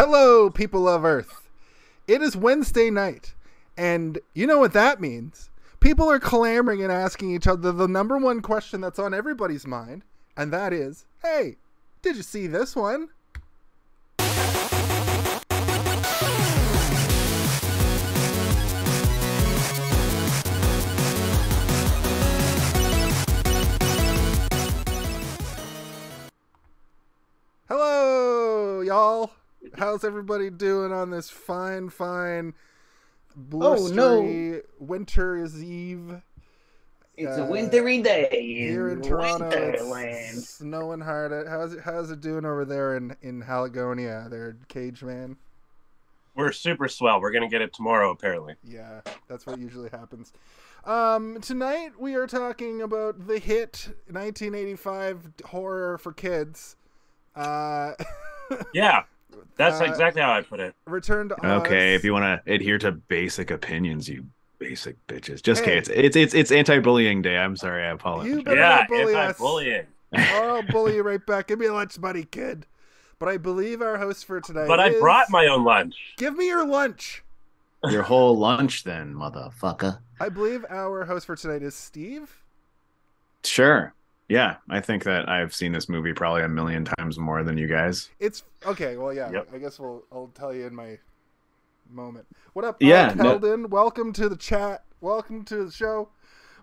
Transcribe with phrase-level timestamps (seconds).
[0.00, 1.48] Hello, people of Earth.
[2.06, 3.34] It is Wednesday night,
[3.76, 5.50] and you know what that means.
[5.80, 10.04] People are clamoring and asking each other the number one question that's on everybody's mind,
[10.36, 11.56] and that is hey,
[12.00, 13.08] did you see this one?
[29.76, 32.54] How's everybody doing on this fine, fine,
[33.36, 34.60] blustery no.
[34.78, 36.22] winter's eve
[37.16, 39.48] It's Uh, a wintry day here in Toronto?
[39.48, 40.34] It's Winterland.
[40.46, 41.46] snowing hard.
[41.48, 41.80] How's it?
[41.84, 44.28] How's it doing over there in in Haligonia?
[44.30, 45.36] There, Cage Man.
[46.36, 47.20] We're super swell.
[47.20, 48.54] We're gonna get it tomorrow, apparently.
[48.62, 50.32] Yeah, that's what usually happens.
[50.84, 56.76] Um, tonight we are talking about the hit 1985 horror for kids.
[57.34, 57.92] Uh,
[58.72, 59.02] Yeah,
[59.56, 60.74] that's Uh, exactly how I put it.
[60.86, 61.62] Return to Oz.
[61.66, 64.26] Okay, if you want to adhere to basic opinions, you
[64.58, 65.42] basic bitches.
[65.42, 65.80] Just Hey.
[65.80, 65.94] kidding.
[66.04, 67.36] It's it's it's, it's anti-bullying day.
[67.38, 67.84] I'm sorry.
[67.84, 68.32] I apologize.
[68.36, 69.28] You better Yeah, not bully us.
[69.28, 69.86] anti-bullying.
[70.14, 71.48] I'll bully you right back.
[71.48, 72.66] Give me a lunch money, kid.
[73.18, 74.68] But I believe our host for tonight.
[74.68, 75.96] But I is- brought my own lunch.
[76.16, 77.22] Give me your lunch.
[77.84, 79.98] Your whole lunch, then, motherfucker.
[80.20, 82.42] I believe our host for tonight is Steve.
[83.44, 83.94] Sure.
[84.28, 87.66] Yeah, I think that I've seen this movie probably a million times more than you
[87.66, 88.10] guys.
[88.20, 88.96] It's okay.
[88.98, 89.30] Well, yeah.
[89.30, 89.48] Yep.
[89.54, 90.04] I guess we'll.
[90.12, 90.98] I'll tell you in my
[91.90, 92.26] moment.
[92.52, 94.84] What up, Yeah, Alec no- Welcome to the chat.
[95.00, 96.10] Welcome to the show.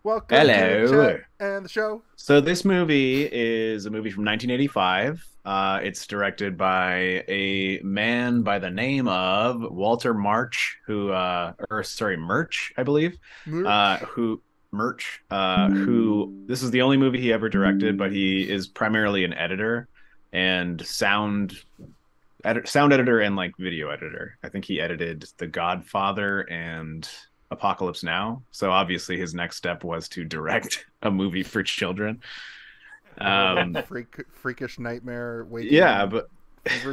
[0.03, 1.13] Welcome to the Hello.
[1.17, 2.03] chat and the show.
[2.15, 5.25] So this movie is a movie from 1985.
[5.43, 11.81] Uh, it's directed by a man by the name of Walter March, who, uh, or
[11.81, 13.17] sorry, Murch, I believe.
[13.65, 14.41] uh, who
[14.75, 19.23] Merch, uh, who this is the only movie he ever directed, but he is primarily
[19.23, 19.87] an editor
[20.33, 21.57] and sound
[22.43, 24.37] edit, sound editor and like video editor.
[24.43, 27.09] I think he edited The Godfather and
[27.51, 28.43] Apocalypse Now.
[28.51, 32.21] So obviously his next step was to direct a movie for children.
[33.17, 35.45] Um, Freak, freakish nightmare.
[35.49, 36.29] Waking yeah, but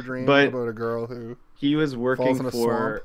[0.03, 1.37] dream but- about a girl who.
[1.57, 3.03] he was working for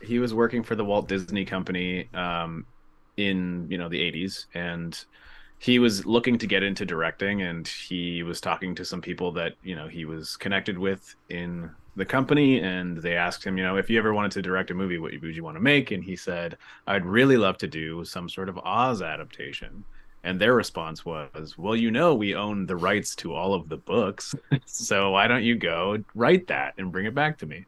[0.00, 2.66] he was working for the Walt Disney Company um,
[3.16, 5.04] in you know the 80s and
[5.58, 9.54] he was looking to get into directing and he was talking to some people that
[9.62, 13.76] you know he was connected with in the company and they asked him you know
[13.76, 16.02] if you ever wanted to direct a movie what would you want to make and
[16.04, 19.84] he said I'd really love to do some sort of Oz adaptation
[20.24, 23.76] and their response was well you know we own the rights to all of the
[23.76, 24.34] books
[24.66, 27.64] so why don't you go write that and bring it back to me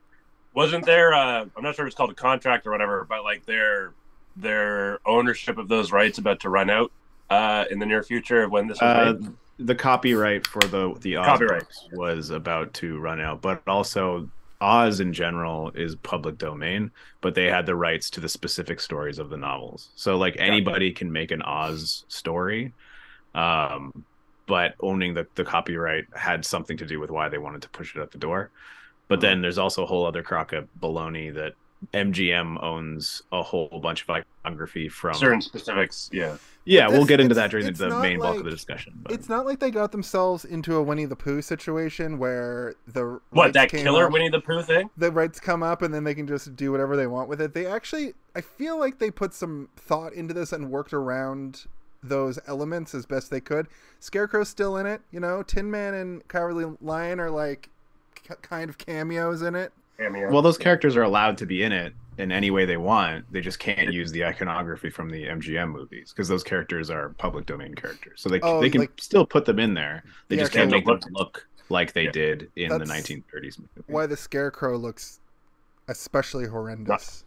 [0.54, 1.12] Wasn't there?
[1.12, 3.92] Uh, I'm not sure if it's called a contract or whatever, but like their
[4.36, 6.92] their ownership of those rights about to run out
[7.30, 9.14] uh, in the near future of when this Uh,
[9.58, 11.40] the copyright for the the Oz
[11.92, 14.28] was about to run out, but also
[14.60, 19.18] Oz in general is public domain, but they had the rights to the specific stories
[19.18, 19.90] of the novels.
[19.96, 22.72] So like anybody can make an Oz story,
[23.34, 24.04] um,
[24.46, 27.96] but owning the the copyright had something to do with why they wanted to push
[27.96, 28.50] it out the door.
[29.08, 31.54] But then there's also a whole other crock of baloney that
[31.92, 35.14] MGM owns a whole bunch of iconography from.
[35.14, 36.36] Certain specifics, yeah.
[36.64, 38.94] Yeah, But we'll get into that during the not main bulk of the discussion.
[39.02, 39.12] But.
[39.12, 43.52] It's not like they got themselves into a Winnie the Pooh situation where the What
[43.52, 44.90] that came killer up- Winnie the Pooh thing?
[44.96, 47.54] the rights come up and then they can just do whatever they want with it.
[47.54, 51.66] They actually, I feel like they put some thought into this and worked around
[52.02, 53.68] those elements as best they could.
[54.00, 55.44] Scarecrow's still in it, you know.
[55.44, 57.68] Tin Man and Cowardly Lion are like
[58.16, 59.72] k- kind of cameos in it.
[59.98, 60.30] Cameo.
[60.30, 63.30] Well, those characters are allowed to be in it in any way they want.
[63.32, 67.46] They just can't use the iconography from the MGM movies because those characters are public
[67.46, 68.20] domain characters.
[68.20, 70.02] So they Oh, they can like- still put them in there.
[70.28, 72.10] They The just can't make them look like they Yeah.
[72.12, 73.70] did in the 1930s movie.
[73.86, 75.20] Why the Scarecrow looks
[75.88, 77.24] especially horrendous.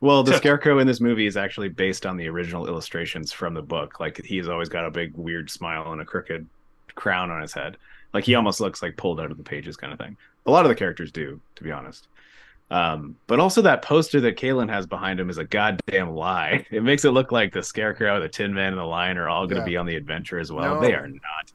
[0.00, 3.62] Well, the scarecrow in this movie is actually based on the original illustrations from the
[3.62, 3.98] book.
[4.00, 6.46] Like he's always got a big weird smile and a crooked
[6.94, 7.76] crown on his head.
[8.12, 10.16] Like he almost looks like pulled out of the pages kind of thing.
[10.46, 12.08] A lot of the characters do, to be honest.
[12.70, 16.66] Um, but also that poster that Kalen has behind him is a goddamn lie.
[16.70, 19.46] It makes it look like the scarecrow, the Tin Man, and the Lion are all
[19.46, 19.74] going to Yeah.
[19.74, 20.74] be on the adventure as well.
[20.76, 20.80] No.
[20.80, 21.52] They are not.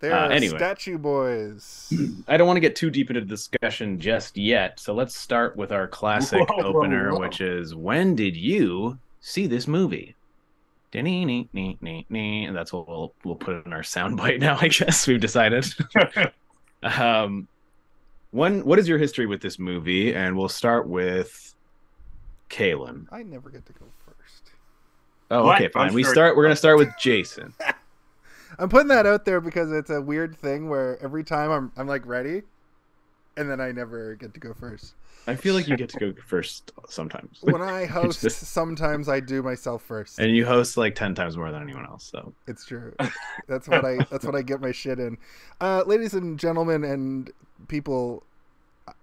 [0.00, 0.56] They Uh, are anyway.
[0.58, 1.92] statue boys.
[2.28, 4.78] I don't want to get too deep into the discussion just yet.
[4.78, 7.18] So let's start with our classic Whoa, whoa, opener, whoa.
[7.20, 10.14] which is when did you see this movie?
[10.94, 14.56] And that's what we'll we'll put in our soundbite now.
[14.60, 15.66] I guess we've decided.
[16.82, 17.48] um,
[18.30, 20.14] when what is your history with this movie?
[20.14, 21.54] And we'll start with
[22.50, 23.06] Kalen.
[23.10, 24.50] I never get to go first.
[25.30, 25.56] Oh, What?
[25.56, 25.94] okay, I'm fine.
[25.94, 26.36] We sure- start.
[26.36, 27.54] We're gonna start with Jason.
[28.58, 31.86] I'm putting that out there because it's a weird thing where every time I'm I'm
[31.86, 32.42] like ready,
[33.36, 34.94] and then I never get to go first.
[35.26, 37.38] I feel like you get to go first sometimes.
[37.42, 40.18] When I host, just- sometimes I do myself first.
[40.18, 42.04] and you host like 10 times more than anyone else.
[42.04, 42.94] So It's true.
[43.48, 43.98] That's what I.
[44.10, 45.18] That's what I get my shit in.
[45.60, 47.30] Uh, ladies and gentlemen, and
[47.68, 48.22] people.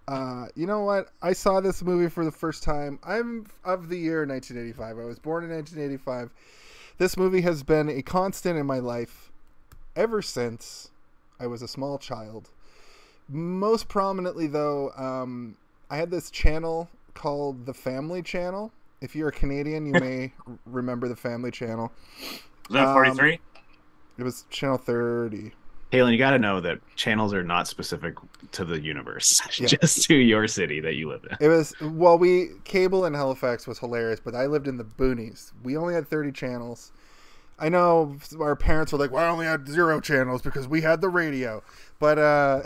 [0.08, 1.10] Uh, you know what?
[1.22, 2.98] I saw this movie for the first time.
[3.04, 4.98] I'm of the year 1985.
[4.98, 6.30] I was born in 1985.
[6.98, 9.30] This movie has been a constant in my life
[9.94, 10.90] ever since
[11.38, 12.50] I was a small child.
[13.28, 15.56] Most prominently, though, um,
[15.90, 18.72] I had this channel called the Family Channel.
[19.00, 20.32] If you're a Canadian, you may
[20.66, 21.92] remember the Family Channel.
[22.68, 23.38] Was that Um, 43?
[24.18, 25.52] It was channel 30.
[25.92, 28.14] Halen, you got to know that channels are not specific
[28.52, 29.66] to the universe, Yeah.
[29.68, 31.36] just to your city that you live in.
[31.40, 35.52] It was well, we cable in Halifax was hilarious, but I lived in the boonies.
[35.62, 36.90] We only had 30 channels.
[37.58, 41.00] I know our parents were like, "Well, I only had zero channels because we had
[41.00, 41.62] the radio."
[42.00, 42.62] But uh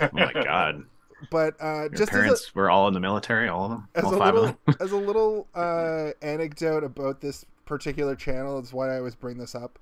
[0.00, 0.84] Oh my god,
[1.30, 3.88] but uh your just as a, parents were all in the military, all of them,
[3.94, 4.56] as all a little them.
[4.80, 9.54] as a little uh, anecdote about this particular channel is why I always bring this
[9.54, 9.78] up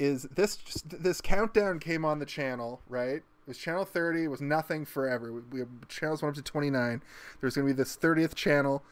[0.00, 3.16] is this this countdown came on the channel right?
[3.16, 5.32] It was channel 30 it was nothing forever.
[5.32, 7.02] We, we channels went up to 29
[7.40, 8.82] there's going to be this 30th channel.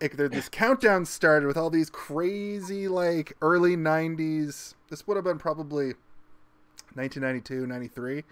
[0.00, 5.24] It, there, this countdown started with all these crazy like early 90s this would have
[5.24, 5.94] been probably
[6.94, 8.24] 1992 93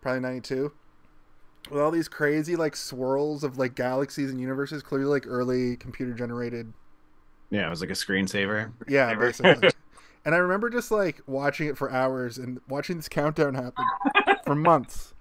[0.00, 0.72] probably 92
[1.70, 6.12] with all these crazy like swirls of like galaxies and universes clearly like early computer
[6.12, 6.72] generated
[7.50, 8.72] Yeah, it was like a screensaver.
[8.88, 9.26] yeah Ever.
[9.26, 9.70] basically
[10.24, 13.84] and i remember just like watching it for hours and watching this countdown happen
[14.44, 15.14] for months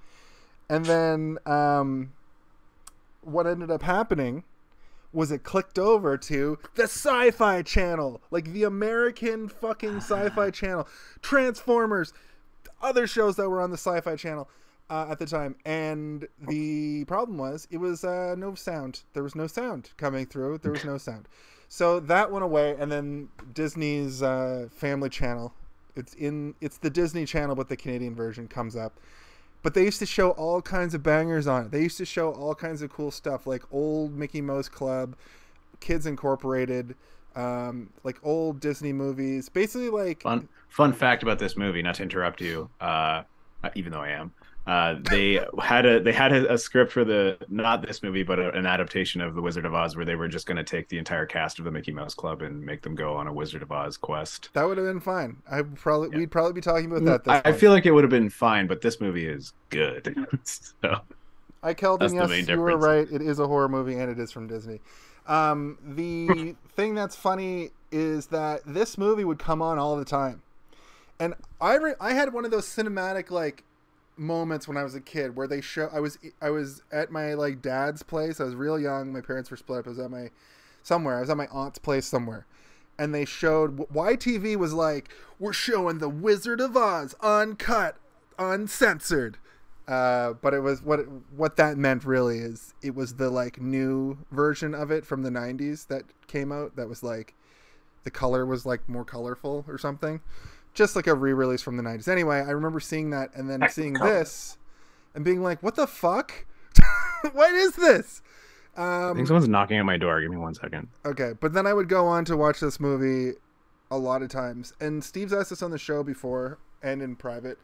[0.69, 2.11] and then um
[3.21, 4.43] what ended up happening
[5.13, 10.87] was it clicked over to the sci-fi channel like the american fucking sci-fi channel
[11.21, 12.13] transformers
[12.81, 14.49] other shows that were on the sci-fi channel
[14.89, 15.55] uh, at the time.
[15.65, 19.03] And the problem was it was uh, no sound.
[19.13, 20.59] There was no sound coming through.
[20.59, 21.27] There was no sound.
[21.69, 25.53] So that went away and then disney's uh, family channel
[25.97, 28.99] it's in it's the disney channel but the canadian version comes up.
[29.63, 31.71] But they used to show all kinds of bangers on it.
[31.71, 35.15] They used to show all kinds of cool stuff like old mickey mouse club
[35.79, 36.95] kids incorporated
[37.35, 39.49] um, like old disney movies.
[39.49, 43.23] Basically like Fun fun fact about this movie, not to interrupt you, uh,
[43.75, 44.31] even though I am.
[44.67, 48.37] Uh, they had a they had a, a script for the not this movie, but
[48.37, 50.89] a, an adaptation of The Wizard of Oz, where they were just going to take
[50.89, 53.61] the entire cast of the Mickey Mouse Club and make them go on a Wizard
[53.61, 54.49] of Oz quest.
[54.53, 56.17] that would have been fine i probably Yeah.
[56.17, 58.29] we'd probably be talking about that this I, I feel like it would have been
[58.29, 60.13] fine, but this movie is good.
[60.43, 60.99] so
[61.63, 63.07] I Keldon, yes, you were right.
[63.09, 64.81] It is a horror movie and it is from Disney.
[65.27, 70.41] Um, the thing that's funny is that this movie would come on all the time,
[71.19, 73.63] and I re- I had one of those cinematic like
[74.17, 77.33] moments when I was a kid where they show I was I was at my
[77.33, 78.39] like dad's place.
[78.39, 79.13] I was real young.
[79.13, 79.87] My parents were split up.
[79.87, 80.29] I was at my
[80.83, 81.17] somewhere.
[81.17, 82.45] I was at my aunt's place somewhere.
[82.99, 85.09] And they showed YTV was like,
[85.39, 87.97] "We're showing the Wizard of Oz uncut,
[88.39, 89.37] uncensored."
[89.87, 90.99] Uh, but it was what
[91.31, 95.29] what that meant really is it was the like new version of it from the
[95.29, 97.35] 90s that came out that was like
[98.03, 100.19] the color was like more colorful or something
[100.77, 103.93] just like a re-release from the 90s anyway i remember seeing that and then seeing
[103.93, 104.57] this
[105.15, 106.45] and being like what the fuck
[107.33, 108.21] what is this
[108.77, 110.21] I um think someone's knocking at my door.
[110.21, 110.87] Give me one second.
[111.03, 113.35] Okay, but then I would go on to watch this movie
[113.89, 117.57] a lot of times, and Steve's asked us on the show before and in private,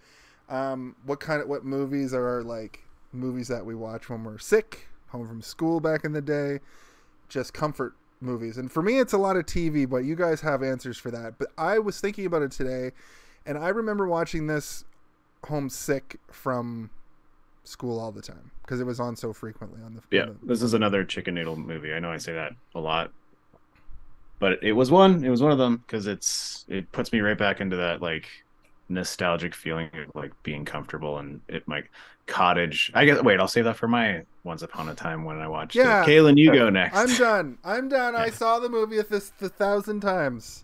[0.49, 2.79] um, what kind of what movies are like
[3.11, 6.59] movies that we watch when we're sick, home from school back in the day,
[7.29, 7.93] just comfort
[8.23, 8.57] movies.
[8.57, 11.37] And for me, it's a lot of TV, but you guys have answers for that.
[11.37, 12.91] But I was thinking about it today,
[13.45, 14.85] and I remember watching this
[15.45, 16.89] homesick from
[17.65, 20.47] school all the time because it was on so frequently on the Yeah, on the-
[20.47, 21.93] this is another chicken noodle movie.
[21.93, 23.11] I know I say that a lot,
[24.39, 25.23] but it was one.
[25.23, 28.27] It was one of them because it's it puts me right back into that like
[28.93, 31.91] nostalgic feeling of like being comfortable and it like
[32.27, 32.91] cottage.
[32.93, 33.21] I guess.
[33.21, 36.03] Wait, I'll save that for my Once Upon a Time when I watched Yeah.
[36.03, 36.07] it.
[36.07, 36.97] Kaylin, you go next.
[36.97, 37.57] I'm done.
[37.63, 38.15] I'm done.
[38.15, 40.63] I saw the movie a, this a thousand times.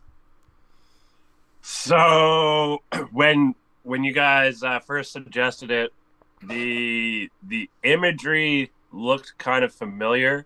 [1.62, 2.80] So
[3.12, 5.92] when when you guys uh, first suggested it,
[6.48, 10.46] the the imagery looked kind of familiar,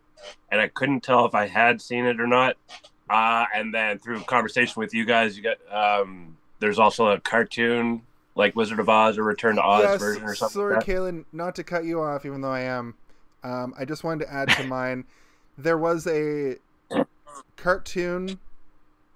[0.51, 2.55] and I couldn't tell if I had seen it or not.
[3.09, 5.57] Uh, and then through conversation with you guys, you got
[6.01, 6.32] um,
[6.63, 8.01] there's also a cartoon
[8.35, 10.53] like Wizard of Oz or Return to Oz version or something.
[10.53, 10.85] sorry, like.
[10.85, 12.95] Kaylin, not to cut you off, even though I am.
[13.43, 15.03] Um, I just wanted to add to mine.
[15.57, 16.55] There was a
[17.57, 18.39] cartoon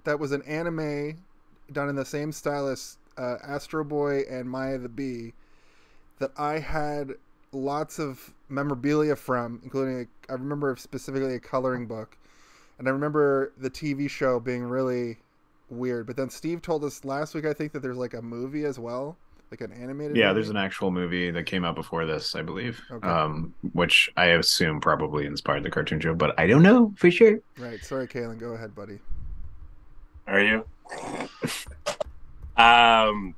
[0.04, 1.24] that was an anime
[1.72, 5.32] done in the same style as uh, Astro Boy and Maya the Bee
[6.20, 7.14] that I had
[7.54, 12.18] lots of memorabilia from, including a, I remember specifically a coloring book,
[12.78, 15.20] and I remember the TV show being really
[15.70, 16.08] weird.
[16.08, 18.80] But then Steve told us last week, I think, that there's like a movie as
[18.80, 19.18] well,
[19.52, 20.16] like an animated.
[20.18, 20.34] Yeah, movie.
[20.36, 23.08] there's an actual movie that came out before this, I believe, Okay.
[23.08, 27.40] um, which I assume probably inspired the cartoon show, but I don't know for sure.
[27.58, 27.84] right.
[27.84, 28.40] Sorry, Kalen.
[28.40, 29.00] Go ahead, buddy.
[30.28, 30.66] Are you?
[32.58, 33.36] um,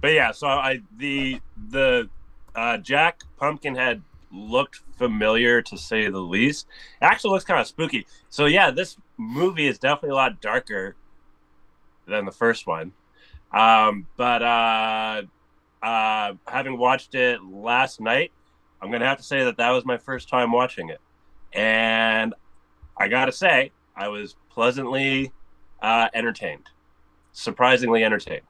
[0.00, 1.40] but yeah, so I the
[1.70, 2.08] the
[2.56, 4.02] uh, Jack Pumpkinhead
[4.32, 6.66] looked familiar to say the least.
[7.00, 8.06] It actually looks kind of spooky.
[8.28, 10.96] So yeah, this movie is definitely a lot darker
[12.08, 12.92] than the first one.
[13.52, 15.22] Um, but uh,
[15.82, 18.32] uh, having watched it last night,
[18.80, 21.00] I'm gonna have to say that that was my first time watching it,
[21.52, 22.34] and
[22.96, 25.32] I gotta say I was pleasantly
[25.82, 26.68] uh, entertained,
[27.32, 28.46] surprisingly entertained.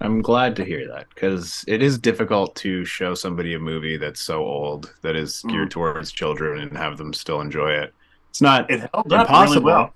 [0.00, 4.20] I'm glad to hear that because it is difficult to show somebody a movie that's
[4.20, 7.94] so old that is geared towards children and have them still enjoy it.
[8.36, 9.90] It's not It held impossible.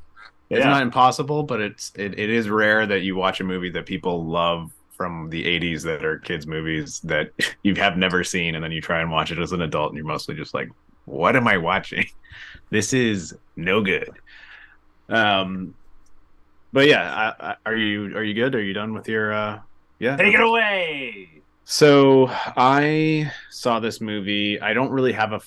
[0.48, 0.70] It's Yeah.
[0.70, 4.26] not impossible, but it's it, it is rare that you watch a movie that people
[4.26, 7.28] love from the 80s that are kids movies that
[7.62, 9.96] you have never seen and then you try and watch it as an adult and
[9.98, 10.68] you're mostly just like
[11.04, 12.04] what am I watching?
[12.70, 14.10] This is no good.
[15.08, 15.74] Um
[16.72, 18.54] but yeah, I, I, are you are you good?
[18.54, 19.58] Are you done with your uh
[19.98, 20.16] yeah?
[20.16, 21.42] Take it away.
[21.64, 24.60] So I saw this movie.
[24.60, 25.40] I don't really have a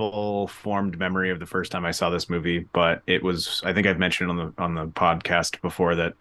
[0.00, 3.74] full formed memory of the first time I saw this movie, but it was I
[3.74, 6.14] think I've mentioned on the on the podcast before that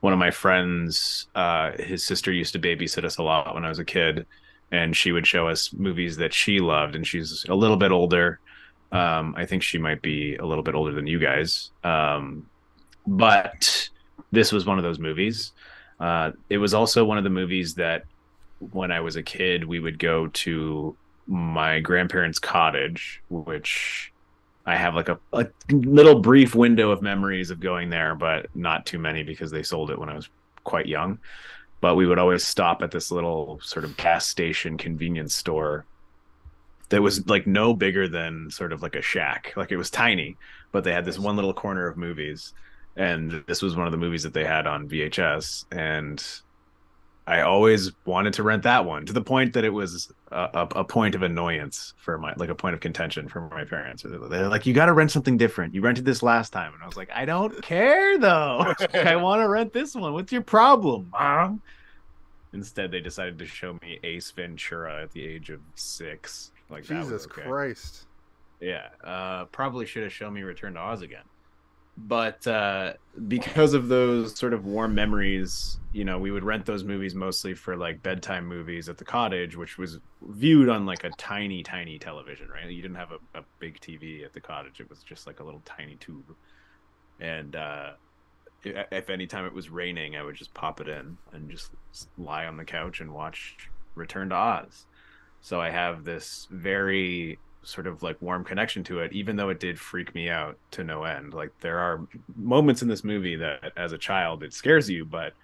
[0.00, 3.70] one of my friends, uh, his sister used to babysit us a lot when I
[3.70, 4.26] was a kid,
[4.70, 8.38] and she would show us movies that she loved, and she's a little bit older.
[8.90, 11.70] Um, I think she might be a little bit older than you guys.
[11.84, 12.46] Um,
[13.06, 13.88] but
[14.30, 15.52] this was one of those movies.
[15.98, 18.04] Uh, it was also one of the movies that
[18.58, 20.96] when I was a kid, we would go to
[21.26, 24.12] my grandparents' cottage, which
[24.66, 28.86] I have like a, a little brief window of memories of going there, but not
[28.86, 30.28] too many because they sold it when I was
[30.64, 31.18] quite young.
[31.80, 35.84] But we would always stop at this little sort of gas station convenience store
[36.90, 39.52] that was like no bigger than sort of like a shack.
[39.56, 40.36] Like it was tiny,
[40.70, 42.52] but they had this one little corner of movies.
[42.94, 45.64] And this was one of the movies that they had on VHS.
[45.72, 46.22] And
[47.26, 50.68] I always wanted to rent that one to the point that it was a, a,
[50.80, 54.02] a point of annoyance for my like a point of contention for my parents.
[54.02, 55.72] They're like, "You got to rent something different.
[55.72, 58.74] You rented this last time," and I was like, "I don't care though.
[58.94, 60.12] I want to rent this one.
[60.14, 61.62] What's your problem, mom?"
[62.54, 66.50] Instead, they decided to show me Ace Ventura at the age of six.
[66.68, 67.42] Like Jesus okay.
[67.42, 68.06] Christ.
[68.60, 71.24] Yeah, uh, probably should have shown me Return to Oz again.
[71.96, 72.94] But uh,
[73.28, 77.52] because of those sort of warm memories, you know, we would rent those movies mostly
[77.54, 81.98] for like bedtime movies at the cottage, which was viewed on like a tiny, tiny
[81.98, 82.70] television, right?
[82.70, 85.44] You didn't have a, a big TV at the cottage; it was just like a
[85.44, 86.34] little tiny tube.
[87.20, 87.90] And uh,
[88.64, 91.70] if any time it was raining, I would just pop it in and just
[92.16, 94.86] lie on the couch and watch Return to Oz.
[95.40, 99.60] So I have this very sort of like warm connection to it, even though it
[99.60, 101.34] did freak me out to no end.
[101.34, 105.34] Like there are moments in this movie that as a child it scares you, but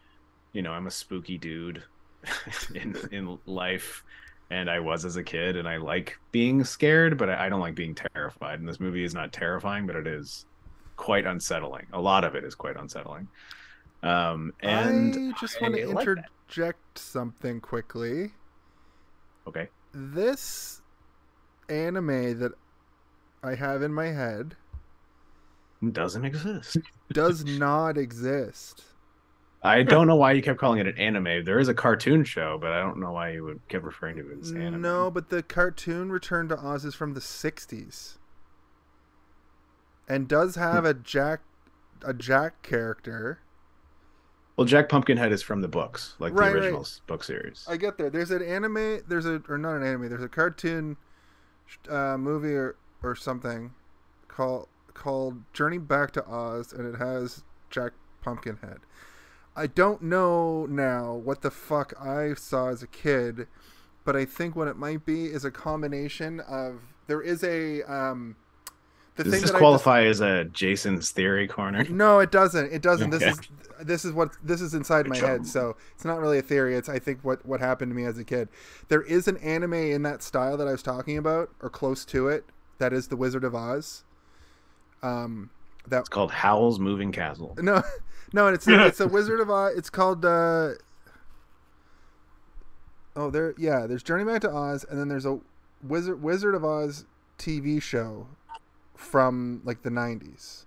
[0.52, 1.82] you know, I'm a spooky dude
[2.74, 4.04] in in life
[4.50, 7.74] and I was as a kid and I like being scared, but I don't like
[7.74, 8.60] being terrified.
[8.60, 10.46] And this movie is not terrifying, but it is
[10.96, 11.86] quite unsettling.
[11.92, 13.28] A lot of it is quite unsettling.
[14.02, 16.16] Um and I just want I to like
[16.48, 18.32] interject something quickly.
[19.46, 19.68] okay.
[19.92, 20.77] This
[21.68, 22.52] anime that
[23.42, 24.56] I have in my head
[25.92, 26.78] Doesn't exist.
[27.12, 28.84] does not exist.
[29.62, 31.44] I don't know why you kept calling it an anime.
[31.44, 34.30] There is a cartoon show, but I don't know why you would keep referring to
[34.30, 34.80] it as anime.
[34.80, 38.18] No, but the cartoon Return to Oz is from the '60s,
[40.08, 41.40] and does have a Jack,
[42.02, 43.40] a Jack character.
[44.56, 46.62] Well, Jack Pumpkinhead is from the books, like Right, the right.
[46.64, 47.64] original s book series.
[47.68, 48.10] I get there.
[48.10, 49.00] There's an anime.
[49.08, 50.08] There's a or not an anime.
[50.08, 50.96] There's a cartoon
[51.88, 53.72] uh, movie or or something
[54.26, 58.78] called called Journey Back to Oz, and it has Jack Pumpkinhead.
[59.54, 63.48] I don't know now what the fuck I saw as a kid,
[64.04, 68.36] but I think what it might be is a combination of there is a um
[69.18, 71.84] the Does thing this qualify as a Jason's theory corner?
[71.90, 72.72] No, it doesn't.
[72.72, 73.10] It doesn't.
[73.10, 73.40] This is
[73.80, 75.46] this is what this is inside my head.
[75.46, 76.76] So it's not really a theory.
[76.76, 78.48] It's I think what what happened to me as a kid.
[78.88, 82.28] There is an anime in that style that I was talking about, or close to
[82.28, 82.44] it.
[82.78, 84.04] That is the Wizard of Oz.
[85.02, 85.50] Um,
[85.88, 87.56] that It's called Howl's Moving Castle.
[87.58, 87.82] no,
[88.32, 89.74] no, it's a, it's a Wizard of Oz.
[89.76, 90.24] It's called.
[90.24, 90.74] Uh,
[93.16, 93.86] oh, there, yeah.
[93.88, 95.40] There's Journey Back to Oz, and then there's a
[95.82, 97.04] Wizard Wizard of Oz
[97.36, 98.28] TV show
[98.98, 100.64] from like the '90s.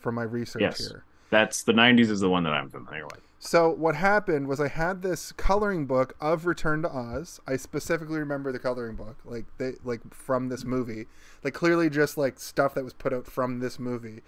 [0.00, 0.78] From my research Yes.
[0.78, 1.04] here.
[1.30, 3.20] That's the '90s is the one that I'm familiar with.
[3.38, 7.40] So what happened was I had this coloring book of Return to Oz.
[7.46, 11.06] I specifically remember the coloring book, like they like from this movie,
[11.44, 14.22] like clearly just like stuff that was put out from this movie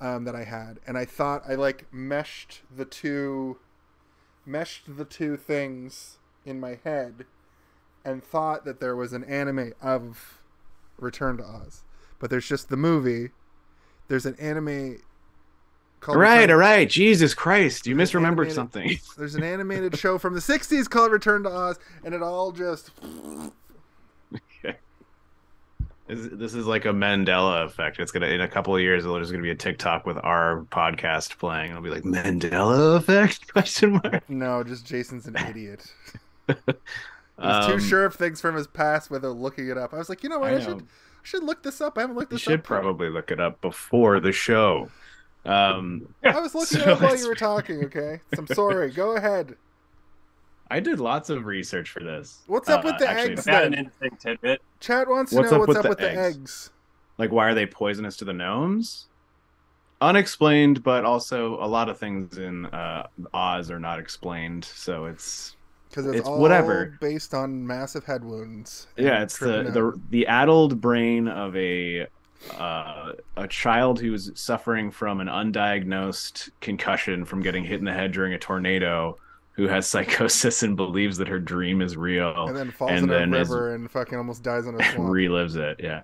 [0.00, 3.58] um, that I had, and I thought I like meshed the two,
[4.44, 7.24] meshed the two things in my head,
[8.04, 10.40] and thought that there was an anime of
[10.98, 11.84] Return to Oz,
[12.22, 13.30] but there's just the movie.
[14.08, 15.02] There's an anime.
[16.00, 16.88] Called All right, Return- all right.
[16.90, 18.98] Jesus Christ, you There's misremembered animated- something.
[19.18, 22.90] There's an animated show from the 60s called Return to Oz, and it all just.
[26.08, 27.98] This this is like a Mandela effect.
[28.00, 29.04] It's gonna in a couple of years.
[29.04, 31.70] There's gonna be a TikTok with our podcast playing.
[31.70, 34.28] It'll be like Mandela effect question mark.
[34.28, 35.86] No, just Jason's an idiot.
[36.48, 36.72] He's too
[37.38, 39.94] Um, sure of things from his past without looking it up.
[39.94, 40.50] I was like, you know what?
[40.50, 40.64] I I, know.
[40.64, 40.86] should,
[41.22, 41.98] I should look this up.
[41.98, 42.46] I haven't looked this up.
[42.50, 42.64] You this should up.
[42.64, 44.90] probably look it up before the show.
[45.44, 48.20] Um, I was looking it up while you were talking, okay?
[48.34, 48.90] So I'm sorry.
[48.90, 49.56] Go ahead.
[50.70, 52.38] I did lots of research for this.
[52.46, 53.40] What's up with the actually, eggs?
[53.40, 54.62] Is that an interesting tidbit?
[54.80, 56.36] Chat wants to What's know up what's with up the with the eggs?
[56.36, 56.70] eggs.
[57.18, 59.06] Like, why are they poisonous to the gnomes?
[60.00, 64.64] Unexplained, but also a lot of things in uh, Oz are not explained.
[64.64, 65.56] So it's
[65.92, 66.96] Because it's, It's all whatever.
[67.02, 68.86] based on massive head wounds.
[68.96, 72.06] yeah, it's the the the addled brain of a
[72.58, 78.10] uh, a child who's suffering from an undiagnosed concussion from getting hit in the head
[78.12, 79.16] during a tornado,
[79.52, 82.46] who has psychosis and believes that her dream is real.
[82.48, 84.82] and then falls and in a then is- river and fucking almost dies in a
[84.94, 85.10] swamp.
[85.10, 86.00] relives it yeah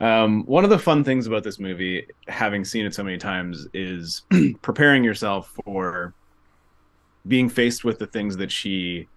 [0.00, 3.66] um, one of the fun things about this movie having seen it so many times
[3.72, 4.22] is
[4.60, 6.12] preparing yourself for
[7.26, 9.08] being faced with the things that she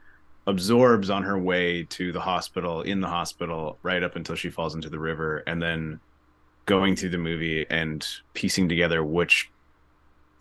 [0.48, 4.74] absorbs on her way to the hospital in the hospital right up until she falls
[4.74, 6.00] into the river and then
[6.66, 9.52] going through the movie and piecing together which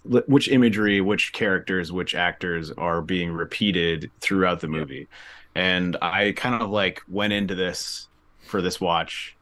[0.05, 5.09] which imagery which characters which actors are being repeated throughout the movie
[5.57, 8.07] and i kind of like went into this
[8.39, 9.37] for this watch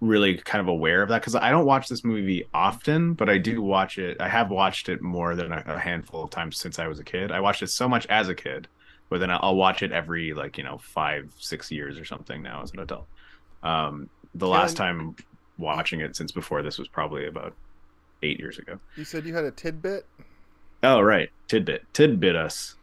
[0.00, 3.38] really kind of aware of that because I don't watch this movie often, but I
[3.38, 4.20] do watch it.
[4.20, 7.04] I have watched it more than a, a handful of times since I was a
[7.04, 7.32] kid.
[7.32, 8.68] I watched it so much as a kid,
[9.12, 12.62] but then I'll watch it every like you know five, six years or something now
[12.62, 13.08] as an adult.
[13.62, 15.16] Um, the Yeah, last time
[15.58, 17.56] watching it since before this was probably about
[18.22, 18.80] eight years ago.
[18.94, 20.08] You said you had a tidbit.
[20.84, 22.76] Oh right, tidbit, tidbit us.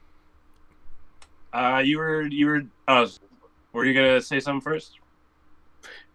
[1.53, 2.61] Uh, you were you were.
[2.87, 3.07] Uh,
[3.73, 4.99] were you gonna say something first?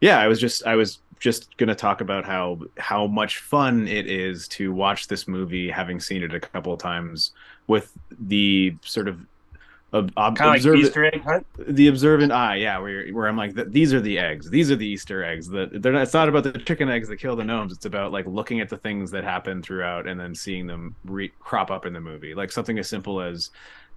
[0.01, 3.89] yeah i was just i was just going to talk about how how much fun
[3.89, 7.33] it is to watch this movie having seen it a couple of times
[7.67, 9.21] with the sort of
[9.95, 11.47] ob- ob- Kind of like Easter egg hunt.
[11.59, 14.51] the observant eye yeah where, where i'm like these are the eggs.
[14.51, 17.17] These are the easter eggs that they're not it's not about the chicken eggs that
[17.19, 17.73] kill the gnomes.
[17.73, 21.33] It's about like looking at the things that happen throughout and then seeing them re-
[21.41, 22.35] crop up in the movie.
[22.35, 23.51] Like something as simple as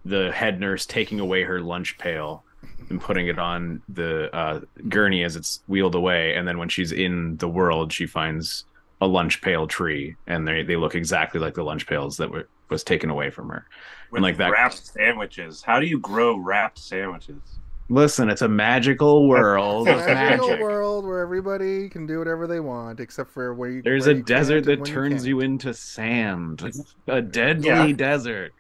[0.06, 2.44] the head nurse taking away her lunch pail
[2.90, 6.36] and putting it on the uh, gurney as it's wheeled away.
[6.36, 8.66] And then when she's in the world she finds
[9.02, 12.48] a lunch pail tree and they, they look exactly like the lunch pails that were
[12.70, 13.66] was taken away from her
[14.12, 15.62] With like that- wrapped sandwiches.
[15.64, 17.42] How do you grow wrapped sandwiches?
[17.90, 22.46] listen it's a magical world It's a magical magic world where everybody can do whatever
[22.46, 23.82] they want, except for where you.
[23.82, 25.26] There's where a you desert that turns can't.
[25.28, 26.70] you, into sand.
[27.08, 27.92] A deadly Yeah.
[27.94, 28.54] desert.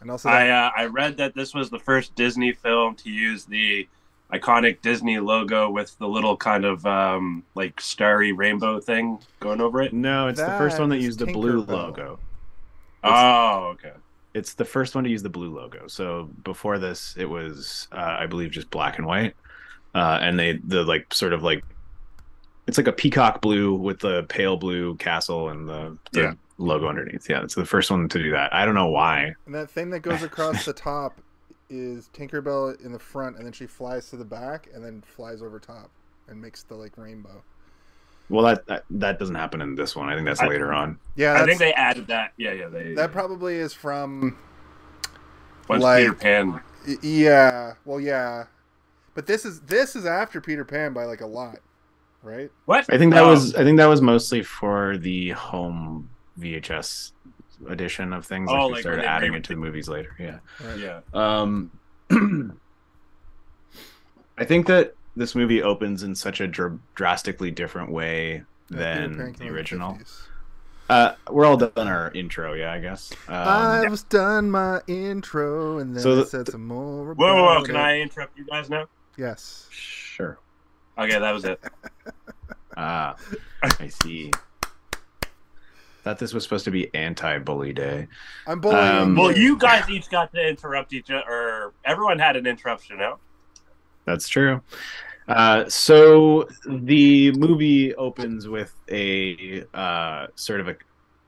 [0.00, 3.44] And also, I uh, I read that this was the first Disney film to use
[3.44, 3.88] the
[4.32, 9.80] iconic Disney logo with the little kind of um, like starry rainbow thing going over
[9.82, 9.92] it.
[9.92, 11.68] No, it's the first one that used the blue Tinkerbell.
[11.68, 12.18] logo.
[13.04, 13.92] Oh, okay.
[14.34, 15.86] It's the first one to use the blue logo.
[15.88, 19.34] So before this, it was, uh, I believe, just black and white.
[19.94, 21.64] Uh, and they, the like, sort of like,
[22.66, 26.32] it's like a peacock blue with the pale blue castle and the, the Yeah.
[26.58, 27.28] logo underneath.
[27.30, 28.54] Yeah, it's the first one to do that.
[28.54, 29.34] I don't know why.
[29.46, 31.18] and that thing that goes across the top
[31.70, 35.42] is Tinkerbell in the front, and then she flies to the back, and then flies
[35.42, 35.90] over top
[36.28, 37.42] and makes the like rainbow.
[38.30, 40.08] Well, that that, that doesn't happen in this one.
[40.08, 40.98] I think that's I- later on.
[41.16, 42.32] Yeah, I think they added that.
[42.36, 42.68] Yeah, yeah.
[42.68, 44.36] They that probably is from.
[45.68, 46.60] once like- Peter Pan.
[47.02, 48.44] Yeah, well, yeah,
[49.14, 51.56] but this is this is after Peter Pan by like a lot,
[52.22, 52.50] right?
[52.64, 52.86] What?
[52.92, 57.12] I think that Oh, was I think that was mostly for the home VHS
[57.66, 58.50] edition of things.
[58.50, 60.14] Oh, like, like started adding it to the movies later.
[60.18, 60.38] Yeah.
[60.64, 60.78] Right.
[60.78, 61.00] Yeah.
[61.14, 61.70] Um,
[64.38, 69.08] I think that this movie opens in such a dr- drastically different way Yeah, Peter
[69.08, 69.98] Pan than the original.
[70.88, 73.12] Uh, we're all done our intro, yeah, I guess.
[73.28, 73.34] Um,
[73.92, 77.12] I've done my intro and then So I said some more.
[77.12, 77.64] Whoa, whoa, whoa!
[77.64, 77.80] Can it.
[77.80, 78.86] I interrupt you guys now?
[79.18, 79.66] Yes.
[79.70, 80.38] sure.
[80.96, 81.60] Okay, that was it.
[82.80, 83.16] Ah,
[83.80, 84.30] I see.
[86.08, 88.08] Thought this was supposed to be anti-bully day.
[88.46, 88.82] I'm bullying.
[88.82, 92.96] Um, Well, you guys each got to interrupt each other, or everyone had an interruption.
[92.96, 93.18] No,
[94.06, 94.62] That's true.
[95.28, 100.76] Uh, so the movie opens with a uh, sort of a,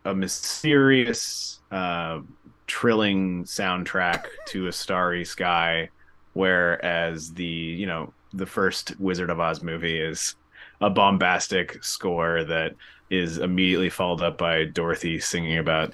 [0.06, 2.20] a mysterious, uh,
[2.66, 5.90] trilling soundtrack to a starry sky,
[6.32, 10.36] whereas the you know the first Wizard of Oz movie is
[10.80, 12.74] a bombastic score that
[13.10, 15.92] is immediately followed up by Dorothy singing about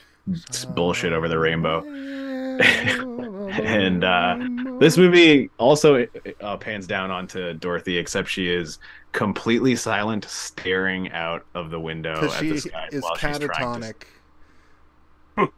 [0.75, 1.83] bullshit over the rainbow.
[3.47, 4.37] And, uh,
[4.81, 6.07] This movie also
[6.41, 8.79] uh, pans down onto Dorothy, except she is
[9.13, 13.87] completely silent, staring out of the window at the sky is while she's trying to.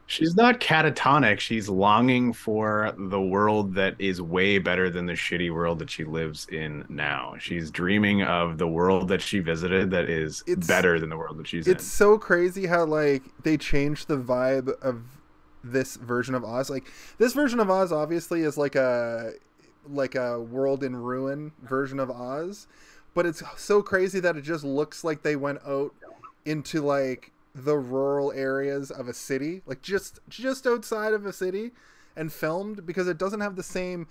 [0.07, 1.39] She's not catatonic.
[1.39, 6.05] She's longing for the world that is way better than the shitty world that she
[6.05, 7.35] lives in now.
[7.39, 11.39] She's dreaming of the world that she visited that is It's- better than the world
[11.39, 15.03] that she's It's so crazy how like they changed the vibe of
[15.63, 16.71] this version of Oz.
[16.71, 19.33] Like this version of Oz obviously is like a
[19.87, 22.67] like a world in ruin version of Oz,
[23.15, 25.95] but it's so crazy that it just looks like they went out
[26.45, 27.33] into like
[27.65, 31.73] the rural areas of a city, like just just outside of a city
[32.17, 34.07] and filmed because it doesn't have the same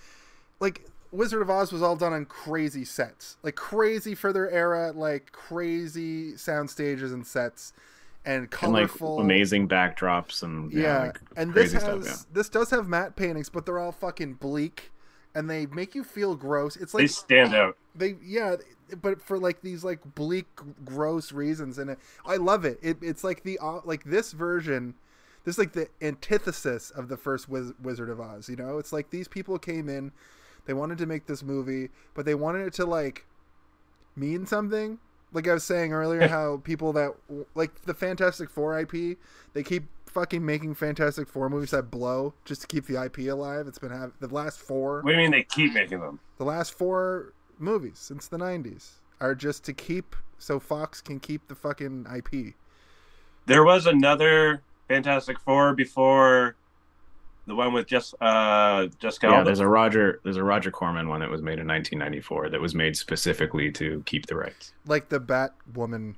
[0.60, 4.92] like Wizard of Oz was all done on crazy sets, like crazy for their era,
[4.94, 7.74] like crazy sound stages and sets,
[8.26, 8.40] and in.
[8.40, 11.00] And like colorful, amazing backdrops and yeah, yeah.
[11.06, 12.04] like, and this has stuff.
[12.04, 12.16] Yeah.
[12.34, 14.92] this does have matte paintings, but they're all fucking bleak,
[15.36, 16.76] and they make you feel gross.
[16.76, 17.78] It's like they stand out.
[17.96, 18.56] they yeah
[19.02, 20.48] but for like these like bleak
[20.86, 22.80] gross reasons and it, i love it.
[22.82, 24.94] it it's like the uh, like this version
[25.44, 28.94] this is like the antithesis of the first Wiz- wizard of oz you know it's
[28.94, 30.14] like these people came in
[30.68, 33.26] they wanted to make this movie but they wanted it to like
[34.16, 35.00] mean something
[35.34, 37.12] like i was saying earlier how people that
[37.56, 39.18] like the fantastic four ip
[39.54, 43.68] they keep fucking making fantastic four movies that blow just to keep the ip alive
[43.68, 46.20] it's been have the last four What do you mean they keep making them?
[46.38, 51.48] the last four movies since the 90s are just to keep so Fox can keep
[51.48, 52.54] the fucking IP.
[53.48, 56.56] There was another Fantastic Four before
[57.48, 59.46] the one with just uh Jessica Yeah, Alba.
[59.46, 62.76] there's a Roger there's a Roger Corman one that was made in 1994 that was
[62.76, 64.74] made specifically to keep the rights.
[64.86, 66.14] Like the Batwoman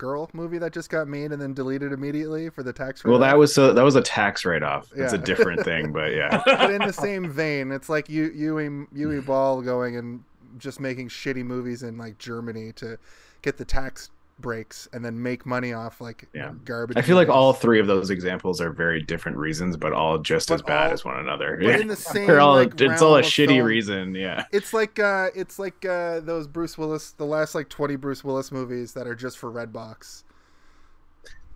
[0.00, 3.38] Batgirl movie that just got made and then deleted immediately for the tax Well, that
[3.38, 4.90] was a, that was a tax write off.
[4.94, 6.42] It's a different thing, but yeah.
[6.60, 10.22] But in the same vein, it's like you Uwe Uwe Boll going and
[10.58, 12.98] just making shitty movies in like Germany to
[13.42, 14.10] get the tax
[14.40, 16.52] breaks and then make money off like Yeah.
[16.64, 16.96] garbage.
[16.96, 20.48] I feel like all three of those examples are very different reasons, but all just
[20.48, 21.58] But as bad all- as one another.
[21.62, 23.66] but in the same They're all like, it's all a shitty film.
[23.66, 24.14] reason.
[24.14, 24.44] Yeah.
[24.52, 28.50] It's like uh it's like uh those Bruce Willis the last like 20 Bruce Willis
[28.52, 30.24] movies that are just for Redbox.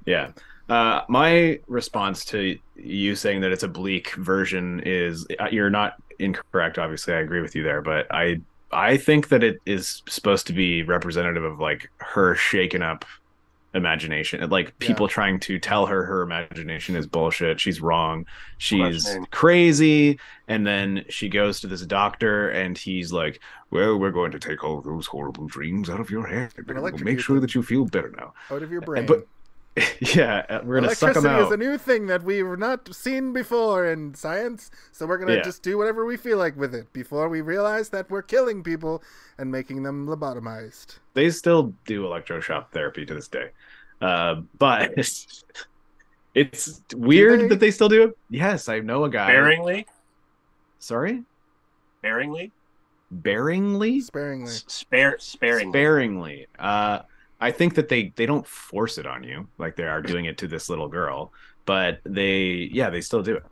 [0.06, 0.30] Yeah.
[0.68, 5.94] Uh, my response to you saying that it's a bleak version is uh, you're not
[6.18, 6.78] incorrect.
[6.78, 8.40] Obviously, I agree with you there, but I
[8.74, 13.04] I think that it is supposed to be representative of like her shaken up
[13.74, 17.60] imagination, like people trying to tell her her imagination is bullshit.
[17.60, 18.24] She's wrong.
[18.58, 24.30] She's crazy, and then she goes to this doctor, and he's like, "Well, we're going
[24.32, 26.52] to take all those horrible dreams out of your head.
[26.56, 29.06] and We'll make sure that you feel better now." Out of your brain.
[29.06, 29.26] but-
[30.14, 33.32] yeah, uh, we're gonna suck them Electricity is a new thing that we've not seen
[33.32, 35.42] before in science, so we're gonna Yeah.
[35.42, 39.02] just do whatever we feel like with it before we realize that we're killing people
[39.36, 40.98] and making them lobotomized.
[41.14, 43.50] They still do electroshock therapy to this day,
[44.00, 44.92] uh, but
[46.34, 47.48] it's weird they?
[47.48, 48.18] that they still do it.
[48.30, 49.26] Yes, I know a guy.
[49.28, 49.86] Sparingly,
[50.78, 51.22] Sorry,
[51.98, 52.52] sparingly,
[53.12, 54.50] Bearingly, Sparingly.
[54.50, 55.72] S- spare, sparingly.
[55.72, 56.46] sparingly.
[56.58, 57.00] Uh,
[57.40, 60.38] I think that they they don't force it on you like they are doing it
[60.38, 61.32] to this little girl,
[61.66, 63.44] but they yeah they still do it,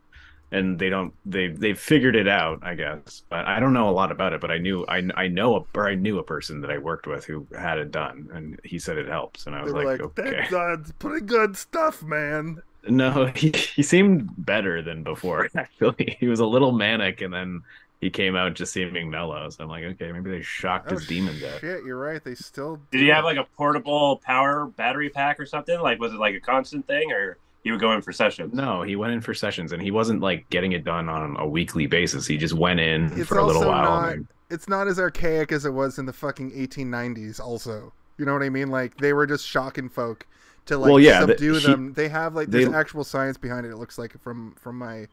[0.51, 3.23] and they don't they they figured it out I guess.
[3.29, 4.41] But I don't know a lot about it.
[4.41, 7.07] But I knew I I know a, or I knew a person that I worked
[7.07, 10.01] with who had it done, and he said it helps, and I was like, like,
[10.01, 10.31] okay.
[10.31, 12.61] that's, that's pretty good stuff, man.
[12.87, 15.49] No, he he seemed better than before.
[15.55, 17.61] Actually, he was a little manic, and then
[18.03, 19.49] he came out just seeming mellow.
[19.49, 21.61] So I'm like, okay, maybe they shocked Oh, his demons out.
[21.61, 22.23] shit, you're right.
[22.23, 25.79] They still Did do he have like a portable power battery pack or something?
[25.79, 28.53] Like, was it like a constant thing, or he would go in for sessions?
[28.53, 31.47] No, he went in for sessions, and he wasn't like getting it done on a
[31.47, 32.27] weekly basis.
[32.27, 34.01] He just went in It's for a little while.
[34.01, 37.39] not- and It's not as archaic as it was in the fucking 1890s.
[37.39, 38.69] Also, You know what I mean?
[38.69, 40.27] Like they were just shocking folk
[40.67, 41.93] to like Well, yeah, the- subdue he- them.
[41.93, 43.69] They have like there's they- actual science behind it.
[43.71, 45.07] It looks like from from my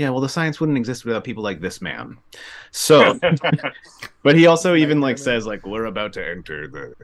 [0.00, 2.16] Yeah, well, the science wouldn't exist without people like this man.
[2.70, 3.18] So,
[4.22, 6.94] but he also even like says like we're about to enter the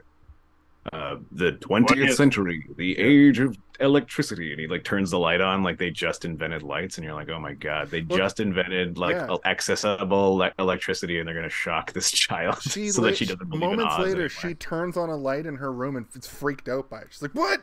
[0.93, 2.13] uh the 20th 20th.
[2.15, 6.25] century, the age of electricity, and he like turns the light on like they just
[6.25, 9.35] invented lights, and you're like, oh my god, they Well, just invented like yeah.
[9.45, 13.61] accessible le- electricity, and they're gonna shock this child she so that she doesn't believe
[13.61, 14.29] moments later anymore.
[14.29, 17.07] she turns on a light in her room and it's freaked out by it.
[17.11, 17.61] She's like, "What?"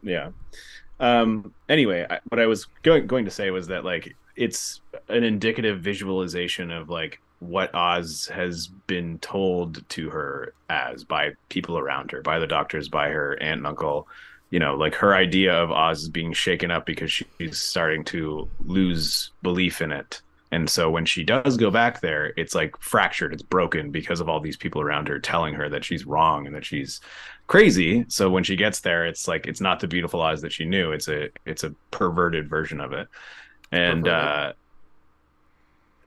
[0.00, 0.30] yeah
[1.00, 5.24] um anyway I, what i was going going to say was that like it's an
[5.24, 12.10] indicative visualization of like what oz has been told to her as by people around
[12.10, 14.08] her by the doctors by her aunt and uncle.
[14.50, 18.48] You know like her idea of oz is being shaken up because she's starting to
[18.64, 20.22] lose belief in it.
[20.50, 23.32] And so when she does go back there it's like fractured.
[23.32, 26.54] It's broken because of all these people around her telling her that she's wrong and
[26.56, 27.00] that she's
[27.48, 28.04] crazy.
[28.08, 30.92] So when she gets there it's like it's not the beautiful eyes that she knew.
[30.92, 33.08] It's a it's a perverted version of it.
[33.72, 34.52] And uh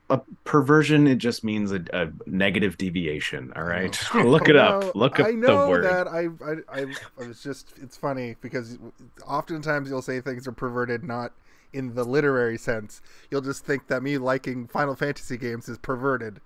[0.10, 3.52] a perversion it just means a, a negative deviation.
[3.56, 3.98] All right.
[4.16, 4.82] Look it up.
[4.84, 5.84] No, look up I know the word.
[5.86, 6.86] that I, I I
[7.24, 8.78] I was just it's funny because
[9.26, 11.32] oftentimes you'll say things are perverted not
[11.74, 13.02] in the literary sense.
[13.30, 16.42] You'll just think that me liking Final Fantasy games is perverted.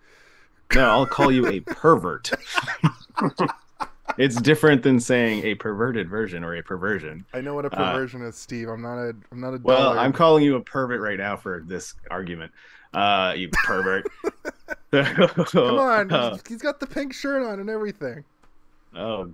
[0.73, 2.31] no i'll call you a pervert
[4.17, 7.91] it's different than saying a perverted version or a perversion I know what a Uh,
[7.93, 8.69] perversion is, Steve.
[8.69, 9.97] I'm not a I'm not a well dollar.
[9.99, 12.51] i'm calling you a pervert right now for this argument
[12.93, 14.07] uh you pervert
[14.91, 18.23] Come on, he's- he's got the pink shirt on and everything.
[18.95, 19.29] oh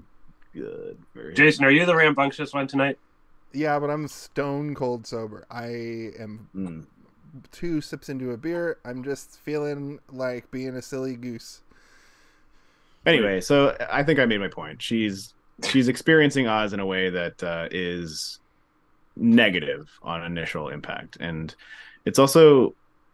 [0.53, 2.97] good very Jason, are you the rambunctious one tonight?
[3.53, 5.45] Yeah, but I'm stone cold sober.
[5.51, 5.65] I
[6.19, 6.85] am Mm.
[7.51, 8.77] two sips into a beer.
[8.85, 11.61] I'm just feeling like being a silly goose.
[13.05, 15.33] Anyway so i think i made my point she's
[15.63, 18.39] she's experiencing oz in a way that uh, is
[19.15, 21.55] negative on initial impact and
[22.05, 22.73] it's also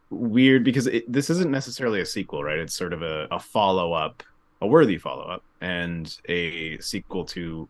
[0.10, 4.23] weird because it, this isn't necessarily a sequel right it's sort of a, a follow-up
[4.62, 7.67] a worthy follow-up and a sequel to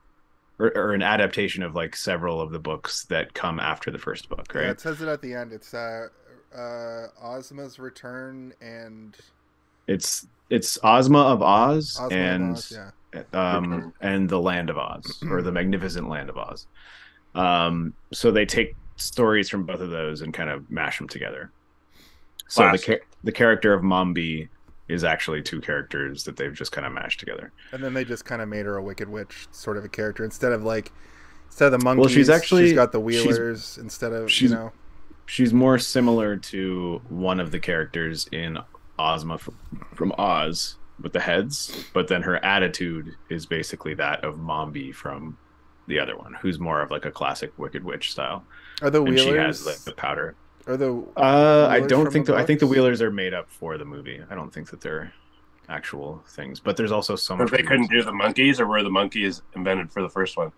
[0.60, 4.30] or, or an adaptation of like several of the books that come after the first
[4.30, 4.66] book right?
[4.66, 5.54] Yeah, it says it at the end.
[5.54, 6.08] It's uh,
[6.56, 9.16] uh, Ozma's return and
[9.88, 12.78] it's it's ozma of oz Ozma and Oz,
[13.14, 13.22] yeah.
[13.34, 16.68] um, and the Land of Oz, or the Magnificent Land of Oz.
[17.36, 21.52] Um, so they take stories from both of those and kind of mash them together.
[22.48, 23.08] So the Classic.
[23.24, 24.48] the character of Mombi
[24.88, 27.52] is actually two characters that they've just kind of mashed together.
[27.74, 30.24] And then they just kind of made her a wicked witch sort of a character
[30.24, 30.92] instead of like
[31.48, 32.00] instead of the monkeys.
[32.00, 34.72] Well, she's actually- she's got the wheelers instead of she's- you know.
[35.30, 38.58] She's more similar to one of the characters in
[39.00, 39.56] Ozma from,
[39.94, 45.38] from Oz with the heads, but then her attitude is basically that of Mombi from
[45.88, 48.44] the other one, who's more of like a classic Wicked Witch style,
[48.82, 50.36] Are the and she has like the powder.
[50.66, 52.40] Are the Uh, I don't think the that.
[52.42, 52.68] I think the?
[52.68, 54.22] Wheelers are made up for the movie.
[54.30, 55.14] I don't think that they're
[55.70, 56.60] actual things.
[56.60, 57.52] But there's also so But much.
[57.60, 60.52] they couldn't do the monkeys, or were the monkeys invented for the first one?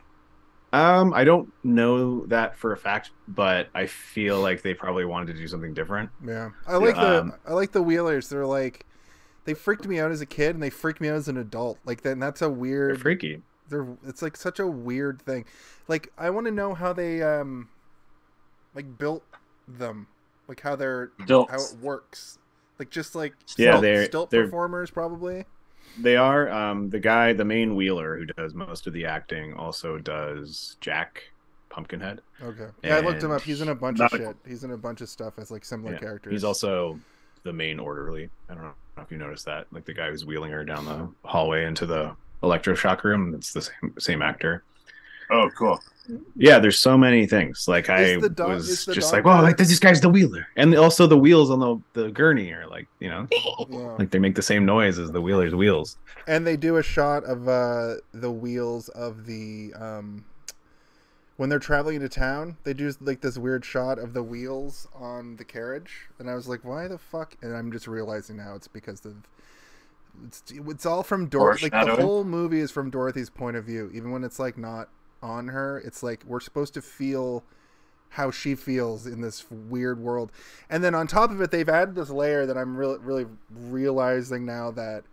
[0.71, 5.33] Um, I don't know that for a fact, but I feel like they probably wanted
[5.33, 6.09] to do something different.
[6.25, 8.29] yeah, I like the Um, I like the wheelers.
[8.29, 8.85] They're like
[9.45, 11.79] they freaked me out as a kid and they freaked me out as an adult.
[11.85, 13.01] Like then that's a They're weird.
[13.01, 13.41] freaky.
[13.67, 15.45] they're it's like such a weird thing
[15.87, 17.69] like i want to know how they um
[18.73, 19.23] like built
[19.67, 20.07] them
[20.47, 21.51] like how they're Stilts.
[21.51, 22.39] how it works
[22.79, 25.45] like just like Yeah, stilt, they're- stilt they're- performers probably
[25.97, 26.49] They are.
[26.49, 31.23] Um, the guy, the main Wheeler, who does most of the acting, also does Jack
[31.69, 32.21] Pumpkinhead.
[32.41, 34.71] okay yeah i looked him up he's in a bunch of a- shit he's in
[34.71, 35.99] a bunch of stuff as like similar Yeah.
[35.99, 36.99] characters He's also
[37.43, 38.29] the main orderly.
[38.49, 41.07] I don't know if you noticed that, like the guy who's wheeling her down the
[41.29, 43.33] hallway into the electroshock room.
[43.35, 44.63] It's the same same actor.
[45.31, 45.79] Oh, cool.
[46.35, 47.67] Yeah, there's so many things.
[47.67, 50.73] Like I Is the dog- was just like, oh, like this guy's the wheeler, and
[50.75, 53.27] also the wheels on the the gurney are like, you know,
[53.69, 53.77] yeah.
[53.99, 55.97] like they make the same noise as the wheeler's wheels.
[56.25, 60.25] and they do a shot of uh the wheels of the um
[61.37, 65.37] when they're traveling into town they do like this weird shot of the wheels on
[65.37, 68.67] the carriage and i was like why the fuck and i'm just realizing now it's
[68.67, 69.15] because of
[70.25, 73.89] it's, it's all from dorothy like the whole movie is from dorothy's point of view
[73.93, 74.89] even when it's like not
[75.21, 75.79] on her.
[75.79, 77.43] It's like we're supposed to feel
[78.13, 80.31] how she feels in this weird world.
[80.69, 84.45] And then on top of it they've added this layer that i'm really really realizing
[84.45, 85.03] now that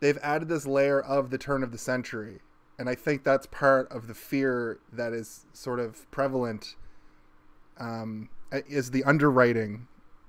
[0.00, 2.40] they've added this layer of the turn of the century.
[2.78, 6.76] And i think that's part of the fear that is sort of prevalent
[7.78, 9.86] um, is the underwriting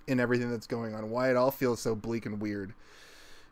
[0.07, 1.09] in everything that's going on.
[1.09, 2.73] Why it all feels so bleak and weird.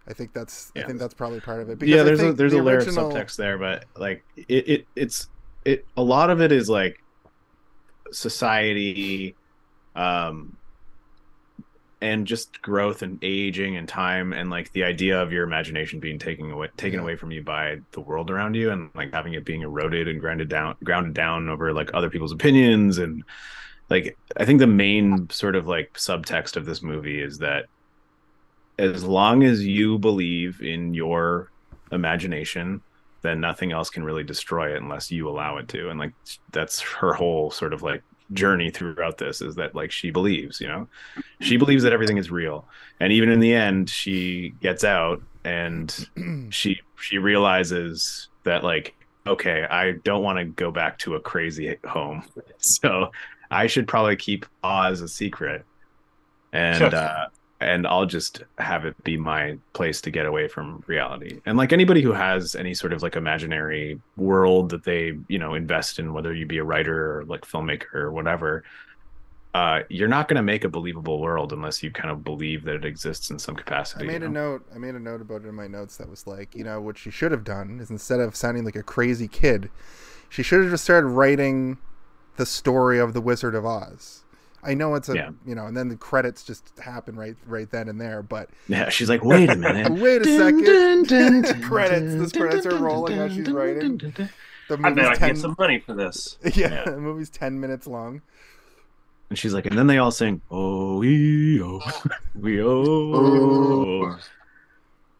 [0.08, 1.82] I think that's I think that's probably part of it.
[1.82, 4.88] yeah there's a there's the a layer original- of subtext there but like it, it
[4.96, 5.30] it's
[5.66, 6.98] it a lot of it is like
[8.12, 9.38] society
[9.96, 10.58] um
[12.02, 16.20] and just growth and aging and time and like the idea of your imagination being
[16.20, 17.04] taken away taken Yeah.
[17.04, 20.20] away from you by the world around you and like having it being eroded and
[20.20, 23.24] grounded down grounded down over like other people's opinions and
[23.90, 27.66] like i think the main sort of like subtext of this movie is that
[28.78, 31.52] as long as you believe in your
[31.92, 32.82] imagination
[33.26, 35.90] then nothing else can really destroy it unless you allow it to.
[35.90, 36.14] And like
[36.52, 40.68] that's her whole sort of like journey throughout this is that like she believes you
[40.68, 40.88] know?
[41.42, 42.68] She believes that everything is real.
[43.00, 46.08] And even in the end she gets out and
[46.50, 48.96] she she realizes that like
[49.28, 52.24] okay i don't want to go back to a crazy home.
[52.58, 53.12] So
[53.52, 55.66] i should probably keep oz a secret.
[56.52, 57.28] And uh
[57.66, 61.74] and i'll just have it be my place to get away from reality and like
[61.74, 66.14] anybody who has any sort of like imaginary world that they you know invest in
[66.14, 68.64] whether you be a writer or like filmmaker or whatever
[69.56, 72.76] uh, you're not going to make a believable world unless you kind of believe that
[72.76, 74.04] it exists in some capacity.
[74.04, 74.66] I made you a note.
[74.76, 76.98] I made a note about it in my notes that was like, you know, what
[76.98, 79.70] she should have done is instead of sounding like a crazy kid,
[80.28, 81.78] she should have just started writing
[82.36, 84.25] the story of the Wizard of Oz.
[84.66, 85.30] I know it's a, Yeah.
[85.46, 88.22] you know, and then the credits just happen right, right then and there.
[88.24, 89.92] But Yeah, she's like, wait a minute.
[90.02, 92.16] wait a second, credits.
[92.16, 93.98] This credits are rolling dun, as she's writing.
[93.98, 94.30] dun, dun.
[94.68, 95.30] The I bet I ten.
[95.30, 96.38] get some money for this.
[96.56, 96.84] yeah, Yeah.
[96.86, 98.22] the movie's ten minutes long.
[99.30, 101.82] And she's like, and then they all sing, oh, we oh,
[102.36, 104.18] we oh.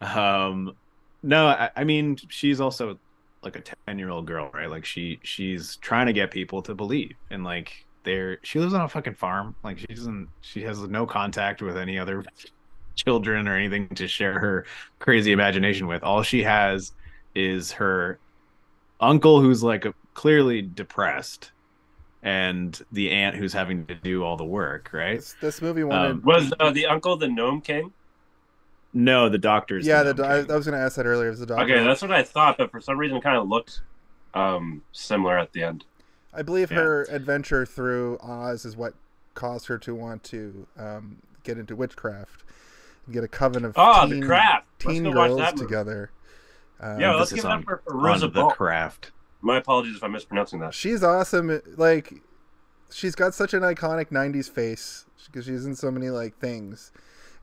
[0.00, 0.74] Um,
[1.22, 2.98] no, I, I mean, she's also
[3.42, 4.70] like a ten year old girl, right?
[4.70, 8.80] Like she she's trying to get people to believe, and like they're she lives on
[8.80, 9.54] a fucking farm.
[9.62, 12.24] Like she doesn't she has no contact with any other
[12.94, 14.64] children or anything to share her
[14.98, 16.02] crazy imagination with.
[16.02, 16.92] All she has
[17.34, 18.18] is her
[18.98, 21.50] uncle who's like a, clearly depressed
[22.22, 25.16] and the aunt who's having to do all the work, right?
[25.16, 26.12] This, this movie wanted.
[26.12, 27.92] Um, Was uh, the uncle the gnome king?
[28.94, 30.50] No, the doctor's yeah, the the, gnome I, king.
[30.52, 31.28] I was gonna ask that earlier.
[31.28, 31.64] It was the doctor.
[31.64, 33.82] Okay, that's what I thought, but for some reason, it kind of looked
[34.32, 35.84] um, similar at the end.
[36.36, 36.78] I believe Yeah.
[36.78, 38.94] her adventure through Oz is what
[39.34, 42.44] caused her to want to um, get into witchcraft
[43.06, 44.66] and get a coven of Oh, teen, the craft.
[44.84, 46.10] Let's teen go watch girls that together.
[46.80, 49.12] Um, Yeah, let's give it up on- for on Rosa the craft.
[49.40, 50.74] My apologies if I'm mispronouncing that.
[50.74, 51.60] she's awesome.
[51.76, 52.12] Like,
[52.90, 56.92] she's got such an iconic '90s face because she's in so many like things.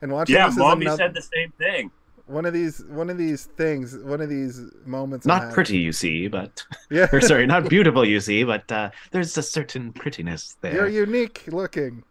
[0.02, 1.90] And watching Yeah, this is mommy another, said the same thing.
[2.26, 6.28] One of these one of these things, one of these moments not pretty, you see,
[6.28, 10.72] but Yeah, or sorry, not beautiful, you see, but uh, there's a certain prettiness there
[10.88, 12.02] you're unique looking.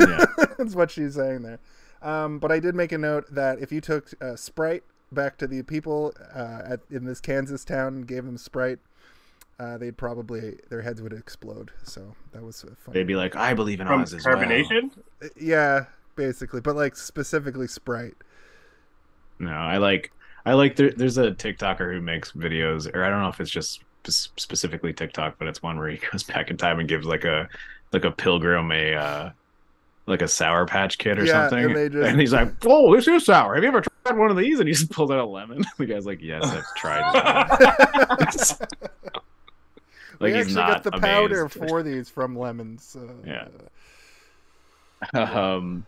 [0.00, 0.24] Yeah.
[0.58, 1.58] That's what she's saying there.
[2.02, 5.46] Um, but I did make a note that if you took uh, Sprite back to
[5.46, 8.78] the people uh, at, in this Kansas town and gave them Sprite,
[9.58, 11.70] uh, they'd probably their heads would explode.
[11.82, 12.94] So that was funny.
[12.94, 14.36] They'd be like, I believe in From Oz as well.
[14.36, 14.90] carbonation?
[15.22, 18.14] Uh, Yeah, basically, but like specifically Sprite.
[19.38, 20.12] No, I like
[20.44, 23.50] I like there, there's a TikToker who makes videos, or I don't know if it's
[23.50, 27.06] just spe- specifically TikTok, but it's one where he goes back in time and gives
[27.06, 27.48] like a
[27.92, 29.30] like a pilgrim a uh,
[30.06, 33.24] like a sour patch kid or Yeah, something, and just- he's like, "Oh, this is
[33.26, 33.54] sour.
[33.54, 35.64] Have you ever tried one of these?" And he just pulls out a lemon.
[35.78, 37.10] the guy's like, "Yes, I've tried."
[38.30, 38.58] it."
[40.20, 42.84] we like he's actually not got the powder for these from lemons.
[42.84, 43.48] So, Yeah.
[45.14, 45.84] um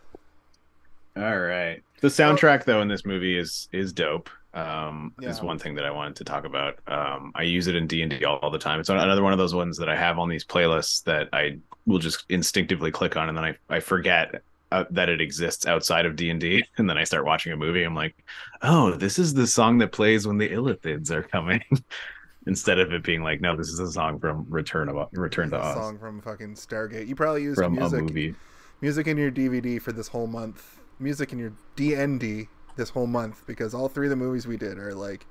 [1.19, 1.81] all right.
[2.01, 5.91] The soundtrack though in this movie is is dope um is one thing that i
[5.91, 6.79] wanted to talk about.
[6.87, 8.79] Um i use it in d&d all, all the time.
[8.79, 11.99] It's another one of those ones that i have on these playlists that i will
[11.99, 16.15] just instinctively click on and then i, I forget uh, that it exists outside of
[16.15, 17.83] d&d and then i start watching a movie.
[17.83, 18.15] I'm like
[18.61, 21.63] oh this is the song that plays when the illithids are coming
[22.47, 25.57] instead of it being like no this is a song from return of return to
[25.57, 25.75] a oz.
[25.75, 27.07] song from fucking Stargate.
[27.07, 28.33] You probably used from a movie.
[28.81, 30.78] music in your D&D for this whole month.
[30.99, 34.77] Music in your DND this whole month because all three of the movies we did
[34.77, 35.25] are like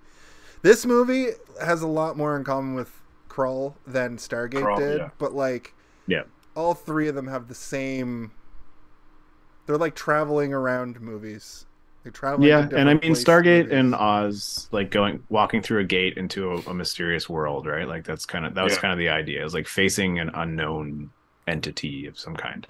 [0.62, 1.28] this movie
[1.62, 2.90] has a lot more in common with
[3.28, 5.10] Krull than Stargate Krull, did, yeah.
[5.18, 5.72] but like
[6.06, 6.22] Yeah.
[6.56, 8.32] all three of them have the same
[9.66, 11.66] they're like traveling around movies.
[12.02, 13.72] They're traveling yeah to and i mean stargate movies.
[13.78, 18.04] and oz like going walking through a gate into a, a mysterious world right like
[18.04, 18.80] that's kind of that was Yeah.
[18.80, 21.10] kind of the idea is like facing an unknown
[21.46, 22.66] entity of some kind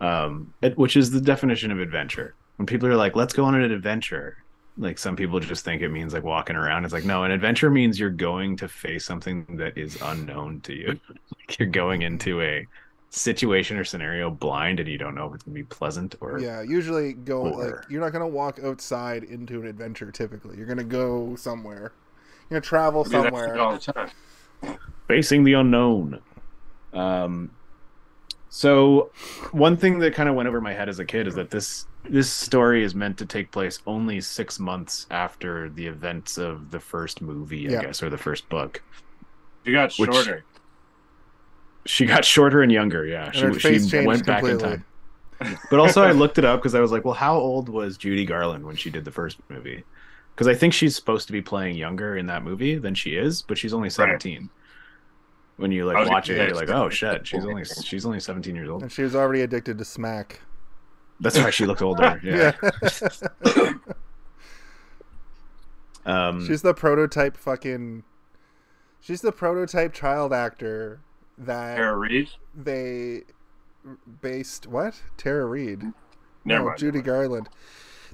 [0.00, 3.54] um it, which is the definition of adventure when people are like let's go on
[3.54, 4.36] an adventure
[4.78, 7.70] like some people just think it means like walking around it's like no an adventure
[7.70, 12.42] means you're going to face something that is unknown to you like you're going into
[12.42, 12.66] a
[13.08, 16.60] situation or scenario blind and you don't know if it's gonna be pleasant or Yeah,
[16.60, 20.10] usually go Or- like you're not gonna walk outside into an adventure.
[20.10, 21.92] Typically, you're gonna go somewhere.
[22.50, 23.58] You're gonna travel I mean, that's somewhere.
[23.58, 24.78] all the time.
[25.08, 26.20] facing the unknown.
[26.92, 27.50] Um,
[28.48, 29.10] so
[29.52, 31.86] one thing that kind of went over my head as a kid is that this
[32.08, 36.78] this story is meant to take place only six months after the events of the
[36.80, 38.82] first movie, I guess, or the first book.
[39.64, 40.44] She got Which- shorter.
[41.84, 43.26] She got shorter and younger, yeah.
[43.26, 44.84] And her She, face she changed went back in time.
[45.70, 48.24] But also, I looked it up because I was like, well, how old was Judy
[48.24, 49.84] Garland when she did the first movie?
[50.34, 53.42] Because I think she's supposed to be playing younger in that movie than she is,
[53.42, 54.48] but she's only 17.
[55.56, 58.54] When you like watch it, gonna you're like, oh shit, she's only she's only 17
[58.54, 58.82] years old.
[58.82, 60.40] And she was already addicted to smack.
[61.20, 62.20] That's why she looked older.
[62.22, 62.52] Yeah.
[63.44, 63.72] yeah.
[66.04, 68.04] Um, she's the prototype fucking.
[69.00, 71.00] She's the prototype child actor
[71.36, 72.28] that Tara Reid.
[72.54, 73.22] they
[74.22, 75.92] based what Tara Reid.
[76.44, 76.78] Never no, mind.
[76.78, 77.48] Judy Garland.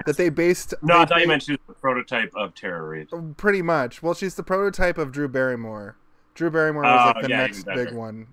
[0.07, 0.72] That they based.
[0.80, 3.09] No, they I thought you meant she was the prototype of Tara Reid.
[3.36, 4.03] Pretty much.
[4.03, 5.97] Well, she's the prototype of Drew Barrymore.
[6.35, 8.26] Drew Barrymore was Oh, like the yeah, next big one.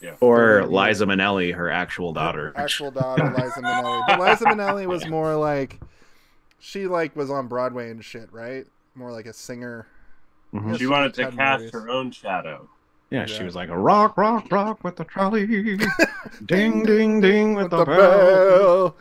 [0.00, 0.14] Yeah.
[0.20, 2.52] or Liza Minnelli, her actual daughter.
[2.54, 4.04] Actual daughter, Liza Minnelli.
[4.06, 5.80] But Liza Minnelli was more like
[6.60, 8.66] she like was on Broadway and shit, right?
[8.94, 9.86] More like a singer.
[10.54, 10.72] Mhm.
[10.72, 11.72] Yeah, She wanted to cast movies.
[11.72, 12.68] her own shadow.
[13.10, 15.46] Yeah, she was like a rock, rock, rock with the trolley,
[16.46, 18.94] ding, ding, ding with the, The bell.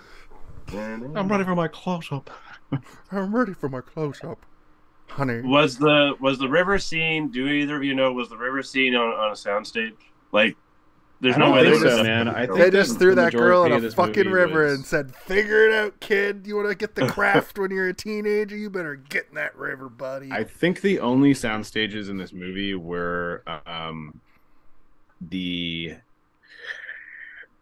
[0.70, 1.12] bell.
[1.16, 2.30] I'm ready for my close up.
[3.12, 4.45] I'm ready for my close up,
[5.08, 5.41] honey.
[5.41, 7.30] Was the was the river scene?
[7.30, 9.93] Do either of you know was the river scene on, on a soundstage?
[10.32, 10.55] Like,
[11.22, 12.28] there's I no way think they so, would've- man.
[12.28, 15.16] I think They just threw the that girl in a fucking river was- and said,
[15.16, 16.45] "Figure it out, kid.
[16.45, 18.55] You want to get the craft when you're a teenager?
[18.55, 22.34] You better get in that river, buddy." I think the only sound stages in this
[22.34, 24.20] movie were um,
[25.22, 25.95] the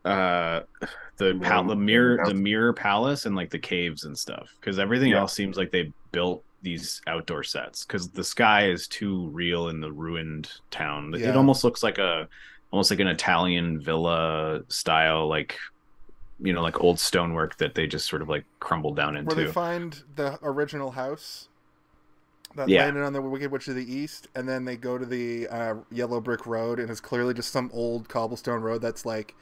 [0.04, 0.62] uh,
[1.18, 5.12] the pal- the mirror the mirror palace and like the caves and stuff because everything
[5.12, 5.20] Yeah.
[5.20, 9.80] else seems like they built these outdoor sets because the sky is too real in
[9.80, 11.13] the ruined town.
[11.13, 11.30] It- Yeah.
[11.30, 12.28] It almost looks like a
[12.72, 15.57] almost like an Italian villa style like
[16.41, 19.34] you know like old stonework that they just sort of like crumbled down into.
[19.34, 21.47] Where they find the original house
[22.55, 22.86] that Yeah.
[22.86, 25.76] landed on the Wicked Witch of the East, and then they go to the uh,
[25.91, 29.36] yellow brick road, and it's clearly just some old cobblestone road that's like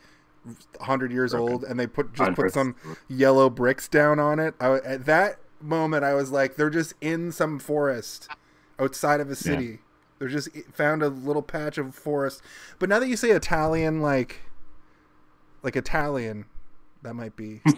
[0.81, 1.53] hundred years Broken.
[1.53, 2.75] old, and they put just put some
[3.07, 4.53] yellow bricks down on it.
[4.59, 8.27] I, at that moment, I was like, they're just in some forest
[8.79, 9.79] outside of a city.
[10.19, 12.41] They're just found a little patch of forest.
[12.79, 14.41] But now that you say Italian, like
[15.63, 16.45] like Italian,
[17.01, 17.61] that might be.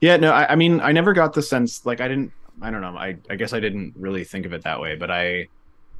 [0.00, 2.30] Yeah, no, I, I mean, I never got the sense like I didn't.
[2.60, 2.94] I don't know.
[2.94, 5.48] I I guess I didn't really think of it that way, but I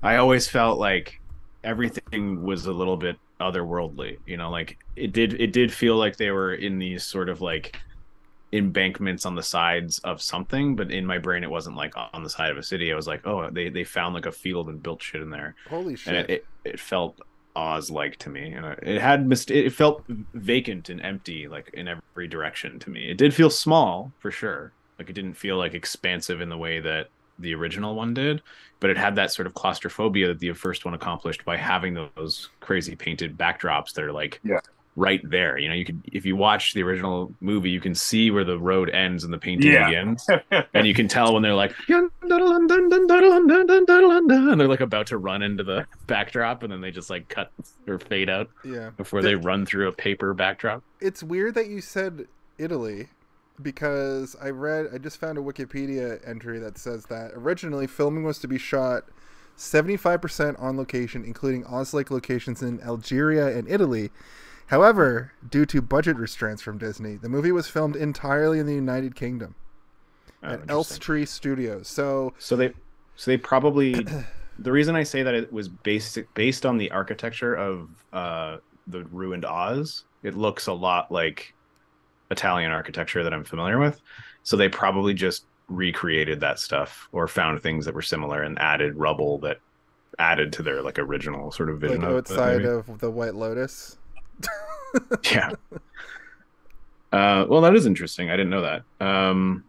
[0.02, 1.22] I always felt like
[1.62, 4.18] everything was a little bit otherworldly.
[4.26, 5.40] You know, like it did.
[5.40, 7.80] It did feel like they were in these sort of like
[8.54, 12.30] embankments on the sides of something, but in my brain it wasn't like on the
[12.30, 12.92] side of a city.
[12.92, 15.54] I was like, oh, they they found like a field and built shit in there,
[15.68, 16.14] Holy and shit!
[16.14, 17.18] it it, it felt
[17.56, 21.88] Oz like to me, and it had mist- it felt vacant and empty, like in
[21.88, 23.10] every direction to me.
[23.10, 26.80] It did feel small for sure, like it didn't feel like expansive in the way
[26.80, 28.42] that the original one did,
[28.80, 32.50] but it had that sort of claustrophobia that the first one accomplished by having those
[32.60, 34.60] crazy painted backdrops that are like Yeah.
[34.96, 35.58] Right there.
[35.58, 38.58] You know, you could if you watch the original movie, you can see where the
[38.58, 39.86] road ends and the painting Yeah.
[39.86, 40.26] begins
[40.74, 42.10] and you can tell when they're like and
[44.60, 47.50] they're like about to run into the backdrop and then they just like cut
[47.86, 48.90] or fade out yeah.
[48.96, 52.26] before they run through a paper backdrop it's weird that you said
[52.58, 53.08] Italy
[53.62, 58.38] because I read I just found a Wikipedia entry that says that originally filming was
[58.40, 59.04] to be shot
[59.56, 64.10] 75% on location including Oz-like locations in Algeria and Italy.
[64.68, 69.14] However, due to budget restraints from Disney, the movie was filmed entirely in the United
[69.14, 69.54] Kingdom
[70.42, 70.70] Oh, at.
[70.70, 71.88] Elstree Studios.
[71.88, 72.72] So, so they
[73.16, 74.06] so they probably
[74.58, 78.56] the reason i say that it was basic based on the architecture of uh
[78.88, 81.54] the ruined oz it looks a lot like
[82.30, 84.00] italian architecture that i'm familiar with
[84.42, 88.94] so they probably just recreated that stuff or found things that were similar and added
[88.96, 89.58] rubble that
[90.18, 92.92] added to their like original sort of vision like of the outside movie.
[92.92, 93.96] of the White Lotus.
[95.32, 95.52] Yeah.
[97.12, 98.30] Uh well that is interesting.
[98.30, 98.82] I didn't know that.
[99.04, 99.64] Um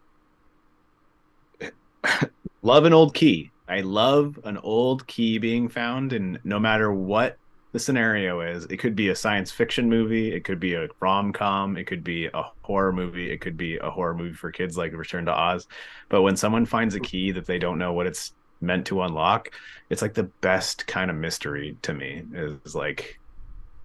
[2.62, 3.52] love an old key.
[3.68, 7.38] I love an old key being found and no matter what
[7.76, 11.76] the scenario is it could be a science fiction movie it could be a rom-com
[11.76, 14.94] it could be a horror movie it could be a horror movie for kids like
[14.94, 15.68] return to oz.
[16.08, 19.52] But when someone finds a key that they don't know what it's meant to unlock
[19.90, 23.20] it's like the best kind of mystery to me is like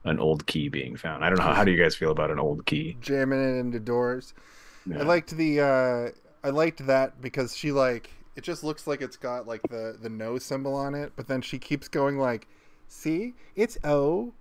[0.05, 1.25] an old key being found.
[1.25, 2.97] I don't know how, how do you guys feel about an old key?
[3.01, 4.35] jamming it into doors.
[4.93, 6.11] I liked the uh
[6.43, 10.09] I liked that because she like it just looks like it's got like the the
[10.09, 12.47] no symbol on it, but then she keeps going like,
[12.89, 14.33] "See, it's O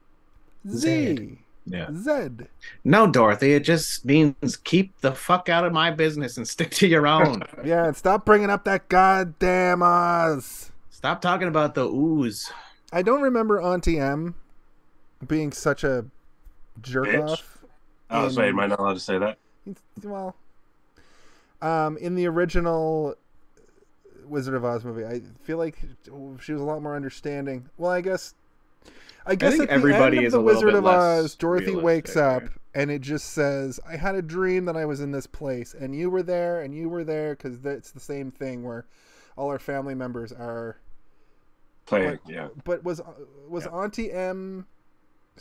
[0.68, 0.78] Z
[1.16, 1.38] Z.
[1.66, 1.90] yeah.
[1.94, 2.46] Z."
[2.86, 6.88] No, Dorothy, it just means keep the fuck out of my business and stick to
[6.88, 7.44] your own.
[7.66, 10.72] Yeah, and stop bringing up that goddamn Oz.
[10.90, 12.50] Stop talking about the ooze.
[12.94, 14.36] I don't remember Auntie M
[15.28, 16.06] being such a
[16.82, 17.30] jerk Bitch.
[17.30, 17.58] off.
[18.10, 19.38] I was in- wait, am I not allowed to say that?
[20.04, 20.36] well
[21.62, 23.14] um in the original
[24.26, 25.78] wizard of oz movie i feel like
[26.42, 28.34] she was a lot more understanding well i guess
[29.28, 31.76] i guess think at the everybody end of is the a wizard of oz dorothy
[31.76, 35.12] wakes realistic, up and it just says i had a dream that i was in
[35.12, 38.64] this place and you were there and you were there because it's the same thing
[38.64, 38.86] where
[39.36, 40.78] all our family members are
[41.86, 42.48] Playing, yeah.
[42.64, 43.02] but was
[43.48, 43.72] was Yeah.
[43.72, 44.66] auntie m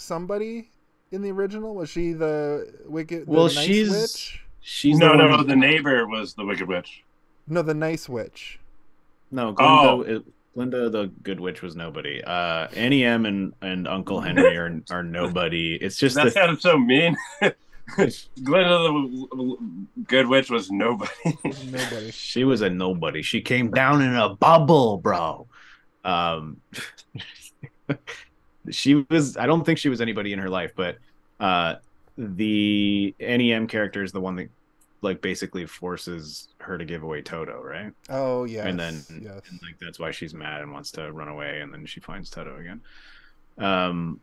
[0.00, 0.70] somebody
[1.12, 5.16] in the original was she the wicked the Well, nice she's- witch She's no, the
[5.16, 5.42] no, no.
[5.44, 7.02] The neighbor was the Wicked Witch.
[7.46, 8.58] no the nice witch
[9.30, 10.02] No, Oh.
[10.02, 10.24] Glinda, it-
[10.54, 12.22] Glinda the Good Witch was nobody.
[12.24, 15.76] Uh, Auntie M and, and Uncle Henry are are nobody.
[15.76, 17.16] It's just That the, sounded so mean.
[17.96, 19.56] Glinda the
[20.06, 21.12] Good Witch was nobody.
[21.70, 23.22] nobody she was a nobody.
[23.22, 25.46] She came down in a bubble, bro.
[26.04, 26.60] Um,
[28.70, 29.36] she was.
[29.36, 30.98] I don't think she was anybody in her life, but
[31.40, 31.76] uh,
[32.16, 34.50] the NEM character is the one that
[35.00, 37.92] like basically forces her to give away Toto, right?
[38.08, 38.66] Oh yeah.
[38.66, 39.40] and then yes.
[39.48, 42.30] and like that's why she's mad and wants to run away and then she finds
[42.30, 42.80] Toto again.
[43.58, 44.20] Um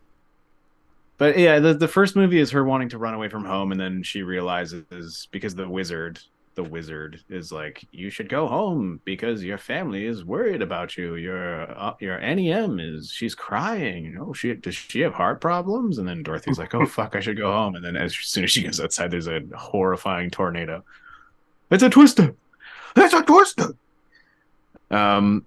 [1.18, 3.80] but yeah, the the first movie is her wanting to run away from home and
[3.80, 6.20] then she realizes because the wizard
[6.56, 11.16] the wizard is like you should go home because your family is worried about you.
[11.16, 14.06] Your uh, your NEM is she's crying.
[14.06, 15.97] You know, she does she have heart problems?
[15.97, 18.51] And then Dorothy's like, "Oh fuck, I should go home." And then as soon as
[18.51, 20.84] she gets outside there's a horrifying tornado.
[21.70, 22.36] It's a twister.
[22.95, 23.76] It's a twister.
[24.89, 25.45] Um,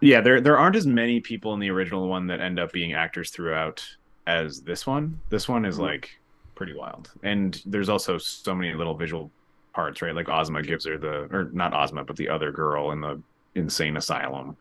[0.00, 2.94] yeah, there there aren't as many people in the original one that end up being
[2.94, 3.84] actors throughout
[4.26, 5.20] as this one.
[5.28, 6.10] This one is like
[6.54, 9.30] pretty wild, and there's also so many little visual
[9.72, 10.14] parts, right?
[10.14, 13.20] Like Ozma gives her the, or not Ozma, but the other girl in the
[13.54, 14.56] insane asylum.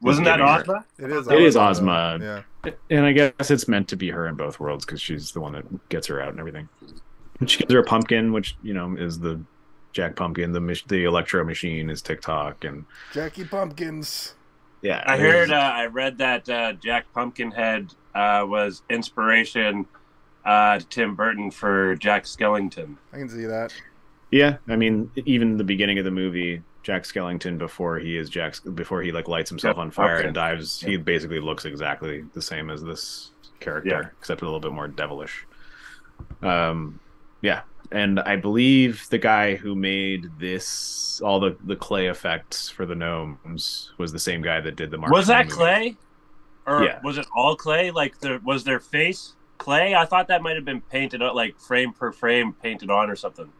[0.00, 0.84] Wasn't that giving her- Ozma?
[0.98, 1.28] It is.
[1.28, 2.44] It is Ozma, Ozma.
[2.64, 2.72] Yeah.
[2.90, 5.52] And I guess it's meant to be her in both worlds because she's the one
[5.54, 6.68] that gets her out and everything.
[7.40, 9.40] And she gives her a pumpkin, which you know is the
[9.92, 10.52] Jack Pumpkin.
[10.52, 14.34] The the Electro Machine is TikTok, and Jackie Pumpkins.
[14.82, 19.86] yeah, I heard, uh, I read that uh, Jack Pumpkinhead uh, was inspiration
[20.44, 22.96] uh, to Tim Burton for Jack Skellington.
[23.12, 23.72] I can see that.
[24.30, 28.56] Yeah, I mean, even the beginning of the movie, Jack Skellington before he is Jack,
[28.74, 30.26] before he like lights himself on fire okay.
[30.26, 34.08] and dives, he basically looks exactly the same as this character, Yeah.
[34.18, 35.46] except a little bit more devilish.
[36.42, 37.00] Um,
[37.42, 42.84] yeah, and I believe the guy who made this, all the the clay effects for
[42.86, 45.12] the gnomes, was the same guy that did the Mark.
[45.12, 45.56] was that movie.
[45.56, 45.96] clay,
[46.66, 47.00] or Yeah.
[47.02, 47.90] was it all clay?
[47.90, 49.94] Like, there was their face clay?
[49.94, 53.16] I thought that might have been painted on, like frame per frame, painted on or
[53.16, 53.50] something.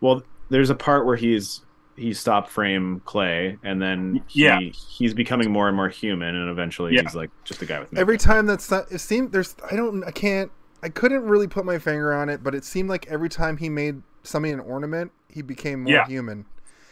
[0.00, 1.62] Well, there's a part where he's
[1.96, 4.60] he stop frame clay, and then he, Yeah.
[4.60, 7.02] he's becoming more and more human, and eventually Yeah.
[7.02, 9.56] he's like just a guy with Every time that's not, it seemed there's.
[9.70, 10.04] I don't.
[10.04, 10.50] I can't.
[10.82, 13.68] I couldn't really put my finger on it, but it seemed like every time he
[13.68, 16.06] made somebody an ornament, he became more Yeah.
[16.06, 16.44] human.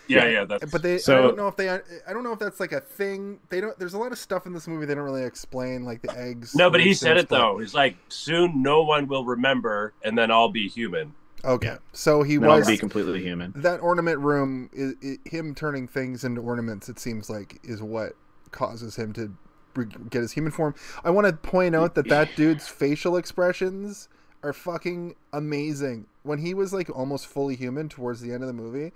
[0.08, 0.30] Yeah, Yeah.
[0.30, 0.72] yeah, that's.
[0.72, 0.94] But they.
[0.96, 1.70] I don't know if they.
[1.70, 1.78] I
[2.12, 3.38] don't know if that's like a thing.
[3.48, 3.78] They don't.
[3.78, 6.54] There's a lot of stuff in this movie they don't really explain, like the eggs.
[6.56, 7.58] no, but he said instance, it though.
[7.58, 11.14] He's like, soon no one will remember, and then I'll be human.
[11.46, 11.78] But- Okay, Yeah.
[11.92, 13.52] so he Then I'll was be completely human.
[13.56, 14.68] that ornament room.
[14.72, 16.88] Is, i him turning things into ornaments.
[16.88, 18.12] It seems like is what
[18.50, 19.32] causes him to
[19.74, 20.74] re- get his human form.
[21.04, 24.08] I want to point out that that dude's facial expressions
[24.42, 26.06] are fucking amazing.
[26.22, 28.92] When he was like almost fully human towards the end of the movie,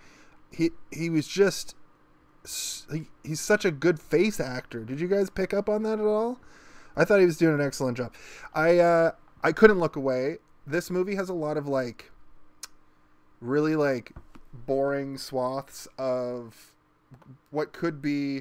[0.53, 1.75] he he was just
[2.91, 4.85] he, he's such a good face actor.
[4.85, 6.39] Did you guys pick up on that at all?
[6.97, 8.13] I thought he was doing an excellent job.
[8.55, 10.39] I uh I couldn't look away.
[10.67, 12.10] This movie has a lot of like
[13.41, 14.13] really like
[14.67, 16.75] boring swaths of
[17.51, 18.39] what could be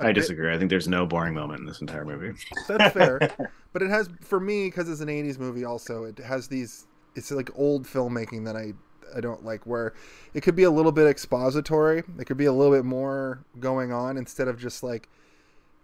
[0.00, 0.52] a I bit- disagree.
[0.52, 2.38] I think there's no boring moment in this entire movie.
[2.68, 3.18] that's fair.
[3.72, 7.30] but it has for me because it's an 80s movie also it has these it's
[7.30, 8.72] like old filmmaking that I
[9.16, 9.94] I don't like where
[10.32, 12.02] it could be a little bit expository.
[12.18, 15.08] It could be a little bit more going on instead of just like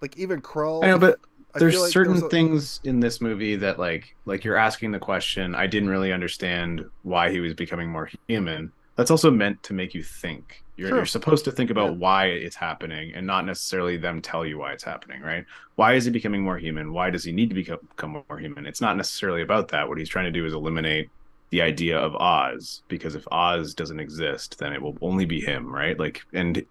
[0.00, 0.82] like even Krull.
[0.82, 4.14] I know, but I there's like certain there a- things in this movie that like
[4.24, 5.54] like you're asking the question.
[5.54, 8.72] I didn't really understand why he was becoming more human.
[8.96, 10.62] that's also meant to make you think.
[10.76, 10.96] You're, Sure.
[10.98, 11.96] you're supposed to think about Yeah.
[11.98, 15.46] why it's happening and not necessarily them tell you why it's happening, right?
[15.76, 16.92] Why is he becoming more human?
[16.92, 18.66] Why does he need to become, become more human?
[18.66, 19.88] It's not necessarily about that.
[19.88, 21.08] What he's trying to do is eliminate
[21.50, 25.72] the idea of Oz because if Oz doesn't exist, then it will only be him,
[25.72, 25.98] right?
[25.98, 26.64] Like, and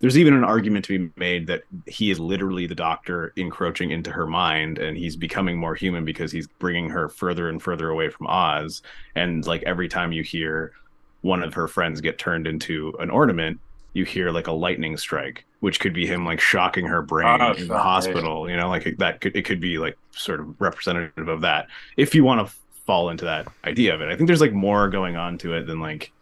[0.00, 4.10] there's even an argument to be made that he is literally the doctor encroaching into
[4.10, 8.10] her mind and he's becoming more human because he's bringing her further and further away
[8.10, 8.82] from Oz.
[9.14, 10.72] And like every time you hear
[11.22, 13.60] one of her friends get turned into an ornament,
[13.92, 17.52] you hear like a lightning strike, which could be him like shocking her brain Oh,
[17.52, 18.50] in the hospital.
[18.50, 21.68] You know, like that could it could be like sort of representative of that.
[21.96, 22.54] If you want to
[22.86, 25.66] fall into that idea of it, I think there's like more going on to it
[25.66, 26.12] than like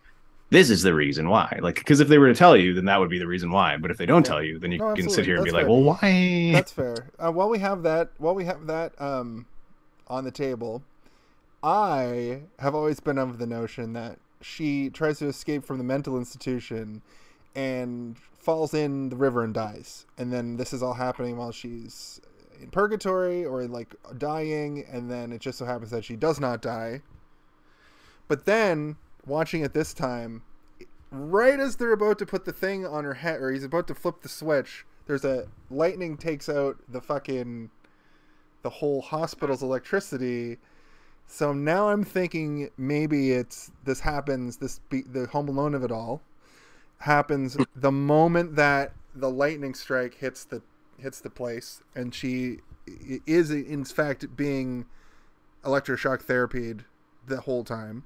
[0.50, 1.58] this is the reason why.
[1.62, 3.78] Like, because if they were to tell you, then that would be the reason why.
[3.78, 4.28] But if they don't Yeah.
[4.28, 6.50] tell you, then you No, can sit here and That's be like, well, why?
[6.52, 7.10] That's fair.
[7.18, 9.46] Uh, while we have that, while we have that um,
[10.08, 10.82] on the table,
[11.62, 16.18] I have always been of the notion that she tries to escape from the mental
[16.18, 17.00] institution
[17.54, 20.04] and falls in the river and dies.
[20.18, 22.20] And then this is all happening while she's
[22.62, 26.62] in purgatory or like dying, and then it just so happens that she does not
[26.62, 27.02] die.
[28.28, 28.96] But then
[29.26, 30.42] watching it this time,
[31.10, 33.94] right as they're about to put the thing on her head, or he's about to
[33.94, 37.70] flip the switch, there's a lightning takes out the fucking
[38.62, 40.58] the whole hospital's electricity.
[41.26, 45.90] So now I'm thinking maybe it's this happens this be, the Home Alone of it
[45.90, 46.22] all
[46.98, 50.62] happens the moment that the lightning strike hits the
[51.02, 52.58] hits the place, and she
[53.26, 54.86] is in fact being
[55.64, 56.84] electroshock therapied
[57.26, 58.04] the whole time.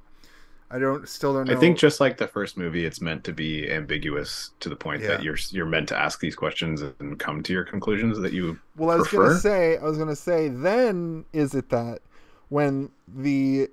[0.69, 1.53] I don't still don't know.
[1.55, 5.03] I think just like the first movie, it's meant to be ambiguous to the point
[5.03, 8.59] that you're you're meant to ask these questions and come to your conclusions that you
[8.77, 9.29] Well, I was prefer?
[9.29, 12.01] gonna say, I was gonna say, then is it that
[12.49, 13.69] when the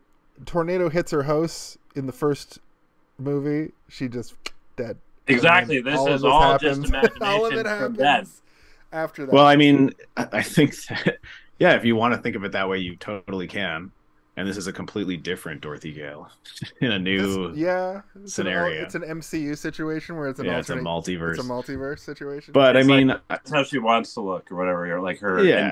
[0.46, 2.60] tornado hits her house in the first
[3.18, 4.36] movie, she just
[4.76, 4.98] dead.
[5.28, 5.82] And Exactly.
[5.82, 8.28] then This all is this all happens- just imagination all of it from happens dead.
[8.94, 9.34] After that.
[9.34, 11.18] Well, I mean, I I think that,
[11.60, 13.92] yeah, if you want to think of it that way, you totally can.
[14.36, 16.28] And this is a completely different Dorothy Gale
[16.82, 18.80] in a This- new, yeah, it's An, scenario.
[18.80, 21.36] al- it's an MCU situation where it's an yeah, it's a multiverse.
[21.36, 22.52] it's a multiverse situation.
[22.52, 24.92] but I It's mean, That's how she wants to look, or whatever.
[24.92, 25.44] Or like her.
[25.44, 25.72] Yeah.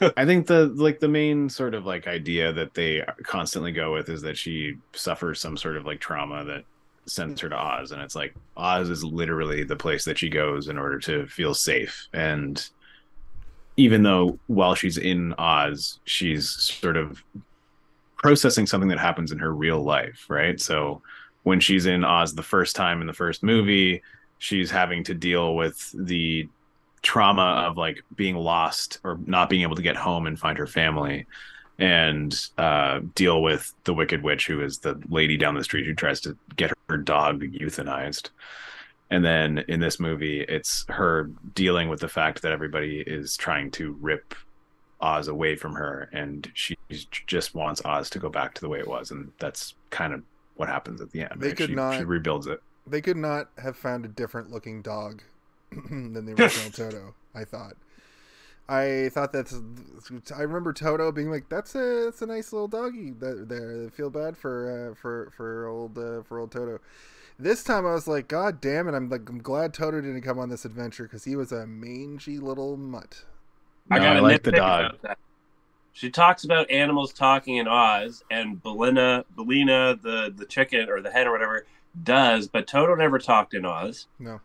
[0.00, 3.92] in- I think the like the main sort of like idea that they constantly go
[3.94, 6.64] with is that she suffers some sort of like trauma that
[7.06, 10.68] sends her to Oz, and it's like Oz is literally the place that she goes
[10.68, 12.08] in order to feel safe.
[12.12, 12.68] And
[13.76, 17.22] even though while she's in Oz, she's sort of
[18.16, 20.60] processing something that happens in her real life, right?
[20.60, 21.02] So
[21.42, 24.02] when she's in Oz the first time in the first movie,
[24.38, 26.48] she's having to deal with the
[27.02, 30.66] trauma of like being lost or not being able to get home and find her
[30.66, 31.26] family
[31.78, 35.94] and uh, deal with the wicked witch who is the lady down the street who
[35.94, 38.30] tries to get her dog euthanized
[39.10, 43.70] and then in this movie it's her dealing with the fact that everybody is trying
[43.70, 44.34] to rip
[45.00, 46.76] oz away from her and she
[47.26, 50.22] just wants oz to go back to the way it was and that's kind of
[50.56, 51.56] what happens at the end They right?
[51.56, 55.20] could she, not- she rebuilds it they could not have found a different looking dog
[55.90, 57.14] than the original Toto.
[57.34, 57.72] I thought.
[58.68, 59.54] I thought that's.
[60.36, 63.90] I remember Toto being like, "That's a that's a nice little doggy that there." I
[63.90, 66.80] feel bad for uh, for for old uh, for old Toto.
[67.38, 70.38] This time I was like, "God damn it!" I'm like, I'm glad Toto didn't come
[70.38, 73.24] on this adventure because he was a mangy little mutt.
[73.88, 74.96] No, got I a like the dog.
[75.92, 81.10] She talks about animals talking in Oz, and Billina, Billina, the the chicken or the
[81.10, 81.66] hen or whatever,
[82.02, 84.06] does, but Toto never talked in Oz.
[84.18, 84.40] No,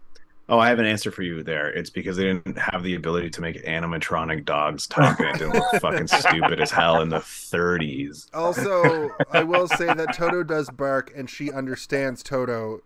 [0.52, 1.70] Oh, I have an answer for you there.
[1.70, 5.54] It's because they didn't have the ability to make animatronic dogs talk and it didn't
[5.54, 8.28] look fucking stupid as hell in the 30s.
[8.34, 12.82] Also, I will say that Toto does bark, and she understands Toto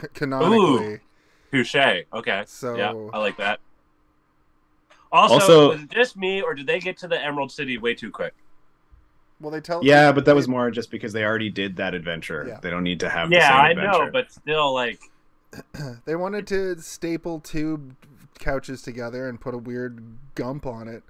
[0.00, 1.00] c- canonically.
[1.52, 1.76] Touche.
[1.76, 2.42] Okay.
[2.46, 3.60] So Yeah, I like that.
[5.12, 7.94] Also, Also- was it just me, or did they get to the Emerald City way
[7.94, 8.32] too quick?
[9.42, 9.80] well, they tell.
[9.82, 12.44] Yeah, but that was more just because they already did that adventure.
[12.48, 12.60] Yeah.
[12.60, 14.04] They don't need to have the Yeah, same I adventure.
[14.06, 15.00] know, but still, like,
[16.04, 17.96] They wanted to staple two
[18.38, 20.02] couches together and put a weird
[20.34, 21.02] gump on it,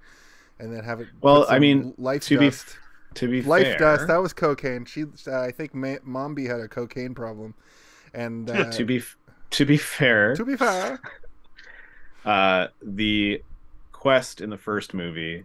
[0.58, 1.08] and then have it.
[1.20, 2.76] Well, I mean, life to be dust.
[3.14, 3.50] to be fair.
[3.50, 4.06] life fair, dust.
[4.06, 4.84] That was cocaine.
[4.84, 7.54] She, uh, I think, Ma- Mombi had a cocaine problem,
[8.12, 9.02] and uh, to be
[9.50, 11.00] to be fair, to be fair,
[12.24, 13.42] uh, the
[13.92, 15.44] quest in the first movie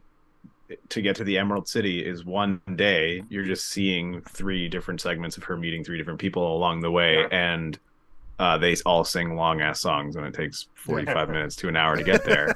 [0.90, 3.24] to get to the Emerald City is one day.
[3.30, 7.28] You're just seeing three different segments of her meeting three different people along the way,
[7.32, 7.78] and
[8.40, 11.96] uh, they all sing long ass songs, and it takes 45 minutes to an hour
[11.96, 12.56] to get there.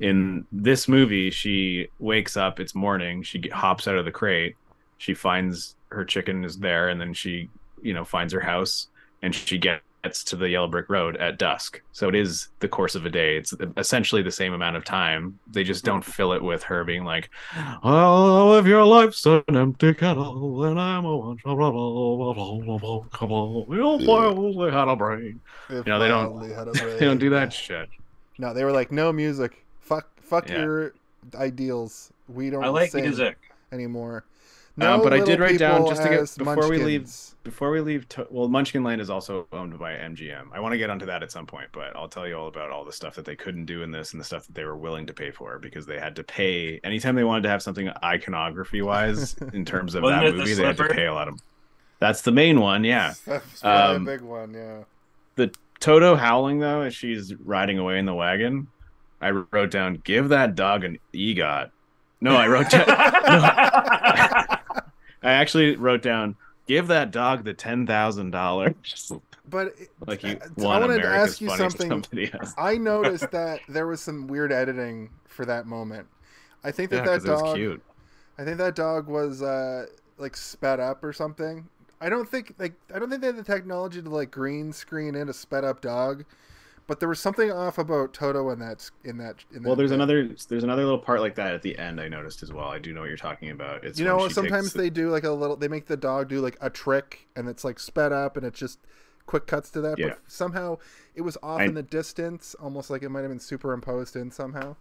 [0.00, 2.60] in this movie, she wakes up.
[2.60, 3.22] It's morning.
[3.22, 4.56] She get, hops out of the crate.
[4.98, 7.48] She finds her chicken is there, and then she,
[7.82, 8.88] you know, finds her house,
[9.22, 9.82] and she gets
[10.12, 11.80] to the yellow brick road at dusk.
[11.92, 13.36] So it is the course of a day.
[13.38, 15.38] It's essentially the same amount of time.
[15.50, 17.30] They just don't fill it with her being like,
[17.82, 21.38] "Oh, if your life's an empty kettle, then I'm a one.
[21.38, 25.40] Come on, you wildly had a brain."
[25.70, 27.88] If You know, they don't- wildly had a They don't do that shit.
[28.38, 29.64] No, they were like, no music.
[29.80, 30.62] Fuck, fuck Yeah.
[30.62, 30.92] your
[31.36, 32.12] ideals.
[32.28, 33.36] We don't I like music.
[33.72, 34.24] anymore.
[34.80, 37.08] Uh, but I did write down just to get- as before we leave-
[37.44, 40.48] Before we leave, to- well, Munchkin Land is also owned by MGM.
[40.52, 42.70] I want to get onto that at some point, but I'll tell you all about
[42.70, 44.76] all the stuff that they couldn't do in this and the stuff that they were
[44.76, 47.90] willing to pay for because they had to pay anytime they wanted to have something
[48.02, 50.54] iconography wise in terms of that it the movie.
[50.54, 51.38] They had to pay a lot of.
[52.00, 53.12] That's the main one, yeah.
[53.26, 54.78] That's probably Um, a big one, yeah.
[55.36, 58.68] The Toto howling though as she's riding away in the wagon.
[59.20, 61.70] I wrote down, "Give that dog an EGOT."
[62.22, 62.86] No, I wrote down.
[65.24, 69.10] I actually wrote down, "Give that dog the ten thousand dollars."
[69.48, 69.74] But
[70.06, 72.04] Like you I- wanted to ask you something.
[72.58, 76.06] I noticed that there was some weird editing for that moment.
[76.62, 77.56] I think that that it was dog.
[77.56, 77.82] cute.
[78.38, 79.86] I think that dog was uh,
[80.18, 81.68] like sped up or something.
[82.00, 85.14] I don't think like I don't think they had the technology to like green screen
[85.14, 86.24] in a sped up dog,
[86.86, 89.36] but there was something off about Toto in that in that.
[89.54, 89.94] In Well, that there's bit.
[89.96, 92.00] another there's another little part like that at the end.
[92.00, 92.68] I noticed as well.
[92.68, 93.84] I do know what you're talking about.
[93.84, 95.56] It's you know, sometimes they do like a little.
[95.56, 98.54] They make the dog do like a trick, and it's like sped up, and it
[98.54, 98.78] just
[99.26, 99.98] quick cuts to that.
[99.98, 100.08] Yeah.
[100.08, 100.78] But somehow
[101.14, 104.30] it was off I- in the distance, almost like it might have been superimposed in
[104.30, 104.76] somehow.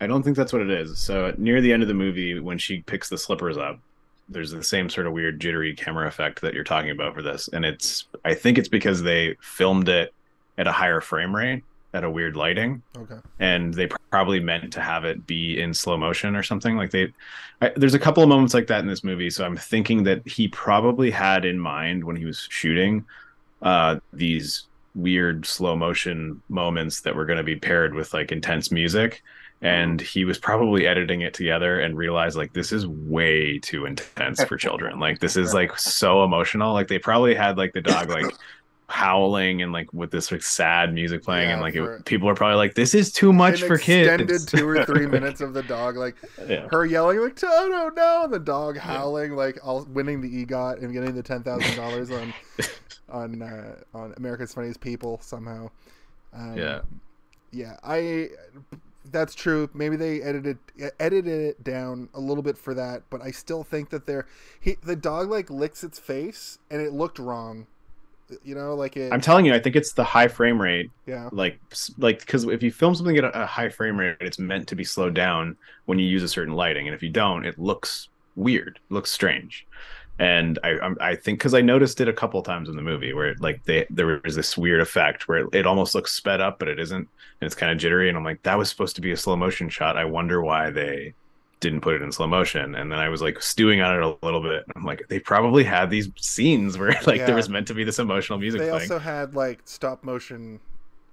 [0.00, 0.98] I don't think that's what it is.
[0.98, 3.78] So near the end of the movie, when she picks the slippers up,
[4.28, 7.48] there's the same sort of weird jittery camera effect that you're talking about for this,
[7.52, 10.12] and it's I think it's because they filmed it
[10.58, 12.82] at a higher frame rate at a weird lighting.
[12.96, 13.16] Okay.
[13.38, 16.76] and they probably meant to have it be in slow motion or something.
[16.76, 17.12] Like they
[17.62, 19.30] I, there's a couple of moments like that in this movie.
[19.30, 23.04] So i'm thinking that he probably had in mind when he was shooting
[23.62, 28.70] uh these weird slow motion moments that were going to be paired with like intense
[28.70, 29.22] music.
[29.62, 34.42] And he was probably editing it together and realized like this is way too intense
[34.44, 35.00] for children.
[35.00, 36.74] Like this is like so emotional.
[36.74, 38.26] Like they probably had like the dog like
[38.86, 42.56] howling and like with this like sad music playing and like it, people are probably
[42.56, 45.96] like this is too much for extended kids two or three minutes of the dog
[45.96, 46.14] like
[46.46, 46.68] yeah.
[46.70, 50.92] her yelling like Toto no, and the dog howling like all winning the EGOT and
[50.92, 52.34] getting the ten thousand dollars on
[53.08, 55.70] on uh, on America's Funniest People somehow.
[56.32, 56.80] Um, Yeah.
[57.52, 57.76] yeah.
[57.82, 58.30] I
[59.10, 59.68] that's true.
[59.74, 60.58] Maybe they edited
[60.98, 64.26] edited it down a little bit for that, but I still think that they're
[64.60, 67.66] he the dog like licks its face and it looked wrong.
[68.42, 69.12] You know, like it.
[69.12, 71.28] i'm telling you i think it's the high frame rate yeah.
[71.30, 71.60] like
[71.98, 74.82] like because if you film something at a, high frame rate it's meant to be
[74.82, 78.80] slowed down when you use a certain lighting and if you don't it looks weird
[78.88, 79.66] looks strange
[80.18, 83.28] and i i think because i noticed it a couple times in the movie where
[83.28, 86.58] it, like they there was this weird effect where it, it almost looks sped up
[86.58, 86.96] but it isn't
[87.40, 89.36] and it's kind of jittery and i'm like that was supposed to be a slow
[89.36, 91.12] motion shot i wonder why they
[91.60, 94.16] didn't put it in slow motion and then i was like stewing on it a
[94.26, 97.26] little bit i'm like they probably had these scenes where like Yeah.
[97.26, 100.60] there was meant to be this emotional music They playing also had like stop motion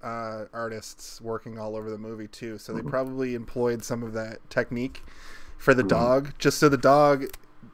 [0.02, 2.82] uh, artists working all over the movie too, so Mm-hmm.
[2.82, 5.02] they probably employed some of that technique
[5.58, 7.26] for the dog, just so the dog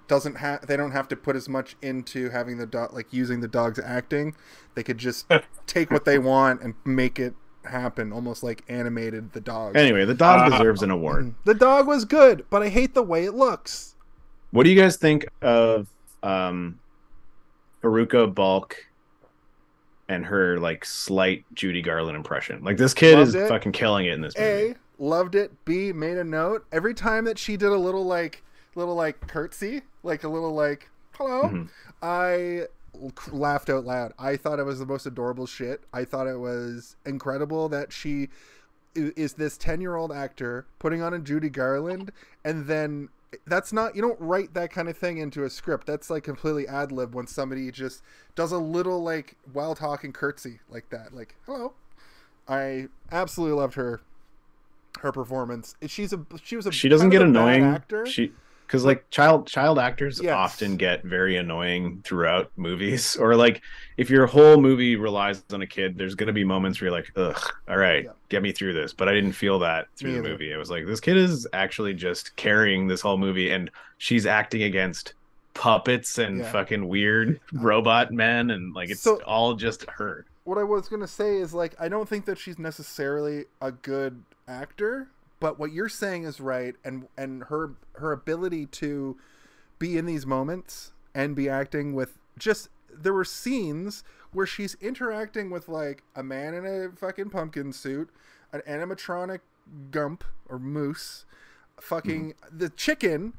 [0.09, 0.67] doesn't have.
[0.67, 3.79] They don't have to put as much into having the dog like using the dog's
[3.79, 4.37] acting.
[4.75, 5.27] They could just
[5.67, 7.35] take what they want and make it
[7.65, 9.77] happen, almost like animated the dog.
[9.77, 13.03] anyway the dog Uh, deserves an award The dog was good, but I hate the
[13.03, 13.95] way it looks.
[14.51, 15.89] What do you guys think of
[16.23, 16.79] um
[17.83, 18.77] Haruka Balk
[20.09, 22.63] and her like slight Judy Garland impression?
[22.65, 23.49] Like this kid Loved is it.
[23.49, 24.71] fucking killing it in this movie.
[24.71, 25.53] A loved it.
[25.65, 28.43] B made a note every time that she did a little like
[28.75, 31.43] little like curtsy, like a little like hello.
[31.51, 31.69] Mhm.
[32.03, 32.67] I l-
[33.31, 34.13] laughed out loud.
[34.19, 35.83] I thought it was the most adorable shit.
[35.93, 38.29] I thought it was incredible that she
[38.95, 42.11] is this 10 year old actor putting on a Judy Garland
[42.45, 43.11] and then
[43.47, 46.67] that's not you don't write that kind of thing into a script that's like completely
[46.67, 48.03] ad lib when somebody just
[48.35, 51.75] does a little like while talking curtsy like that like hello
[52.49, 54.01] i absolutely loved her
[55.01, 57.63] her performance she's a she was a She doesn't get annoying.
[57.63, 58.33] actor She
[58.69, 60.33] because like child child actors Yes.
[60.35, 63.63] often get very annoying throughout movies or like
[63.97, 66.97] if your whole movie relies on a kid there's going to be moments where you're
[66.97, 68.11] like ugh all right Yeah.
[68.29, 70.29] get me through this but i didn't feel that through Me the either.
[70.31, 74.27] movie it was like this kid is actually just carrying this whole movie and she's
[74.27, 75.15] acting against
[75.55, 76.53] puppets and Yeah.
[76.53, 81.07] fucking weird robot men and like it's So- all just her what I was gonna
[81.07, 85.09] say is like I don't think that she's necessarily a good actor,
[85.41, 89.17] but what you're saying is right, and and her her ability to
[89.79, 95.51] be in these moments and be acting with just there were scenes where she's interacting
[95.51, 98.11] with like a man in a fucking pumpkin suit,
[98.53, 99.41] an animatronic
[99.91, 101.25] gump or moose,
[101.81, 102.59] fucking mm-hmm.
[102.59, 103.35] the chicken.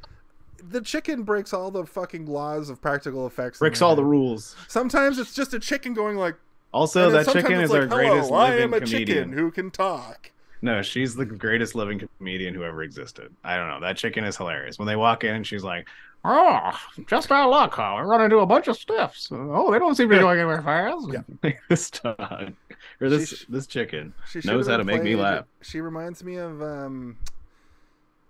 [0.62, 3.60] The chicken breaks all the fucking laws of practical effects.
[3.60, 4.58] Breaks all the rules.
[4.68, 6.36] Sometimes it's just a chicken going like.
[6.74, 9.08] Also, that chicken is our greatest Hello, I living am a comedian.
[9.08, 10.32] chicken who can talk.
[10.62, 13.34] No, she's the greatest living comedian who ever existed.
[13.44, 13.80] I don't know.
[13.80, 14.78] That chicken is hilarious.
[14.78, 15.88] When they walk in and she's like,
[16.26, 16.72] Oh,
[17.08, 17.96] just our luck, huh?
[17.96, 19.30] I run into a bunch of stiffs.
[19.32, 21.08] Oh, they don't seem to be going anywhere fast.
[21.10, 21.52] Yeah.
[21.70, 22.54] this dog
[23.00, 25.46] or this She's- this chicken She knows how to make me laugh.
[25.62, 27.16] She reminds me of um,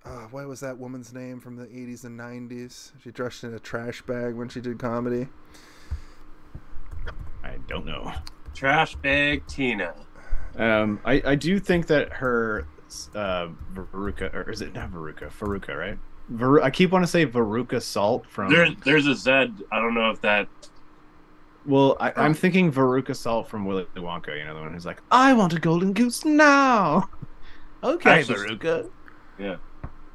[0.05, 2.91] uh, what was that woman's name from the '80s and '90s?
[3.03, 5.27] She dressed in a trash bag when she did comedy.
[7.43, 8.13] I don't know.
[8.53, 9.95] Trash bag Tina.
[10.57, 12.67] Um, I I do think that her
[13.15, 15.29] uh Veruca or is it not Veruca?
[15.31, 15.97] Faruka, right?
[16.29, 18.51] Ver- I keep wanting to say Veruca Salt from.
[18.51, 19.29] There, there's a Z.
[19.31, 20.47] I don't know if that.
[21.65, 24.37] Well, I, I'm thinking Veruca Salt from Willy Wonka.
[24.37, 27.09] You know the one who's like, "I want a golden goose now."
[27.81, 28.89] Okay, Actually- Veruca.
[29.37, 29.55] Yeah.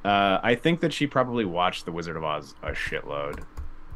[0.05, 3.43] Uh, I think that she probably watched The Wizard of Oz a shitload,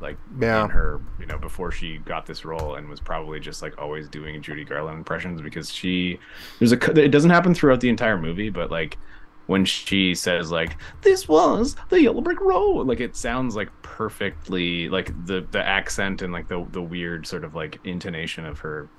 [0.00, 0.64] like Yeah.
[0.64, 4.08] in her, you know, before she got this role, and was probably just like always
[4.08, 6.18] doing Judy Garland impressions because she,
[6.58, 8.98] there's a, it doesn't happen throughout the entire movie, but like
[9.46, 14.88] when she says like this was the yellow brick road, like it sounds like perfectly
[14.90, 18.90] like the the accent and like the the weird sort of like intonation of her,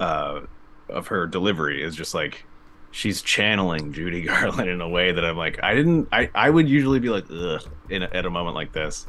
[0.00, 0.40] uh,
[0.88, 2.44] of her delivery is just like
[2.90, 6.68] she's channeling Judy Garland in a way that I'm like, I didn't, I, I would
[6.68, 9.06] usually be like, ugh, in a, at a moment like this.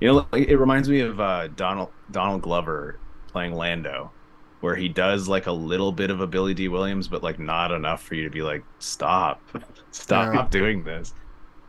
[0.00, 4.10] You know, like, it reminds me of uh, Donald Donald Glover playing Lando,
[4.60, 7.72] where he does like a little bit of a Billy Dee Williams, but like not
[7.72, 9.40] enough for you to be like, stop,
[9.90, 10.46] stop Yeah.
[10.50, 11.14] doing this.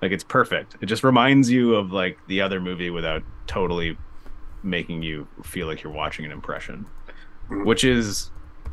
[0.01, 0.77] Like it's perfect.
[0.81, 3.97] It just reminds you of like the other movie without totally
[4.63, 6.85] making you feel like you're watching an impression,
[7.49, 8.29] which is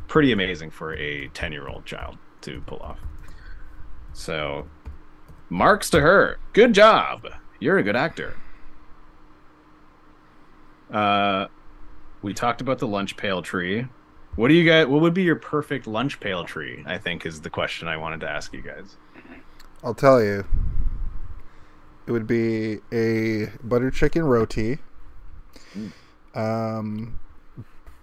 [0.07, 2.99] pretty amazing for a 10 year old child to pull off.
[4.13, 4.67] So,
[5.49, 6.37] marks to her.
[6.53, 7.27] Good job.
[7.59, 8.35] You're a good actor.
[10.91, 11.47] Uh,
[12.21, 13.87] we talked about the lunch pail tree.
[14.35, 14.87] What do you guys?
[14.87, 16.83] What would be your perfect lunch pail tree?
[16.85, 18.97] I think is the question I wanted to ask you guys.
[19.83, 20.45] I'll tell you.
[22.05, 24.77] It would be a butter chicken roti,
[26.33, 27.19] um,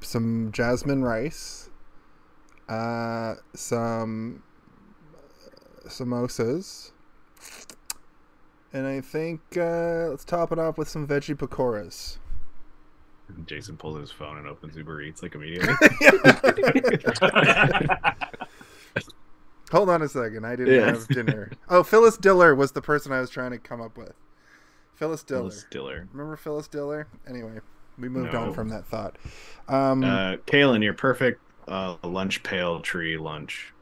[0.03, 1.71] some jasmine rice,
[2.69, 4.43] uh, some
[5.87, 6.93] samosas,
[8.75, 12.19] and I think uh, let's top it off with some veggie pakoras.
[13.47, 15.75] Jason pulls his phone and opens Uber Eats like immediately.
[19.73, 20.45] Hold on a second.
[20.47, 20.87] I didn't Yeah.
[20.87, 21.51] have dinner.
[21.69, 24.13] Oh, Phyllis Diller was the person I was trying to come up with.
[24.95, 25.41] Phyllis Diller.
[25.51, 26.09] Phyllis Diller.
[26.13, 27.09] Remember Phyllis Diller?
[27.29, 27.59] Anyway,
[27.99, 28.43] we moved No.
[28.43, 29.17] on from that thought.
[29.69, 33.73] Um, Uh, Kaylin, your perfect uh, lunch pail tree lunch.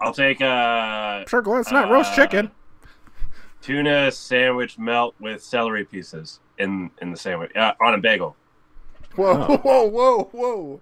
[0.00, 2.50] I'll take a sure, Glenn, it's not roast uh, chicken.
[3.60, 8.34] tuna sandwich melt with celery pieces in in the sandwich uh, on a bagel.
[9.18, 9.56] Whoa, oh.
[9.62, 10.80] whoa, whoa, whoa.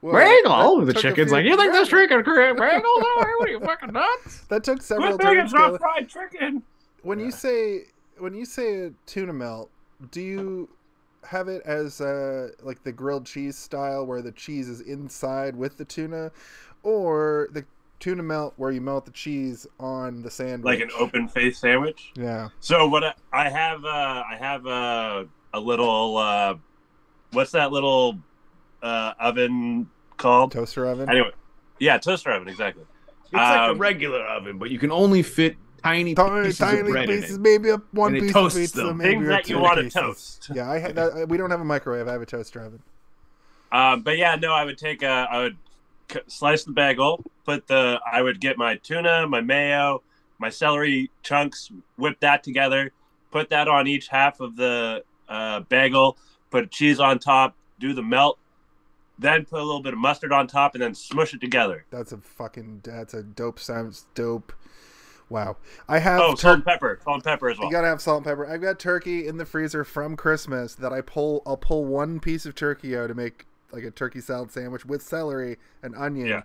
[0.00, 0.12] whoa.
[0.12, 0.80] Bagel.
[0.80, 2.82] That The took a chicken's like, you think this tree can create bagels?
[2.84, 4.44] Oh, what are you fucking nuts?
[4.48, 5.44] That took several Good thing turns.
[5.46, 5.80] it's not Caleb.
[5.80, 6.62] fried chicken.
[7.02, 7.84] When you say
[8.18, 9.70] when you say a tuna melt,
[10.10, 10.68] do you
[11.24, 15.76] have it as uh, like the grilled cheese style where the cheese is inside with
[15.76, 16.30] the tuna,
[16.82, 17.64] or the
[18.00, 20.64] tuna melt where you melt the cheese on the sandwich?
[20.64, 22.12] Like an open face sandwich.
[22.16, 22.48] Yeah.
[22.60, 23.88] So what I, I have, uh,
[24.30, 25.24] I have uh,
[25.54, 26.54] a little, uh,
[27.32, 28.18] what's that little
[28.82, 30.52] uh, oven called?
[30.52, 31.08] Toaster oven.
[31.10, 31.30] Anyway,
[31.78, 32.84] yeah, toaster oven, exactly.
[33.26, 36.80] It's like a Um, regular oven, but you can only fit tiny, Tiny, pieces tiny
[36.80, 37.40] of bread pieces, in it.
[37.42, 38.96] maybe a one And it piece of toasts pizza, them.
[38.98, 40.50] maybe Things or that you two wanna toast.
[40.54, 42.08] Yeah, I ha- that, we don't have a microwave.
[42.08, 42.82] I have a toaster oven.
[43.70, 45.56] Um, but yeah, no, I would take a, I would
[46.10, 50.02] c- slice the bagel, put the, I would get my tuna, my mayo,
[50.38, 52.92] my celery chunks, whip that together,
[53.30, 56.16] put that on each half of the uh, bagel,
[56.50, 58.38] put cheese on top, do the melt,
[59.18, 61.84] then put a little bit of mustard on top, and then smush it together.
[61.90, 62.80] That's a fucking.
[62.84, 63.58] That's a dope.
[63.58, 64.52] Sounds dope.
[65.30, 65.56] Wow.
[65.88, 66.20] I have.
[66.20, 67.66] Oh, tur- salt and pepper, salt and pepper as well.
[67.68, 68.46] You gotta have salt and pepper.
[68.46, 71.42] I've got turkey in the freezer from Christmas that I pull.
[71.46, 75.02] I'll pull one piece of turkey out to make like a turkey salad sandwich with
[75.02, 76.26] celery and onion.
[76.28, 76.42] Yeah.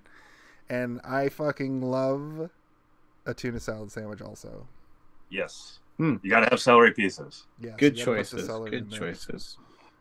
[0.70, 2.50] And I fucking love
[3.26, 4.68] a tuna salad sandwich also.
[5.30, 6.16] Yes, Hmm.
[6.22, 7.46] you got to have celery pieces.
[7.62, 8.48] Yes, Good you gotta put the choices.
[8.70, 9.00] Good there.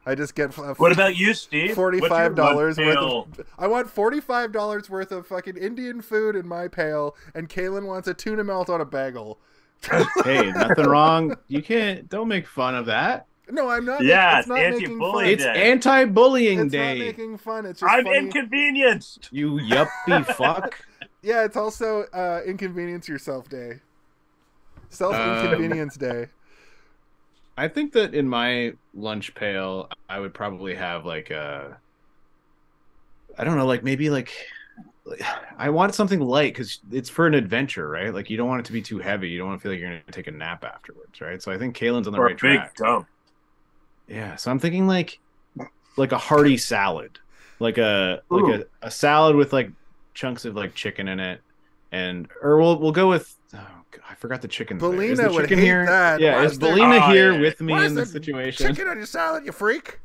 [0.05, 0.13] Choices.
[0.13, 1.75] I just get What about you, Steve?
[1.75, 3.41] forty-five dollars worth of.
[3.59, 8.09] I want forty-five dollars worth of fucking Indian food in my pail, and Kaylin wants
[8.09, 9.39] a tuna melt on a bagel.
[10.25, 11.37] hey, nothing wrong.
[11.49, 12.09] You can't.
[12.09, 13.27] Don't make fun of that.
[13.51, 14.03] No, I'm not.
[14.05, 15.25] Yeah, it's not it's making fun.
[15.25, 16.99] anti-bullying It's anti-bullying It's not day.
[17.01, 17.67] making fun.
[17.67, 18.19] It's just I'm funny.
[18.19, 19.29] inconvenienced.
[19.33, 20.81] You yuppie fuck.
[21.23, 23.81] yeah, it's also uh, inconvenience yourself day.
[24.91, 26.27] Self Um, inconvenience day.
[27.59, 31.81] I think that in my lunch pail, I would probably have like a,
[33.39, 34.33] I don't know, like maybe like,
[35.59, 38.15] I want something light because it's for an adventure, right?
[38.15, 39.31] Like you don't want it to be too heavy.
[39.31, 41.43] You don't want to feel like you're going to take a nap afterwards, right?
[41.43, 42.75] So I think Kaylin's on the Or right big track.
[42.77, 43.09] dump.
[44.07, 45.19] Yeah, so I'm thinking like,
[45.97, 47.19] like a hearty salad,
[47.59, 49.71] like a like a, a salad with like
[50.15, 51.41] chunks of like chicken in it,
[51.91, 53.35] and or we'll we'll go with.
[53.55, 54.79] Oh, I forgot the chicken.
[54.79, 55.87] Billina the would chicken hate here?
[55.87, 56.21] that.
[56.21, 57.41] Yeah, Why is is there- Billina Oh, here yeah.
[57.41, 58.69] with me Why in is this situation?
[58.75, 60.01] Chicken on your salad, you freak.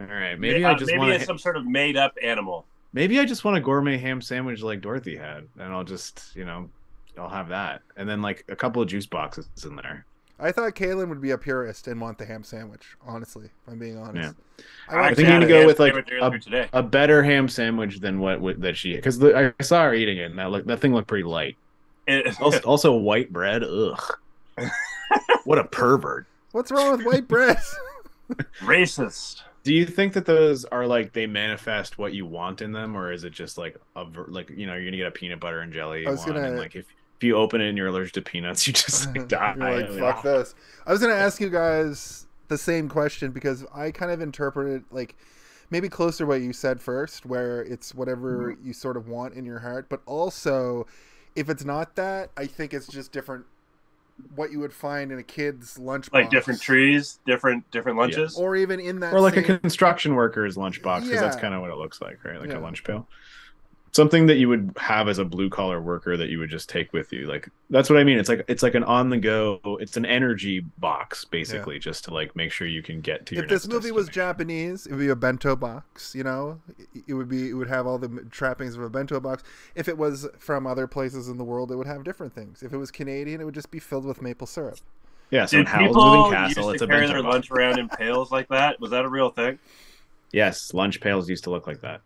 [0.00, 1.26] All right, maybe Uh, I just maybe want it's to.
[1.26, 2.66] some sort of made up animal.
[2.92, 6.44] Maybe I just want a gourmet ham sandwich like Dorothy had, and I'll just you
[6.44, 6.70] know,
[7.18, 10.04] I'll have that, and then like a couple of juice boxes in there.
[10.40, 12.96] I thought Kaylin would be a purist and want the ham sandwich.
[13.04, 14.36] Honestly, if I'm being honest.
[14.88, 15.40] I, I think you that.
[15.40, 16.68] need to go with, like, a- today.
[16.72, 20.30] A better ham sandwich than what, what that she because I saw her eating it,
[20.30, 21.56] and that look that thing looked pretty light.
[22.08, 23.62] It- Also, also white bread.
[23.64, 24.00] Ugh.
[25.44, 26.26] what a pervert.
[26.52, 27.58] What's wrong with white bread?
[28.60, 29.42] racist.
[29.64, 33.12] Do you think that those are like they manifest what you want in them, or
[33.12, 35.72] is it just like a like you know you're gonna get a peanut butter and
[35.72, 36.86] jelly I was one, and gonna- like if
[37.16, 39.54] if you open it and you're allergic to peanuts, you just like die.
[39.58, 40.54] You're like, fuck this.
[40.86, 45.16] I was gonna ask you guys the same question because I kind of interpreted like
[45.70, 48.66] maybe closer to what you said first, where it's whatever Mm-hmm.
[48.68, 50.86] you sort of want in your heart, but also
[51.38, 53.46] if it's not that, I think it's just different.
[54.34, 58.36] What you would find in a kid's lunchbox, Like different trees, different different lunches.
[58.36, 61.70] or even in that, or like a construction worker's lunchbox because that's kind of what
[61.70, 62.58] it looks like right like Yeah.
[62.58, 63.06] a lunch pail
[63.92, 66.92] something that you would have as a blue collar worker that you would just take
[66.92, 69.60] with you like that's what i mean it's like it's like an on the go
[69.80, 73.44] it's an energy box basically just to like make sure you can get to your
[73.44, 74.08] if this movie was.
[74.08, 76.14] Japanese, it would be a bento box.
[76.14, 76.60] You know,
[76.94, 79.42] it- it would be it would have all the trappings of a bento box.
[79.74, 82.62] If it was from other places in the world, it would have different things.
[82.62, 84.78] If it was Canadian, it would just be filled with maple syrup.
[85.30, 87.22] yeah so in Did Howl's people moving castle used it's to a carry bento their
[87.22, 87.32] box.
[87.34, 88.80] lunch around in pails like that?
[88.80, 89.58] Was that a real thing?
[90.32, 92.00] yes lunch pails used to look like that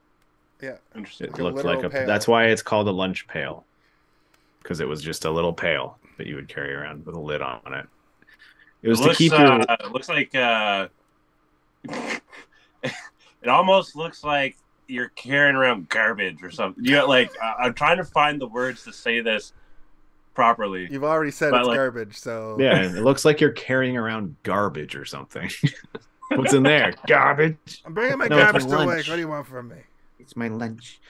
[0.62, 1.26] Yeah, Interesting.
[1.26, 1.90] it Like a looked like a.
[1.90, 2.06] Pail.
[2.06, 3.64] That's why it's called a lunch pail
[4.62, 7.42] because it was just a little pail that you would carry around with a lid
[7.42, 7.86] on it
[8.82, 9.40] it was it to looks, keep your
[9.70, 10.86] uh, it looks like uh,
[12.84, 14.56] it almost looks like
[14.88, 16.84] you're carrying around garbage or something.
[16.84, 19.52] You got like I- I'm trying to find the words to say this
[20.34, 20.88] properly.
[20.90, 22.16] you've already said But, it's like- garbage.
[22.18, 25.50] So Yeah, it looks like you're carrying around garbage or something.
[26.30, 26.94] What's in there?
[27.06, 27.82] Garbage.
[27.84, 28.96] I'm bringing my No, garbage my to work.
[29.06, 29.76] What do you want from me?
[30.22, 31.00] It's my lunch.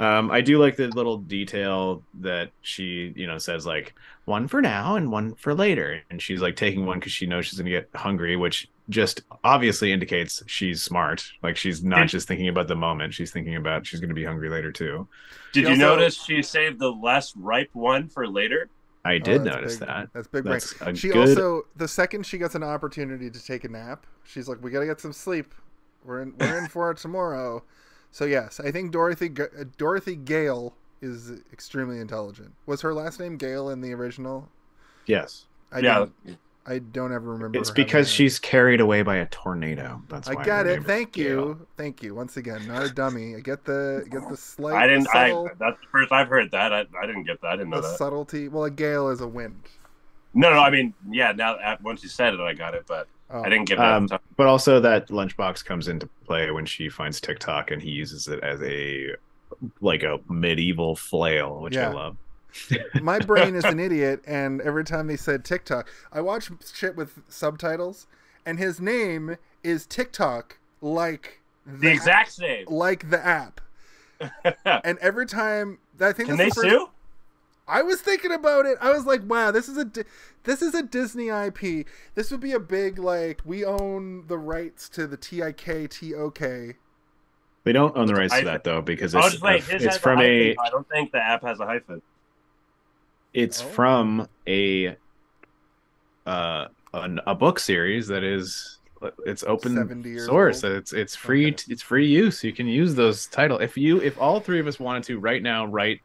[0.00, 3.94] Um, I do like the little detail that she, you know, says like
[4.24, 7.46] one for now and one for later, and she's like taking one because she knows
[7.46, 11.24] she's gonna get hungry, which just obviously indicates she's smart.
[11.44, 14.50] Like she's not just thinking about the moment; she's thinking about she's gonna be hungry
[14.50, 15.06] later too.
[15.52, 18.68] Did She you also- notice she saved the less ripe one for later?
[19.04, 20.08] I Oh, did that's notice big- that.
[20.12, 20.52] That's big brain.
[20.54, 21.28] That's a She good.
[21.28, 24.86] also the second she gets an opportunity to take a nap, she's like, "We gotta
[24.86, 25.54] get some sleep.
[26.04, 27.62] We're in we're in for it tomorrow."
[28.14, 32.52] So yes, I think Dorothy uh, Dorothy Gale is extremely intelligent.
[32.64, 34.48] Was her last name Gale in the original?
[35.06, 36.06] yes, I yeah.
[36.24, 37.58] didn't- I don't ever remember.
[37.58, 40.00] it's because a- she's carried away by a tornado.
[40.08, 40.84] That's I why got it.
[40.84, 41.24] Thank Gail.
[41.26, 41.66] you.
[41.76, 42.14] Thank you.
[42.14, 43.34] Once again, not a dummy.
[43.34, 44.74] I get the get the slight.
[44.74, 45.08] I didn't.
[45.08, 46.72] I subtle- that's the first I've heard that.
[46.72, 47.48] I, I didn't get that.
[47.48, 47.98] I didn't know the that.
[47.98, 48.46] subtlety.
[48.48, 49.60] Well, a gale is a wind.
[50.34, 50.60] No, no.
[50.60, 51.32] I mean, yeah.
[51.32, 53.40] Now, once you said it, I got it, but Oh.
[53.42, 53.92] I didn't get that.
[53.92, 54.26] Um, at the time.
[54.36, 58.40] But also that lunchbox comes into play when she finds TikTok and he uses it
[58.40, 59.14] as a
[59.80, 61.90] like a medieval flail, which Yeah.
[61.90, 62.16] I love.
[63.02, 67.18] my brain is an idiot and every time they said tiktok i watch shit with
[67.28, 68.06] subtitles
[68.46, 72.64] and his name is tiktok like the exact same.
[72.68, 73.60] like the app
[74.84, 76.90] and every time i think Can that's they the first, sue?
[77.66, 80.04] i was thinking about it i was like wow this is a Di-
[80.44, 84.88] this is a disney ip this would be a big like we own the rights
[84.88, 86.76] to the tiktok
[87.64, 89.64] They don't own the rights I- to that though because it's just wait.
[89.64, 90.64] His it's from a, a hyphen.
[90.66, 92.02] I don't think the app has a hyphen.
[93.32, 93.66] it's Oh.
[93.66, 94.96] from a
[96.26, 98.78] uh an, a book series that is
[99.26, 100.72] it's open source old?
[100.74, 101.64] it's it's free Okay.
[101.68, 104.78] it's free use you can use those title if you if all three of us
[104.80, 106.00] wanted to right now write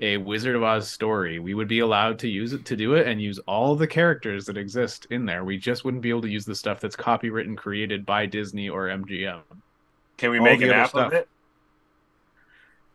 [0.00, 3.06] a wizard of oz story we would be allowed to use it to do it
[3.06, 6.28] and use all the characters that exist in there we just wouldn't be able to
[6.28, 9.40] use the stuff that's copywritten created by disney or mgm
[10.18, 11.06] Can we All make the an app stuff.
[11.08, 11.28] of it?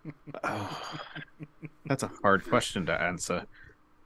[0.43, 0.81] Oh,
[1.85, 3.45] that's a hard question to answer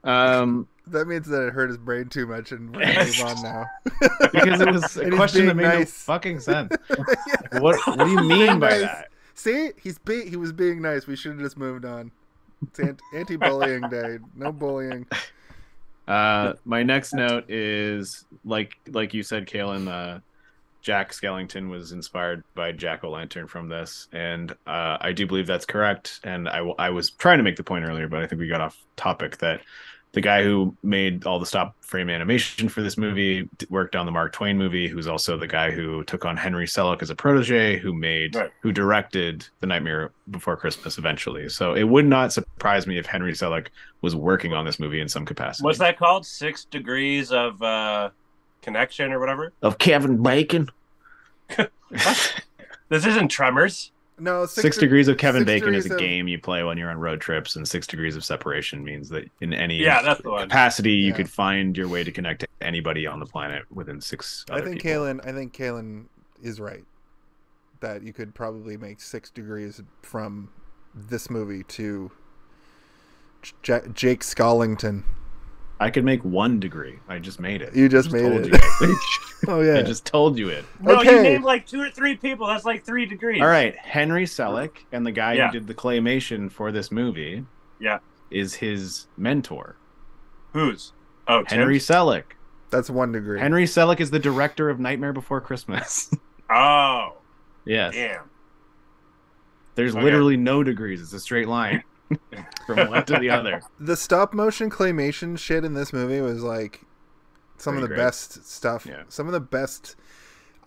[0.04, 3.42] Um, That means that it hurt his brain too much, and we're gonna move on
[3.44, 3.66] now.
[4.34, 6.76] because it was a And question that being made no fucking sense.
[7.60, 8.82] What What do you mean by Nice.
[8.82, 9.08] that?
[9.36, 11.08] See, he's be- he was being nice.
[11.08, 12.12] We should have just moved on.
[12.62, 14.20] It's anti-bullying day.
[14.36, 15.06] No bullying.
[16.08, 19.88] Uh, my next note is like like you said, Kalen.
[19.88, 20.20] Uh,
[20.82, 25.48] Jack Skellington was inspired by Jack O' Lantern from this, and uh, I do believe
[25.48, 26.20] that's correct.
[26.24, 28.48] And I, w- I was trying to make the point earlier, but I think we
[28.48, 29.62] got off topic that
[30.16, 34.12] the guy who made all the stop frame animation for this movie worked on the
[34.12, 37.78] Mark Twain movie, who's also the guy who took on Henry Selick as a protege,
[37.78, 38.50] who made Right.
[38.62, 41.48] who directed The Nightmare Before Christmas eventually.
[41.50, 43.68] So it would not surprise me if Henry Selick
[44.02, 45.64] was working on this movie in some capacity.
[45.66, 46.26] What's that called?
[46.26, 48.10] Six degrees of uh,
[48.62, 49.54] connection or whatever.
[49.62, 50.70] of Kevin Bacon.
[52.88, 53.92] This isn't Tremors.
[54.18, 56.98] No, Six, degrees of Kevin Bacon is a of- game you play when you're on
[57.00, 60.44] road trips, and six degrees of separation means that in any Yeah, that's the one.
[60.44, 64.46] capacity you could find your way to connect to anybody on the planet within six.
[64.50, 65.02] I think people.
[65.04, 65.28] Kalen.
[65.28, 66.06] I think Kalen
[66.42, 66.86] is right.
[67.82, 70.50] That you could probably make six degrees from
[70.94, 72.10] this movie to
[73.64, 75.04] J- Jake Skellington.
[75.80, 77.00] I could make one degree.
[77.10, 77.76] I just made it.
[77.76, 78.64] You just I made told it.
[78.82, 78.98] You.
[79.48, 79.76] Oh yeah.
[79.78, 80.66] I just told you it.
[80.80, 81.18] No, Okay.
[81.18, 82.48] you named like two or three people.
[82.48, 83.42] That's like three degrees.
[83.42, 85.48] All right, Henry Selick and the guy Yeah.
[85.52, 87.46] who did the claymation for this movie,
[87.80, 88.00] Yeah.
[88.32, 89.76] is his mentor,
[90.54, 90.94] Who's?
[91.28, 91.60] Oh, Tim?
[91.60, 92.24] Henry Selick.
[92.72, 93.40] That's one degree.
[93.40, 96.10] Henry Selick is the director of Nightmare Before Christmas.
[96.50, 97.18] Oh,
[97.66, 97.94] yes.
[97.94, 98.30] damn.
[99.76, 100.04] There's Okay.
[100.04, 101.02] literally no degrees.
[101.02, 101.84] It's a straight line
[102.68, 103.62] from one to the other.
[103.80, 106.82] the stop motion claymation shit in this movie was like
[107.58, 108.06] some Pretty of the great.
[108.06, 108.86] best stuff.
[108.86, 109.04] Yeah.
[109.10, 109.96] Some of the best.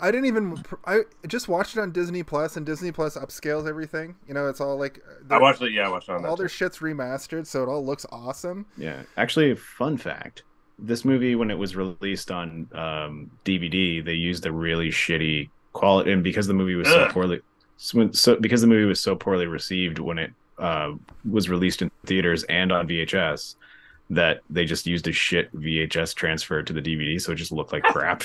[0.01, 0.63] I didn't even.
[0.87, 4.15] I just watched it on Disney Plus, and Disney Plus upscales everything.
[4.29, 5.73] You know, it's all like I watched it.
[5.73, 6.43] Yeah, I watched it on all that.
[6.43, 6.55] their too.
[6.55, 8.67] shit's remastered, so it all looks awesome.
[8.77, 9.03] Yeah.
[9.17, 10.45] Actually, fun fact:
[10.79, 16.13] this movie, when it was released on um, DVD, they used a really shitty quality,
[16.13, 17.41] and because the movie was so poorly,
[17.77, 20.93] so, so because the movie was so poorly received when it uh,
[21.29, 23.57] was released in theaters and on VHS,
[24.11, 27.73] that they just used a shit VHS transfer to the DVD, so it just looked
[27.73, 28.23] like crap.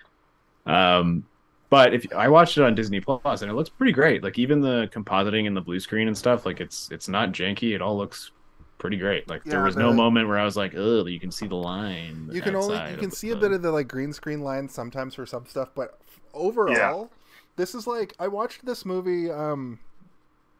[0.66, 1.24] um,
[1.68, 4.22] but if I watched it on Disney Plus, and it looks pretty great.
[4.24, 7.74] Like even the compositing and the blue screen and stuff, like it's it's not janky.
[7.74, 8.32] It all looks
[8.78, 9.28] pretty great.
[9.28, 11.54] Like there Yeah, was no moment where I was like, "Oh, you can see the
[11.54, 14.12] line." You can only you of can the- see a bit of the like green
[14.12, 17.12] screen lines sometimes for some stuff, but f- overall,
[17.54, 19.78] this is like I watched this movie um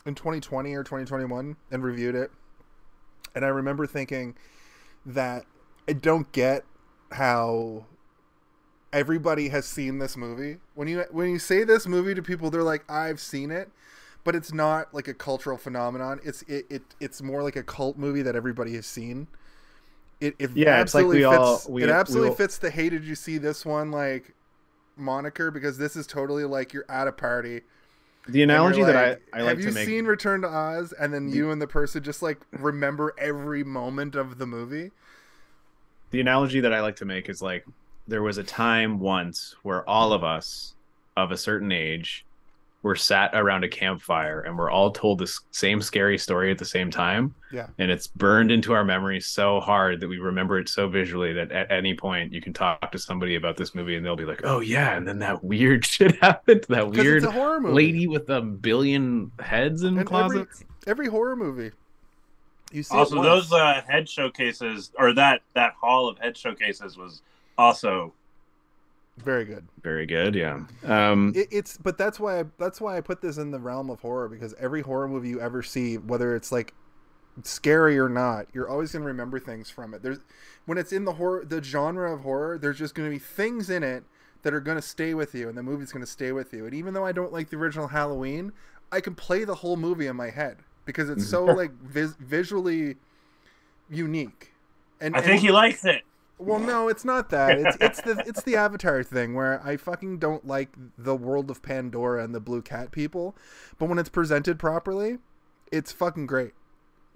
[0.07, 2.30] in 2020 or 2021 and reviewed it,
[3.34, 4.34] and I remember thinking
[5.07, 5.44] that
[5.88, 6.64] I don't get
[7.12, 7.86] how
[8.92, 10.59] everybody has seen this movie.
[10.74, 13.70] When you when you say this movie to people, they're like, "I've seen it."
[14.22, 16.20] But it's not like a cultural phenomenon.
[16.22, 19.28] It's it, it it's more like a cult movie that everybody has seen.
[20.20, 23.05] It, it Yeah, it's like absolutely we all- we- it absolutely fits the "Hey, did
[23.05, 24.34] you see this one?" like
[24.96, 27.62] moniker because this is totally like you're at a party.
[28.30, 29.86] The analogy that I, I like have to you make.
[29.86, 30.92] seen Return to Oz?
[30.98, 34.90] And then you and the person just like remember every moment of the movie.
[36.10, 37.64] the analogy that I like to make is like
[38.08, 40.74] there was a time once where all of us
[41.16, 42.24] of a certain age
[42.82, 46.64] were sat around a campfire and we're all told the same scary story at the
[46.64, 47.34] same time.
[47.52, 47.66] Yeah.
[47.78, 51.52] And it's burned into our memory so hard that we remember it so visually that
[51.52, 54.40] at any point you can talk to somebody about this movie and they'll be like,
[54.44, 56.64] "Oh yeah," and then that weird shit happened.
[56.70, 57.74] That weird horror movie.
[57.74, 60.64] lady with a billion heads in And every- closets.
[60.86, 61.72] Every horror movie.
[62.72, 67.20] You see Also, those uh, head showcases or that that hall of head showcases was
[67.58, 68.14] also
[69.18, 69.66] very good.
[69.82, 70.34] Very good.
[70.34, 70.61] Yeah.
[70.84, 73.90] Um, It, it's but that's why I, that's why I put this in the realm
[73.90, 76.72] of horror because every horror movie you ever see, whether it's like
[77.44, 80.02] scary or not, you're always gonna remember things from it.
[80.02, 80.18] There's
[80.66, 83.82] when it's in the horror, the genre of horror, there's just gonna be things in
[83.82, 84.04] it
[84.42, 86.64] that are gonna stay with you, and the movie's gonna stay with you.
[86.64, 88.53] And even though I don't like the original Halloween,
[88.91, 92.96] I can play the whole movie in my head because it's so like vis- visually
[93.91, 94.53] unique.
[95.00, 96.03] And I think and- he likes it.
[96.41, 97.58] Well, no, it's not that.
[97.58, 101.62] It's it's the it's the Avatar thing where I fucking don't like the world of
[101.62, 103.37] Pandora and the Blue Cat people,
[103.79, 105.18] but when it's presented properly,
[105.71, 106.53] it's fucking great.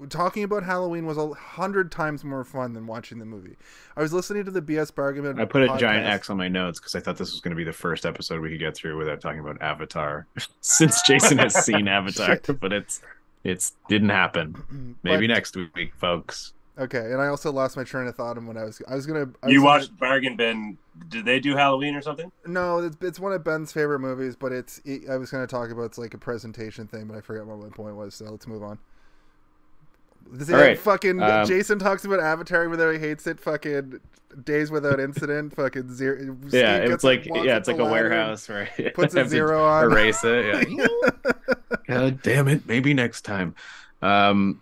[0.08, 3.56] Talking about Halloween was a hundred times more fun than watching the movie.
[3.96, 5.38] I was listening to the BS Bargain.
[5.38, 6.04] I put a giant.
[6.06, 8.40] X on my notes because I thought this was going to be the first episode
[8.40, 10.26] we could get through without talking about Avatar,
[10.60, 12.60] since Jason has seen Avatar, Shit.
[12.60, 13.00] but it's
[13.44, 14.96] it's didn't happen.
[15.04, 16.52] Maybe But- next week, folks.
[16.76, 18.82] Okay, and I also lost my train of thought on what I was.
[18.88, 19.28] I was gonna.
[19.42, 20.76] I was You gonna- watched Bargain Bin.
[21.08, 22.30] Did they do Halloween or something?
[22.46, 24.80] No, it's, it's one of Ben's favorite movies, but it's.
[24.84, 27.58] It, I was gonna talk about it's like a presentation thing, but I forgot what
[27.58, 28.14] my point was.
[28.16, 28.78] So let's move on.
[30.30, 33.38] This All right, fucking um, Jason talks about Avatar, even though he hates it.
[33.38, 34.00] Fucking
[34.42, 35.54] days without incident.
[35.54, 36.36] fucking zero.
[36.48, 38.94] Yeah, Steve it's like yeah, it's like a warehouse, right?
[38.94, 39.84] Puts a zero on.
[39.84, 40.68] Erase it.
[40.70, 41.32] Yeah.
[41.86, 42.66] God damn it!
[42.66, 43.54] Maybe next time.
[44.02, 44.60] Um,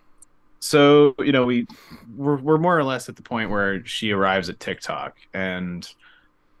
[0.63, 1.67] so you know we
[2.15, 5.87] we're we're more or less at the point where she arrives at TikTok, and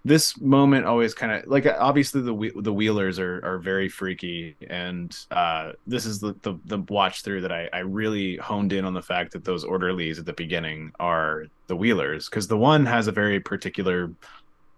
[0.03, 5.15] this moment always kind of like obviously the the Wheelers are are very freaky, and
[5.31, 8.93] uh, this is the, the the watch through that I I really honed in on
[8.93, 13.07] the fact that those orderlies at the beginning are the Wheelers because the one has
[13.07, 14.11] a very particular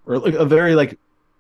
[0.05, 0.99] or a very like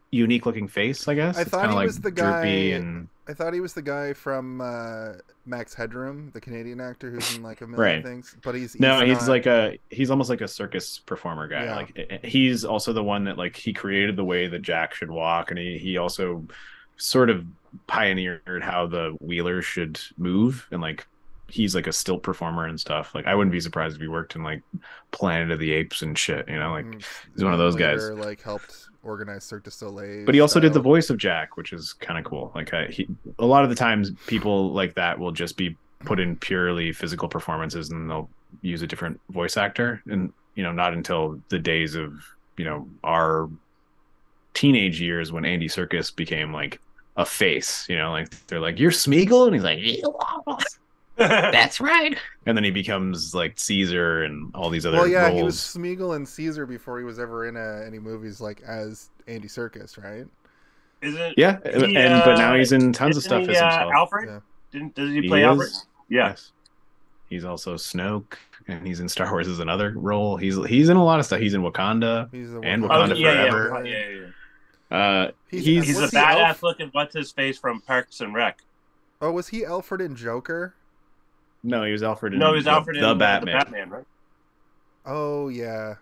[0.09, 1.37] unique looking face, I guess.
[1.37, 4.13] I It's thought he like was the guy- and I thought he was the guy
[4.13, 5.13] from uh,
[5.47, 8.03] Max Headroom, the Canadian actor who's in like a million Right.
[8.03, 8.35] things.
[8.43, 11.63] But he's, he's no, he's not- like a he's almost like a circus performer guy.
[11.65, 11.75] Yeah.
[11.75, 14.93] Like eh, eh, he's also the one that like he created the way that Jack
[14.93, 16.45] should walk, and he he also
[16.97, 17.45] sort of
[17.87, 21.05] pioneered how the wheelers should move, and like
[21.47, 23.13] he's like a stilt performer and stuff.
[23.15, 24.61] Like I wouldn't be surprised if he worked in like
[25.11, 26.47] Planet of the Apes and shit.
[26.47, 27.03] You know, like mm,
[27.33, 28.07] he's one of those guys.
[28.09, 30.25] Like helped organize Cirque du Soleil.
[30.25, 32.51] but he also did the voice of Jack, which is kind of cool.
[32.55, 33.07] Like I, he,
[33.39, 37.29] a lot of the times, people like that will just be put in purely physical
[37.29, 38.29] performances, and they'll
[38.61, 40.01] use a different voice actor.
[40.09, 42.13] And you know, not until the days of
[42.57, 43.49] you know our
[44.53, 46.79] teenage years when Andy Serkis became like
[47.17, 47.85] a face.
[47.87, 50.55] You know, like they're like, "You're Smeagol," and he's like, "Yeah,
[51.17, 52.17] "That's right."
[52.47, 55.35] And then he becomes like Caesar and all these other Well, yeah, roles.
[55.37, 59.09] he was Smeagol and Caesar before he was ever in uh, any movies like as
[59.27, 60.27] Andy Serkis, right?
[61.01, 63.89] Isn't Yeah, He, and but now uh, he's in tons of stuff he, as uh.
[63.95, 64.29] Alfred?
[64.29, 64.39] Yeah.
[64.71, 65.45] Didn't does he He play is.
[65.47, 65.69] Alfred?
[66.09, 66.27] Yeah.
[66.29, 66.51] Yes.
[67.29, 68.35] He's also Snoke,
[68.67, 70.37] and he's in Star Wars as another role.
[70.37, 71.39] He's he's in a lot of stuff.
[71.39, 72.29] He's in Wakanda.
[72.31, 73.85] He's the And one- Oh, Wakanda yeah, yeah, Forever.
[73.87, 74.27] yeah, yeah,
[74.91, 74.97] yeah.
[74.97, 76.63] Uh, He's- he's, He's a badass elf?
[76.63, 78.59] looking what's his face from Parks and Rec.
[79.19, 80.75] Oh, was he Alfred in Joker?
[81.65, 82.33] No, he was Alfred.
[82.33, 83.53] In No, he was the, Alfred in the uh, Batman.
[83.53, 84.05] the Batman, right?
[85.05, 85.95] Oh yeah,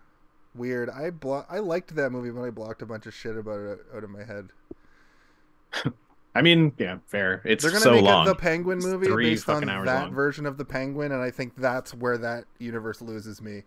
[0.55, 0.89] weird.
[0.89, 3.79] I blo- I liked that movie, but I blocked a bunch of shit about it
[3.95, 4.49] out of my head.
[6.35, 7.41] I mean, yeah, fair.
[7.45, 8.25] It's They're gonna so make long.
[8.27, 10.13] a, the Penguin movie three based on hours that long.
[10.13, 13.63] version of the Penguin, and I think that's where that universe loses me.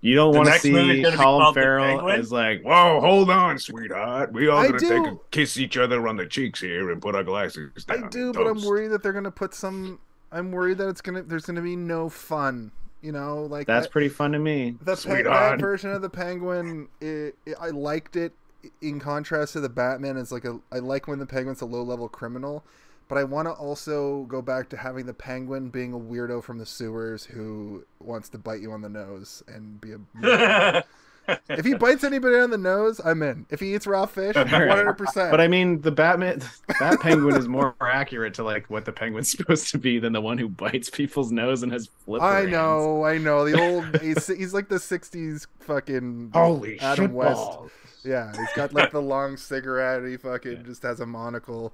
[0.00, 2.20] you don't want to see gonna Colin Farrell Penguin?
[2.20, 4.32] as like, whoa, hold on, sweetheart.
[4.32, 7.16] We all I gonna take a kiss each other on the cheeks here and put
[7.16, 8.04] our glasses down.
[8.04, 9.98] I do, but I'm worried that they're gonna put some.
[10.32, 11.22] I'm worried that it's gonna.
[11.22, 12.72] There's gonna be no fun.
[13.02, 14.76] You know, like That's I- pretty fun to me.
[14.82, 16.88] the pe- that version of the Penguin.
[17.00, 18.32] It, it, I liked it.
[18.82, 20.60] In contrast to the Batman, it's like a.
[20.70, 22.62] I like when the Penguin's a low level criminal,
[23.08, 26.58] but I want to also go back to having the Penguin being a weirdo from
[26.58, 30.84] the sewers who wants to bite you on the nose and be a.
[31.48, 33.46] if he bites anybody on the nose, I'm in.
[33.50, 34.94] If he eats raw fish, 100.
[34.94, 36.42] percent But I mean, the Batman,
[36.80, 40.20] that penguin is more accurate to like what the penguin's supposed to be than the
[40.20, 42.24] one who bites people's nose and has flipper.
[42.24, 42.52] I hands.
[42.52, 43.48] know, I know.
[43.48, 47.34] The old he's, he's like the '60s fucking Holy Adam West.
[47.36, 47.70] balls.
[48.04, 50.06] Yeah, he's got like the long cigarette.
[50.08, 50.62] He fucking Yeah.
[50.62, 51.72] just has a monocle.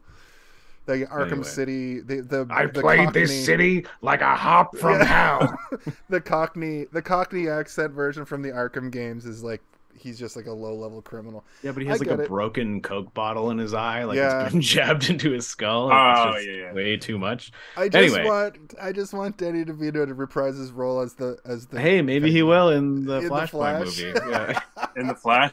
[0.87, 1.43] The Arkham Anyway.
[1.45, 5.05] City, the the I the played Cockney, this city like a hop from Yeah.
[5.05, 5.59] hell.
[6.09, 9.61] the Cockney, the Cockney accent version from the Arkham games is like
[9.99, 11.43] he's just like a low level criminal.
[11.63, 12.29] Yeah, but he I has like a it.
[12.29, 14.45] broken Coke bottle in his eye, like Yeah.
[14.45, 15.91] it's been jabbed into his skull.
[15.93, 16.73] Oh, it's just yeah, yeah.
[16.73, 17.51] way too much.
[17.77, 18.25] I just Anyway.
[18.29, 21.81] want, I just want Danny DeVito to reprise his role as the as the.
[21.81, 23.87] Hey, maybe he will in the In the Flashpoint Flash.
[24.03, 24.13] movie.
[24.31, 24.61] Yeah.
[24.97, 25.53] in the Flash.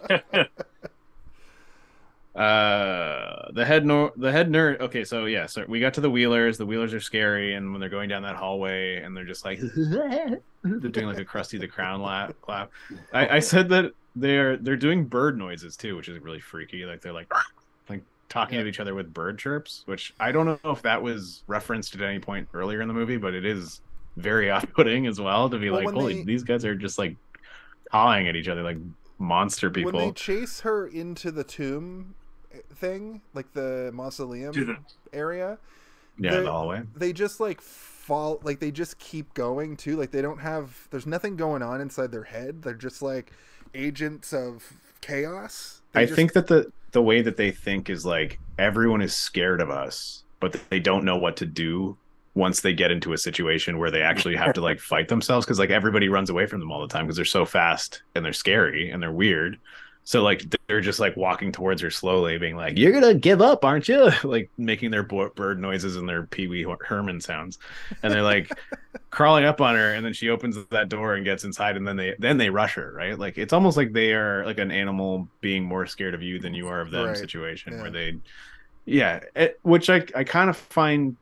[2.36, 6.10] Uh the head nor the head nerd okay so yeah so we got to the
[6.10, 9.46] wheelers the wheelers are scary and when they're going down that hallway and they're just
[9.46, 12.72] like they're doing like a krusty the clown lap clap.
[13.14, 17.02] I, I said that they're they're doing bird noises too which is really freaky like
[17.02, 17.32] they're like
[17.88, 21.44] like talking to each other with bird chirps which i don't know if that was
[21.46, 23.82] referenced at any point earlier in the movie but it is
[24.18, 27.16] very off-putting as well to be Well, like holy they- these guys are just like
[27.92, 28.78] cawing at each other like
[29.20, 32.16] monster people When they chase her into the tomb
[32.76, 34.78] thing, like the mausoleum To the-
[35.12, 35.58] area,
[36.18, 36.82] yeah they're- the hallway.
[36.96, 39.96] they just like fall like they just keep going too.
[39.96, 42.62] Like they don't have there's nothing going on inside their head.
[42.62, 43.32] They're just like
[43.74, 44.72] agents of
[45.02, 45.82] chaos.
[45.94, 49.16] They I just- think that the the way that they think is like everyone is
[49.16, 51.98] scared of us, but they don't know what to do
[52.36, 55.60] once they get into a situation where they actually have to like fight themselves because
[55.60, 58.34] like everybody runs away from them all the time because they're so fast and they're
[58.34, 59.58] scary and they're weird.
[60.06, 63.64] So like they're just like walking towards her slowly, being like, "You're gonna give up,
[63.64, 67.58] aren't you?" Like making their bo- bird noises and their Pee Wee Herman sounds,
[68.04, 68.52] and they're like
[69.12, 71.96] crawling up on her, and then she opens that door and gets inside, and then
[71.96, 73.18] they then they rush her, right?
[73.18, 76.54] Like it's almost like they are like an animal being more scared of you than
[76.54, 77.82] you are of them Right, situation, yeah.
[77.82, 78.20] where they,
[78.86, 81.18] yeah, it, which I I kind of find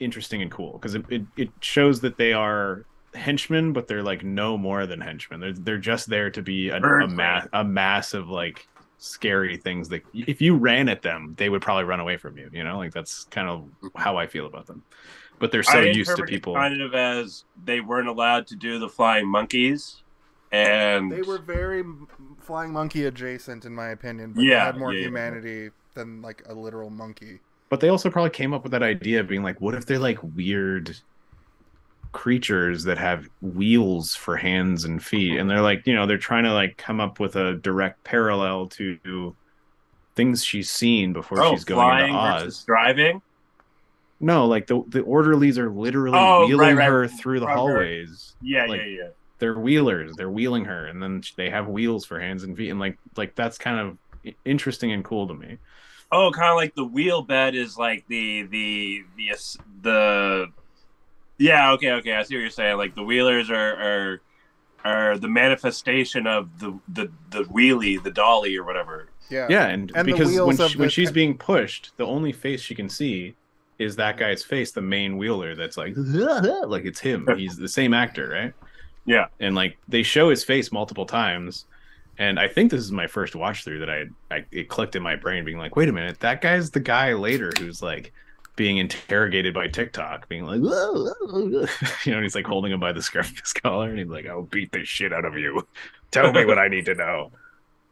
[0.00, 4.24] interesting and cool because it, it it shows that they are henchmen, but they're like
[4.24, 5.40] no more than henchmen.
[5.40, 8.66] They're they're just there to be a, a mass a mass of like
[8.98, 12.50] scary things that if you ran at them, they would probably run away from you.
[12.52, 14.84] You know, like that's kind of how I feel about them.
[15.38, 16.54] But they're so I used to people.
[16.54, 20.02] kind of as they weren't allowed to do the flying monkeys,
[20.50, 21.84] and They were very
[22.40, 24.32] flying monkey adjacent, in my opinion.
[24.32, 25.06] But Yeah, they had more yeah, yeah.
[25.06, 27.40] humanity than like a literal monkey.
[27.70, 29.98] But they also probably came up with that idea of being like, what if they're
[29.98, 30.96] like weird
[32.12, 35.38] creatures that have wheels for hands and feet?
[35.38, 38.66] And they're like, you know, they're trying to like come up with a direct parallel
[38.68, 39.34] to
[40.14, 42.64] things she's seen before oh, she's going into versus Oz.
[42.64, 43.22] driving.
[44.20, 46.88] No, like the the orderlies are literally Oh, wheeling right.
[46.88, 47.56] her through the From her.
[47.56, 48.34] hallways.
[48.42, 49.08] Yeah, Like- yeah, yeah.
[49.38, 50.16] They're wheelers.
[50.16, 53.36] They're wheeling her, and then they have wheels for hands and feet, and like like
[53.36, 55.58] that's kind of interesting and cool to me.
[56.10, 59.30] Oh, kind of like the wheel bed is like the the the
[59.82, 60.46] the.
[61.38, 61.72] Yeah.
[61.72, 61.92] Okay.
[61.92, 62.14] Okay.
[62.14, 62.76] I see what you're saying.
[62.76, 64.20] Like the wheelers are are
[64.84, 69.08] are the manifestation of the the the wheelie, the dolly, or whatever.
[69.30, 69.46] Yeah.
[69.50, 72.60] Yeah, and, And because when wheels of she, when she's being pushed, the only face
[72.60, 73.34] she can see
[73.78, 75.54] is that guy's face, the main wheeler.
[75.54, 77.28] That's like, like it's him.
[77.36, 78.52] He's the same actor, right?
[79.04, 79.26] Yeah.
[79.40, 81.66] And like they show his face multiple times,
[82.18, 85.02] and I think this is my first watch through that I, I it clicked in
[85.02, 88.12] my brain, being like, wait a minute, that guy's the guy later who's like
[88.58, 92.90] being interrogated by TikTok, being like, whoa you know, and he's like holding him by
[92.92, 95.66] the scruff of his collar, and he's like, I'll beat the shit out of you.
[96.10, 97.30] Tell me what I need to know.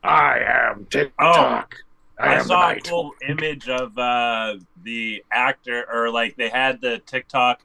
[0.03, 1.77] I am TikTok.
[2.19, 6.49] I, I, am the saw a cool image of uh, the actor, or like they
[6.49, 7.63] had the TikTok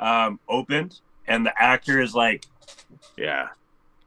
[0.00, 2.46] um, opened, and the actor is like
[3.16, 3.48] Yeah.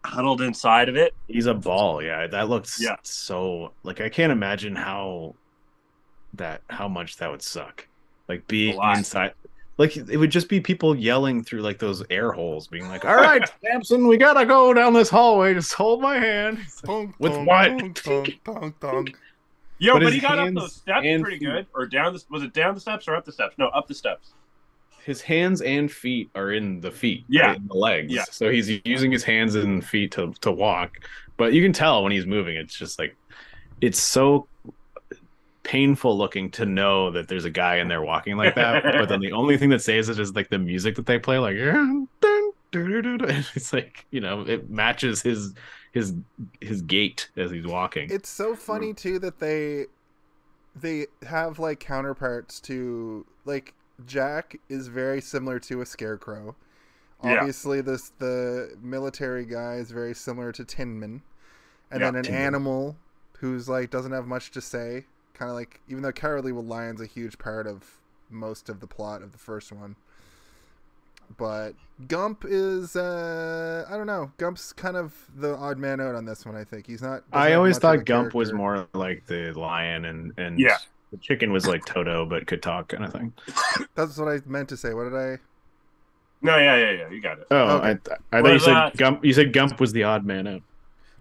[0.03, 1.13] huddled inside of it.
[1.29, 2.03] He's a ball.
[2.03, 2.97] Yeah, that looks Yeah.
[3.03, 5.35] so like I can't imagine how
[6.33, 7.87] that how much that would suck.
[8.27, 9.33] Like being inside
[9.77, 13.15] like it would just be people yelling through like those air holes being like, "All
[13.15, 15.53] right, Samson, we got to go down this hallway.
[15.53, 17.95] Just hold my hand." Like, With what?
[17.95, 19.17] tonk, tonk, tonk.
[19.79, 21.45] Yo, But but, he got up those steps pretty feet.
[21.45, 23.55] good, or down the was it down the steps or up the steps?
[23.59, 24.33] No, up the steps.
[25.05, 27.47] His hands and feet are in the feet, Yeah.
[27.47, 28.11] right, in the legs.
[28.11, 28.23] Yeah.
[28.29, 30.97] So he's using his hands and feet to to walk,
[31.37, 32.57] but you can tell when he's moving.
[32.57, 33.15] It's just like
[33.79, 34.47] it's so
[35.68, 38.84] painful looking to know that there's a guy in there walking like that.
[38.84, 41.38] but then the only thing that saves it is like the music that they play,
[41.39, 41.57] like
[42.73, 45.53] it's like you know it matches his
[45.91, 46.14] his
[46.61, 48.10] his gait as he's walking.
[48.10, 49.88] It's so funny too that they
[50.76, 53.73] they have like counterparts to like
[54.06, 56.56] Jack is very similar to a scarecrow.
[57.23, 57.39] Yeah.
[57.39, 61.23] Obviously, this the military guy is very similar to Tinman,
[61.91, 62.41] and Yeah, then an Tinman.
[62.41, 62.95] animal
[63.39, 65.06] who's like doesn't have much to say.
[65.38, 67.84] Kind of like even though Cowardly Lion's a huge part of
[68.30, 69.95] most of the plot of the first one,
[71.38, 71.73] but
[72.07, 74.31] Gump is uh I don't know.
[74.38, 76.55] Gump's kind of the odd man out on this one.
[76.55, 77.23] I think he's not.
[77.31, 80.77] I always much of a thought Gump was more like the lion, and and Yeah.
[81.11, 83.34] the chicken was like Toto but could talk kind of thing.
[83.95, 84.93] That's what I meant to say.
[84.93, 85.38] What did I?
[86.41, 87.09] No, yeah, yeah, yeah.
[87.09, 87.47] You got it.
[87.49, 87.99] Oh, Okay.
[88.31, 89.26] I, I thought you said uh, Gump.
[89.26, 90.61] You said Gump was the odd man out.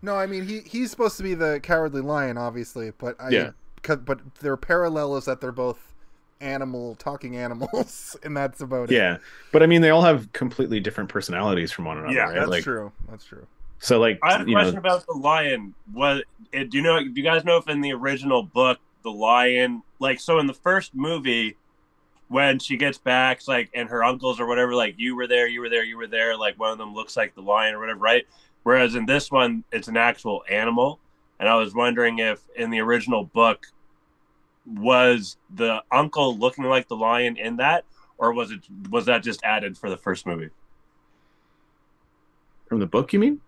[0.02, 3.50] No, I mean he he's supposed to be the cowardly lion, obviously, but I Yeah.
[3.86, 5.94] 'Cause- but their parallel is that they're both
[6.40, 8.94] animal talking animals, and that's about it.
[8.94, 9.18] Yeah,
[9.52, 12.14] but I mean, they all have completely different personalities from one another.
[12.14, 12.34] Yeah, right?
[12.34, 12.92] that's like, true.
[13.08, 13.46] That's true.
[13.78, 15.74] So, like, I have a question know, about the lion.
[15.92, 16.98] What eh, do you know?
[16.98, 20.54] Do you guys know if in the original book the lion, like, so in the
[20.54, 21.56] first movie,
[22.28, 25.46] when she gets back, it's like, and her uncles or whatever, like, you were there,
[25.46, 26.36] you were there, you were there.
[26.36, 28.26] Like, one of them looks like the lion or whatever, right?
[28.64, 30.98] Whereas in this one, it's an actual animal.
[31.38, 33.66] And I was wondering if in the original book,
[34.66, 37.84] was the uncle looking like the lion in that,
[38.18, 38.60] or was it
[38.90, 40.50] was that just added for the first movie?
[42.66, 43.40] from the book, you mean?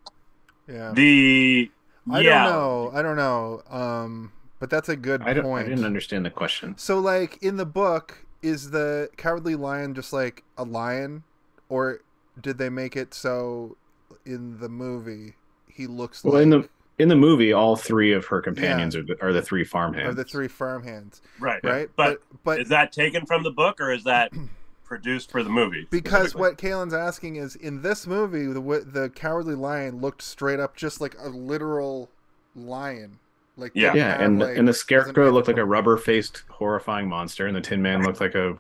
[0.69, 0.93] Yeah.
[0.93, 1.71] The
[2.11, 2.91] I yeah, don't know.
[2.95, 3.63] I don't know.
[3.69, 6.77] Um, but that's a good I, don't, I didn't understand the question.
[6.79, 11.25] So, like in the book, is the cowardly lion just like a lion,
[11.69, 12.01] or
[12.41, 13.77] did they make it so
[14.25, 15.35] in the movie
[15.67, 16.69] he looks Well, like in the
[16.99, 20.11] in the movie, all three of her companions are, the, are the three farmhands.
[20.11, 21.89] are the three farmhands, right, right?
[21.97, 24.33] But but but is that taken from the book or is that
[24.85, 25.87] produced for the movie?
[25.91, 28.61] Because what Kalen's asking is, in this movie, the
[28.91, 32.09] the cowardly lion looked straight up just like a literal
[32.57, 33.19] lion.
[33.57, 33.95] Like Yeah.
[33.95, 37.61] Yeah, and like- and the scarecrow looked like a rubber faced, horrifying monster, and the
[37.61, 38.57] Tin Man looked like a,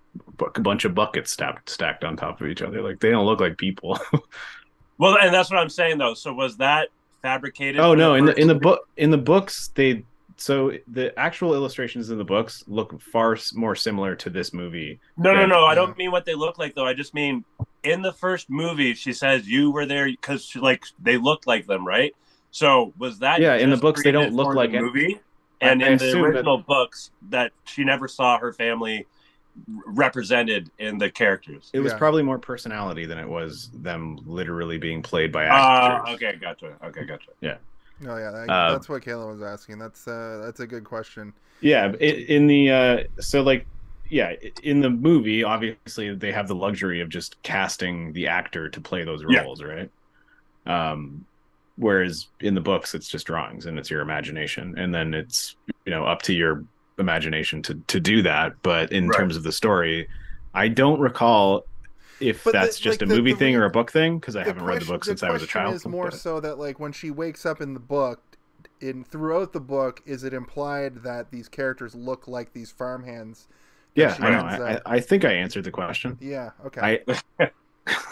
[0.56, 2.82] a bunch of buckets stacked stacked on top of each other.
[2.82, 3.98] Like they don't look like people.
[4.98, 6.15] Well, and that's what I'm saying though.
[6.15, 6.89] So was that
[7.23, 7.81] fabricated?
[7.81, 10.05] oh no, in the in the book in the books they
[10.36, 15.01] so the actual illustrations in the books look far more similar to this movie.
[15.16, 15.47] No, no, Yeah.
[15.47, 15.65] no.
[15.66, 16.86] I don't mean what they look like though.
[16.86, 17.45] I just mean
[17.82, 21.85] in the first movie, she says you were there because like they looked like them,
[21.86, 22.15] right?
[22.53, 23.40] So was that?
[23.40, 25.16] Yeah, in the books, they don't look like the movie.
[25.16, 25.20] I-
[25.70, 29.07] And I in the assume that- original books, that she never saw her family
[29.66, 31.70] represented in the characters.
[31.72, 31.98] It was Yeah.
[31.98, 36.14] probably more personality than it was them literally being played by Ah, actors.
[36.14, 36.76] okay, gotcha.
[36.85, 37.30] Okay, gotcha.
[37.40, 37.56] Yeah.
[38.06, 39.78] Oh yeah, that, Uh, that's what Kayla was asking.
[39.78, 41.32] That's uh, that's a good question.
[41.60, 43.66] Yeah, i in the uh, so like
[44.10, 44.32] yeah,
[44.62, 49.05] in the movie, obviously they have the luxury of just casting the actor to play
[49.05, 49.43] those Yeah.
[49.43, 49.90] roles, right?
[50.66, 51.26] Um,
[51.76, 55.90] whereas in the books, it's just drawings and it's your imagination, and then it's you
[55.90, 56.64] know up to your
[56.98, 58.54] imagination to to do that.
[58.62, 59.16] But in Right.
[59.18, 60.08] terms of the story,
[60.54, 61.64] I don't recall
[62.20, 64.18] if But the- that's just like, a movie the thing re- or a book thing
[64.18, 65.74] because I haven't read the book since I was a question child.
[65.74, 68.20] Is more but- so that like when she wakes up in the book,
[68.80, 73.46] in throughout the book, is it implied that these characters look like these farmhands?
[73.94, 74.38] yeah, I know.
[74.64, 76.16] I I think I answered the question.
[76.20, 76.50] Yeah.
[76.66, 77.02] Okay.
[77.40, 77.50] I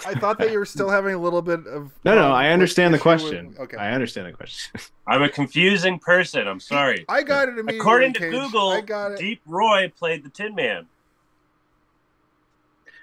[0.06, 1.92] I thought that you were still having a little bit of.
[2.04, 3.54] No, no, um, I understand the issue with- question.
[3.58, 3.76] okay.
[3.76, 4.80] I understand the question.
[5.06, 6.46] I'm a confusing person.
[6.48, 7.04] I'm sorry.
[7.08, 7.78] I got it immediately.
[7.78, 8.30] According to Cage.
[8.32, 9.18] Google, I got it.
[9.18, 10.86] Deep Roy played the Tin Man.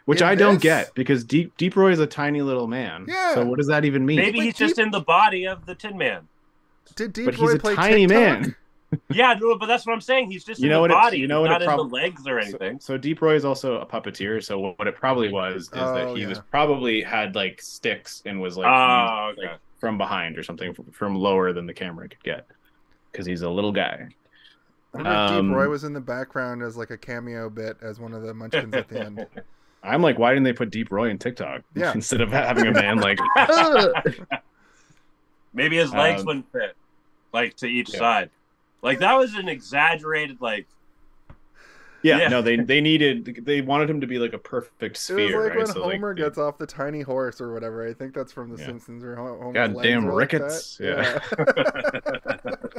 [0.06, 3.06] Which In I don't get because Deep Deep Roy is a tiny little man.
[3.08, 3.36] Yeah.
[3.36, 4.18] So what does that even mean?
[4.18, 6.28] Maybe But he's just in the body of the Tin Man.
[6.96, 8.42] Did Deep but Roy he's a play tiny TikTok?
[8.42, 8.56] man.
[9.10, 10.30] Yeah, no, but that's what I'm saying.
[10.32, 11.18] He's just You in know the what body.
[11.20, 12.80] you know He's what not it in the legs or anything.
[12.80, 14.44] so Deep Roy is also a puppeteer.
[14.44, 16.28] So what it probably was is that Oh, he yeah.
[16.30, 19.58] was probably had like sticks and was like, Oh, used, like, okay.
[19.80, 22.48] from behind or something from, from lower than the camera could get
[23.12, 24.08] because he's a little guy.
[24.94, 28.00] I wonder Um, Deep Roy was in the background as like a cameo bit as
[28.00, 29.26] one of the Munchkins at the end.
[29.86, 31.92] I'm like, why didn't they put Deep Roy in TikTok Yeah.
[31.94, 33.20] instead of having a man like?
[35.54, 36.76] Maybe his legs Um, wouldn't fit,
[37.34, 38.00] like to each yeah.
[38.00, 38.30] side.
[38.84, 40.68] Like that was an exaggerated, like
[42.04, 42.28] Yeah, Yeah.
[42.28, 45.40] no, they they needed they wanted him to be like a perfect It was sphere,
[45.42, 45.58] like right?
[45.60, 47.88] when So, Homer the- gets off the tiny horse or whatever.
[47.88, 48.66] I think that's from The Yeah.
[48.68, 50.42] Simpsons or Ho- Homer's God damn are like that.
[50.44, 50.80] rickets.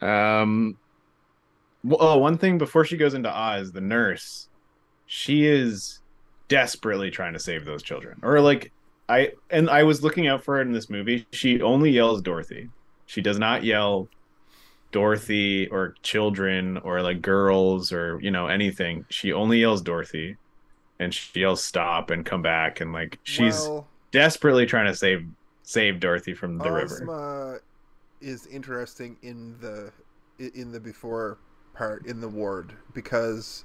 [0.00, 0.76] Um.
[1.84, 4.48] Well, oh, one thing before she goes into Oz, the nurse,
[5.06, 6.00] she is
[6.48, 8.18] desperately trying to save those children.
[8.22, 8.72] Or like,
[9.08, 11.26] I and I was looking out for it in this movie.
[11.32, 12.68] She only yells Dorothy.
[13.06, 14.08] She does not yell
[14.92, 19.04] Dorothy or children or like girls or you know anything.
[19.10, 20.36] She only yells Dorothy,
[21.00, 25.26] and she yells stop and come back and like she's well, desperately trying to save
[25.62, 27.02] save Dorothy from the river.
[27.02, 27.58] Ozma
[28.20, 29.90] is interesting in the
[30.38, 31.38] in the before
[31.74, 33.64] part in the ward because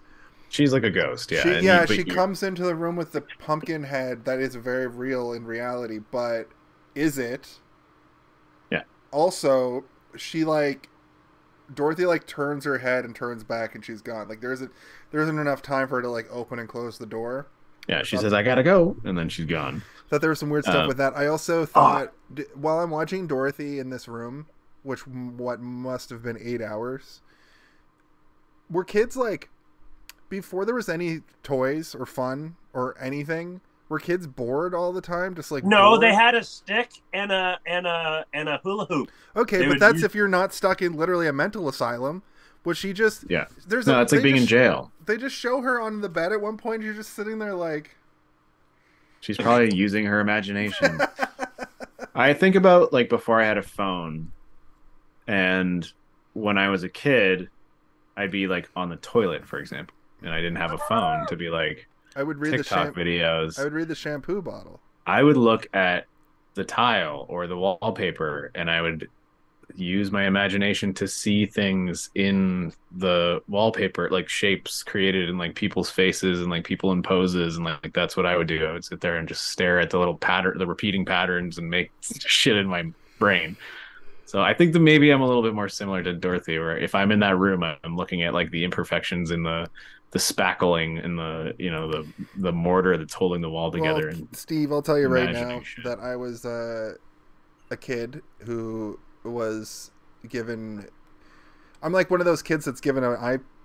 [0.49, 1.41] She's like a ghost, yeah.
[1.43, 4.55] she, yeah you- she you- comes into the room with the pumpkin head that is
[4.55, 6.47] very real in reality but
[6.95, 7.59] is it
[8.71, 8.83] Yeah.
[9.11, 9.83] also
[10.15, 10.87] she like
[11.73, 14.71] dorothy like turns her head and turns back and she's gone like there isn't
[15.11, 17.47] there isn't enough time for her to like open and close the door
[17.89, 18.95] Yeah, she says, I gotta go.
[19.05, 19.81] And then she's gone.
[20.09, 21.15] thought there was some weird stuff Uh, with that.
[21.15, 24.47] I also thought d- while I'm watching Dorothy in this room,
[24.83, 27.21] which what must have been eight hours,
[28.69, 29.49] were kids like
[30.29, 33.61] before there was any toys or fun or anything?
[33.89, 35.33] Were kids bored all the time?
[35.35, 36.01] Just like no, bored?
[36.01, 39.09] they had a stick and a and a and a hula hoop.
[39.35, 42.23] okay, they but would that's use- if you're not stuck in literally a mental asylum.
[42.65, 43.23] Was she just?
[43.29, 43.45] Yeah.
[43.65, 44.91] There's No, a, it's like they being in just- jail.
[45.05, 46.83] They just show her on the bed at one point.
[46.83, 47.95] You're just sitting there like.
[49.21, 50.99] She's probably using her imagination.
[52.13, 54.31] I think about like before I had a phone,
[55.27, 55.89] and
[56.33, 57.49] when I was a kid,
[58.17, 61.35] I'd be like on the toilet, for example, and I didn't have a phone to
[61.37, 63.59] be like I would read the TikTok sham- videos.
[63.59, 64.79] I would read the shampoo bottle.
[65.05, 66.07] I would look at
[66.55, 69.07] the tile or the wallpaper and I would
[69.75, 75.91] use my imagination to see things in the wallpaper, like shapes created in like people's
[75.91, 77.57] faces and like people in poses.
[77.57, 78.65] And like that's what I would do.
[78.65, 81.69] I would sit there and just stare at the little pattern, the repeating patterns and
[81.69, 83.55] make shit in my brain.
[84.25, 86.93] So I think that maybe I'm a little bit more similar to Dorothy, where if
[86.95, 89.69] I'm in that room, I'm looking at like the imperfections in the
[90.11, 92.07] the spackling and the you know the
[92.37, 94.07] the mortar that's holding the wall together.
[94.07, 96.93] Well, and Steve, I'll tell you right now that I was uh,
[97.71, 99.91] a kid who was
[100.27, 100.87] given.
[101.83, 103.15] I'm like one of those kids that's given an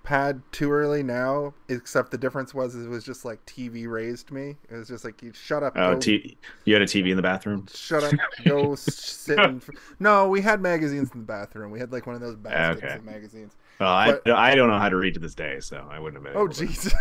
[0.05, 1.53] iPad too early now.
[1.69, 4.57] Except the difference was it was just like TV raised me.
[4.69, 5.73] It was just like you shut up.
[5.77, 7.65] Oh, go, t- you had a TV in the bathroom?
[7.73, 8.13] shut up.
[8.45, 9.39] Go sit.
[9.39, 9.61] In,
[9.99, 11.71] no, we had magazines in the bathroom.
[11.71, 12.95] We had like one of those baskets Okay.
[12.95, 13.55] of magazines.
[13.83, 16.23] Well, I, But- I don't know how to read to this day, so I wouldn't
[16.23, 16.39] have been.
[16.39, 16.93] Oh, able jeez,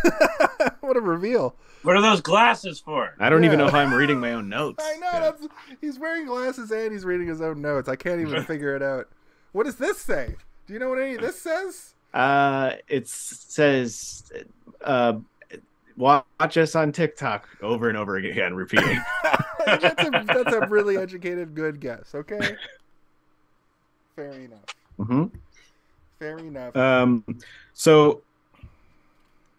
[0.81, 1.55] what a reveal!
[1.85, 3.15] What are those glasses for?
[3.21, 4.83] I don't even know if I'm reading my own notes.
[4.85, 5.21] I know Yeah.
[5.21, 5.47] that's
[5.81, 7.89] he's wearing glasses and he's reading his own notes.
[7.89, 9.09] I can't even figure it out.
[9.53, 10.35] What does this say?
[10.67, 11.95] Do you know what any of this says?
[12.13, 14.33] Uh, it says,
[14.83, 15.15] uh,
[15.97, 19.01] watch us on TikTok over and over again, repeating.
[19.65, 22.13] that's, a, that's a really educated, good guess.
[22.13, 22.57] Okay.
[24.17, 24.65] Fair enough.
[24.97, 25.25] hmm
[26.23, 26.77] Fair enough.
[26.77, 27.25] Um,
[27.75, 28.23] so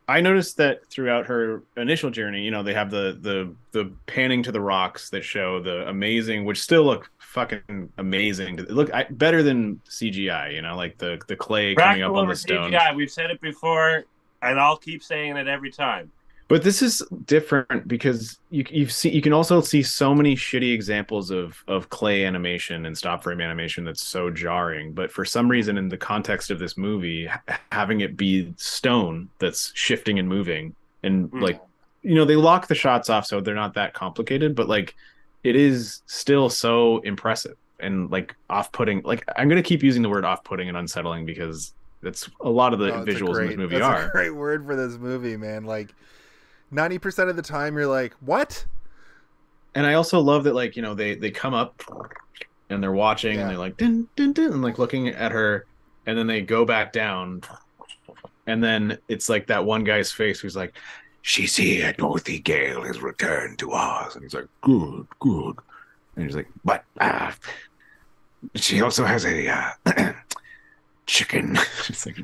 [0.07, 4.41] I noticed that throughout her initial journey, you know, they have the the the panning
[4.43, 8.55] to the rocks that show the amazing, which still look fucking amazing.
[8.69, 12.35] Look I, better than CGI, you know, like the the clay coming up on the
[12.37, 12.71] stone.
[12.71, 12.95] CGI.
[12.95, 14.05] We've said it before,
[14.41, 16.13] and I'll keep saying it every time.
[16.49, 20.73] But this is different because you you've seen you can also see so many shitty
[20.73, 24.93] examples of of clay animation and stop frame animation that's so jarring.
[24.93, 27.27] But for some reason, in the context of this movie,
[27.71, 31.41] having it be stone that's shifting and moving, and Mm.
[31.41, 31.61] like
[32.03, 34.93] you know they lock the shots off so they're not that complicated, but like
[35.43, 39.01] it is still so impressive and like off putting.
[39.03, 42.73] Like I'm gonna keep using the word off putting and unsettling because that's a lot
[42.73, 44.07] of the Oh, visuals in this movie that's are.
[44.07, 45.63] a great word for this movie, man.
[45.63, 45.93] Like,
[46.73, 48.65] ninety percent of the time, you're like, "What?"
[49.75, 51.81] and I also love that like you know they they come up
[52.69, 53.41] and they're watching Yeah.
[53.41, 55.65] and they're like dun, dun, dun, and like looking at her
[56.05, 57.41] and then they go back down
[58.47, 60.73] and then it's like that one guy's face who's like
[61.25, 61.93] She's here.
[61.93, 64.13] Dorothy Gale has returned to Oz.
[64.15, 65.55] And he's like, good, good.
[66.17, 67.31] and he's like But uh,
[68.55, 70.11] she also has a uh,
[71.05, 71.57] chicken.
[71.91, 72.17] like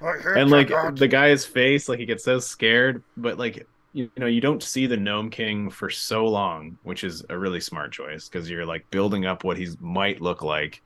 [0.36, 4.26] and like the guy's face like he gets so scared but like you, you know
[4.26, 8.28] you don't see the gnome king for so long which is a really smart choice
[8.28, 10.82] because you're like building up what he might look like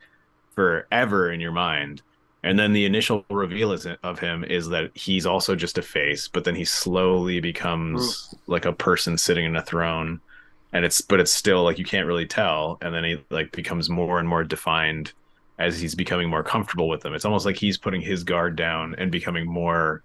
[0.55, 2.01] forever in your mind.
[2.43, 6.27] And then the initial reveal is, of him is that he's also just a face
[6.27, 10.19] but then he slowly becomes like a person sitting in a throne.
[10.73, 12.77] And it's but it's still like you can't really tell.
[12.81, 15.13] And then he like becomes more and more defined
[15.65, 17.13] as he's becoming more comfortable with them.
[17.13, 20.03] It's almost like he's putting his guard down and becoming more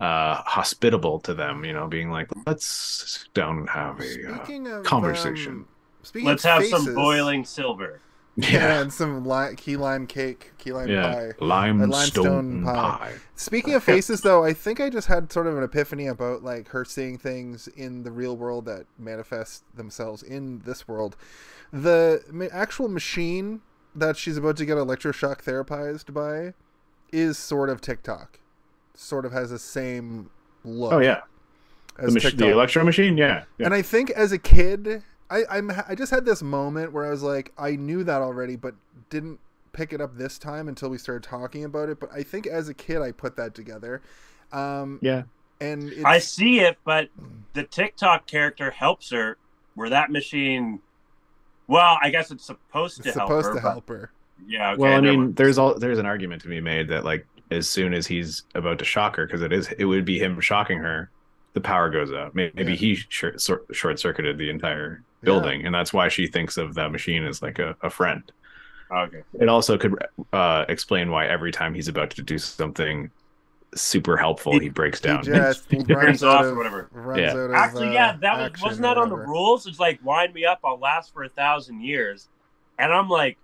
[0.00, 4.78] uh hospitable to them, you know, being like, let's sit down and have a uh,
[4.80, 5.52] of conversation.
[5.54, 5.68] um,
[6.02, 8.02] speaking Let's of have faces, some boiling silver.
[8.36, 11.32] yeah, and some li- key lime cake, key lime yeah, pie.
[11.40, 12.98] limestone, limestone pie.
[12.98, 13.14] pie.
[13.34, 16.68] Speaking of faces, though, I think I just had sort of an epiphany about like
[16.68, 21.16] her seeing things in the real world that manifest themselves in this world.
[21.72, 22.22] The
[22.52, 23.62] actual machine
[23.96, 26.54] that she's about to get electroshock therapized by
[27.12, 28.40] is sort of TikTok.
[28.94, 30.30] Sort of has the same
[30.64, 30.92] look.
[30.92, 31.22] Oh yeah,
[31.98, 33.16] as the, mach- the electro machine.
[33.16, 33.66] Yeah, yeah.
[33.66, 37.10] And I think as a kid, I, I'm I just had this moment where I
[37.10, 38.74] was like, I knew that already, but
[39.10, 39.40] didn't
[39.72, 42.00] pick it up this time until we started talking about it.
[42.00, 44.00] But I think as a kid, I put that together.
[44.52, 45.24] Um, yeah.
[45.60, 47.10] and it's, I see it, but
[47.52, 49.36] the TikTok character helps her.
[49.74, 50.80] Where that machine,
[51.68, 53.38] well, I guess it's supposed to help her.
[53.38, 53.54] it's supposed her.
[53.54, 54.10] to help her.
[54.46, 54.72] Yeah.
[54.72, 55.36] Okay, well, I mean, mind.
[55.36, 58.78] there's all there's an argument to be made that like as soon as he's about
[58.80, 61.10] to shock her, because it is it would be him shocking her,
[61.54, 62.34] the power goes out.
[62.34, 62.70] Maybe Yeah.
[62.76, 63.40] he short
[63.72, 67.58] short circuited the entire building, and that's why she thinks of that machine as like
[67.58, 68.22] a, a friend.
[68.92, 69.22] okay.
[69.40, 69.94] It also could
[70.32, 73.10] uh, explain why every time he's about to do something
[73.80, 75.22] super helpful, he, He- breaks He down.
[75.24, 76.88] just runs turns off of or whatever.
[76.92, 77.30] Runs Yeah.
[77.30, 79.66] out of, Actually, uh, yeah, that was action wasn't that on the rules?
[79.66, 82.28] It's like wind me up, I'll last for a thousand years,
[82.78, 83.38] and I'm like,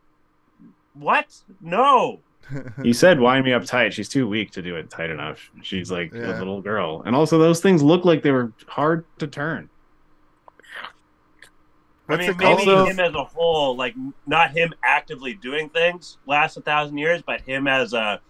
[0.94, 1.34] what?
[1.60, 2.20] No.
[2.82, 5.48] he said, "Wind me up tight." She's too weak to do it tight enough.
[5.62, 6.36] She's like Yeah.
[6.36, 9.70] a little girl, and also those things look like they were hard to turn.
[12.08, 12.88] I What's mean, maybe called?
[12.88, 13.94] him as a whole, like
[14.26, 18.20] not him actively doing things last a thousand years, but him as a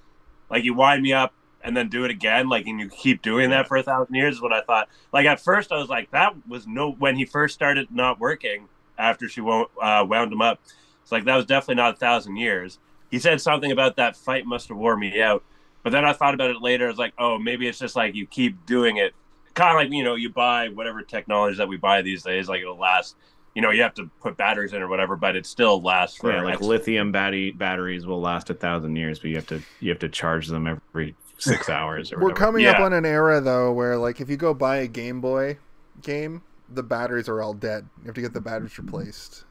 [0.50, 1.32] like you wind me up
[1.64, 4.36] and then do it again, like and you keep doing that for a thousand years
[4.36, 4.88] is what I thought.
[5.12, 8.68] Like at first, I was like, that was no when he first started not working
[8.98, 10.60] after she wo- uh, wound him up.
[11.02, 12.78] It's like that was definitely not a thousand years.
[13.10, 15.44] He said something about that fight must have wore me out,
[15.82, 16.86] but then I thought about it later.
[16.86, 19.14] I was like, oh, maybe it's just like you keep doing it,
[19.54, 22.60] kind of like you know you buy whatever technology that we buy these days, like
[22.60, 23.16] it'll last
[23.54, 26.32] you know, you have to put batteries in or whatever, but it still lasts for
[26.32, 29.90] Yeah, like lithium battery batteries will last a thousand years, but you have to you
[29.90, 32.38] have to charge them every six hours or We're whatever.
[32.46, 35.58] coming up on an era though where like if you go buy a Game Boy
[36.02, 37.88] game, the batteries are all dead.
[38.00, 39.44] You have to get the batteries replaced.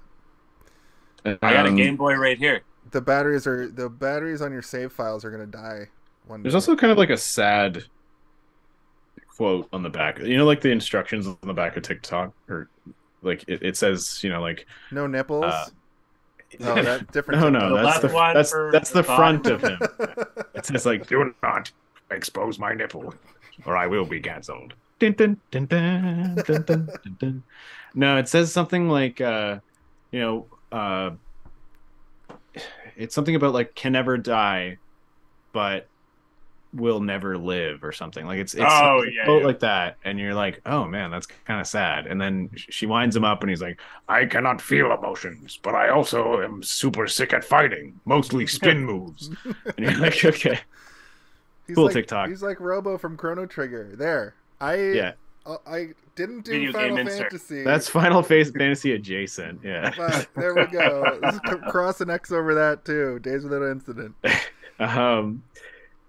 [1.26, 2.62] I got a Um, Game Boy right here.
[2.92, 5.90] The batteries are the batteries on your save files are gonna die
[6.26, 6.56] one There's day.
[6.56, 7.86] also kind of like a sad
[9.28, 10.20] quote on the back.
[10.20, 12.70] You know, like the instructions on the back of TikTok, or
[13.22, 15.46] like it, it says, you know, like no nipples.
[15.46, 15.66] uh,
[16.60, 17.42] no, that different.
[17.42, 19.80] no, no, that's left the one that's that's the the front of him.
[20.54, 21.72] It says like Do not
[22.12, 23.14] expose my nipple,
[23.66, 24.74] or I will be cancelled.
[25.00, 27.44] Dun, dun, dun, dun, dun, dun, dun, dun.
[27.96, 29.60] No, it says something like, uh,
[30.12, 31.12] you know, uh,
[32.96, 34.78] it's something about like can never die,
[35.54, 35.88] but
[36.74, 38.26] will never live or something.
[38.26, 39.48] Like it's it's Oh, yeah, quote yeah.
[39.48, 42.08] like that, and you're like, oh man, that's kind of sad.
[42.08, 45.90] And then she winds him up, and he's like, I cannot feel emotions, but I
[45.90, 49.30] also am super sick at fighting, mostly spin moves.
[49.46, 50.60] and you're like, okay,
[51.68, 52.30] He's Cool like, TikTok.
[52.30, 53.92] He's like Robo from Chrono Trigger.
[53.96, 54.36] There.
[54.60, 55.12] I yeah,
[55.46, 57.32] uh, I didn't do Video Final game insert.
[57.32, 57.64] Fantasy.
[57.64, 59.62] that's Final Face Fantasy adjacent.
[59.64, 59.92] Yeah.
[59.98, 61.20] but there we go.
[61.22, 61.40] Let's
[61.72, 63.20] cross an X over that too.
[63.20, 64.16] Days without incident.
[64.80, 65.44] um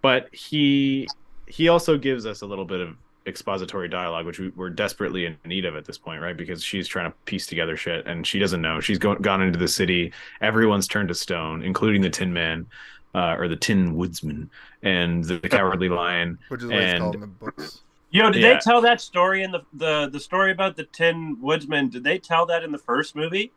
[0.03, 1.09] but he
[1.47, 2.97] he also gives us a little bit of
[3.27, 6.89] expository dialogue which we, we're desperately in need of at this point right because she's
[6.89, 10.13] trying to piece together shit and she doesn't know she's go- gone into the city
[10.41, 12.67] everyone's turned to stone including the tin man
[13.15, 14.51] uh, or the tin woodsman
[14.83, 17.83] and the, the cowardly lion Which is what it's And- called in the books.
[18.11, 18.55] Yo, did Yeah.
[18.55, 21.89] they tell that story in the, the the story about the Tin Woodsman?
[21.89, 23.51] Did they tell that in the first movie?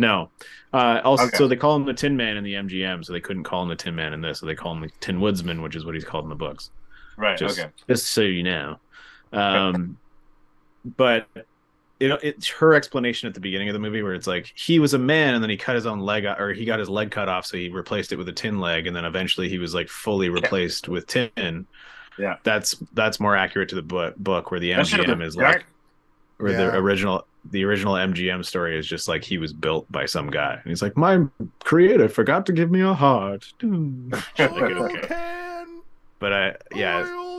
[0.00, 0.28] No
[0.72, 1.36] uh also Okay.
[1.36, 3.68] so they call him the tin man in the mgm so they couldn't call him
[3.68, 5.94] the tin man in this so they call him the tin woodsman which is what
[5.94, 6.70] he's called in the books
[7.16, 7.36] Right.
[7.38, 7.70] just, okay.
[7.86, 8.78] just so you know.
[9.32, 9.98] Um,
[10.96, 11.28] but
[11.98, 14.78] you know, it's her explanation at the beginning of the movie where it's like he
[14.78, 17.10] was a man and then he cut his own leg or he got his leg
[17.10, 19.74] cut off, so he replaced it with a tin leg, and then eventually he was
[19.74, 21.66] like fully replaced with tin.
[22.18, 22.36] Yeah.
[22.42, 25.64] that's that's more accurate to the book, book where the MGM been is like dark.
[26.38, 26.70] where Yeah.
[26.70, 30.54] the original the original MGM story is just like he was built by some guy,
[30.54, 31.24] and he's like, my
[31.60, 33.52] creator forgot to give me a heart.
[34.38, 35.64] Like, okay.
[36.18, 37.30] But I yeah,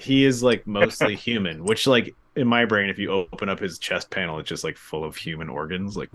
[0.00, 3.78] he is like mostly human which like in my brain if you open up his
[3.78, 6.10] chest panel it's just like full of human organs like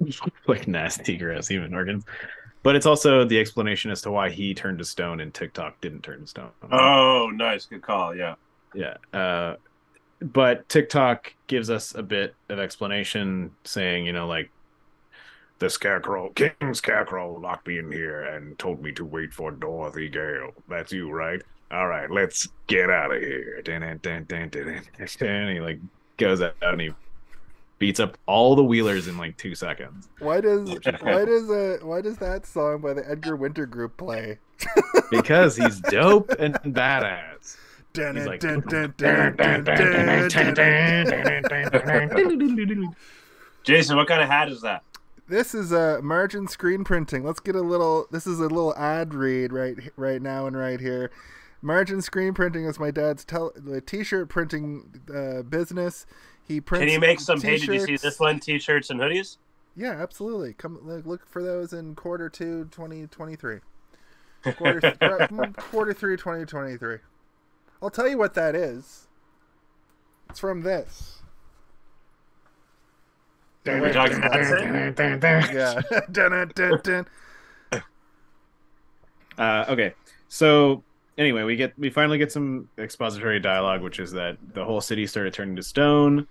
[0.46, 2.04] like nasty gross human organs
[2.62, 6.02] but it's also the explanation as to why he turned to stone and tiktok didn't
[6.02, 7.66] turn to stone Oh, nice.
[7.66, 8.14] Good call.
[8.14, 8.34] Yeah.
[8.74, 9.56] yeah uh
[10.20, 14.50] but tiktok gives us a bit of explanation saying you know like
[15.58, 20.08] The Scarecrow, King Scarecrow, locked me in here and told me to wait for Dorothy
[20.08, 20.52] Gale.
[20.68, 21.42] That's you, right?
[21.72, 23.60] All right, let's get out of here.
[23.62, 24.82] Dun, dun, dun, dun, dun.
[25.20, 25.80] and he like
[26.16, 26.90] goes out and he
[27.78, 30.68] beats up all the wheelers in like two seconds Why does
[31.00, 34.38] why does uh why does that song by the Edgar Winter Group play?
[35.10, 37.56] because he's dope and badass
[43.64, 44.82] Jason, what kind of hat is that?
[45.28, 47.24] This is a margin screen printing.
[47.24, 48.06] Let's get a little.
[48.10, 51.10] This is a little ad read right right now and right here.
[51.60, 53.26] Margin screen printing is my dad's
[53.86, 56.06] t-shirt printing uh, business.
[56.46, 56.84] He prints.
[56.84, 57.40] Can you make some?
[57.40, 57.62] T-shirts.
[57.62, 58.40] Hey, did you see this one?
[58.40, 59.36] T-shirts and hoodies.
[59.76, 60.54] Yeah, absolutely.
[60.54, 63.58] Come look for those in quarter two twenty twenty three.
[64.56, 64.94] Quarter,
[65.70, 65.92] quarter
[67.82, 69.06] I'll tell you what that is.
[70.30, 71.22] It's from this.
[73.64, 73.82] Dun,
[74.94, 75.54] dun, dun.
[75.54, 75.80] Yeah.
[76.12, 77.06] dun, dun, dun, dun.
[79.36, 79.94] Uh, okay,
[80.28, 80.82] so
[81.16, 85.06] anyway, we get we finally get some expository dialogue, which is that the whole city
[85.06, 86.26] started turning to stone.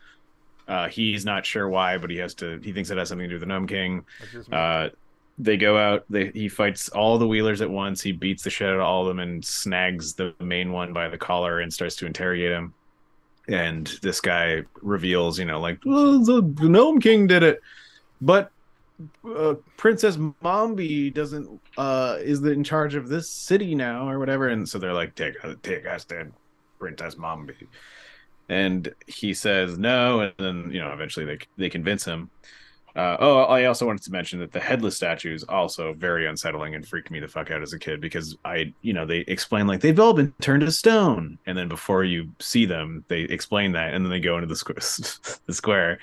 [0.67, 2.59] Uh, he's not sure why, but he has to.
[2.61, 4.05] He thinks it has something to do with the Gnome King.
[4.19, 4.57] That's just me.
[4.57, 4.89] Uh,
[5.38, 6.05] they go out.
[6.09, 8.01] They, he fights all the Wheelers at once.
[8.01, 11.09] He beats the shit out of all of them and snags the main one by
[11.09, 12.73] the collar and starts to interrogate him.
[13.47, 17.61] And this guy reveals, you know, like "Oh, the, Gnome King did it,
[18.19, 18.51] but
[19.26, 24.49] uh, Princess Mombi doesn't uh, is in charge of this city now or whatever.
[24.49, 26.34] And so they're like, take take us then,
[26.80, 27.68] Princess Mombi.
[28.49, 32.30] And he says no, and then you know eventually they they convince him.
[32.97, 36.73] Uh, oh, I also wanted to mention that the headless statue is also very unsettling
[36.73, 39.67] and freaked me the fuck out as a kid because I, you know, they explain
[39.67, 43.73] like they've all been turned to stone, and then before you see them, they explain
[43.73, 44.77] that, and then they go into the square,
[45.45, 45.99] the square,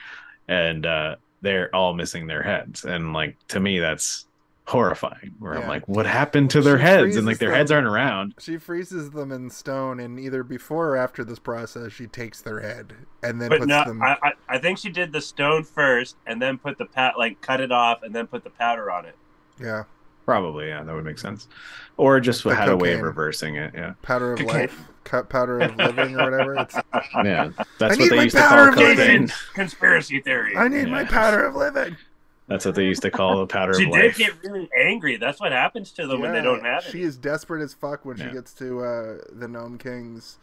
[0.46, 4.26] and uh, they're all missing their heads, and like to me that's
[4.66, 5.34] horrifying.
[5.38, 5.60] Where Yeah.
[5.60, 7.16] I'm like, what happened to their She heads?
[7.16, 7.58] And like their them.
[7.58, 8.34] heads aren't around.
[8.38, 12.60] She freezes them in stone, and either before or after this process, she takes their
[12.60, 14.02] head and then But puts no, them.
[14.02, 17.40] I, I I think she did the stone first, and then put the pat like
[17.40, 19.16] cut it off, and then put the powder on it.
[19.60, 19.84] Yeah,
[20.24, 21.48] Probably, yeah, that would make sense.
[21.98, 23.72] Or just Like had a way of reversing it.
[23.74, 24.48] Yeah, powder of Okay.
[24.62, 26.54] life, cut powder of living, or whatever.
[26.54, 26.74] It's,
[27.22, 27.50] yeah.
[27.78, 28.96] That's I what need they my used to call of living.
[28.96, 29.32] cocaine.
[29.52, 30.56] Conspiracy theory.
[30.56, 31.98] I need my powder of living.
[32.46, 35.16] That's what they used to call the powder she of did get really angry.
[35.16, 36.90] That's what happens to them when they don't have it.
[36.90, 37.06] She it.
[37.06, 40.38] is desperate as fuck when she gets to uh, the Gnome King's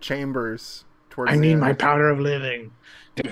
[0.00, 0.84] chambers.
[1.10, 1.60] Towards I the need end.
[1.60, 2.72] my powder of living.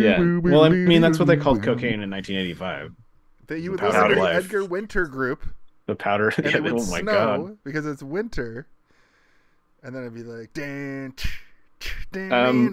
[0.00, 0.18] Yeah.
[0.18, 2.92] wee, wee, Well, I mean, that's what they called cocaine in 1985.
[3.48, 4.22] That you would listen to the.
[4.22, 5.44] Edgar Winter group,
[5.86, 6.28] The powder.
[6.36, 7.12] and yeah, it would oh my snow
[7.46, 7.58] god.
[7.64, 8.66] because it's winter,
[9.84, 11.44] and then I'd be like, "Dan, tch,
[12.32, 12.70] Um,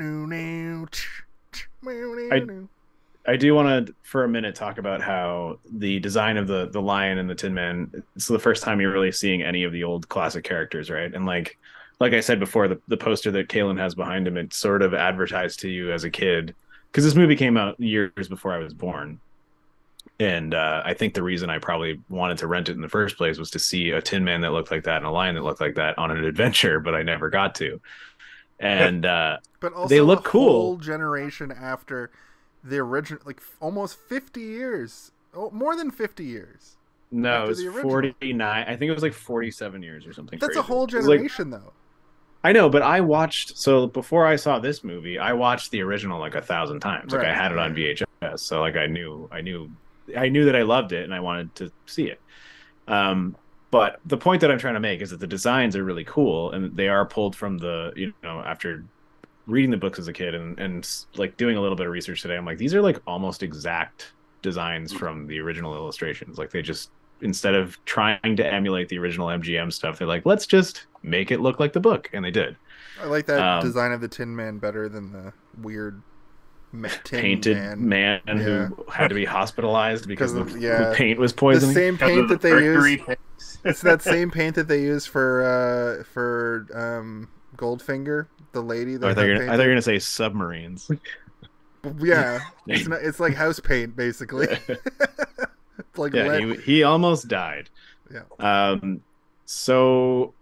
[3.28, 6.82] I do want to, for a minute, talk about how the design of the the
[6.82, 8.04] lion and the Tin Man.
[8.16, 11.14] It's the first time you're really seeing any of the old classic characters, right?
[11.14, 11.58] And like,
[12.00, 14.94] like I said before, the the poster that Kalen has behind him, it sort of
[14.94, 16.56] advertised to you as a kid
[16.92, 19.20] because this movie came out years before I was born.
[20.22, 23.18] And uh, I think the reason I probably wanted to rent it in the first
[23.18, 25.44] place was to see a Tin Man that looked like that and a lion that
[25.44, 27.82] looked like that on an adventure, but I never got to.
[28.60, 30.52] And uh, But also, They look cool.
[30.62, 32.12] Whole generation after
[32.64, 36.76] the original, like almost fifty years, oh, more than fifty years.
[37.10, 38.42] no, it was 49.
[38.42, 40.38] I think it was like 47 years or something.
[40.38, 41.74] That's a whole was like- generation, though.
[42.44, 46.20] I know, but I watched so before I saw this movie, I watched the original
[46.20, 47.14] like a thousand times.
[47.14, 49.70] Like I had it on VHS, so like I knew, I knew,
[50.18, 52.22] I knew that I loved it and I wanted to see it.
[52.88, 53.36] Um,
[53.72, 56.52] but the point that I'm trying to make is that the designs are really cool
[56.52, 58.86] and they are pulled from the you know after
[59.48, 62.22] reading the books as a kid and and like doing a little bit of research
[62.22, 66.38] today, I'm like these are like almost exact designs from the original illustrations.
[66.38, 70.46] Like they just instead of trying to emulate the original MGM stuff, they're like let's
[70.48, 72.58] just make it look like the book, and they did.
[73.02, 76.02] I like that Um, design of the Tin Man better than the weird
[77.06, 77.88] painted Man.
[78.26, 80.90] man, who had to be hospitalized because Because the, yeah.
[80.90, 83.02] the paint was The same paint of the that they use.
[83.64, 85.44] It's that same paint that they use for
[86.00, 87.28] uh for um
[87.58, 89.82] Goldfinger, the lady that I thought, you were, had gonna- I thought you were gonna
[89.84, 90.90] say submarines.
[92.00, 94.48] Yeah, it's not, it's like house paint basically.
[94.68, 94.78] it's
[95.98, 97.70] like yeah, he he almost died.
[98.12, 98.22] Yeah.
[98.40, 99.02] Um.
[99.46, 100.34] So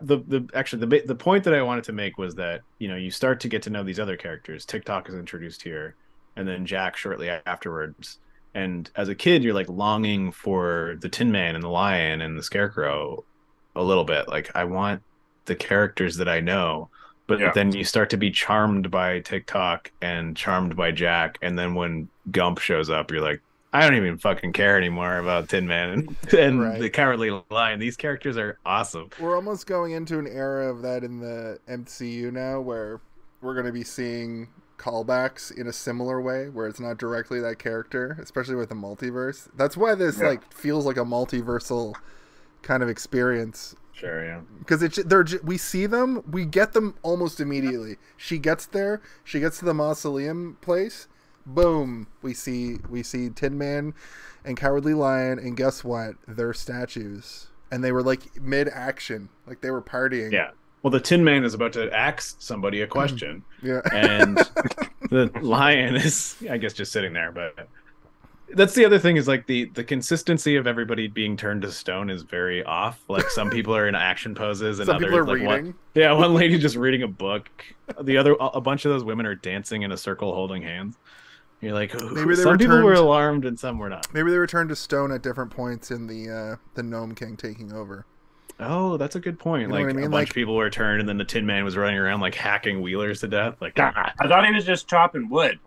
[0.00, 2.96] the the actually the the point that I wanted to make was that you know
[2.96, 4.64] you start to get to know these other characters.
[4.64, 5.94] TikTok is introduced here,
[6.36, 8.18] and then Jack shortly afterwards.
[8.54, 12.38] And as a kid, you're like longing for the Tin Man and the Lion and
[12.38, 13.24] the Scarecrow
[13.76, 14.28] a little bit.
[14.28, 15.02] Like I want
[15.44, 16.90] the characters that I know.
[17.28, 17.52] But Yeah.
[17.54, 22.08] then you start to be charmed by TikTok and charmed by Jack, and then when
[22.30, 23.42] Gump shows up, you're like,
[23.76, 26.80] I don't even fucking care anymore about Tin Man and, and Right.
[26.80, 27.78] the Cowardly Lion.
[27.78, 29.10] These characters are awesome.
[29.20, 33.00] We're almost going into an era of that in the MCU now, where
[33.42, 34.48] we're going to be seeing
[34.78, 39.48] callbacks in a similar way, where it's not directly that character, especially with the multiverse.
[39.56, 40.28] That's why this Yeah.
[40.28, 41.94] like feels like a multiversal
[42.62, 44.40] kind of experience Sure, yeah.
[44.58, 47.96] because it's they're we see them, we get them almost immediately.
[48.16, 51.08] She gets there, she gets to the mausoleum place,
[51.46, 53.94] boom, we see we see Tin Man
[54.44, 56.14] and Cowardly Lion, and guess what?
[56.26, 60.32] They're statues, and they were like mid action, like they were partying.
[60.32, 60.50] Yeah.
[60.82, 63.82] Well, the Tin Man is about to ask somebody a question, mm.
[63.84, 63.98] yeah.
[63.98, 64.36] and
[65.10, 67.32] the lion is, I guess, just sitting there.
[67.32, 67.68] But
[68.54, 72.08] that's the other thing is like the the consistency of everybody being turned to stone
[72.08, 73.02] is very off.
[73.08, 75.74] Like some people are in action poses, and Some others people are like one- reading.
[75.94, 77.48] Yeah, one lady just reading a book.
[78.00, 80.96] The other, a bunch of those women are dancing in a circle, holding hands.
[81.60, 84.12] You're like, Maybe they some people were alarmed and some were not.
[84.12, 87.72] Maybe they returned to stone at different points in the uh, the Gnome King taking
[87.72, 88.04] over.
[88.60, 89.62] Oh, that's a good point.
[89.62, 89.98] You know like I mean?
[89.98, 92.20] a bunch Like- of people were turned, and then the Tin Man was running around
[92.20, 93.56] like hacking wheelers to death.
[93.60, 94.12] Like, ah.
[94.20, 95.58] I thought he was just chopping wood.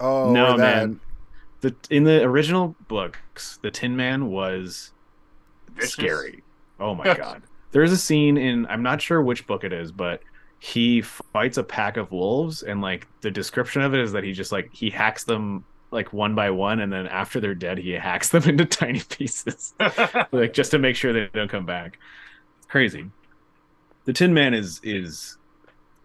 [0.00, 0.76] Oh no, or that.
[0.88, 1.00] man.
[1.62, 4.92] The in the original books, the Tin Man was
[5.74, 5.92] Vicious.
[5.92, 6.42] scary.
[6.78, 7.42] Oh my god.
[7.72, 10.20] There's a scene in I'm not sure which book it is, but
[10.66, 14.32] he fights a pack of wolves and like the description of it is that he
[14.32, 17.92] just like he hacks them like one by one and then after they're dead he
[17.92, 19.74] hacks them into tiny pieces
[20.32, 22.00] like just to make sure they don't come back.
[22.66, 23.08] Crazy.
[24.06, 25.38] The Tin Man is is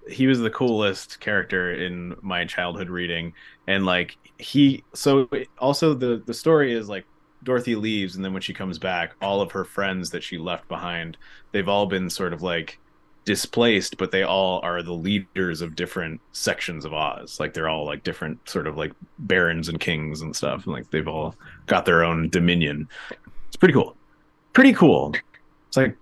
[0.07, 3.33] he was the coolest character in my childhood reading
[3.65, 5.27] and like he so
[5.57, 7.05] also the the story is like
[7.43, 10.67] Dorothy leaves and then when she comes back all of her friends that she left
[10.67, 11.17] behind
[11.51, 12.77] they've all been sort of like
[13.23, 17.39] displaced but they all are the leaders of different sections of Oz.
[17.39, 20.89] Like they're all like different sort of like barons and kings and stuff and like
[20.91, 21.35] they've all
[21.67, 22.89] got their own dominion.
[23.47, 23.95] It's pretty cool.
[24.53, 25.13] Pretty cool.
[25.67, 25.95] It's like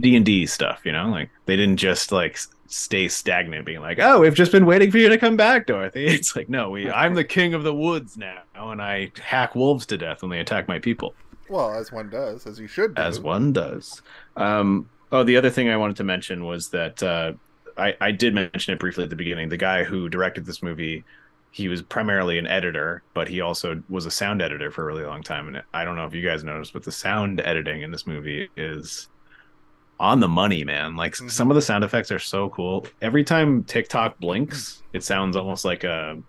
[0.00, 1.08] d&d stuff you know?
[1.08, 2.38] Like they didn't just like
[2.68, 6.06] stay stagnant being like oh we've just been waiting for you to come back dorothy.
[6.14, 9.86] It's like no we i'm the king of the woods now and i hack wolves
[9.86, 11.14] to death when they attack my people.
[11.48, 13.00] Well, as one does, as you should do.
[13.02, 14.02] as one does.
[14.36, 17.32] Um oh the other thing i wanted to mention was that uh
[17.76, 19.48] i i did mention it briefly at the beginning.
[19.48, 21.04] The guy who directed this movie
[21.50, 25.04] he was primarily an editor but he also was a sound editor for a really
[25.04, 25.48] long time.
[25.48, 28.48] And i don't know if you guys noticed but the sound editing in this movie
[28.56, 29.08] is
[30.00, 30.94] on the money man.
[30.94, 31.30] Like Mhm.
[31.30, 32.86] some of the sound effects are so cool.
[33.02, 36.22] Every time tiktok blinks it sounds almost like a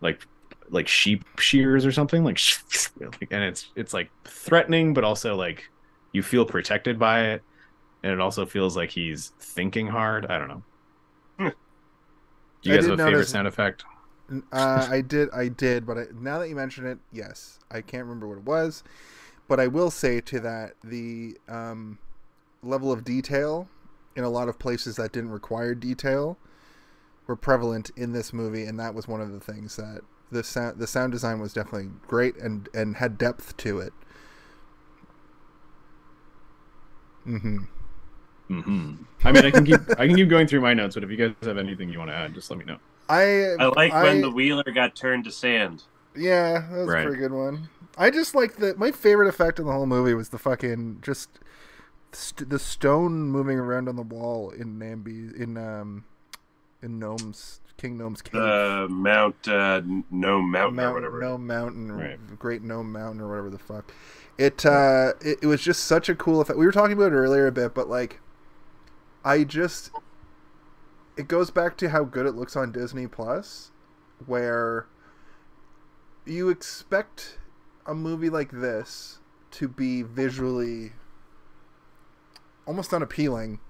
[0.00, 0.26] like
[0.70, 2.38] like sheep shears or something like
[3.30, 5.70] and it's it's like threatening but also like
[6.12, 7.42] you feel protected by it
[8.02, 10.62] and it also feels like he's thinking hard i don't know
[11.38, 13.84] Do you I guys have a favorite notice- sound effect?
[14.52, 18.02] Uh, I did, I did, but I, now that you mention it, yes, I can't
[18.04, 18.82] remember what it was,
[19.48, 21.98] but I will say to that the um,
[22.62, 23.68] level of detail
[24.16, 26.36] in a lot of places that didn't require detail
[27.26, 30.00] were prevalent in this movie, and that was one of the things that
[30.30, 33.92] the sound the sound design was definitely great and and had depth to it.
[37.26, 37.58] Mm-hmm.
[38.48, 38.94] Hmm
[39.24, 41.16] I mean, I can keep I can keep going through my notes, but if you
[41.16, 42.78] guys have anything you want to add, just let me know.
[43.08, 45.84] I I like I- when the wheeler got turned to sand.
[46.16, 47.00] Yeah, that was Right.
[47.04, 47.68] a pretty good one.
[47.96, 51.28] I just like the my favorite effect in the whole movie was the fucking just
[52.12, 56.04] st- the stone moving around on the wall in Nambi in um
[56.82, 58.34] in Gnome's King Gnome's cave.
[58.40, 61.20] The Mount uh, No Mountain or Mount- whatever.
[61.20, 62.38] Gnome Mountain, Right.
[62.38, 63.92] Great Gnome Mountain, or whatever the fuck.
[64.36, 66.58] It uh, it, it was just such a cool effect.
[66.58, 68.20] We were talking about it earlier a bit, but like,
[69.28, 69.90] I just,
[71.18, 73.70] it goes back to how good it looks on Disney Plus,
[74.24, 74.86] where
[76.24, 77.38] you expect
[77.84, 79.18] a movie like this
[79.50, 80.92] to be visually
[82.66, 83.60] almost unappealing.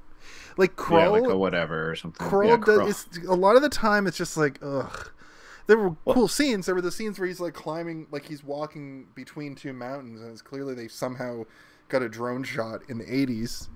[0.56, 2.24] Like Krull, yeah, like a whatever or something.
[2.24, 2.88] Krull yeah, does Krull.
[3.16, 5.10] it's a lot of the time it's just like ugh.
[5.66, 6.66] There were cool scenes.
[6.66, 10.30] There were the scenes where he's like climbing, like he's walking between two mountains, and
[10.30, 11.46] it's clearly they somehow
[11.88, 13.68] got a drone shot in the '80s.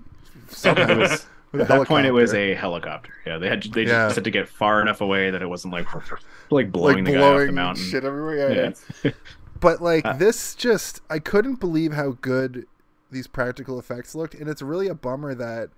[0.47, 3.13] Somehow, It was- At that point, it was a helicopter.
[3.27, 4.05] Yeah, they had they Yeah.
[4.07, 6.03] just had to get far enough away that it wasn't like like
[6.49, 7.83] like blowing the guy off the mountain.
[7.83, 8.51] shit everywhere.
[8.51, 8.71] Yeah, Yeah.
[9.03, 9.11] yeah.
[9.59, 12.65] But like Uh, this, just I couldn't believe how good
[13.11, 15.69] these practical effects looked, and it's really a bummer that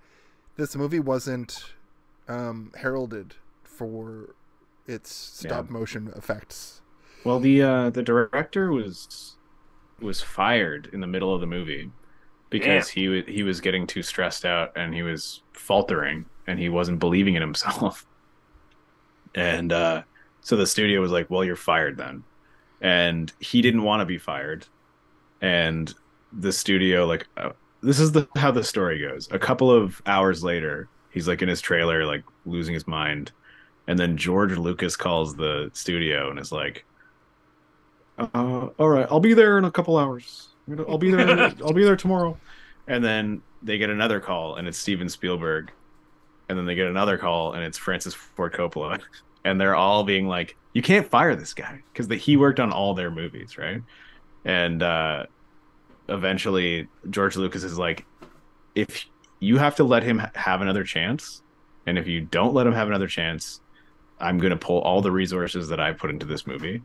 [0.56, 1.74] this movie wasn't
[2.26, 4.34] um, heralded for
[4.86, 6.80] its stop motion effects.
[7.22, 9.36] Well, the uh, the director was
[10.00, 11.90] was fired in the middle of the movie
[12.50, 16.68] because he wa- he was getting too stressed out and he was faltering and he
[16.68, 18.06] wasn't believing in himself.
[19.34, 20.02] And uh,
[20.40, 22.24] so the studio was like, "Well, you're fired then,"
[22.80, 24.66] and he didn't want to be fired.
[25.42, 25.92] And
[26.32, 27.52] the studio, like, uh,
[27.82, 29.28] this is the how the story goes.
[29.30, 33.32] A couple of hours later, he's like in his trailer, like losing his mind,
[33.86, 36.86] and then George Lucas calls the studio and is like,
[38.18, 40.55] uh, "All right, I'll be there in a couple hours.
[40.88, 41.52] I'll be there.
[41.64, 42.38] I'll be there tomorrow."
[42.88, 45.72] And then they get another call, and it's Steven Spielberg.
[46.48, 49.00] And then they get another call, and it's Francis Ford Coppola.
[49.44, 52.94] And they're all being like, "You can't fire this guy because he worked on all
[52.94, 53.82] their movies, right?"
[54.44, 55.26] And uh,
[56.08, 58.06] eventually, George Lucas is like,
[58.76, 59.06] "If
[59.40, 61.42] you have to let him ha- have another chance,
[61.86, 63.60] and if you don't let him have another chance,
[64.18, 66.82] I'm going to pull all the resources that I put into this movie.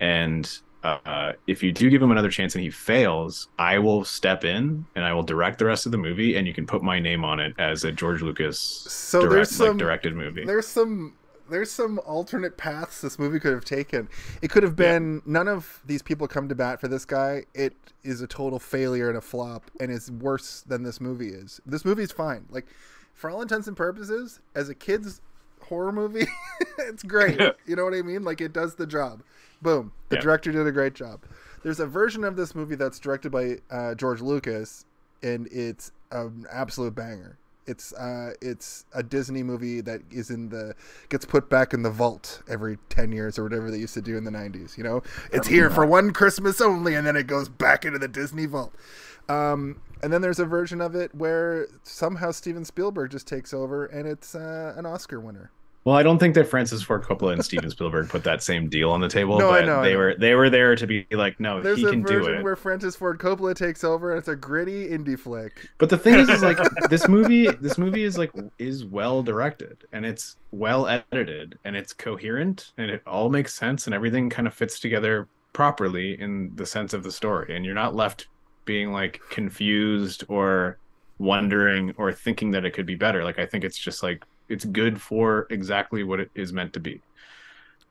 [0.00, 0.50] And
[0.82, 4.84] uh, if you do give him another chance and he fails, I will step in
[4.94, 7.24] and I will direct the rest of the movie, and you can put my name
[7.24, 10.44] on it as a George Lucas So direct, there's some like directed movie.
[10.44, 11.14] there's some
[11.50, 14.08] there's some alternate paths this movie could have taken.
[14.40, 17.44] It could have been none of these people come to bat for this guy.
[17.52, 21.60] It is a total failure and a flop, and is worse than this movie is.
[21.66, 22.46] This movie's fine.
[22.50, 22.66] Like
[23.12, 25.20] for all intents and purposes, as a kids
[25.60, 26.26] horror movie,
[26.78, 27.38] it's great.
[27.66, 28.24] you know what I mean?
[28.24, 29.22] Like it does the job.
[29.62, 29.92] Boom.
[30.08, 30.22] The Yeah.
[30.22, 31.20] director did a great job.
[31.62, 34.84] There's a version of this movie that's directed by uh, George Lucas,
[35.22, 37.38] and it's an absolute banger.
[37.64, 40.74] It's uh, it's a Disney movie that is in the
[41.10, 44.16] gets put back in the vault every ten years or whatever they used to do
[44.16, 44.76] in the '90s.
[44.76, 48.08] You know, it's here for one Christmas only, and then it goes back into the
[48.08, 48.74] Disney vault.
[49.28, 53.86] Um, and then there's a version of it where somehow Steven Spielberg just takes over,
[53.86, 55.52] and it's uh, an Oscar winner.
[55.84, 58.90] Well, I don't think that Francis Ford Coppola and Steven Spielberg put that same deal
[58.92, 59.38] on the table.
[59.38, 59.98] No, I but know, I they know.
[59.98, 62.42] were they were there to be like, no, There's he can do version it.
[62.44, 65.68] where Francis Ford Coppola takes over, and it's a gritty indie flick.
[65.78, 66.58] But the thing is, is like
[66.90, 67.48] this movie.
[67.48, 68.30] This movie is like
[68.60, 73.86] is well directed and it's well edited and it's coherent and it all makes sense
[73.86, 77.74] and everything kind of fits together properly in the sense of the story and you're
[77.74, 78.28] not left
[78.64, 80.78] being like confused or
[81.18, 83.24] wondering or thinking that it could be better.
[83.24, 86.80] Like I think it's just like it's good for exactly what it is meant to
[86.80, 87.00] be.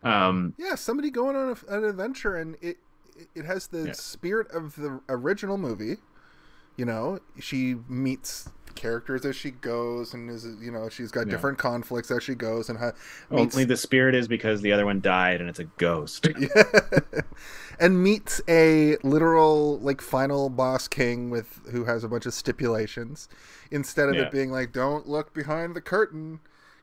[0.04, 2.78] Um, Yeah, somebody going on a, an adventure, and it
[3.36, 3.92] it has the Yeah.
[3.94, 5.98] spirit of the original movie.
[6.78, 11.32] You know, she meets characters as she goes, and is you know she's got Yeah.
[11.32, 12.94] different conflicts as she goes, and ha-
[13.30, 16.28] meets only the spirit is because the other one died and it's a ghost.
[17.80, 23.28] and meets a literal like final boss king with who has a bunch of stipulations
[23.70, 24.24] instead of Yeah.
[24.24, 26.40] it being like don't look behind the curtain.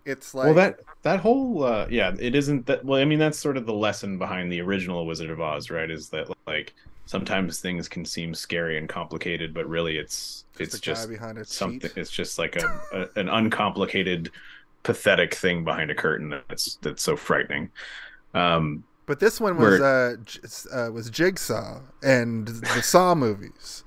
[0.08, 3.38] It's like well that that whole uh yeah it isn't that well i mean that's
[3.38, 6.74] sort of the lesson behind the original wizard of oz right is that like
[7.06, 11.90] sometimes things can seem scary and complicated but really it's just it's just behind something
[11.94, 14.30] it's just like a, a an uncomplicated
[14.82, 17.70] pathetic thing behind a curtain that's that's so frightening.
[18.34, 20.16] Um, But this one was uh,
[20.72, 23.84] uh was Jigsaw and the Saw movies.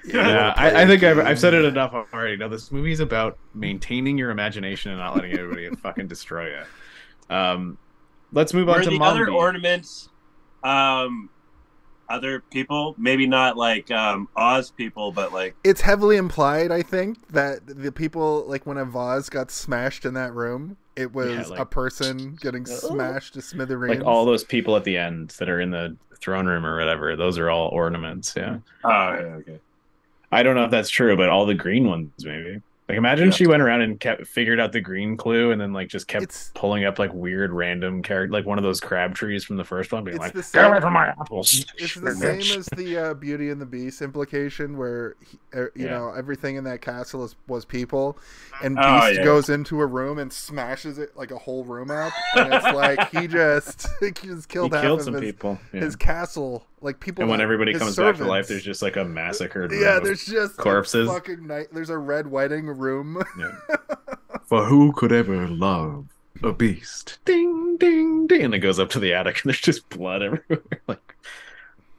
[0.14, 2.36] yeah, I, I think I've, I've said it enough already.
[2.36, 6.66] Now this movie is about maintaining your imagination and not letting everybody fucking destroy it.
[7.32, 7.78] Um,
[8.32, 9.10] let's move on to the Mombi.
[9.22, 10.08] other ornaments
[10.62, 11.30] um
[12.08, 12.94] other people?
[12.98, 17.92] Maybe not like um Oz people, but like It's heavily implied, I think, that the
[17.92, 21.66] people like when a vase got smashed in that room, it was Yeah, like- a
[21.66, 23.98] person getting smashed to smithereens.
[24.00, 27.14] like all those people at the end that are in the throne room or whatever.
[27.16, 28.34] Those are all ornaments.
[28.36, 28.58] Yeah.
[28.84, 29.58] oh yeah, okay.
[30.32, 32.62] I don't know if that's true, but all the green ones maybe.
[32.88, 33.34] Like imagine Yeah.
[33.34, 36.24] she went around and kept figured out the green clue and then like just kept
[36.24, 39.62] It's- pulling up like weird random character like one of those crab trees from the
[39.64, 41.64] first one being like the get same- away from my apples.
[41.78, 45.84] It's the same as the uh, Beauty and the Beast implication, where he, uh, you
[45.84, 45.90] Yeah.
[45.90, 48.18] know everything in that castle is, was people,
[48.60, 49.24] and Oh, Beast yeah.
[49.24, 53.08] goes into a room and smashes it like a whole room up, and it's like
[53.10, 55.60] he just he just he killed half killed of some his, people.
[55.70, 56.66] His castle.
[56.82, 59.82] Like people, and when everybody comes back to life, there's just like a massacred room
[59.82, 61.08] yeah, there's just corpses.
[61.10, 61.66] fucking night.
[61.72, 63.22] There's a red wedding room.
[64.46, 66.06] For who could ever love
[66.42, 67.18] a beast?
[67.24, 68.42] Ding, ding, ding.
[68.46, 70.62] And it goes up to the attic and there's just blood everywhere.
[70.88, 71.16] like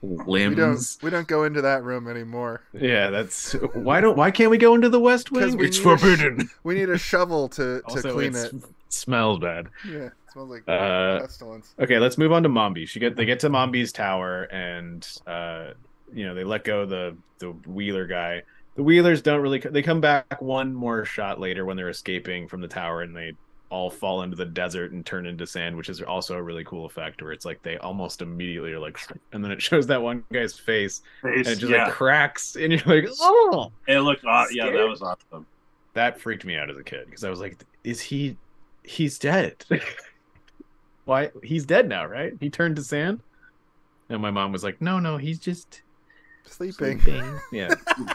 [0.02, 0.98] we don't limbs.
[1.00, 4.74] we don't go into that room anymore Yeah, that's why don't why can't we go
[4.74, 5.56] into the West Wing?
[5.56, 6.50] we It's a sh- forbidden.
[6.64, 8.52] we need a shovel to to also, clean it.
[8.92, 9.68] Smells bad.
[9.88, 11.74] Yeah, it smells like Uh, pestilence.
[11.78, 12.86] Okay, let's move on to Mombi.
[12.88, 15.70] She get they get to Mombi's tower and uh
[16.12, 18.42] you know, they let go the the Wheeler guy.
[18.76, 22.60] The Wheelers don't really they come back one more shot later when they're escaping from
[22.60, 23.32] the tower and they
[23.70, 26.84] all fall into the desert and turn into sand, which is also a really cool
[26.84, 28.98] effect where it's like they almost immediately are like
[29.32, 32.72] and then it shows that one guy's face and it just yeah, like cracks and
[32.72, 35.46] you're like, "Oh!" it looked aw- yeah, that was awesome.
[35.94, 38.36] That freaked me out as a kid because I was like, is he
[38.84, 39.64] he's dead.
[41.04, 42.32] Why he's dead now, right?
[42.40, 43.20] He turned to sand.
[44.08, 45.82] And my mom was like, No, no, he's just
[46.44, 47.00] Sleeping.
[47.00, 47.38] sleeping.
[47.52, 47.74] yeah.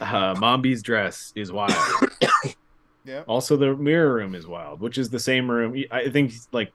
[0.00, 1.74] Uh, Mombi's dress is wild.
[3.04, 3.22] Yeah.
[3.26, 5.74] Also, the mirror room is wild, which is the same room.
[5.90, 6.72] I think like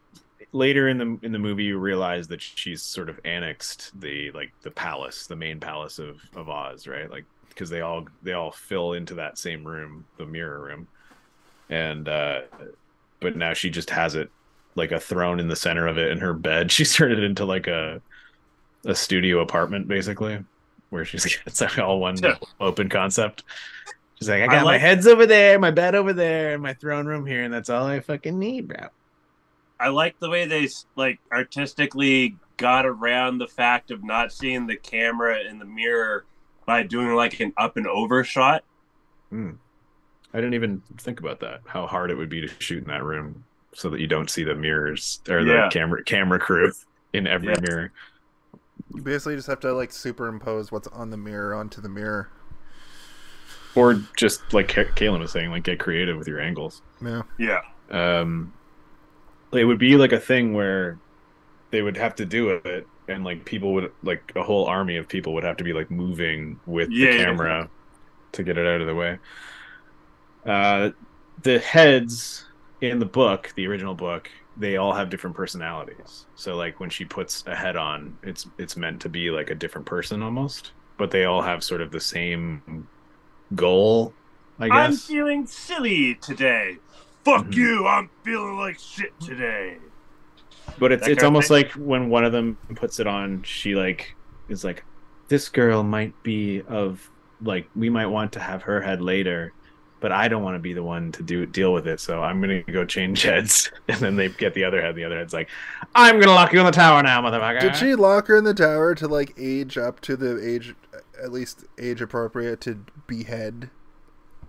[0.51, 4.51] later in the in the movie, you realize that she's sort of annexed the like
[4.63, 7.07] the palace, the main palace of of Oz, right?
[7.11, 10.87] Like because they all they all fill into that same room, the mirror room,
[11.73, 12.41] and uh
[13.19, 14.29] but now she just has it
[14.75, 16.71] like a throne in the center of it in her bed.
[16.71, 18.01] She's turned it into like a
[18.85, 20.39] a studio apartment basically,
[20.89, 22.35] where she's it's like all one Yeah.
[22.59, 23.43] open concept.
[24.15, 26.73] She's like, I I got my heads over there, my bed over there, and my
[26.73, 28.87] throne room here, and that's all I fucking need, bro.
[29.79, 34.77] I like the way they like artistically got around the fact of not seeing the
[34.77, 36.25] camera in the mirror
[36.65, 38.63] by doing like an up and over shot.
[40.33, 41.61] I didn't even think about that.
[41.65, 43.43] How hard it would be to shoot in that room,
[43.73, 46.71] so that you don't see the mirrors or the camera camera crew
[47.13, 47.59] in every Yeah.
[47.61, 47.91] mirror.
[48.93, 52.29] You basically just have to like superimpose what's on the mirror onto the mirror.
[53.75, 56.81] Or just like Ka- Kaylin was saying, like get creative with your angles.
[57.03, 57.23] Yeah.
[57.37, 57.61] Yeah.
[57.91, 58.53] um
[59.51, 60.97] it would be like a thing where
[61.69, 65.07] they would have to do it and like people would like a whole army of
[65.07, 67.23] people would have to be like moving with Yeah, the yeah.
[67.25, 67.69] camera
[68.31, 69.19] to get it out of the way
[70.45, 70.89] uh
[71.41, 72.45] the heads
[72.81, 77.05] in the book the original book they all have different personalities so like when she
[77.05, 81.09] puts a head on it's it's meant to be like a different person almost but
[81.11, 82.87] they all have sort of the same
[83.55, 84.13] goal
[84.59, 84.75] i guess.
[84.75, 86.77] I'm feeling silly today.
[87.25, 87.55] Fuck Mhm.
[87.55, 87.87] you.
[87.87, 89.77] I'm feeling like shit today.
[90.77, 94.15] But it's That it's almost like when one of them puts it on, she like
[94.49, 94.83] is like,
[95.29, 97.09] this girl might be of
[97.41, 99.53] like we might want to have her head later,
[100.03, 102.41] but I don't want to be the one to do deal with it, so I'm
[102.41, 103.71] gonna go change heads.
[103.87, 104.95] And then they get the other head.
[104.95, 105.47] The other head's like,
[105.95, 107.61] I'm gonna lock you in the tower now, motherfucker.
[107.61, 110.75] Did she lock her in the tower to like age up to the age,
[111.23, 113.69] at least age appropriate to behead?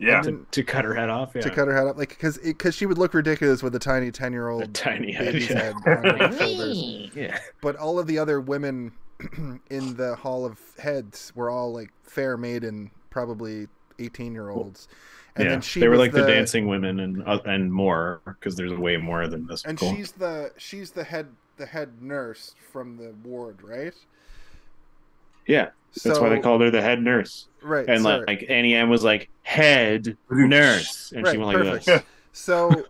[0.01, 0.22] Yeah.
[0.22, 1.36] to, to cut her head off?
[1.36, 1.43] Yeah.
[1.43, 4.10] To cut her head off, like because because she would look ridiculous with a tiny
[4.10, 5.40] ten year old tiny head.
[5.40, 5.47] Yeah.
[5.47, 7.10] head on her shoulders.
[7.14, 7.39] yeah.
[7.60, 8.90] But all of the other women
[9.70, 13.68] in the Hall of Heads were all like fair maiden, probably
[14.01, 14.89] eighteen year olds.
[15.36, 15.51] And yeah.
[15.51, 18.97] then she they were like the, dancing women and uh, and more because there's way
[18.97, 19.65] more than this.
[19.65, 23.94] and she's the she's the head the head nurse from the ward, right?
[25.47, 25.70] yeah,
[26.02, 27.48] that's why they called her the head nurse.
[27.62, 27.89] right.
[27.89, 28.20] and sorry.
[28.20, 31.86] like, like Auntie M was like head nurse, and she went like perfect.
[31.86, 32.02] this.
[32.36, 32.85] So,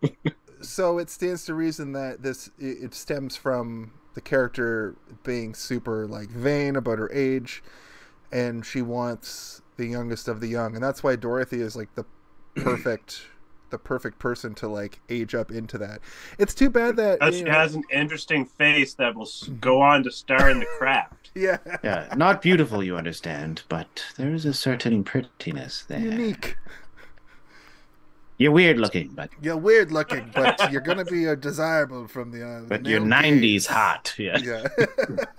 [0.62, 6.30] so it stands to reason that this it stems from the character being super like
[6.30, 7.62] vain about her age,
[8.32, 12.06] and she wants the youngest of the young, and that's why Dorothy is like the
[12.56, 13.22] perfect
[13.70, 16.00] the perfect person to like age up into that.
[16.38, 19.28] It's too bad that she know- has an interesting face that will
[19.60, 21.30] go on to star in The Craft.
[21.34, 25.98] yeah, Yeah, not beautiful, you understand, but there is a certain prettiness there.
[25.98, 26.56] unique.
[28.38, 32.46] You're weird looking, but You're weird looking, but you're gonna be a desirable from the.
[32.46, 34.12] Uh, but the you're '90s hot.
[34.18, 34.38] Yeah.
[34.38, 34.64] Yeah,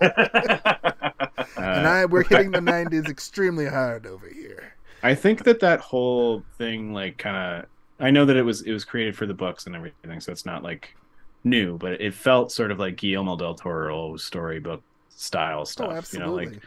[1.58, 4.72] and I we're hitting the '90s extremely hard over here.
[5.06, 7.66] I think that that whole thing, like, kind of,
[8.00, 10.44] I know that it was it was created for the books and everything, so it's
[10.44, 10.96] not like
[11.44, 16.10] new, but it felt sort of like Guillermo del Toro storybook style oh, stuff.
[16.12, 16.60] oh, You know, like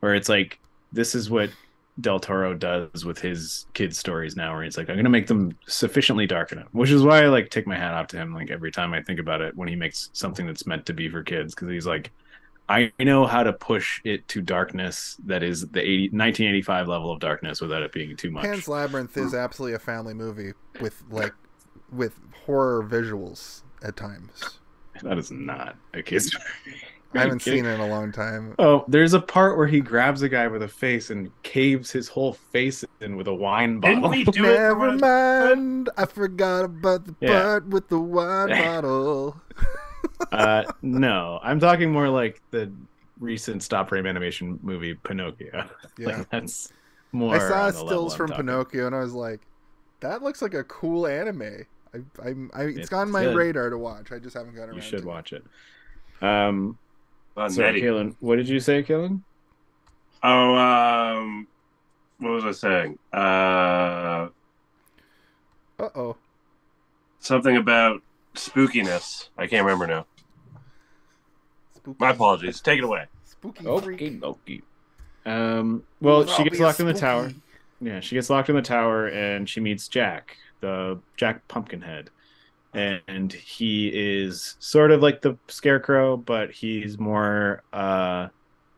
[0.00, 0.60] where it's like
[0.92, 1.50] this is what
[2.00, 5.56] Del Toro does with his kids' stories now, where he's like, I'm gonna make them
[5.66, 8.34] sufficiently dark enough, which is why I like take my hat off to him.
[8.34, 11.08] Like every time I think about it, when he makes something that's meant to be
[11.08, 12.12] for kids, because he's like,
[12.68, 17.20] I know how to push it to darkness that is the 80, 1985 level of
[17.20, 18.44] darkness without it being too much.
[18.44, 21.32] Pan's Labyrinth is absolutely a family movie with like
[21.92, 24.58] with horror visuals at times.
[25.02, 26.78] That is not a kid's movie.
[27.14, 28.54] I haven't seen it in a long time.
[28.58, 32.08] Oh, there's a part where he grabs a guy with a face and caves his
[32.08, 34.10] whole face in with a wine bottle.
[34.10, 34.32] Didn't bottle.
[34.32, 34.54] we do it?
[34.58, 37.42] Never for one- mind, I forgot about the Yeah.
[37.42, 39.40] part with the wine bottle.
[40.32, 42.72] Uh, no, I'm talking more like the
[43.20, 45.68] recent stop frame animation movie Pinocchio.
[45.98, 46.72] Yeah, Like that's
[47.12, 47.34] more.
[47.34, 48.46] I saw on the level stills from talking.
[48.46, 49.40] Pinocchio, and I was like,
[50.00, 51.64] "That looks like a cool anime."
[51.94, 51.98] I,
[52.28, 53.36] I'm, I, it's, It's on my good.
[53.36, 54.12] radar to watch.
[54.12, 54.76] I just haven't got around.
[54.76, 55.44] You should to watch it.
[56.20, 56.78] Um,
[57.36, 57.82] sorry, Nettie.
[57.82, 58.16] Kaylin.
[58.20, 59.22] What did you say, Kaylin?
[60.22, 61.46] Oh, um,
[62.18, 62.98] what was I saying?
[63.12, 64.28] Uh,
[65.78, 66.16] Uh oh.
[67.20, 68.02] something about
[68.36, 69.28] spookiness.
[69.36, 70.06] I can't remember now.
[71.76, 71.96] Spooky.
[72.00, 72.60] My apologies.
[72.60, 73.06] Take it away.
[73.24, 74.22] Spooky Okay, freak.
[74.22, 74.62] okay.
[75.24, 77.32] Um, well, I'll she gets locked in the tower.
[77.80, 82.10] Yeah, she gets locked in the tower and she meets Jack, the Jack Pumpkinhead.
[82.72, 88.28] And he is sort of like the scarecrow, but he's more uh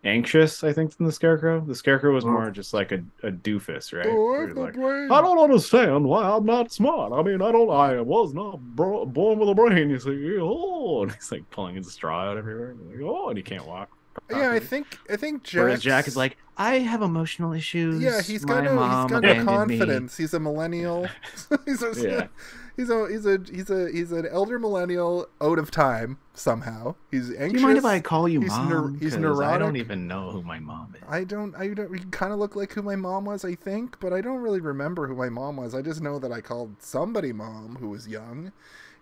[0.05, 1.61] anxious, I think, than the scarecrow.
[1.61, 4.07] The scarecrow was more just like a, a doofus, right?
[4.09, 5.11] Oh, I've he's got like.
[5.11, 7.13] I don't understand why I'm not smart.
[7.13, 7.71] I mean, I don't.
[7.71, 9.91] I was not bro- born with a brain.
[9.91, 12.71] You see, oh, and he's like pulling his straw out everywhere.
[12.71, 13.91] And like, oh, and he can't walk.
[14.31, 18.03] Yeah, I think I think Whereas Jack's- Jack is like, I have emotional issues.
[18.03, 20.17] Yeah, he's My got no, he's got no abandoned me." confidence.
[20.17, 21.07] He's a millennial.
[21.65, 22.27] he's a, Yeah.
[22.79, 26.95] he's a he's a he's a he's an elder millennial out of time somehow.
[27.11, 27.53] He's anxious.
[27.53, 28.99] Do you mind if I call you He's mom?
[28.99, 31.03] he's 'Cause I don't even know who my mom is.
[31.07, 34.01] I don't I don't he kind of look like who my mom was, I think,
[34.01, 35.75] but I don't really remember who my mom was.
[35.75, 38.53] I just know that I called somebody mom who was young,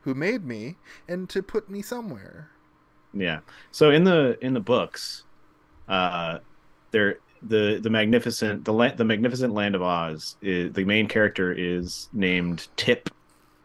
[0.00, 0.76] who made me
[1.06, 2.50] and to put me somewhere.
[3.12, 3.40] Yeah.
[3.70, 5.24] So in the in the books,
[5.88, 6.38] uh,
[6.90, 11.52] there the the magnificent the la- the magnificent land of Oz is the main character
[11.52, 13.10] is named Tip,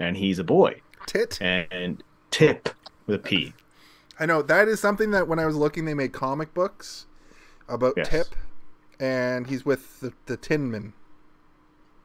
[0.02, 1.38] and he's a boy, Tit.
[1.42, 2.02] and
[2.32, 2.70] Tip
[3.06, 3.54] with a P.
[4.20, 7.06] I know that is something that when I was looking, they made comic books
[7.68, 8.10] about Yes.
[8.10, 8.28] Tip,
[9.00, 10.94] and he's with the, the Tin Man.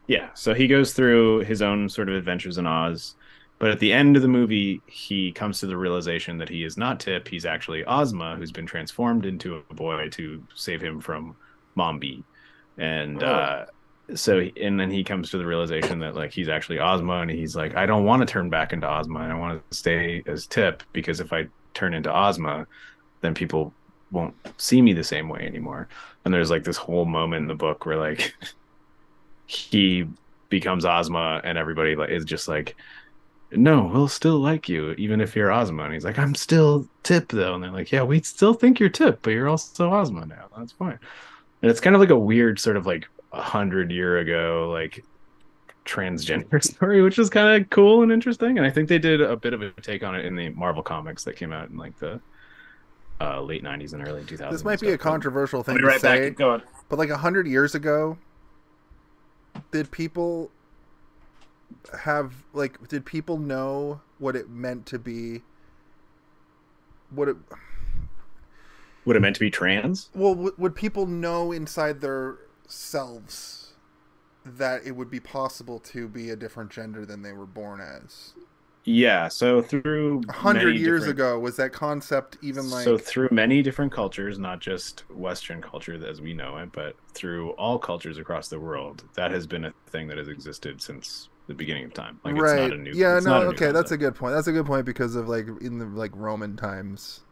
[0.07, 3.17] Yeah, so he goes through his own sort of adventures in Oz,
[3.59, 6.77] but at the end of the movie, he comes to the realization that he is
[6.77, 7.27] not Tip.
[7.29, 11.35] He's actually Ozma, who's been transformed into a boy to save him from
[11.77, 12.23] Mombi,
[12.79, 13.27] and Oh.
[13.27, 13.67] uh,
[14.15, 17.57] so and then he comes to the realization that like he's actually Ozma, and he's
[17.57, 19.21] like, I don't want to turn back into Ozma.
[19.21, 22.67] and I want to stay as Tip because if I turn into Ozma,
[23.21, 23.73] then people
[24.13, 25.89] won't see me the same way anymore.
[26.25, 28.35] And there's like this whole moment in the book where like
[29.47, 30.07] he
[30.49, 32.77] becomes Ozma and everybody like is just like
[33.53, 35.85] no, we'll still like you even if you're Ozma.
[35.85, 37.55] And he's like, I'm still Tip though.
[37.55, 40.47] And they're like, Yeah, we still think you're Tip, but you're also Ozma now.
[40.57, 40.99] That's fine.
[41.63, 45.05] And it's kind of like a weird sort of like a hundred year ago like
[45.85, 48.59] transgender story, which is kind of cool and interesting.
[48.59, 50.83] And I think they did a bit of a take on it in the Marvel
[50.83, 52.21] comics that came out in like the
[53.21, 54.51] uh, late '90s and early 2000s.
[54.51, 56.19] This might be a controversial thing be to right back.
[56.19, 56.39] say, Keep
[56.89, 58.19] but like a hundred years ago,
[59.71, 60.51] did people
[62.03, 65.43] have like did people know what it meant to be?
[67.11, 67.37] What it
[69.05, 70.11] Would it meant to be trans?
[70.15, 72.37] well would, would people know inside their
[72.67, 73.73] selves
[74.45, 78.35] that it would be possible to be a different gender than they were born as?
[78.85, 79.27] Yeah.
[79.27, 82.85] So through A hundred years different- ago, was that concept even like?
[82.85, 87.51] so through many different cultures, not just Western culture as we know it, but through
[87.53, 91.55] all cultures across the world, that has been a thing that has existed since the
[91.55, 92.21] beginning of time.
[92.25, 92.59] Like right.
[92.61, 92.93] it's not a new.
[92.95, 93.19] yeah.
[93.19, 93.31] No.
[93.31, 93.73] not a new Okay.
[93.73, 94.35] That's a good point.
[94.35, 97.23] That's a good point because of like in the like Roman times,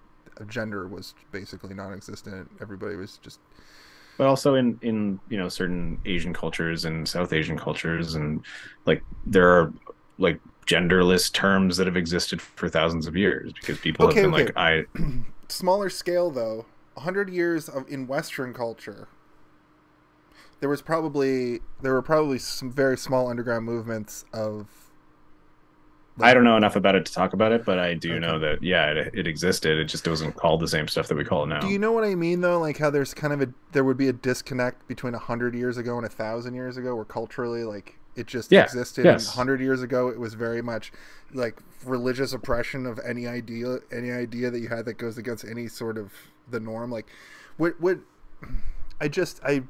[0.48, 2.50] gender was basically non-existent.
[2.60, 3.38] Everybody was just
[4.16, 8.44] but also in in you know certain Asian cultures and South Asian cultures, and
[8.86, 9.72] like there are
[10.18, 14.30] like genderless terms that have existed for thousands of years because people Okay, have been
[14.30, 14.46] okay.
[14.46, 14.84] like I
[15.48, 16.66] Smaller scale though,
[16.98, 19.08] hundred years of in Western culture.
[20.60, 24.83] There was probably there were probably some very small underground movements of.
[26.20, 28.20] I don't know enough about it to talk about it, but I do Okay.
[28.20, 29.78] know that yeah, it, it existed.
[29.78, 31.60] It just wasn't called the same stuff that we call it now.
[31.60, 32.60] Do you know what I mean though?
[32.60, 35.76] Like how there's kind of a there would be a disconnect between a hundred years
[35.76, 39.04] ago and a thousand years ago, where culturally like it just Yeah, existed.
[39.04, 39.34] yes.
[39.34, 40.92] Hundred years ago, it was very much
[41.32, 45.66] like religious oppression of any idea, any idea that you had that goes against any
[45.66, 46.12] sort of
[46.48, 46.92] the norm.
[46.92, 47.06] Like,
[47.56, 47.98] what what
[49.00, 49.62] I just I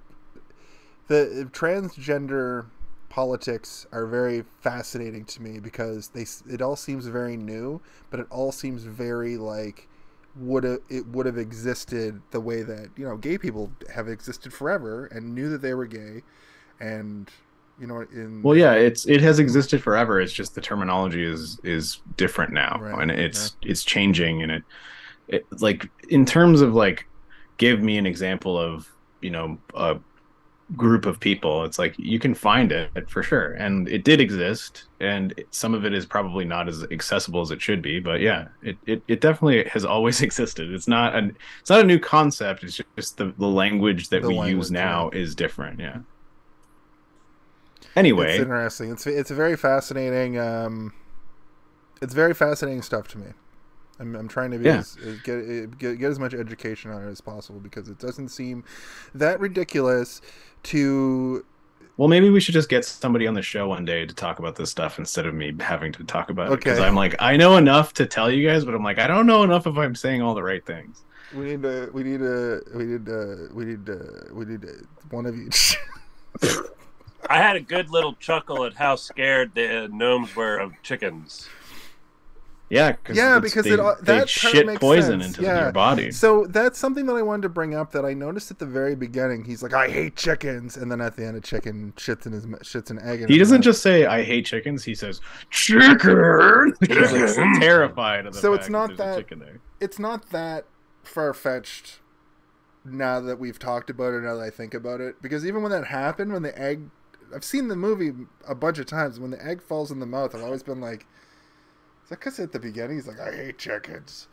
[1.06, 2.66] the transgender
[3.14, 7.80] politics are very fascinating to me because they it all seems very new,
[8.10, 9.88] but it all seems very like
[10.34, 14.52] would have it would have existed the way that you know gay people have existed
[14.52, 16.22] forever and knew that they were gay,
[16.80, 17.30] and
[17.78, 20.20] you know in Well, yeah, it's it has existed forever.
[20.20, 24.64] It's just the terminology is is different now, Right, and it's it's changing, and it,
[25.28, 27.06] it like in terms of like,
[27.58, 30.00] give me an example of you know a
[30.76, 31.64] group of people.
[31.64, 35.84] It's like you can find it for sure, and it did exist, and some of
[35.84, 39.20] it is probably not as accessible as it should be, but yeah, it it, it
[39.20, 40.72] definitely has always existed.
[40.72, 42.64] It's not an it's not a new concept.
[42.64, 45.80] It's just the the language that The we language, use now is different.
[45.80, 45.98] Yeah.
[47.96, 48.90] Anyway, It's interesting.
[48.90, 50.38] It's it's very fascinating.
[50.38, 50.92] Um,
[52.02, 53.26] it's very fascinating stuff to me.
[54.00, 54.78] I'm, I'm trying to be Yeah.
[54.78, 57.98] as, as- get, uh, get get as much education on it as possible because it
[57.98, 58.64] doesn't seem
[59.14, 60.20] that ridiculous
[60.64, 61.44] to.
[61.96, 64.56] Well, maybe we should just get somebody on the show one day to talk about
[64.56, 66.56] this stuff instead of me having to talk about it.
[66.56, 69.26] Because I'm like, I know enough to tell you guys, but I'm like, I don't
[69.28, 71.02] know enough if I'm saying all the right things.
[71.32, 71.90] We need to.
[71.92, 72.62] We need to.
[72.74, 73.48] We need to.
[73.54, 74.28] We need to.
[74.32, 75.76] We need to, one of each.
[77.30, 81.48] I had a good little chuckle at how scared the gnomes were of chickens.
[82.74, 85.36] Yeah, Yeah, because they, it they that part shit poison sense.
[85.36, 85.62] into Yeah.
[85.64, 86.10] your body.
[86.10, 88.94] So that's something that I wanted to bring up that I noticed at the very
[88.96, 89.44] beginning.
[89.44, 92.46] He's like, "I hate chickens," and then at the end, a chicken shits in his
[92.46, 93.22] shits an egg.
[93.22, 94.84] In He doesn't just say I hate chickens.
[94.84, 95.20] He says
[95.50, 96.74] chicken.
[96.80, 97.60] He's like mm.
[97.60, 99.60] terrified of the So it's not that- chicken there.
[99.80, 100.64] It's not that
[101.02, 102.00] far fetched.
[102.86, 105.72] Now that we've talked about it, now that I think about it, because even when
[105.72, 106.90] that happened, when the egg,
[107.34, 108.12] I've seen the movie
[108.46, 109.18] a bunch of times.
[109.18, 111.06] When the egg falls in the mouth, I've always been like,
[112.04, 114.28] "Is that because at the beginning he's like, I hate chickens."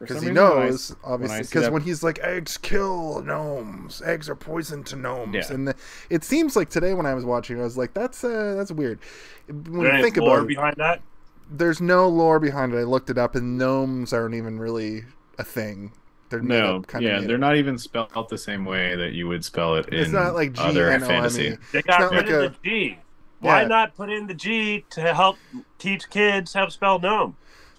[0.00, 2.56] Because he reason, when I- knows when I obviously because that- when he's like eggs
[2.56, 5.52] kill gnomes eggs are poison to gnomes Yeah.
[5.52, 5.74] and the,
[6.08, 9.00] it seems like today when i was watching i was like that's uh that's weird
[9.48, 11.02] When you there any think lore about it behind that?
[11.50, 15.02] there's no lore behind it i looked it up and gnomes aren't even really
[15.36, 15.90] a thing
[16.28, 17.40] they're No, up, kind yeah, of they're up.
[17.40, 20.52] not even spelled the same way that you would spell it in it's not like
[20.52, 21.56] G other N O M fantasy.
[21.72, 22.98] They not got rid like of a- the G.
[23.40, 23.68] Why Yeah.
[23.68, 25.36] not put in the G to help
[25.78, 27.36] teach kids how to spell gnome?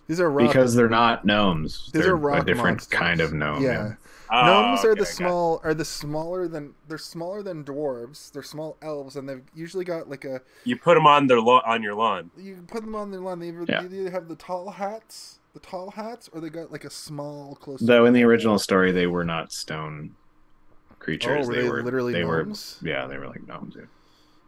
[0.07, 0.48] These are rock.
[0.48, 1.90] Because they're not gnomes.
[1.94, 2.99] These they're are rock a different monsters.
[2.99, 3.61] kind of gnome.
[3.64, 3.94] yeah.
[4.31, 8.31] Oh, Gnomes are okay, the small are the smaller than they're smaller than dwarves.
[8.31, 11.61] They're small elves and they've usually got like a You put them on their lo-
[11.65, 12.30] on your lawn.
[12.38, 13.40] you put them on their lawn.
[13.40, 13.81] They either, Yeah.
[13.88, 17.56] they either have the tall hats, the tall hats, or they got like a small
[17.56, 17.80] close.
[17.81, 20.11] Though in the original story, they were not stone
[20.99, 21.45] creatures.
[21.45, 22.77] Oh, were they, they were literally they gnomes?
[22.84, 23.76] were yeah, they were like gnomes.
[23.77, 23.86] Yeah.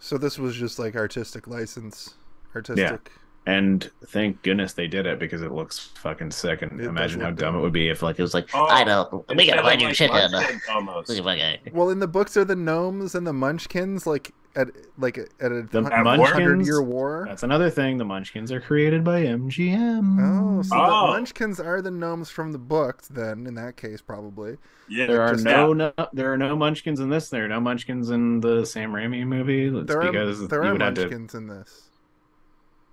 [0.03, 2.15] So this was just like artistic license,
[2.55, 3.11] artistic.
[3.13, 3.17] Yeah.
[3.53, 6.61] And thank goodness they did it because it looks fucking sick.
[6.63, 7.59] And It imagine how dumb good.
[7.59, 9.79] it would be if like It was like, Oh, I know, we Instead gotta find
[9.81, 10.61] your like, chicken.
[10.69, 11.09] almost.
[11.09, 11.59] Look at my guy.
[11.71, 14.67] Well, in the books, are the gnomes and the munchkins like at
[14.97, 16.29] like at a The hun- Munchkins?
[16.31, 17.25] hundred year war?
[17.27, 17.97] That's another thing.
[17.97, 20.17] The Munchkins are created by MGM.
[20.19, 21.07] Oh, so Oh.
[21.07, 23.07] the munchkins are the gnomes from the books.
[23.07, 24.57] Then, in that case, probably.
[24.89, 27.29] Yeah, There are no, no there are no Munchkins in this.
[27.29, 29.67] There are no Munchkins in the Sam Raimi movie.
[29.67, 31.87] It's There are because there are would have to munchkins in this.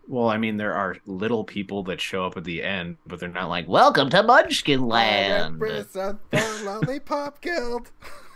[0.06, 3.28] Well, I mean, there are little people that show up at the end, but they're
[3.28, 5.60] not like, Welcome to Munchkin Land.
[5.60, 6.16] the
[6.64, 7.90] lollipop guild.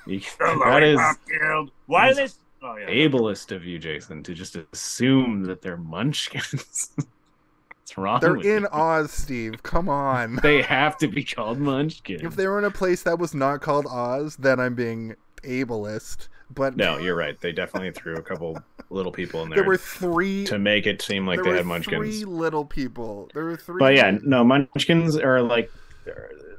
[0.06, 1.70] you- The that is Lollipop Guild.
[1.86, 2.28] Why are they?
[2.62, 3.08] Is Oh yeah.
[3.08, 6.90] ableist of you, Jason, to just assume that they're Munchkins.
[6.96, 8.20] What's wrong?
[8.20, 8.68] They're with in you?
[8.68, 9.62] Oz, Steve.
[9.62, 10.36] Come on.
[10.42, 12.22] They have to be called Munchkins.
[12.22, 16.28] If they were in a place that was not called Oz, then I'm being ableist.
[16.54, 17.38] But No, you're right.
[17.40, 18.58] They definitely threw a couple
[18.90, 20.44] little people in there, there were three.
[20.44, 21.96] to make it seem like there they were had Munchkins.
[22.18, 23.30] three little people.
[23.32, 23.78] There were three.
[23.78, 25.70] But yeah, no, Munchkins are like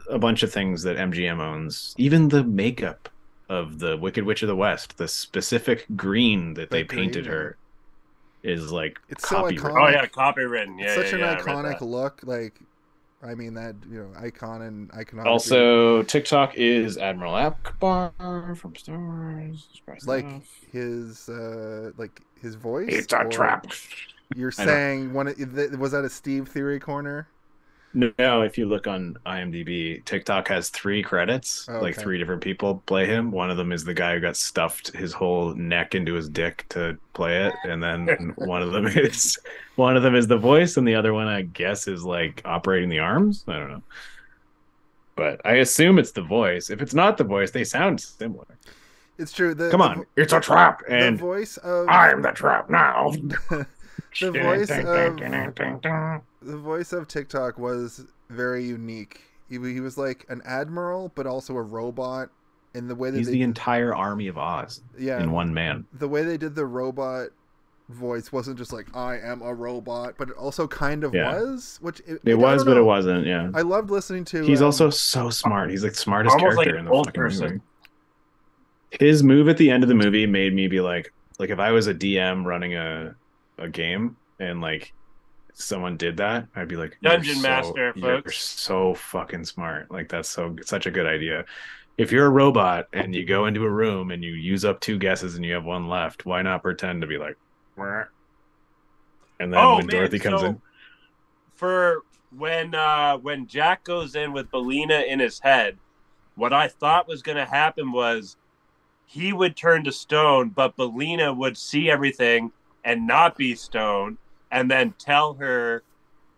[0.09, 1.93] a bunch of things that MGM owns.
[1.97, 3.09] Even the makeup
[3.53, 7.57] of the Wicked Witch of the West, the specific green that The they painted her,
[8.41, 9.59] is like It's so copyright.
[9.73, 9.81] iconic.
[9.81, 10.79] Oh yeah, copywritten.
[10.79, 12.21] Yeah, It's such yeah, an yeah, iconic look.
[12.23, 12.59] Like,
[13.21, 15.29] I mean that you know icon and iconography.
[15.31, 19.67] Also, TikTok is Admiral Ackbar from Star Wars.
[20.05, 20.43] Like stuff.
[20.71, 22.89] his uh like his voice.
[22.91, 23.67] It's a trap.
[24.35, 25.27] You're saying one?
[25.27, 27.27] of- Was that a Steve Theory corner?
[27.95, 31.67] No, if you look on IMDb, TikTok has three credits.
[31.69, 33.29] Oh, Like three different people play him.
[33.29, 36.65] One of them is the guy who got stuffed his whole neck into his dick
[36.69, 38.07] to play it, and then
[38.37, 39.37] one of them is
[39.75, 42.89] one of them is the voice, and the other one, I guess, is like operating
[42.89, 43.43] the arms.
[43.47, 43.83] I don't know,
[45.15, 46.71] but I assume it's the voice.
[46.71, 48.47] If it's not the voice, they sound similar.
[49.19, 49.53] It's true.
[49.53, 50.79] The, Come on, vo- It's a trap.
[50.87, 53.11] The, and voice of I'm the trap now.
[54.19, 59.21] the voice of the voice of TikTok was very unique.
[59.49, 62.29] He, he was like an admiral, but also a robot.
[62.75, 65.53] In the way that he's they the did- entire army of Oz yeah, in one
[65.53, 65.85] man.
[65.93, 67.27] the way they did the robot
[67.89, 71.33] voice wasn't just like I am a robot, but it also kind of Yeah.
[71.39, 73.27] was, which it, It was, but it wasn't.
[73.27, 73.51] Yeah.
[73.53, 74.41] I loved listening to.
[74.43, 75.69] He's um, also so smart.
[75.69, 77.47] He's like the smartest Almost like character in the old fucking person.
[77.47, 77.61] movie.
[78.99, 81.71] His move at the end of the movie made me be like, like if I
[81.71, 83.15] was a DM running a
[83.63, 84.93] a game and like
[85.53, 89.89] someone did that, I'd be like, "You're Dungeon so- Master, You're so fucking smart.
[89.91, 91.45] Like that's so such a good idea.
[91.97, 94.97] If you're a robot and you go into a room and you use up two
[94.97, 97.37] guesses and you have one left, why not pretend to be like,
[97.77, 98.05] "Meh."
[99.39, 100.61] and then oh when man, Dorothy comes so in,
[101.55, 102.01] for
[102.35, 105.77] when uh when Jack goes in with Billina in his head,
[106.35, 108.37] what I thought was going to happen was
[109.05, 112.51] he would turn to stone, but Billina would see everything
[112.83, 114.17] and not be stoned
[114.51, 115.83] and then tell her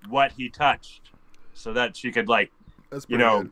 [0.10, 1.10] what he touched,
[1.54, 2.52] so that she could like
[2.90, 3.52] That's you know, good.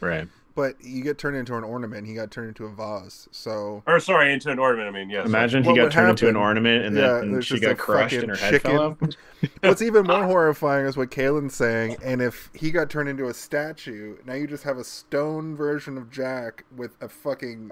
[0.00, 0.28] right?
[0.56, 2.06] but you get turned into an ornament.
[2.06, 3.28] He got turned into a vase.
[3.30, 4.88] So or sorry, into an ornament.
[4.88, 5.26] I mean, yes.
[5.26, 7.76] Imagine What he got would turned into an ornament and Yeah, then and she got
[7.76, 8.96] crushed and her fucking head fell off.
[9.60, 11.96] What's even more horrifying is what Kaylin's saying.
[12.02, 15.98] And if he got turned into a statue, now you just have a stone version
[15.98, 17.70] of Jack with a fucking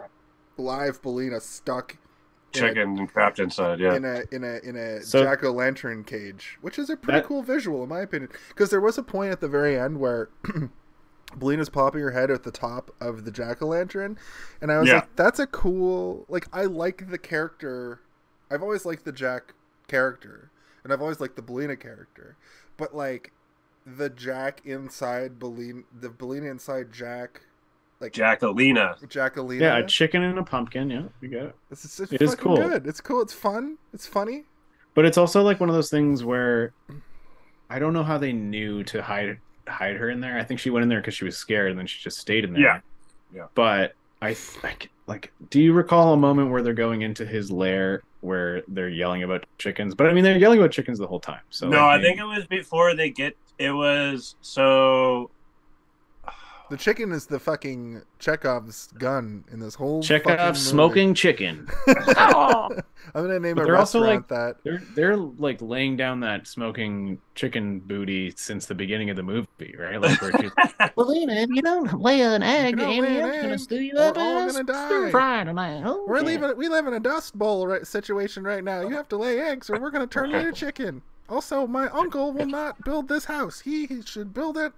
[0.58, 1.96] live Billina stuck
[2.56, 3.80] a- chicken and trapped inside.
[3.80, 3.94] Yeah.
[3.94, 7.20] in a in a in a So- jack o' lantern cage, which is a pretty
[7.20, 8.30] That- cool visual in my opinion.
[8.48, 10.28] Because there was a point at the very end where
[11.38, 14.16] Billina's popping her head at the top of the jack o' lantern,
[14.60, 14.96] and I was Yeah.
[14.96, 18.00] like, "That's a cool like I like the character.
[18.50, 19.54] I've always liked the Jack
[19.88, 20.50] character,
[20.84, 22.36] and I've always liked the Billina character,
[22.76, 23.32] but like
[23.86, 27.40] the Jack inside Billina, the Billina inside Jack,
[28.00, 29.00] like Jackalina.
[29.08, 29.60] Jackalina.
[29.60, 30.90] Yeah, a chicken and a pumpkin.
[30.90, 31.56] Yeah, you get it.
[31.70, 32.56] It's, it's, it's It is cool.
[32.56, 32.86] good.
[32.86, 33.22] It's cool.
[33.22, 33.78] It's fun.
[33.92, 34.44] It's funny.
[34.94, 36.72] But it's also like one of those things where
[37.70, 40.38] I don't know how they knew to hide hide her in there.
[40.38, 42.44] I think she went in there because she was scared, and then she just stayed
[42.44, 42.62] in there.
[42.62, 42.80] Yeah.
[43.34, 43.46] Yeah.
[43.54, 45.32] But I like like.
[45.50, 49.44] Do you recall a moment where they're going into his lair where they're yelling about
[49.58, 49.94] chickens?
[49.94, 51.40] But I mean, they're yelling about chickens the whole time.
[51.50, 53.36] So no, like, I think it was before they get.
[53.58, 55.30] It was so.
[56.74, 60.02] The chicken is the fucking Chekhov's gun in this whole.
[60.02, 60.58] check fucking out movie.
[60.58, 61.68] smoking chicken.
[62.16, 62.82] I'm
[63.14, 64.56] gonna name But a they're also, restaurant that.
[64.64, 69.76] They're they're like laying down that smoking chicken booty since the beginning of the movie,
[69.78, 70.00] right?
[70.00, 70.50] Like where she's
[70.96, 73.80] Well, then, if you don't lay an egg, don't lay Amy, I'm gonna egg, stew
[73.80, 74.88] you we're up all and gonna die.
[74.88, 75.84] stir fry tonight.
[75.86, 76.22] Oh, We're yeah.
[76.26, 76.56] leaving.
[76.56, 78.80] We live in a dust bowl right, situation right now.
[78.80, 81.02] You have to lay eggs, or we're gonna turn you into chicken.
[81.28, 83.60] Also, my uncle will not build this house.
[83.60, 84.72] He, he should build it.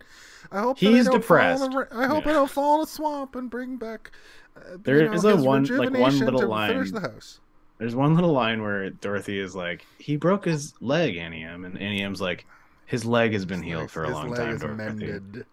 [0.52, 1.64] I hope He's depressed.
[1.64, 2.34] In I hope Yeah.
[2.34, 4.12] don't fall in a swamp and bring back.
[4.56, 6.90] Uh, There you know, is a one- like, one little line.
[6.92, 7.40] the house.
[7.78, 11.74] There's one little line where Dorothy is like, "He broke his leg, Auntie M," and
[11.78, 12.46] Auntie M's like,
[12.86, 15.46] "His leg has been healed for a long leg time, Dorothy." mended.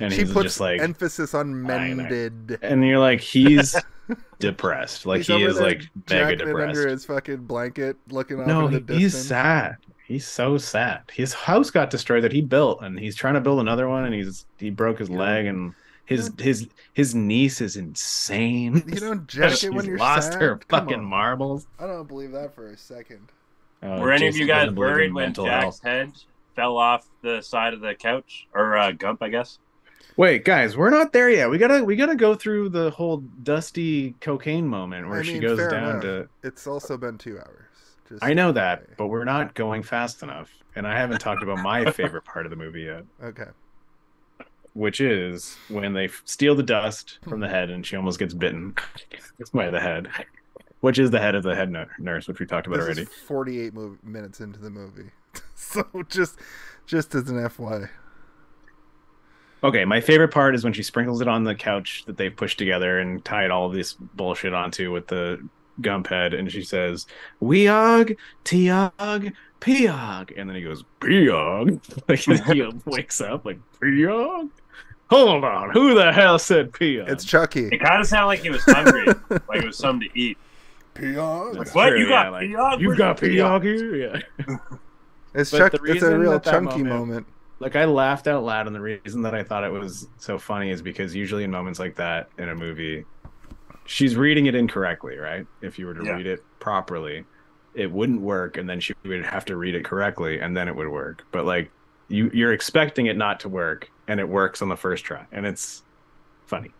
[0.00, 2.58] And she puts like, emphasis on mended.
[2.62, 3.76] and you're like, he's
[4.38, 5.06] depressed.
[5.06, 6.68] Like He's he is like mega depressed.
[6.78, 9.76] under his fucking blanket, looking off No, into the he- he's sad.
[10.10, 11.02] He's so sad.
[11.12, 14.12] His house got destroyed that he built, and he's trying to build another one, and
[14.12, 15.72] he's he broke his leg, and
[16.04, 18.82] his his his niece is insane.
[18.88, 20.42] You don't jack it when you're lost sad.
[20.42, 21.04] her Come fucking on.
[21.04, 21.68] marbles.
[21.78, 23.28] I don't believe that for a second.
[23.84, 25.82] Oh, Were any of you guys doesn't believe in worried when mental Jack's health.
[25.82, 26.12] head
[26.56, 29.22] fell off the side of the couch or uh, Gump?
[29.22, 29.60] I guess.
[30.16, 31.48] Wait, guys, we're not there yet.
[31.48, 35.58] We gotta we gotta go through the whole dusty cocaine moment where I she goes
[35.70, 36.02] down enough.
[36.02, 36.28] to.
[36.42, 37.66] It's also been two hours.
[38.10, 41.58] Just I know that, but we're not going fast enough, and I haven't talked about
[41.60, 43.04] my favorite part of the movie yet.
[43.22, 43.50] okay.
[44.74, 47.54] which is when they steal the dust from the hmm.
[47.54, 48.74] head and she almost gets bitten
[49.54, 50.08] by the head,
[50.80, 53.02] which is the head of the head nurse, which we talked about This already.
[53.02, 55.10] is 48 mov- minutes into the movie,
[55.54, 56.36] so just
[56.86, 57.88] just as an FY.
[59.62, 62.58] Okay, my favorite part is when she sprinkles it on the couch that they've pushed
[62.58, 65.46] together and tied all of this bullshit onto with the
[65.80, 67.06] Gump head, and she says,
[67.42, 72.18] "Weog, Tiog, Piog," and then he goes, "Piog." Like
[72.54, 74.50] he um, wakes up like Piog.
[75.10, 77.08] Hold on, who the hell said Piog?
[77.10, 77.66] It's Chucky.
[77.68, 79.06] It kind of sounded like he was hungry,
[79.48, 80.38] like it was something to eat.
[80.94, 81.56] Peon.
[81.56, 81.90] That's What?
[81.90, 82.80] true, You got yeah, like, Piog?
[82.80, 83.96] You got the Piog here?
[84.46, 84.56] Yeah.
[85.32, 85.80] It's But Chuck.
[85.84, 87.26] It's a real that that chunky moment- moment.
[87.60, 90.70] like I laughed out loud, and the reason that I thought it was so funny
[90.70, 93.04] is because usually in moments like that in a movie,
[93.90, 95.46] she's reading it incorrectly, right?
[95.60, 96.14] If you were to Yeah.
[96.16, 97.26] read it properly,
[97.74, 100.76] it wouldn't work, and then she would have to read it correctly, and then it
[100.76, 101.24] would work.
[101.32, 101.72] But like
[102.08, 105.44] you, you're expecting it not to work, and it works on the first try, and
[105.46, 105.82] it's
[106.46, 106.74] funny.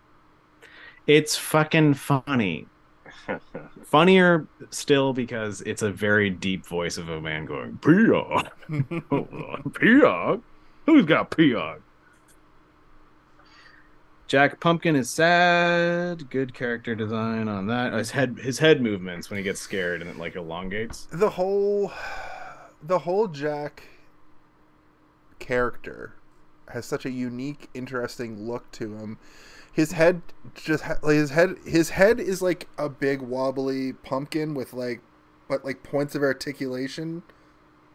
[1.06, 2.68] It's fucking funny.
[3.86, 8.48] Funnier still because it's a very deep voice of a man going, Piog.
[9.10, 9.76] Hold
[10.86, 11.82] Who's got Piog?
[14.30, 16.30] Jack Pumpkin is sad.
[16.30, 17.92] Good character design on that.
[17.92, 21.08] His head his head movements when he gets scared and it like elongates.
[21.10, 21.90] the whole,
[22.80, 23.82] the whole Jack
[25.40, 26.14] character
[26.72, 29.18] has such a unique, interesting look to him.
[29.72, 30.22] His head
[30.54, 35.00] just like his head his head is like a big wobbly pumpkin with like,
[35.48, 37.24] but like points of articulation.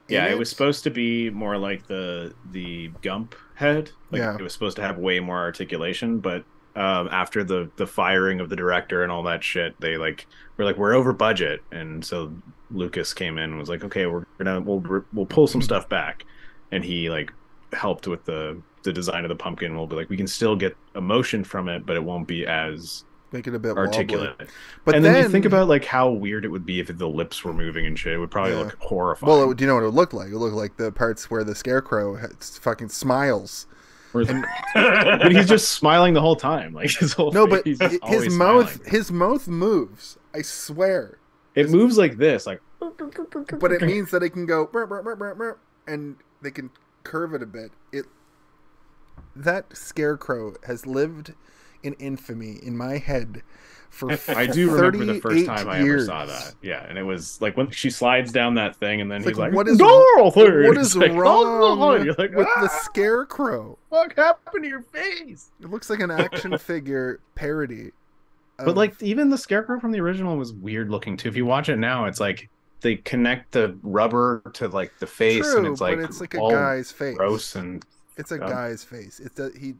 [0.07, 3.91] Yeah, it was supposed to be more like the the Gump head.
[4.11, 4.35] Like Yeah.
[4.35, 6.43] it was supposed to have way more articulation, but
[6.75, 10.27] um, after the the firing of the director and all that shit, they like
[10.57, 12.33] were like we're over budget, and so
[12.71, 16.25] Lucas came in and was like, okay, we're gonna we'll we'll pull some stuff back,
[16.71, 17.31] and he like
[17.73, 19.75] helped with the the design of the pumpkin.
[19.75, 23.05] We'll be like we can still get emotion from it, but it won't be as
[23.35, 24.29] Make it a bit articulate.
[24.39, 24.47] Wobbly.
[24.85, 27.07] But and then, then, you think about like how weird it would be if the
[27.09, 28.13] lips were moving and shit.
[28.13, 28.59] It would probably Yeah.
[28.59, 29.29] look horrifying.
[29.29, 30.29] Well, it, do you know what it would look like?
[30.29, 33.67] It would look like the parts where the scarecrow fucking smiles.
[34.13, 36.73] And- but he's just smiling the whole time.
[36.73, 38.91] Like his whole No, but face, hi- he's his mouth, smiling.
[38.91, 40.17] his mouth moves.
[40.33, 41.17] I swear.
[41.55, 42.61] It moves like this, like.
[42.79, 44.69] But it means that it can go
[45.87, 46.69] and they can
[47.03, 47.71] curve it a bit.
[47.91, 48.05] It
[49.35, 51.33] that scarecrow has lived
[51.85, 53.41] in infamy in my head
[53.89, 56.55] for I do remember the first 38 time I ever saw that.
[56.61, 59.37] Yeah, and it was like when she slides down that thing, and then It's he's
[59.37, 60.67] like, like, what is- Dorothy!
[60.67, 63.77] What is like, wrong "Oh," You're like, with the "Ah, scarecrow?
[63.89, 65.51] What happened to your face?
[65.61, 67.91] It looks like an action figure parody.
[68.57, 71.27] But like, even the scarecrow from the original was weird looking too.
[71.29, 72.49] If you watch it now, it's like
[72.81, 76.33] they connect the rubber to like the face, true, and it's like, but it's like
[76.33, 77.17] a guy's face.
[77.17, 77.85] gross and
[78.17, 78.47] It's a Yeah.
[78.49, 79.19] guy's face.
[79.19, 79.75] It's a, he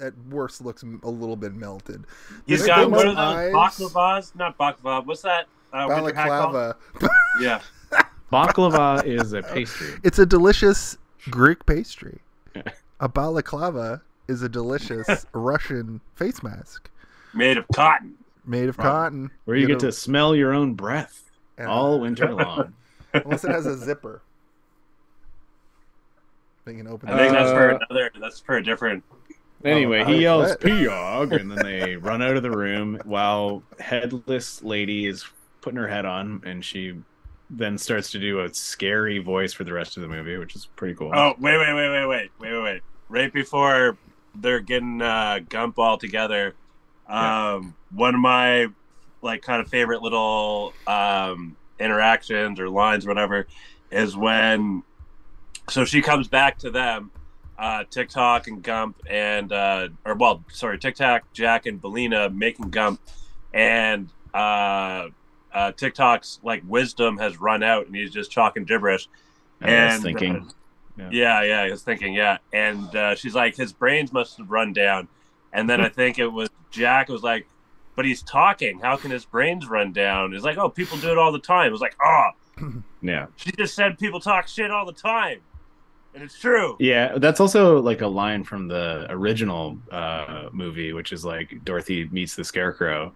[0.00, 2.04] at worst looks a little bit melted.
[2.46, 4.34] He's got one of are eyes- those baklavas?
[4.36, 5.04] Not baklava.
[5.06, 5.46] What's that?
[5.72, 6.52] Uh, winter hat called?
[6.52, 7.10] Balaclava.
[7.40, 7.60] Yeah.
[8.32, 9.94] baklava is a pastry.
[10.04, 10.96] It's a delicious
[11.30, 12.20] Greek pastry.
[13.02, 16.90] A balaclava is a delicious Russian face mask
[17.32, 18.14] Made of cotton.
[18.44, 18.84] made of Right.
[18.84, 19.30] cotton.
[19.46, 22.74] Where you get know, to smell your own breath and- all winter long.
[23.14, 24.20] unless it has a zipper.
[26.70, 27.08] They can open.
[27.08, 28.10] I think that's for Uh, another.
[28.20, 29.02] That's for a different.
[29.64, 30.60] Anyway, Oh, he yells bet.
[30.60, 35.24] "Piog," and then they run out of the room while headless lady is
[35.62, 36.94] putting her head on, and she
[37.50, 40.66] then starts to do a scary voice for the rest of the movie, which is
[40.76, 41.10] pretty cool.
[41.12, 42.82] Oh wait, wait, wait, wait, wait, wait, wait, wait.
[43.08, 43.98] Right before
[44.36, 46.54] they're getting uh, Gump all together,
[47.08, 48.68] um, one of my
[49.22, 53.46] like kind of favorite little um, interactions or lines, or whatever,
[53.90, 54.84] is when.
[55.70, 57.10] So she comes back to them,
[57.58, 63.00] uh, Tik-Tok and Gump and uh, or well, sorry, Tik-Tok, Jack and Billina making Gump,
[63.54, 65.08] and uh,
[65.52, 69.08] uh, Tik-Tok's like wisdom has run out, and he's just talking gibberish.
[69.60, 70.50] And I was and, thinking, uh,
[70.98, 71.08] Yeah.
[71.12, 72.38] yeah, yeah, I was thinking, yeah.
[72.52, 75.08] And uh, she's like, his brains must have run down.
[75.52, 77.46] And then I think it was Jack was like,
[77.96, 78.78] but he's talking.
[78.80, 80.32] How can his brains run down?
[80.34, 81.68] It's like, oh, people do it all the time.
[81.68, 82.30] It was like, oh,
[83.02, 85.40] yeah, she just said people talk shit all the time,
[86.14, 86.76] and it's true.
[86.80, 87.18] yeah.
[87.18, 92.34] That's also like a line from the original uh, movie, which is like Dorothy meets
[92.34, 93.12] the Scarecrow,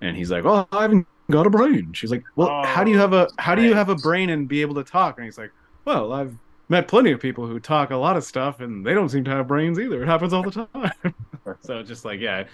[0.00, 2.98] and he's like, "Oh, I haven't got a brain." She's like, "Well, how do you
[2.98, 5.38] have a how do you have a brain and be able to talk?" And he's
[5.38, 5.52] like,
[5.84, 6.34] "Well, I've
[6.68, 9.30] met plenty of people who talk a lot of stuff, and they don't seem to
[9.30, 10.02] have brains either.
[10.02, 11.14] It happens all the time."
[11.60, 12.44] so just like yeah,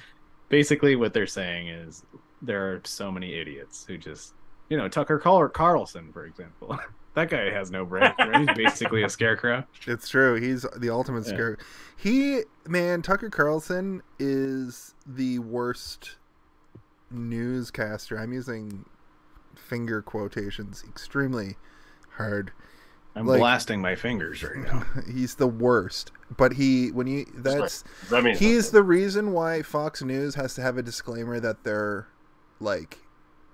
[0.48, 2.04] basically what they're saying is
[2.42, 4.34] there are so many idiots who just
[4.68, 6.78] you know Tucker Carlson, for example.
[7.14, 8.12] that guy has no brain.
[8.18, 8.48] Right?
[8.48, 9.64] He's basically a scarecrow.
[9.86, 10.34] It's true.
[10.40, 11.32] He's the ultimate Yeah.
[11.32, 11.58] scare.
[11.96, 16.16] He man, Tucker Carlson is the worst
[17.10, 18.18] newscaster.
[18.18, 18.84] I'm using
[19.54, 21.56] finger quotations extremely
[22.16, 22.52] hard.
[23.16, 24.84] I'm Like- blasting my fingers right now.
[25.12, 26.10] He's the worst.
[26.36, 30.54] But he when you that's Does that mean he's the reason why Fox News has
[30.56, 32.08] to have a disclaimer that they're
[32.58, 32.98] like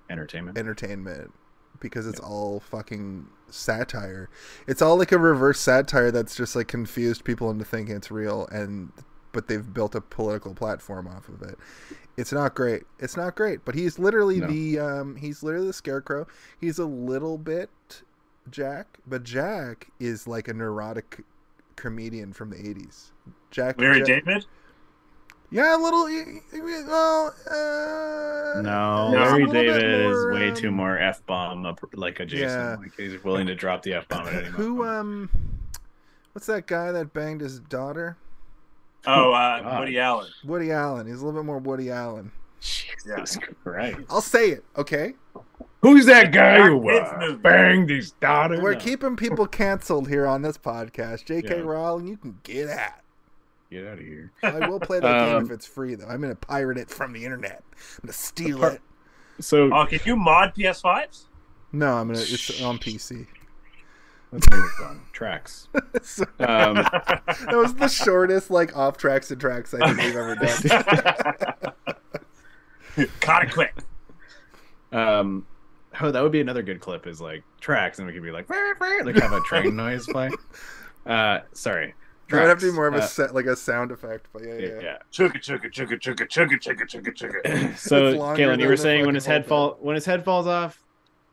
[0.09, 0.57] entertainment.
[0.57, 1.31] entertainment
[1.79, 4.29] because it's all fucking satire.
[4.67, 8.47] It's all like a reverse satire that's just like confused people into thinking it's real
[8.51, 8.91] and
[9.33, 11.57] but they've built a political platform off of it.
[12.17, 12.83] It's not great.
[12.99, 14.47] It's not great, but he's literally No.
[14.47, 16.27] the um he's literally the scarecrow.
[16.59, 17.69] He's a little bit
[18.49, 21.21] Jack, but Jack is like a neurotic
[21.75, 23.11] comedian from the 80s.
[23.51, 24.45] Jack Larry Jack- David.
[25.51, 26.05] Yeah, a little
[26.87, 29.19] well uh No, No.
[29.19, 32.19] Larry a little bit David more, is way um, too more f bomb up like
[32.21, 32.47] a Jason.
[32.47, 32.75] Yeah.
[32.79, 34.55] Like he's willing to drop the f bomb at any moment.
[34.55, 35.29] Who um
[36.31, 38.17] what's that guy that banged his daughter?
[39.05, 39.79] Oh, uh, God.
[39.79, 40.31] Woody Allen.
[40.45, 41.07] Woody Allen.
[41.07, 42.31] He's a little bit more Woody Allen.
[42.61, 43.99] Jesus Christ!
[44.09, 45.15] I'll say it, okay?
[45.81, 48.61] Who's that guy who uh, banged his daughter?
[48.61, 48.79] We're no.
[48.79, 51.25] keeping people canceled here on this podcast.
[51.25, 51.57] J.K.
[51.57, 51.61] Yeah.
[51.63, 53.00] Rowling, you can get out.
[53.71, 54.31] Get out of here.
[54.43, 56.05] I will play that game Um, if it's free, though.
[56.07, 57.63] I'm going to pirate it from the internet.
[57.71, 58.73] I'm going to steal Apart-
[59.39, 59.43] it.
[59.43, 61.23] So Oh, can you mod PS5s?
[61.71, 62.33] No, I'm going to.
[62.33, 63.27] It's on PC.
[64.33, 65.01] let's move on.
[65.13, 65.69] Tracks.
[66.03, 66.75] So- Um,
[67.25, 70.61] that was the shortest, like, off tracks and tracks I think we've ever done.
[73.21, 73.73] Caught it quick.
[74.91, 75.45] um,
[76.01, 77.07] oh, that would be another good clip.
[77.07, 80.05] Is like tracks, and we could be like, "Brr, brr," like have a train noise
[80.07, 80.29] play.
[81.05, 81.93] Uh, sorry.
[82.37, 84.43] It would have to be more of a Uh, set, like a sound effect, but
[84.43, 84.67] yeah, yeah.
[84.67, 84.81] yeah.
[84.81, 84.97] yeah.
[85.11, 87.77] Chugga chugga chugga chugga chugga chugga chugga chugga.
[87.77, 90.23] so It's longer Kalen, you were saying when his head whole fall when his head
[90.23, 90.83] falls off,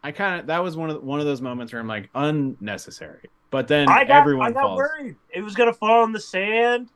[0.03, 2.09] I kind of that was one of the, one of those moments where I'm like
[2.15, 3.29] unnecessary.
[3.51, 4.77] But then I got, everyone I got falls.
[4.77, 5.17] worried.
[5.31, 6.91] It was gonna fall in the sand.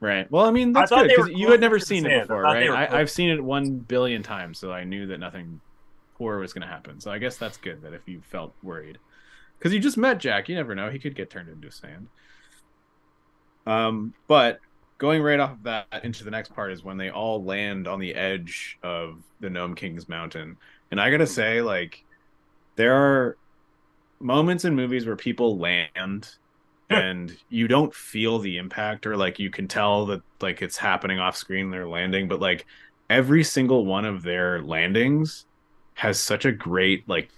[0.00, 0.30] Right.
[0.30, 2.20] Well, I mean that's thought good because you had never seen it sand.
[2.20, 2.70] I before, right?
[2.70, 5.60] I, I've seen it one billion times, so I knew that nothing
[6.16, 7.00] poor was going to happen.
[7.00, 8.98] So I guess that's good that if you felt worried,
[9.58, 12.08] because you just met Jack, you never know he could get turned into sand.
[13.66, 14.60] Um, but
[14.98, 18.00] going right off of that into the next part is when they all land on
[18.00, 20.56] the edge of the Gnome King's mountain,
[20.90, 22.04] and I gotta say, like,
[22.76, 23.36] there are
[24.20, 26.28] moments in movies where people land
[26.90, 31.18] and you don't feel the impact or like you can tell that like it's happening
[31.18, 32.66] off screen they're landing but like
[33.08, 35.46] every single one of their landings
[35.94, 37.30] has such a great like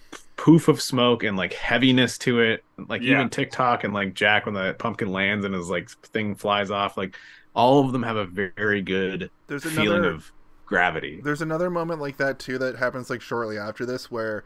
[0.42, 3.12] poof of smoke and like heaviness to it like Yeah.
[3.12, 6.96] even Tik-Tok and like jack when the pumpkin lands and his like thing flies off
[6.96, 7.16] like
[7.54, 10.32] all of them have a very good There's feeling another of
[10.66, 14.42] gravity There's another moment like that too that happens like shortly after this where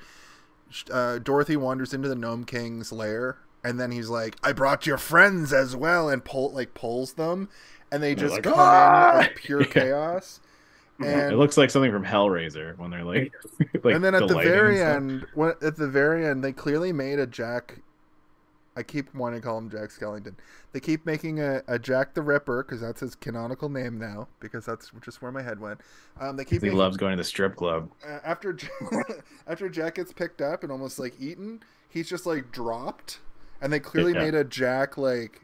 [0.93, 4.99] uh, Dorothy wanders into the Gnome King's lair and then he's like, "I brought your
[4.99, 7.49] friends as well," and pull like pulls them,
[7.91, 9.87] and they They're just like, come "Ah!" in like pure Yeah.
[9.91, 10.41] chaos.
[10.99, 13.33] And it looks like something from hellraiser when they're like,
[13.85, 16.93] like and then at the lighting very end, when, at the very end, they clearly
[16.93, 17.81] made a Jack.
[18.79, 20.35] I keep wanting to call him Jack Skellington.
[20.73, 24.29] They keep making a, a Jack the Ripper because that's his canonical name now.
[24.39, 25.81] Because that's just where my head went.
[26.21, 28.57] Um, they keep he making, loves going to the strip club uh, after
[29.47, 33.21] after Jack gets picked up and almost like eaten, he's just like dropped,
[33.63, 34.25] and they clearly Yeah.
[34.25, 35.41] made a Jack like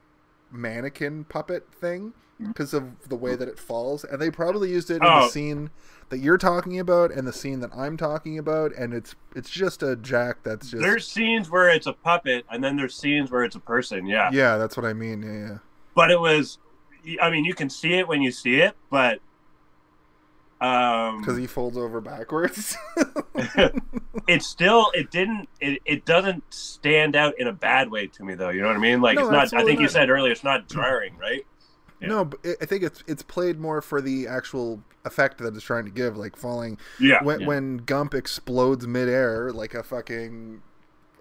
[0.51, 2.13] mannequin puppet thing
[2.49, 5.23] because of the way that it falls, and they probably used it in Oh.
[5.25, 5.71] the scene
[6.09, 9.83] that you're talking about and the scene that I'm talking about, and it's it's just
[9.83, 13.45] a Jack that's just There's scenes where it's a puppet, and then there's scenes where
[13.45, 14.07] it's a person.
[14.07, 15.23] Yeah, yeah, that's what I mean.
[15.23, 15.59] Yeah, yeah.
[15.95, 16.59] but it was.
[17.21, 19.21] I mean, you can see it when you see it, but
[20.63, 22.77] um, Because he folds over backwards.
[24.29, 28.35] it still it didn't it, it doesn't stand out in a bad way to me
[28.35, 28.51] though.
[28.51, 29.01] You know what I mean?
[29.01, 29.61] Like No, it's not.
[29.61, 31.45] I think you said earlier it's not jarring, right?
[32.03, 32.09] Yeah.
[32.09, 35.85] No, but I think it's it's played more for the actual effect that it's trying
[35.85, 37.23] to give, like falling Yeah.
[37.25, 37.47] when Yeah.
[37.47, 40.63] when Gump explodes midair like a fucking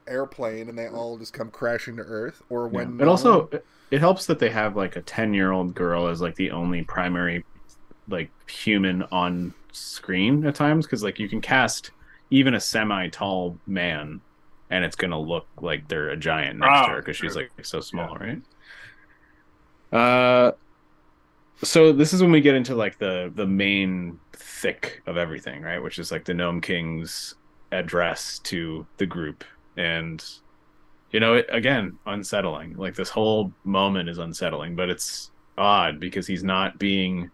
[0.08, 4.00] airplane, and they all just come crashing to Earth, or when But also, it- it
[4.00, 7.46] helps that they have like a ten-year-old girl as like the only primary
[8.10, 11.92] like human on screen at times because like you can cast
[12.30, 14.20] even a semi-tall man
[14.70, 17.52] and it's gonna look like they're a giant next Oh, to her because she's like
[17.62, 18.42] so small, right?
[19.92, 20.52] Uh,
[21.64, 25.82] so this is when we get into like the the main thick of everything, right?
[25.82, 27.36] Which is like the Gnome King's
[27.72, 29.44] address to the group,
[29.78, 30.24] and
[31.12, 32.76] you know, it, again, unsettling.
[32.78, 37.30] Like this whole moment is unsettling, but it's odd because he's not being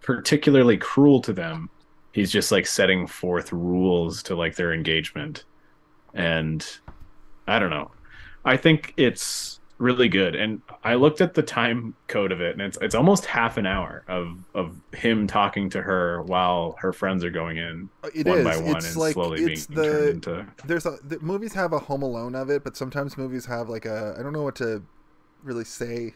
[0.00, 1.68] particularly cruel to them.
[2.12, 5.44] He's just like setting forth rules to like their engagement.
[6.14, 6.66] And
[7.46, 7.90] I don't know.
[8.44, 10.34] I think it's really good.
[10.34, 13.66] And I looked at the time code of it and it's it's almost half an
[13.66, 18.26] hour of of him talking to her while her friends are going in uh, it
[18.26, 18.44] one is.
[18.44, 21.54] by one it's and like slowly it's being turned the into there's a the movies
[21.54, 24.42] have a Home Alone of it, but sometimes movies have like a I don't know
[24.42, 24.82] what to
[25.42, 26.14] really say.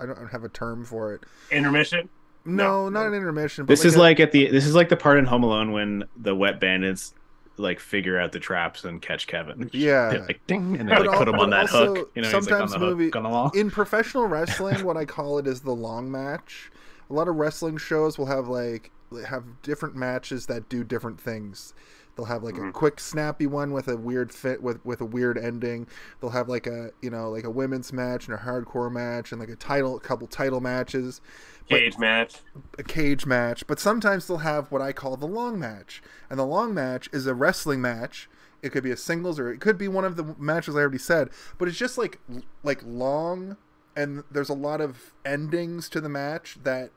[0.00, 1.22] I don't have a term for it.
[1.52, 2.08] Intermission.
[2.44, 3.64] No, No, not an intermission.
[3.64, 5.72] But This is a- like at the this is like the part in Home Alone
[5.72, 7.14] when the wet bandits
[7.56, 9.70] like figure out the traps and catch Kevin.
[9.72, 10.24] Yeah.
[10.26, 12.10] like ding, and they like, put him on that also hook.
[12.14, 13.50] You know, like sometimes hook movie- on the wall.
[13.54, 16.70] in professional wrestling what i call it is the long match
[17.10, 18.90] a lot of wrestling shows will have like
[19.28, 21.74] have different matches that do different things
[22.16, 22.72] they'll have like a Mhm.
[22.72, 25.86] quick snappy one with a weird fit with with a weird ending
[26.20, 29.40] they'll have like a you know like a women's match and a hardcore match and
[29.40, 31.20] like a title a couple title matches
[31.68, 32.42] but- Cage match.
[32.78, 36.02] a cage match, but sometimes they'll have what I call the long match.
[36.28, 38.28] And the long match is a wrestling match.
[38.60, 40.98] It could be a singles or it could be one of the matches I already
[40.98, 42.20] said, but it's just like
[42.62, 43.56] like long
[43.96, 46.90] and there's a lot of endings to the match that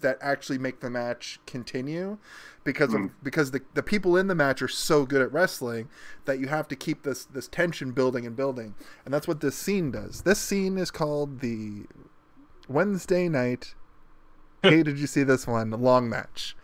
[0.00, 2.18] that actually make the match continue
[2.64, 3.06] because of hmm.
[3.22, 5.88] because the, the people in the match are so good at wrestling
[6.24, 8.74] that you have to keep this this tension building and building.
[9.04, 10.22] And that's what this scene does.
[10.22, 11.84] This scene is called the
[12.68, 13.74] Wednesday night.
[14.62, 15.70] hey, did you see this one?
[15.70, 16.56] Long match.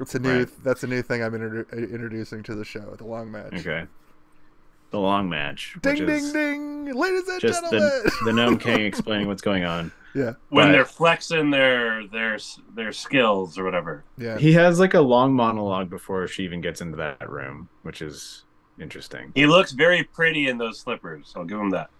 [0.00, 0.40] It's a new.
[0.40, 0.64] Right.
[0.64, 2.94] That's a new thing I'm introdu- introducing to the show.
[2.98, 3.54] The long match.
[3.54, 3.86] Okay.
[4.90, 5.76] The long match.
[5.82, 7.80] Ding ding ding, ladies and Just gentlemen.
[7.80, 9.90] the, the Gnome King explaining what's going on.
[10.14, 12.38] Yeah, When But- they're flexing their their
[12.74, 14.04] their skills or whatever.
[14.16, 14.38] yeah.
[14.38, 18.44] He has like a long monologue before she even gets into that room, which is
[18.80, 19.32] interesting.
[19.34, 21.32] He looks very pretty in those slippers.
[21.36, 21.90] I'll give him that.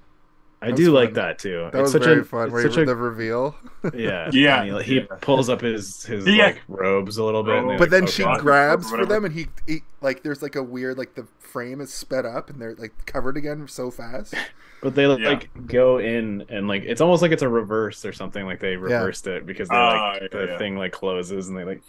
[0.63, 1.69] I That do was like that too.
[1.73, 2.45] That was such very a, fun.
[2.47, 3.55] it's Where such a- the reveal.
[3.95, 5.17] yeah, Yeah, he, he yeah.
[5.21, 6.47] pulls up his his Yeah.
[6.47, 7.73] like robes a little bit, and Oh.
[7.73, 8.41] But like, then "Okay." she God.
[8.41, 11.93] grabs for them, and he, he like there's like a weird like the frame is
[11.93, 14.35] sped up and they're like covered again so fast.
[14.85, 18.45] But they like go in and like it's almost like it's a reverse or something.
[18.45, 20.59] Like they reversed it because they Ah, like yeah, the yeah.
[20.59, 21.83] thing like closes and they like.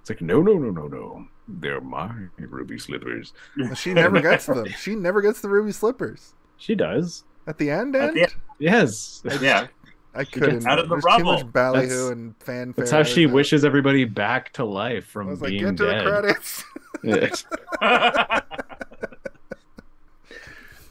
[0.00, 1.26] It's like no, no, no, no, no.
[1.48, 3.32] They're my ruby slippers.
[3.76, 4.66] She never gets them.
[4.78, 7.24] She never gets the ruby slippers She does.
[7.46, 7.96] at the end.
[7.96, 8.16] At End.
[8.16, 8.34] the end.
[8.58, 9.22] Yes.
[9.40, 9.66] Yeah.
[10.14, 10.66] I couldn't.
[10.66, 11.50] out of the There's too much rubble.
[11.50, 12.82] ballyhoo That's- and fanfare.
[12.84, 15.62] That's how she There's a- wishes everybody back to life I from was like, being
[15.64, 16.04] get to the dead.
[16.06, 16.64] credits.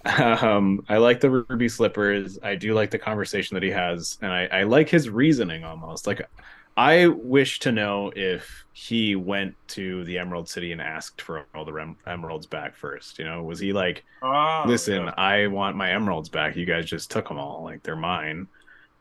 [0.05, 2.37] um, I like the ruby slippers.
[2.43, 6.05] I do like the conversation that he has, and I, I like his reasoning almost.
[6.07, 6.21] Like,
[6.77, 11.65] I wish to know if he went to the Emerald City and asked for all
[11.65, 13.17] the rem- emeralds back first.
[13.17, 15.13] You know, was he like, Oh, "Listen, yeah.
[15.17, 16.55] I want my emeralds back.
[16.55, 17.63] You guys just took them all.
[17.63, 18.47] Like they're mine."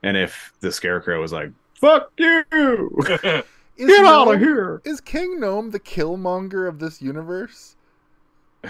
[0.02, 2.44] And if the Scarecrow was like, "Fuck you,
[3.76, 7.73] Is get out of here," Is King Gnome the Killmonger of this universe?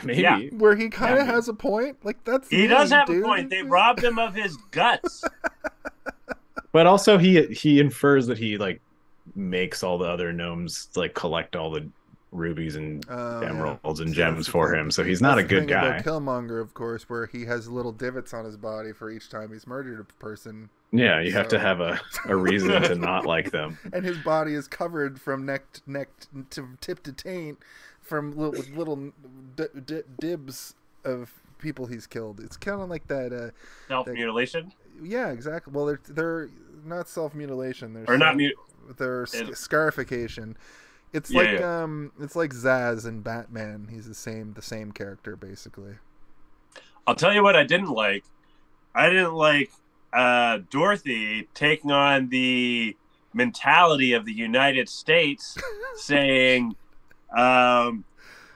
[0.04, 0.22] maybe.
[0.22, 0.38] Yeah.
[0.52, 1.32] Where he kind of Yeah.
[1.34, 1.98] has a point?
[2.04, 3.22] Like that's he me, does have dude.
[3.22, 3.50] a point.
[3.50, 5.22] They robbed him of his guts.
[6.72, 8.80] But also he he infers that he like
[9.36, 11.88] makes all the other gnomes like collect all the
[12.32, 13.48] rubies and Oh, yeah.
[13.50, 14.90] emeralds and gems that's for him.
[14.90, 15.98] So he's not That's a good guy.
[15.98, 19.52] About Killmonger, of course, where he has little divots on his body for each time
[19.52, 23.52] he's murdered a person, Yeah, you have to have a, a reason to not like
[23.52, 23.78] them.
[23.92, 26.08] and his body is covered from neck to, neck
[26.50, 27.58] to tip to taint
[28.04, 29.12] from little with little
[30.20, 30.74] dibs
[31.04, 32.40] of people he's killed.
[32.40, 33.32] It's kind of like that.
[33.32, 33.50] Uh,
[33.88, 35.72] Self mutilation yeah, exactly.
[35.72, 36.50] Well, they're they're
[36.84, 37.94] not self mutilation.
[37.94, 38.36] They're or not.
[38.96, 40.56] They're sc- scarification.
[41.12, 41.82] It's Yeah, like yeah.
[41.82, 43.88] um, it's like Zsasz in Batman.
[43.90, 45.94] He's the same, the same character basically.
[47.06, 48.24] I'll tell you what I didn't like.
[48.94, 49.70] I didn't like
[50.12, 52.96] uh, Dorothy taking on the
[53.32, 55.56] mentality of the United States,
[55.96, 56.76] saying,
[57.36, 58.04] um,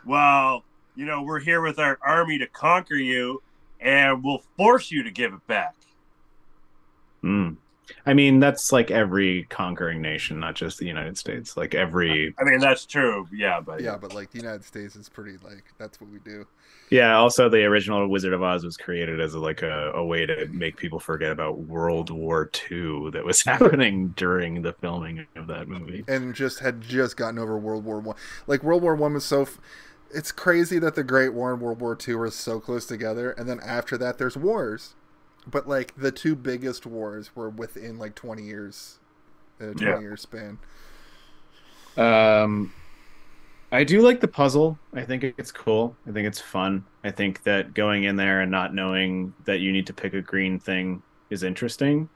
[0.05, 0.65] "Well,
[0.97, 3.42] you know, we're here with our army to conquer you,
[3.81, 5.74] and we'll force you to give it back."
[7.23, 7.57] Mm.
[8.07, 11.57] I mean, that's like every conquering nation, not just the United States.
[11.57, 15.08] Like every I mean, that's true, yeah, but Yeah, but like the United States is
[15.08, 16.47] pretty like that's what we do.
[16.91, 17.17] yeah.
[17.17, 20.76] Also, the original Wizard of Oz was created as like a, a way to make
[20.76, 26.05] people forget about World War II that was happening during the filming of that movie.
[26.08, 28.17] and just had just gotten over World War One.
[28.47, 29.42] Like World War One was so.
[29.42, 29.58] F-
[30.10, 33.47] it's crazy that the Great War and World War Two were so close together, and
[33.49, 34.94] then after that, there's wars.
[35.51, 38.99] But like the two biggest wars were within like 20 years,
[39.60, 40.01] a 20 Yeah.
[40.01, 40.59] year span.
[41.97, 42.73] Um,
[43.73, 44.78] I do like the puzzle.
[44.94, 45.97] I think it's cool.
[46.07, 46.85] I think it's fun.
[47.05, 50.23] I think that going in there and not knowing that you need to pick a
[50.23, 52.09] green thing is interesting.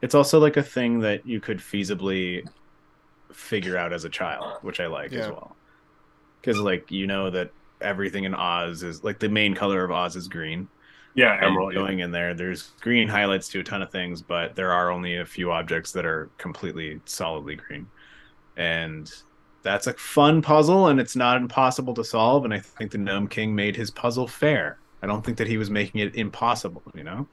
[0.00, 2.46] It's also like a thing that you could feasibly
[3.32, 5.56] figure out as a child, which I like as well.
[6.40, 10.16] Because like you know that everything in Oz is like the main color of Oz
[10.16, 10.68] is green.
[11.14, 11.74] Yeah, Emerald.
[11.74, 15.16] going in there, there's green highlights to a ton of things, but there are only
[15.16, 17.86] a few objects that are completely solidly green.
[18.56, 19.10] And
[19.62, 22.44] that's a fun puzzle, and it's not impossible to solve.
[22.44, 24.78] And I think the Gnome King made his puzzle fair.
[25.02, 26.82] I don't think that he was making it impossible.
[26.94, 27.28] You know,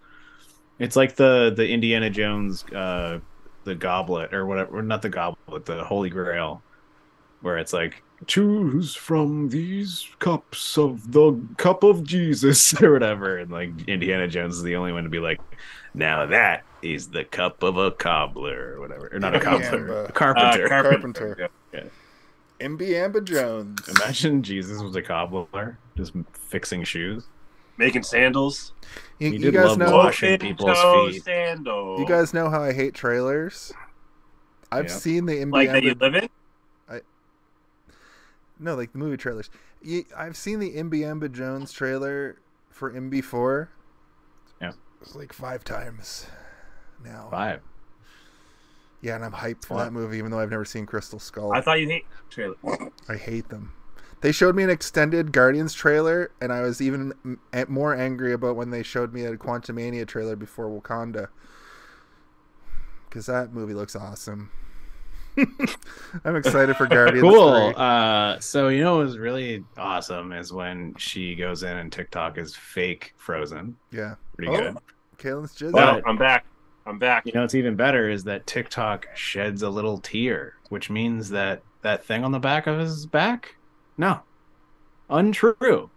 [0.79, 3.19] it's like the the Indiana Jones, uh,
[3.63, 6.61] the goblet or whatever, not the goblet, the Holy Grail,
[7.41, 13.37] where it's like choose from these cups of the cup of Jesus or whatever.
[13.37, 15.39] And like Indiana Jones is the only one to be like,
[15.93, 19.09] now that is the cup of a cobbler or whatever.
[19.11, 19.89] Or not a cobbler, Yamba.
[19.89, 20.67] a Uh, carpenter.
[20.67, 21.49] Carpenter.
[21.73, 21.83] Yeah.
[22.61, 23.87] MB Amba Jones.
[23.87, 27.25] Imagine Jesus was a cobbler, just fixing shoes.
[27.77, 28.73] Making sandals.
[29.19, 29.95] You, He you did guys love know.
[29.95, 30.77] washing people's
[31.13, 31.23] feet.
[31.23, 32.01] Sandals.
[32.01, 33.71] You guys know how I hate trailers.
[34.71, 34.91] I've Yeah.
[34.91, 36.29] seen the MB like that you live in?
[38.59, 39.49] No, like the movie trailers.
[39.81, 42.37] You, I've seen the MB Amba Jones trailer
[42.69, 43.69] for MB4.
[44.61, 44.73] Yeah.
[45.01, 46.27] It's like five times
[47.03, 47.29] now.
[47.31, 47.61] Five.
[49.01, 49.85] Yeah, and I'm hyped for What?
[49.85, 51.53] that movie, even though I've never seen Crystal Skull.
[51.53, 52.57] I thought you hate trailers.
[53.07, 53.73] I hate them.
[54.21, 57.13] They showed me an extended Guardians trailer, and I was even
[57.69, 61.29] more angry about when they showed me a Quantumania trailer before Wakanda.
[63.07, 64.51] Because that movie looks awesome.
[66.25, 67.21] I'm excited for Guardians.
[67.21, 67.71] Cool.
[67.73, 67.75] 3.
[67.77, 72.37] Uh, so you know what was really awesome is when she goes in and Tik-Tok
[72.37, 73.75] is fake Frozen.
[73.91, 74.15] Yeah.
[74.35, 74.57] Pretty Oh.
[74.57, 74.77] good.
[75.17, 75.71] Kalen's jizz.
[75.73, 76.45] Well, I'm back.
[76.85, 77.25] I'm back.
[77.25, 81.61] You know what's even better is that Tik-Tok sheds a little tear, which means that
[81.81, 83.55] that thing on the back of his back,
[83.97, 84.21] no,
[85.09, 85.89] untrue.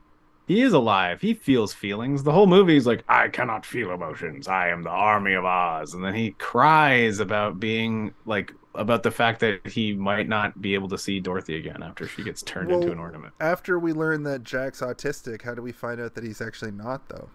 [0.46, 1.20] He is alive.
[1.20, 2.24] He feels feelings.
[2.24, 4.48] The whole movie is like, I cannot feel emotions.
[4.48, 5.94] I am the army of Oz.
[5.94, 10.74] And then he cries about being like about the fact that he might not be
[10.74, 13.34] able to see Dorothy again after she gets turned into an ornament.
[13.40, 17.08] After we learn that Jack's autistic, how do we find out that he's actually not,
[17.08, 17.28] though?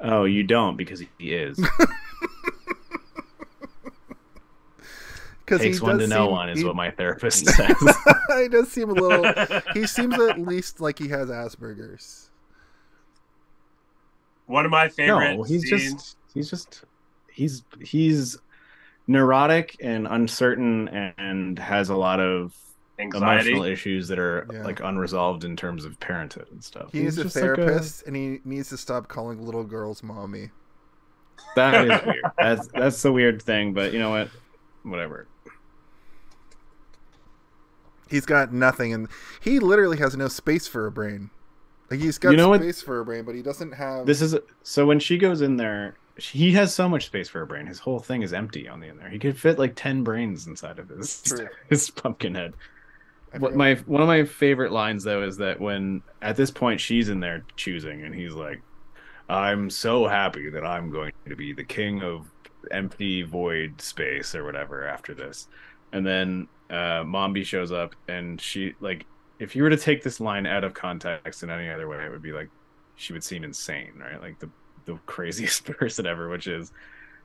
[0.00, 1.60] Oh, you don't because he is.
[5.44, 7.76] Because Takes one to know one is what my therapist says.
[8.38, 9.60] he does seem a little.
[9.74, 12.30] he seems at least like he has Asperger's.
[14.46, 15.92] One of my favorite no, he's scenes.
[15.92, 16.84] just he's just
[17.30, 18.38] he's he's
[19.06, 22.54] neurotic and uncertain and has a lot of
[22.98, 23.50] anxiety.
[23.50, 24.62] emotional issues that are Yeah.
[24.64, 26.92] like unresolved in terms of parenthood and stuff.
[26.92, 30.02] He He's needs a just like therapist, and he needs to stop calling little girls
[30.02, 30.50] mommy.
[31.56, 32.24] that is weird.
[32.38, 34.28] That's that's the weird thing, but you know what?
[34.84, 35.26] Whatever.
[38.08, 39.08] He's got nothing, and
[39.40, 41.30] he literally has no space for a brain.
[41.90, 42.60] Like he's got You know what?
[42.60, 44.06] space for a brain, but he doesn't have.
[44.06, 47.46] This is so when she goes in there, he has so much space for a
[47.46, 47.66] brain.
[47.66, 49.08] His whole thing is empty on the in there.
[49.08, 51.48] He could fit like ten brains inside of his True.
[51.68, 52.54] his pumpkin head.
[53.38, 57.08] What my one of my favorite lines though is that when at this point she's
[57.08, 58.60] in there choosing and he's like,
[59.28, 62.30] "I'm so happy that I'm going to be the king of
[62.70, 65.48] empty void space or whatever after this,"
[65.92, 69.04] and then uh, Mombi shows up and she like,
[69.38, 72.10] if you were to take this line out of context in any other way, it
[72.10, 72.48] would be like
[72.96, 74.20] she would seem insane, right?
[74.20, 74.48] Like the
[74.84, 76.72] the craziest person ever, which is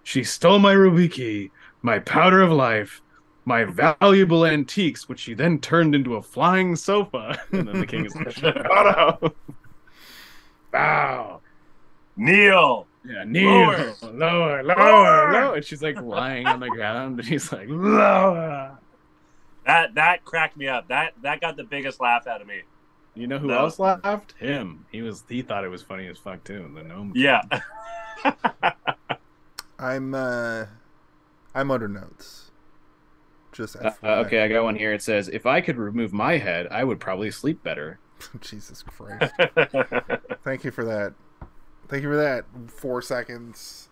[0.03, 3.01] she stole my ruby key, my powder of life,
[3.45, 7.41] my valuable antiques, which she then turned into a flying sofa.
[7.51, 9.35] And then the king is like, shut up.
[10.71, 11.41] Bow.
[12.15, 12.87] Neil.
[13.05, 13.49] Yeah, kneel.
[13.49, 13.95] Lower.
[14.01, 15.31] Lower, lower, Lower.
[15.33, 15.55] lower.
[15.55, 18.77] And she's like lying on the ground and he's like, lower.
[19.65, 20.87] That that cracked me up.
[20.89, 22.61] That that got the biggest laugh out of me.
[23.17, 23.59] You know who No.
[23.59, 24.33] else laughed?
[24.39, 24.85] Him.
[24.91, 26.69] He was he thought it was funny as fuck too.
[26.75, 27.13] The gnome.
[27.15, 27.41] Yeah.
[29.79, 30.13] I'm.
[30.13, 30.65] uh
[31.55, 32.51] I'm under notes.
[33.51, 34.03] Just Uh, FYI.
[34.03, 34.93] uh, okay, I got one here.
[34.93, 37.99] It says, "If I could remove my head, I would probably sleep better."
[38.41, 39.33] Jesus Christ!
[40.43, 41.13] Thank you for that.
[41.87, 42.45] Thank you for that.
[42.67, 43.89] Four seconds.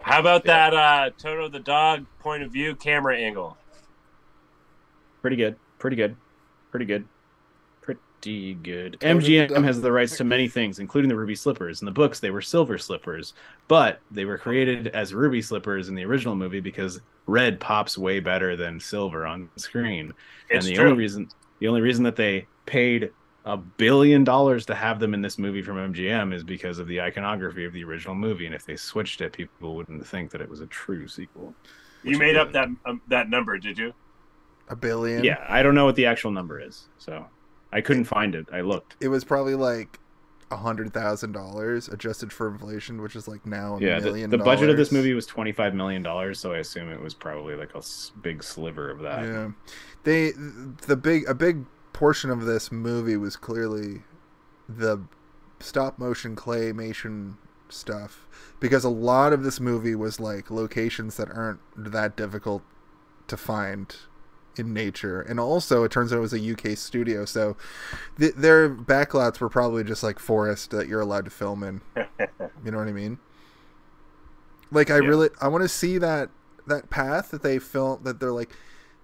[0.00, 3.56] How about that uh, Toto the dog point of view camera angle?
[5.20, 5.56] Pretty good.
[5.78, 6.16] Pretty good.
[6.70, 7.06] Pretty good.
[8.22, 8.98] Pretty good.
[8.98, 11.80] Go to the MGM has the rights to many things, including the ruby slippers.
[11.80, 13.34] In the books, they were silver slippers,
[13.68, 18.20] but they were created as ruby slippers in the original movie because red pops way
[18.20, 20.12] better than silver on screen.
[20.48, 20.90] It's and the true.
[20.90, 21.28] only reason
[21.58, 23.10] the only reason that they paid
[23.44, 27.00] a billion dollars to have them in this movie from MGM is because of the
[27.00, 28.46] iconography of the original movie.
[28.46, 31.54] And if they switched it, people wouldn't think that it was a true sequel.
[32.02, 33.94] you made up that um, that number, did you?
[34.68, 35.22] A billion.
[35.22, 37.24] Yeah, I don't know what the actual number is, so
[37.72, 38.46] I couldn't find it.
[38.52, 38.96] I looked.
[39.00, 39.98] It was probably like
[40.50, 44.30] a hundred thousand dollars adjusted for inflation, which is like now a Yeah, million.
[44.30, 47.14] the budget of this movie was twenty five million dollars, so I assume it was
[47.14, 47.82] probably like a
[48.22, 49.24] big sliver of that.
[49.24, 49.50] Yeah,
[50.04, 50.32] they
[50.86, 54.02] the big a big portion of this movie was clearly
[54.68, 55.02] the
[55.58, 57.36] stop motion claymation
[57.68, 58.28] stuff
[58.60, 62.62] because a lot of this movie was like locations that aren't that difficult
[63.26, 63.96] to find
[64.58, 67.56] in nature and also it turns out it was a UK studio so
[68.18, 71.80] th- their backlots were probably just like forest that you're allowed to film in
[72.64, 73.18] you know what I mean
[74.70, 75.08] like I Yeah.
[75.08, 76.30] really I want to see that
[76.66, 78.50] that path that they film that they're like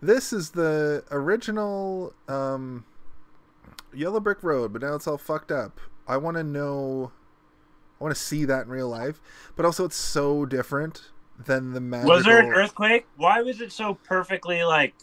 [0.00, 2.84] This is the original um,
[3.94, 5.78] Yellow Brick Road, but now it's all fucked up.
[6.08, 7.12] I want to know.
[8.00, 9.20] I want to see that in real life,
[9.54, 12.16] but also it's so different than the magical.
[12.16, 13.06] Was there an earthquake?
[13.16, 14.94] Why was it so perfectly like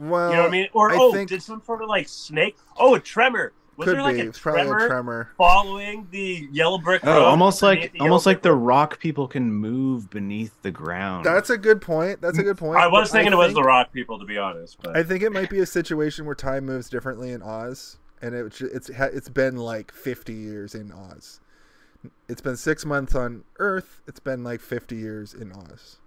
[0.00, 0.68] Well, you know what I mean?
[0.72, 2.56] Or I oh, think- did some sort of like snake?
[2.76, 3.52] Oh, a tremor.
[3.78, 4.22] Was could there like be.
[4.22, 5.30] a It's probably tremor, a tremor.
[5.38, 7.22] following the yellow brick oh, road?
[7.22, 11.24] Oh, almost like almost yellow like the rock people can move beneath the ground.
[11.24, 12.20] That's a good point.
[12.20, 12.80] That's a good point.
[12.80, 14.78] I was but thinking it was the rock people, to be honest.
[14.82, 18.34] But I think it might be a situation where time moves differently in Oz, and
[18.34, 21.38] it, ju- it's it's been like 50 years in Oz.
[22.28, 24.00] It's been six months on Earth.
[24.08, 25.98] It's been like 50 years in Oz.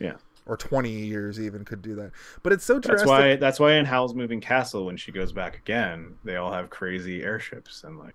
[0.00, 0.14] Yeah.
[0.48, 2.12] Or 20 years even could do that.
[2.44, 5.56] But it's so That's why that's why in Howl's Moving Castle when she goes back
[5.56, 8.14] again, they all have crazy airships and like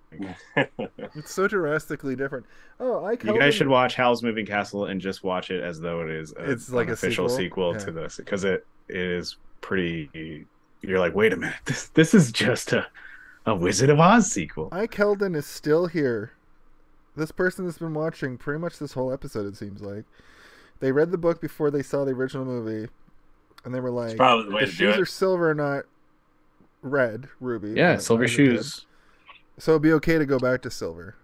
[1.14, 2.46] It's so drastically different.
[2.80, 6.02] Oh, I you guys should watch Howl's Moving Castle and just watch it as though
[6.02, 7.74] it is a, It's like an a official sequel?
[7.74, 10.46] sequel, to this because it, it is pretty
[10.82, 12.88] you're like, wait a minute, this this is just a
[13.46, 14.70] a Wizard of Oz sequel.
[14.72, 16.32] Ike Heldon is still here.
[17.16, 20.06] This person has been watching pretty much this whole episode, it seems like.
[20.82, 22.90] They read the book before they saw the original movie,
[23.64, 25.00] and they were like, the way the to do shoes it.
[25.02, 25.84] are silver, not
[26.82, 27.70] red, ruby.
[27.72, 28.56] Yeah, silver not as good.
[28.58, 28.86] shoes.
[29.58, 31.16] So it'd be okay to go back to silver.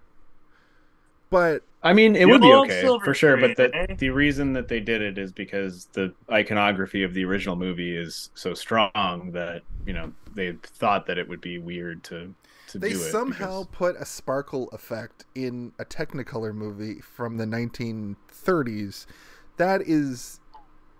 [1.29, 3.95] But I mean, it would be okay for sure, but the eh?
[3.97, 8.29] the reason that they did it is because the iconography of the original movie is
[8.35, 12.33] so strong that you know they thought that it would be weird to
[12.67, 13.11] to they do it.
[13.11, 19.05] somehow because- put a sparkle effect in a Technicolor movie from the 1930s.
[19.57, 20.39] That is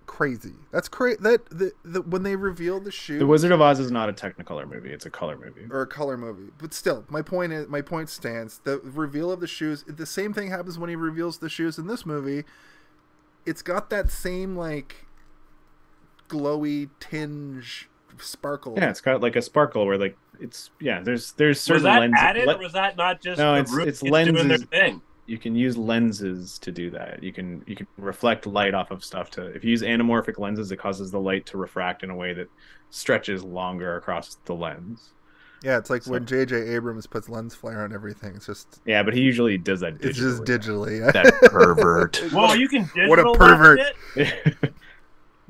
[0.05, 0.53] crazy.
[0.71, 1.17] That's crazy.
[1.21, 4.13] That the, the when they reveal the shoe, The Wizard of Oz is not a
[4.13, 5.67] Technicolor movie; it's a color movie.
[5.69, 6.51] or a color movie.
[6.57, 8.59] But still, my point is my point stands.
[8.63, 11.87] The reveal of the shoes, the same thing happens when he reveals the shoes in
[11.87, 12.43] this movie.
[13.45, 15.05] It's got that same like
[16.29, 18.73] glowy tinge sparkle.
[18.77, 21.01] Yeah, it's got like a sparkle where like it's yeah.
[21.01, 22.19] There's there's certain Was that lenses.
[22.21, 25.01] added, le- or was that not just No, the it's- rookies it's doing their lenses.
[25.27, 25.33] Thing?
[25.33, 27.21] you can use lenses to do that.
[27.21, 30.71] You can you can reflect light off of stuff to if you use anamorphic lenses,
[30.71, 32.49] it causes the light to refract in a way that
[32.89, 35.09] stretches longer across the lens.
[35.63, 36.55] Yeah, it's like So- when J.J.
[36.55, 38.35] Abrams puts lens flare on everything.
[38.35, 39.95] It's just Yeah, but he usually does that.
[40.01, 41.01] it's just digitally.
[41.01, 41.13] digitally.
[41.13, 41.23] Yeah.
[41.23, 42.23] That pervert.
[42.31, 43.79] Well, you can digital What a pervert.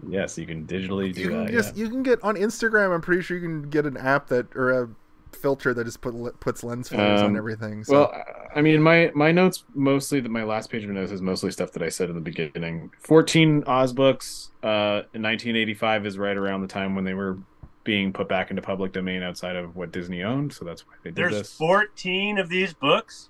[0.08, 1.52] yes, you can digitally do you can that.
[1.52, 1.84] just yeah.
[1.84, 2.94] you can get on Instagram.
[2.94, 4.90] I'm pretty sure you can get an app that or a
[5.36, 7.84] filter that just put puts lens flares on Um, everything.
[7.84, 7.94] So.
[7.94, 8.24] Well,
[8.56, 11.72] I mean, my my notes mostly that my last page of notes is mostly stuff
[11.74, 12.92] that I said in the beginning.
[13.00, 14.52] Fourteen Oz books.
[14.64, 17.38] Uh, in 1985 is right around the time when they were
[17.84, 20.52] being put back into public domain outside of what Disney owned.
[20.54, 21.32] So that's why they did this.
[21.32, 23.30] There's 14 of these books.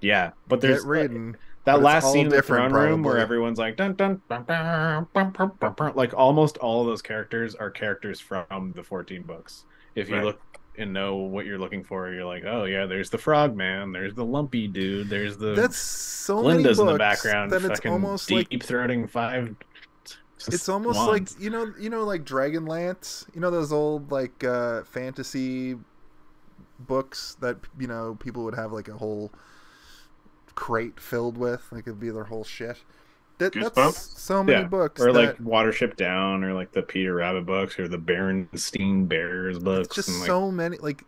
[0.00, 1.32] Yeah, but get there's reading.
[1.64, 4.44] that but last scene in the different, throne room where everyone's like dun dun dun
[4.44, 5.92] dun, bum, bum, bum, bum.
[5.94, 9.64] like almost all of those characters are characters from the 14 books.
[9.94, 10.24] If you Right.
[10.26, 10.40] look
[10.78, 14.14] and know what you're looking for, you're like, oh yeah, there's the frog man, there's
[14.14, 18.28] the lumpy dude, there's the That's so Linda's many in the background, that it's almost
[18.28, 19.54] deep like throating five.
[20.48, 21.36] it's almost wands.
[21.36, 23.26] like you know you know like Dragonlance.
[23.34, 25.76] You know those old like uh, fantasy
[26.78, 29.32] books that you know people would have like a whole
[30.54, 31.66] crate filled with.
[31.70, 32.78] Like it'd be their whole shit.
[33.38, 35.00] That, that's so many Yeah, books.
[35.00, 39.58] or that, like Watership Down, or like the Peter Rabbit books, or the Berenstein Bears
[39.58, 39.88] books.
[39.88, 40.78] It's just and, like, so many.
[40.78, 41.04] Like,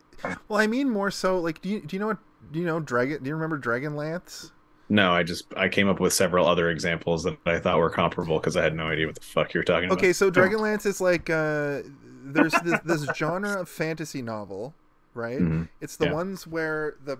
[0.48, 1.38] well, I mean more so.
[1.40, 2.18] Like, do you do you know what?
[2.52, 3.22] Do you know Dragon?
[3.22, 4.50] Do you remember Dragonlance?
[4.90, 8.38] No, I just I came up with several other examples that I thought were comparable
[8.38, 9.98] because I had no idea what the fuck you were talking Okay, about.
[9.98, 11.82] Okay, so Dragonlance is like uh,
[12.24, 14.74] there's this, this genre of fantasy novel,
[15.14, 15.40] right?
[15.40, 15.68] Mhm.
[15.80, 16.12] It's the Yeah.
[16.14, 17.18] ones where the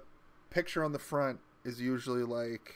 [0.51, 2.75] picture on the front is usually like,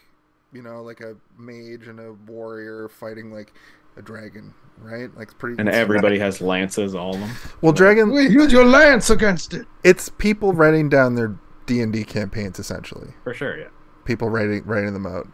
[0.52, 3.52] you know, like a mage and a warrior fighting like
[3.96, 5.14] a dragon, right?
[5.16, 5.56] Like it's pretty.
[5.58, 7.30] And it's- everybody has lances, all of them.
[7.60, 8.10] Well, dragon.
[8.12, 9.66] Wait, use your lance against it.
[9.84, 13.10] It's people writing down their D and D campaigns essentially.
[13.24, 13.68] For sure, yeah.
[14.04, 15.28] People writing writing them out,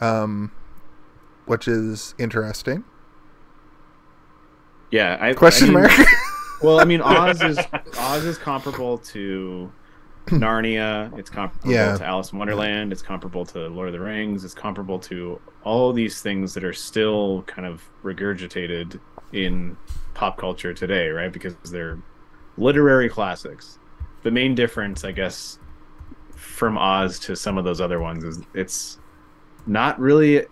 [0.00, 0.52] um,
[1.46, 2.84] which is interesting.
[4.90, 5.16] Yeah.
[5.20, 5.92] I, Question I mean- mark.
[6.62, 7.58] Well, I mean, Oz is
[7.98, 9.70] Oz is comparable to
[10.28, 11.16] Narnia.
[11.18, 11.96] It's comparable Yeah.
[11.96, 12.92] to Alice in Wonderland.
[12.92, 14.44] It's comparable to Lord of the Rings.
[14.44, 18.98] It's comparable to all these things that are still kind of regurgitated
[19.32, 19.76] in
[20.14, 21.32] pop culture today, right?
[21.32, 21.98] Because they're
[22.56, 23.78] literary classics.
[24.22, 25.58] The main difference, I guess,
[26.34, 28.98] from Oz to some of those other ones is it's
[29.66, 30.46] not really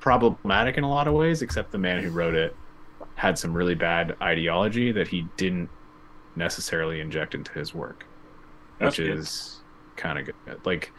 [0.00, 2.54] problematic in a lot of ways, except the man who wrote it
[3.14, 5.68] had some really bad ideology that he didn't
[6.36, 8.06] necessarily inject into his work,
[8.82, 9.18] That's which good.
[9.18, 9.60] is
[9.96, 10.34] kind of good.
[10.64, 10.92] Like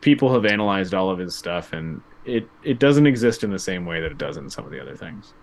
[0.00, 3.86] people have analyzed all of his stuff, and it it doesn't exist in the same
[3.86, 5.34] way that it does in some of the other things.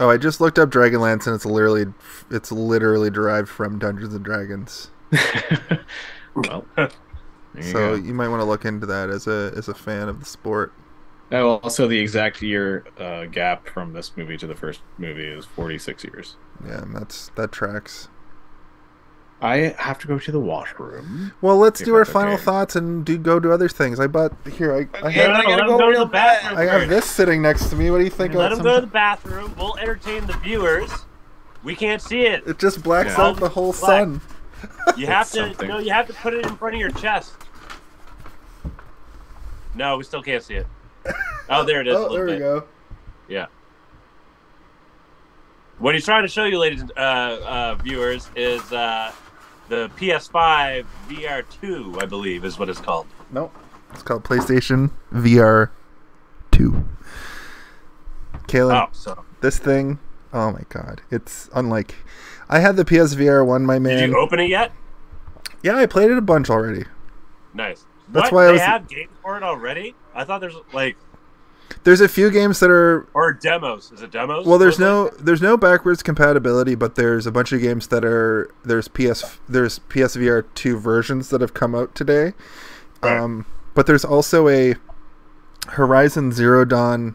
[0.00, 1.86] Oh, I just looked up Dragonlance and it's literally
[2.30, 4.90] it's literally derived from Dungeons and Dragons.
[6.34, 7.94] well, you so go.
[7.94, 10.72] you might want to look into that as a as a fan of the sport.
[11.30, 15.44] Oh, also the exact year uh, gap from this movie to the first movie is
[15.44, 16.36] 46 years.
[16.64, 18.08] Yeah, and that's that tracks.
[19.40, 21.32] I have to go to the washroom.
[21.40, 22.42] Well, let's do our final okay.
[22.42, 24.00] thoughts and do go do other things.
[24.00, 24.72] I bought here.
[24.74, 26.64] I, I, No, have, no, I gotta let go go to real the bathroom I
[26.64, 27.90] have this sitting next to me.
[27.92, 28.34] What do you think?
[28.34, 29.54] Let about him go to the bathroom.
[29.56, 30.90] We'll entertain the viewers.
[31.62, 32.44] We can't see it.
[32.48, 33.26] It just blacks Yeah.
[33.26, 33.80] out the whole Black.
[34.02, 34.20] sun.
[34.96, 35.68] You have to something.
[35.68, 35.78] no.
[35.78, 37.32] You have to put it in front of your chest.
[39.76, 40.66] No, we still can't see it.
[41.50, 41.96] Oh, there it is.
[41.96, 42.40] Oh, there we bit.
[42.40, 42.64] go.
[43.26, 43.46] Yeah.
[45.78, 49.12] What he's trying to show you, ladies and uh, uh, viewers, is uh,
[49.68, 53.06] the PS5 VR2, I believe, is what it's called.
[53.30, 53.54] Nope.
[53.92, 55.70] It's called PlayStation VR
[56.52, 56.84] 2.
[58.46, 59.98] Caleb, Oh, so this thing,
[60.32, 61.02] oh my god.
[61.10, 61.94] It's unlike.
[62.48, 63.98] I had the PSVR 1, my man.
[63.98, 64.72] did you open it yet?
[65.62, 66.84] Yeah, I played it a bunch already.
[67.52, 67.84] Nice.
[68.08, 68.36] That's what?
[68.36, 69.94] why I they was- have games for it already.
[70.14, 70.96] I thought there's like
[71.84, 73.92] There's a few games that are or demos.
[73.92, 74.46] Is it demos?
[74.46, 78.50] well there's no there's no backwards compatibility but there's a bunch of games that are
[78.64, 82.32] there's ps there's psvr 2 versions that have come out today
[83.02, 83.18] Right.
[83.18, 84.74] um but there's also a
[85.68, 87.14] horizon zero dawn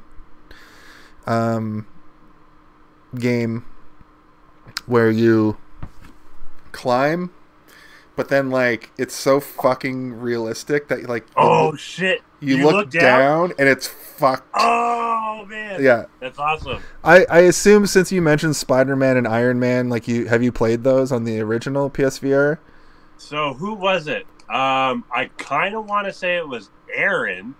[1.28, 1.86] um
[3.16, 3.66] game
[4.86, 5.58] where you
[6.72, 7.32] climb
[8.16, 12.22] but then like it's so fucking realistic that like Oh shit!
[12.40, 13.50] you, you look, look down?
[13.50, 13.54] down?
[13.60, 15.82] and it's fucked Oh man!
[15.84, 16.82] yeah that's awesome.
[17.04, 20.52] I, I assume since you mentioned Spider Man and Iron Man, like you have you
[20.52, 22.60] played those on the original PSVR?
[23.18, 24.26] So who was it?
[24.50, 27.56] Um, I kind of want to say it was Aaron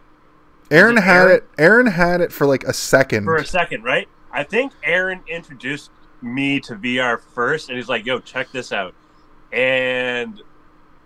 [0.70, 1.36] Aaron it had Aaron?
[1.38, 1.44] it.
[1.58, 3.26] Aaron had it for like a second.
[3.26, 4.08] for a second, right?
[4.32, 5.92] I think Aaron introduced
[6.22, 8.96] me to VR first, and he's like, "Yo, check this out."
[9.54, 10.42] And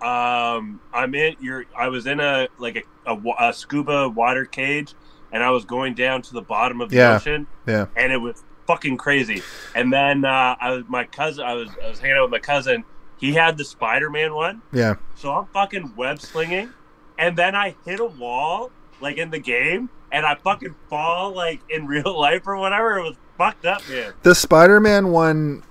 [0.02, 1.36] um, I'm in.
[1.40, 1.66] You're.
[1.78, 4.94] I was in a like a, a, a scuba water cage,
[5.32, 7.16] and I was going down to the bottom of the Yeah.
[7.16, 7.48] ocean.
[7.66, 7.88] Yeah.
[7.96, 9.42] And it was fucking crazy.
[9.76, 11.46] And then uh, I was my cousin.
[11.46, 12.84] I was I was hanging out with my cousin.
[13.18, 14.62] He had the Spider-Man one.
[14.72, 14.96] Yeah.
[15.16, 16.70] So I'm fucking web slinging,
[17.18, 21.60] and then I hit a wall like in the game, and I fucking fall like
[21.70, 23.00] in real life or whatever.
[23.00, 24.14] It was fucked up, man.
[24.24, 25.64] The Spider Man one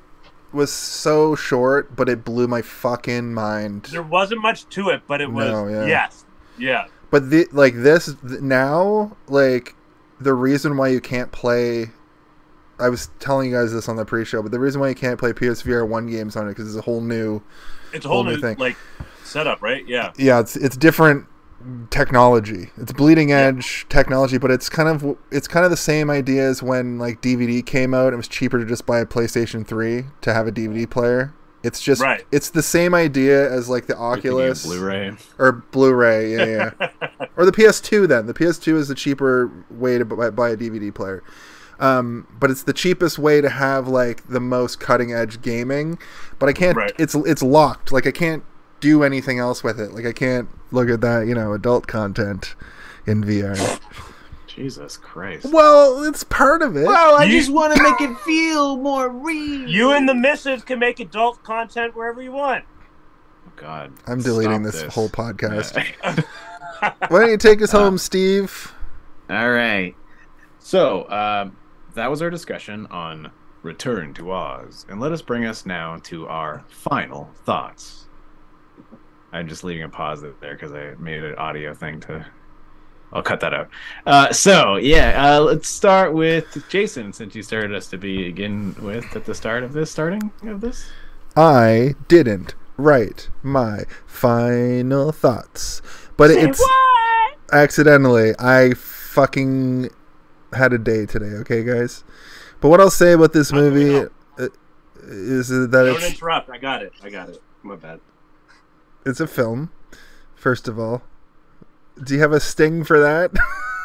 [0.56, 3.84] was so short, but it blew my fucking mind.
[3.92, 5.86] There wasn't much to it, but it was No, yeah.
[5.86, 6.24] yes,
[6.58, 6.86] yeah.
[7.10, 9.74] But the, like this th- now, like
[10.20, 11.90] the reason why you can't play.
[12.78, 15.18] I was telling you guys this on the pre-show, but the reason why you can't
[15.18, 17.40] play PSVR one games on it because it's a whole new
[17.94, 18.58] It's a whole Whole new new thing.
[18.58, 18.76] like
[19.24, 19.86] setup, right?
[19.86, 20.12] Yeah.
[20.18, 21.26] yeah, it's it's different
[21.90, 22.70] technology.
[22.76, 26.62] It's bleeding edge technology, but it's kind of it's kind of the same idea as
[26.62, 28.12] when like DVD came out.
[28.12, 31.32] It was cheaper to just buy a PlayStation 3 to have a DVD player.
[31.62, 32.24] It's just Right.
[32.30, 35.12] it's the same idea as like the You're thinking of Oculus Blu-ray.
[35.38, 36.88] or Blu-ray, yeah, yeah.
[37.36, 38.26] or the PS2 then.
[38.26, 41.24] The PS2 is the cheaper way to buy, buy a DVD player.
[41.80, 45.98] Um, but it's the cheapest way to have like the most cutting edge gaming.
[46.38, 46.76] But I can't.
[46.76, 46.92] Right.
[46.98, 47.90] It's it's locked.
[47.92, 48.44] Like I can't
[48.80, 49.92] do anything else with it.
[49.92, 51.26] Like I can't look at that.
[51.26, 52.54] You know, adult content
[53.06, 53.80] in VR.
[54.46, 55.44] Jesus Christ.
[55.52, 56.86] well, it's part of it.
[56.86, 59.68] Well, I You- just want to make it feel more real.
[59.68, 62.64] You and the missus can make adult content wherever you want.
[63.46, 63.92] Oh, God.
[64.06, 65.76] I'm deleting Stop this, whole podcast.
[66.02, 66.92] Yeah.
[67.08, 68.72] Why don't you take us Uh, home, Steve?
[69.28, 69.94] All right.
[70.58, 71.56] So, um,
[71.94, 73.30] that was our discussion on
[73.62, 74.86] Return to Oz.
[74.88, 78.05] And let us bring us now to our final thoughts.
[79.36, 82.24] I'm just leaving a pause there because I made an audio thing to.
[83.12, 83.68] I'll cut that out.
[84.06, 89.14] Uh, so, yeah, uh, let's start with Jason, since you started us to begin with
[89.14, 90.90] at the start of this, starting of this.
[91.36, 95.82] I didn't write my final thoughts,
[96.16, 96.62] but it's
[97.52, 98.32] accidentally.
[98.38, 99.90] I fucking
[100.54, 101.36] had a day today.
[101.40, 102.04] Okay, guys.
[102.60, 104.48] But what I'll say about this How do we movie uh,
[105.04, 106.48] is that Don't it's interrupt.
[106.48, 106.92] I got it.
[107.02, 107.42] I got it.
[107.62, 108.00] My bad.
[109.06, 109.70] It's a film.
[110.34, 111.02] First of all,
[112.04, 113.30] do you have a sting for that?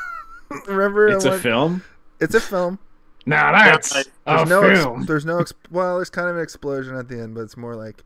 [0.67, 1.83] Remember, It's a want- film.
[2.19, 2.77] It's a film.
[3.25, 5.05] Now that's There's a There's no, ex- film.
[5.05, 7.75] there's no, ex- well, there's kind of an explosion at the end, but it's more
[7.75, 8.03] like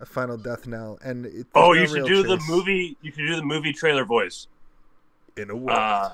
[0.00, 0.98] a final death knell.
[1.02, 2.96] And it, Oh, there's you should real do the movie.
[3.00, 4.48] You should do the movie trailer voice.
[5.36, 5.78] in a world.
[5.78, 6.10] Uh,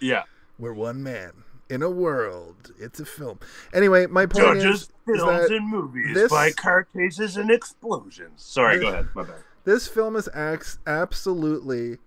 [0.00, 0.22] yeah.
[0.58, 1.32] We're one man
[1.68, 2.72] in a world.
[2.78, 3.38] It's a film.
[3.74, 7.50] Anyway, my point is, Judges, is films, that and movies this- by car chases and
[7.50, 8.42] explosions.
[8.42, 9.08] Sorry, This- go ahead.
[9.14, 9.34] My bad.
[9.64, 11.98] This film is ax- absolutely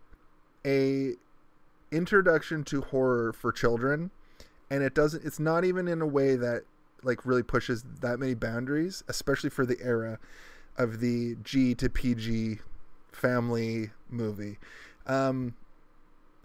[0.66, 1.14] a
[1.92, 4.12] introduction to horror for children,
[4.70, 5.24] and it doesn't.
[5.26, 6.64] It's not even in a way that
[7.04, 10.20] like really pushes that many boundaries, especially for the era
[10.78, 12.60] of the G to PG
[13.12, 14.58] family movie.
[15.06, 15.56] Um,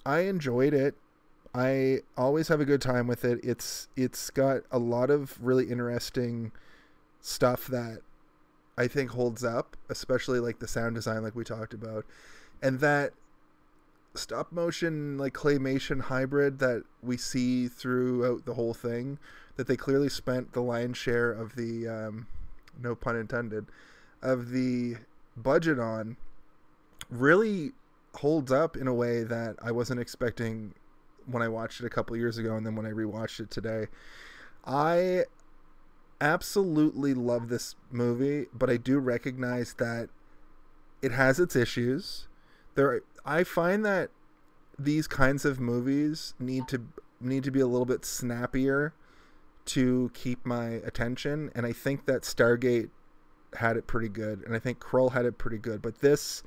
[0.04, 0.94] I enjoyed it.
[1.54, 3.40] I always have a good time with it.
[3.42, 6.52] It's it's got a lot of really interesting
[7.20, 8.00] stuff that
[8.78, 12.06] I think holds up, especially like the sound design like we talked about.
[12.62, 13.12] And that
[14.14, 19.18] stop motion like claymation hybrid that we see throughout the whole thing
[19.56, 22.28] that they clearly spent the lion's share of the um,
[22.80, 23.66] no pun intended
[24.22, 24.96] of the
[25.36, 26.16] budget on
[27.10, 27.72] really
[28.14, 30.74] holds up in a way that I wasn't expecting
[31.26, 33.86] when I watched it a couple years ago and then when I rewatched it today.
[34.64, 35.24] I
[36.20, 40.08] absolutely love this movie, but I do recognize that
[41.02, 42.28] it has its issues.
[42.74, 44.10] There I find that
[44.78, 46.82] these kinds of movies need to
[47.20, 48.94] need to be a little bit snappier
[49.64, 52.90] to keep my attention and I think that Stargate
[53.54, 56.42] had it pretty good and I think Krull had it pretty good, but this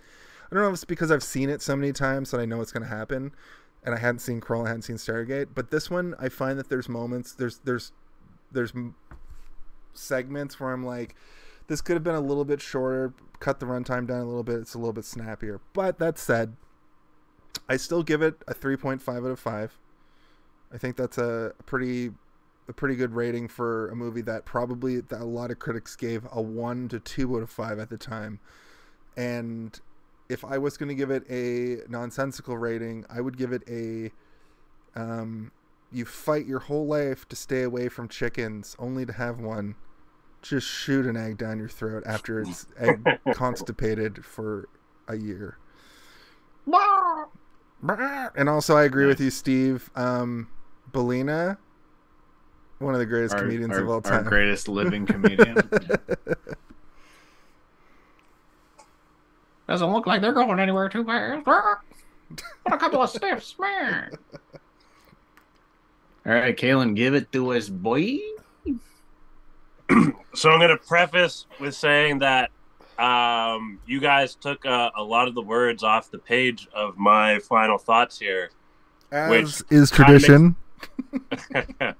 [0.49, 2.61] I don't know if it's because I've seen it so many times that I know
[2.61, 3.31] it's going to happen
[3.83, 6.69] and I hadn't seen Krull, I hadn't seen Stargate, but this one I find that
[6.69, 7.91] there's moments there's there's
[8.51, 8.73] there's
[9.93, 11.15] segments where I'm like
[11.67, 14.59] this could have been a little bit shorter, cut the runtime down a little bit,
[14.59, 15.61] it's a little bit snappier.
[15.71, 16.57] But that said,
[17.69, 19.77] I still give it a 3.5 out of 5.
[20.73, 22.11] I think that's a pretty
[22.67, 26.27] a pretty good rating for a movie that probably that a lot of critics gave
[26.31, 28.39] a 1 to 2 out of 5 at the time.
[29.15, 29.79] And
[30.29, 34.11] if I was going to give it a nonsensical rating, I would give it a
[34.99, 35.51] um,
[35.91, 39.75] you fight your whole life to stay away from chickens only to have one
[40.41, 44.67] just shoot an egg down your throat after it's egg constipated for
[45.07, 45.57] a year.
[47.83, 49.89] And also, I agree with you, Steve.
[49.95, 50.47] Um,
[50.93, 51.57] Billina,
[52.77, 54.23] one of the greatest Our, comedians our- of all our time.
[54.23, 55.57] greatest living comedian.
[59.67, 61.45] Doesn't look like they're going anywhere too fast.
[61.45, 61.79] What
[62.73, 64.11] a couple of stiffs, man.
[66.25, 68.19] All right, Kalen, give it to us, boy.
[70.33, 72.51] So I'm going to preface with saying that
[72.97, 77.39] um, you guys took uh, a lot of the words off the page of my
[77.39, 78.51] final thoughts here.
[79.11, 80.55] As Which is kinda makes- tradition.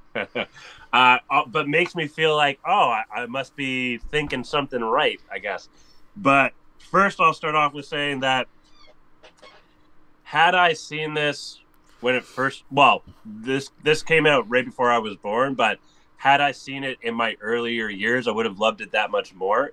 [0.93, 5.19] uh, uh, but makes me feel like, oh, I, I must be thinking something right,
[5.29, 5.67] I guess.
[6.15, 6.53] But
[6.89, 8.47] first, I'll start off with saying that
[10.23, 11.59] had I seen this
[12.01, 15.79] when it first, well, this this came out right before I was born, but
[16.17, 19.33] had I seen it in my earlier years, I would have loved it that much
[19.33, 19.71] more.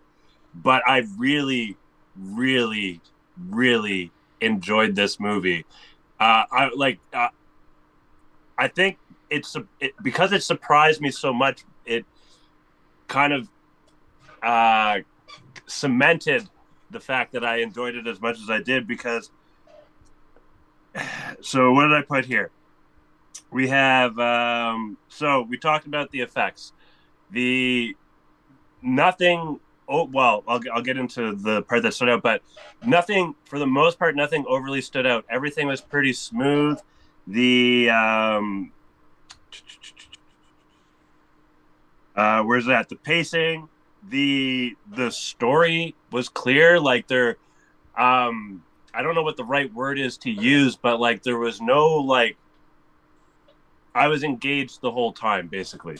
[0.55, 1.76] But I really,
[2.16, 3.00] really,
[3.48, 5.65] really enjoyed this movie.
[6.18, 7.00] Uh, I like.
[7.12, 7.28] Uh,
[8.57, 8.98] I think
[9.31, 11.65] it's it, because it surprised me so much.
[11.84, 12.07] It
[13.08, 13.48] kind of
[14.42, 15.00] uh,
[15.66, 16.48] cemented
[16.90, 18.86] the fact that I enjoyed it as much as I did.
[18.86, 19.31] Because
[21.41, 22.50] so, what did I put here?
[23.50, 26.73] We have um, so we talked about the effects.
[27.31, 27.97] The
[28.83, 29.60] nothing.
[29.89, 32.42] Oh well, I'll I'll get into the part that stood out, but
[32.84, 34.15] nothing for the most part.
[34.17, 35.25] Nothing overly stood out.
[35.31, 36.78] Everything was pretty smooth.
[37.26, 38.73] The um,
[42.15, 42.91] uh, where's that?
[42.91, 43.68] The pacing,
[44.07, 46.78] the the story was clear.
[46.78, 47.39] Like there,
[47.97, 48.62] um,
[48.94, 51.86] I don't know what the right word is to use, but like there was no
[51.89, 52.36] like.
[53.94, 55.99] I was engaged the whole time, basically.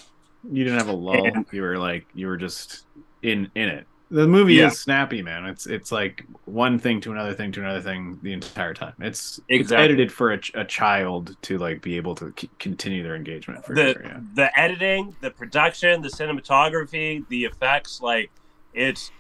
[0.51, 1.27] You didn't have a lull.
[1.27, 2.87] And- you were like you were just
[3.23, 3.87] in in it.
[4.11, 4.69] The movie Yeah.
[4.69, 5.45] is snappy, man.
[5.45, 8.95] It's it's like one thing to another thing to another thing the entire time.
[9.01, 13.03] It's it's edited for a, ch- a child to like be able to c- continue
[13.03, 14.03] their engagement for the sure.
[14.03, 14.21] Yeah.
[14.35, 18.31] the editing, the production, the cinematography, the effects, like
[18.73, 19.11] it's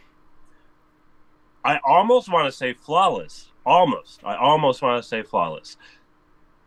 [1.64, 3.50] I almost want to say flawless.
[3.68, 4.24] Almost.
[4.24, 5.76] I almost want to say flawless.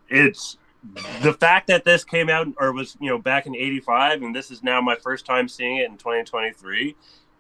[0.08, 0.60] It's
[1.24, 4.52] the fact that this came out or was, you know, back in 85 and this
[4.52, 6.96] is now my first time seeing it in 2023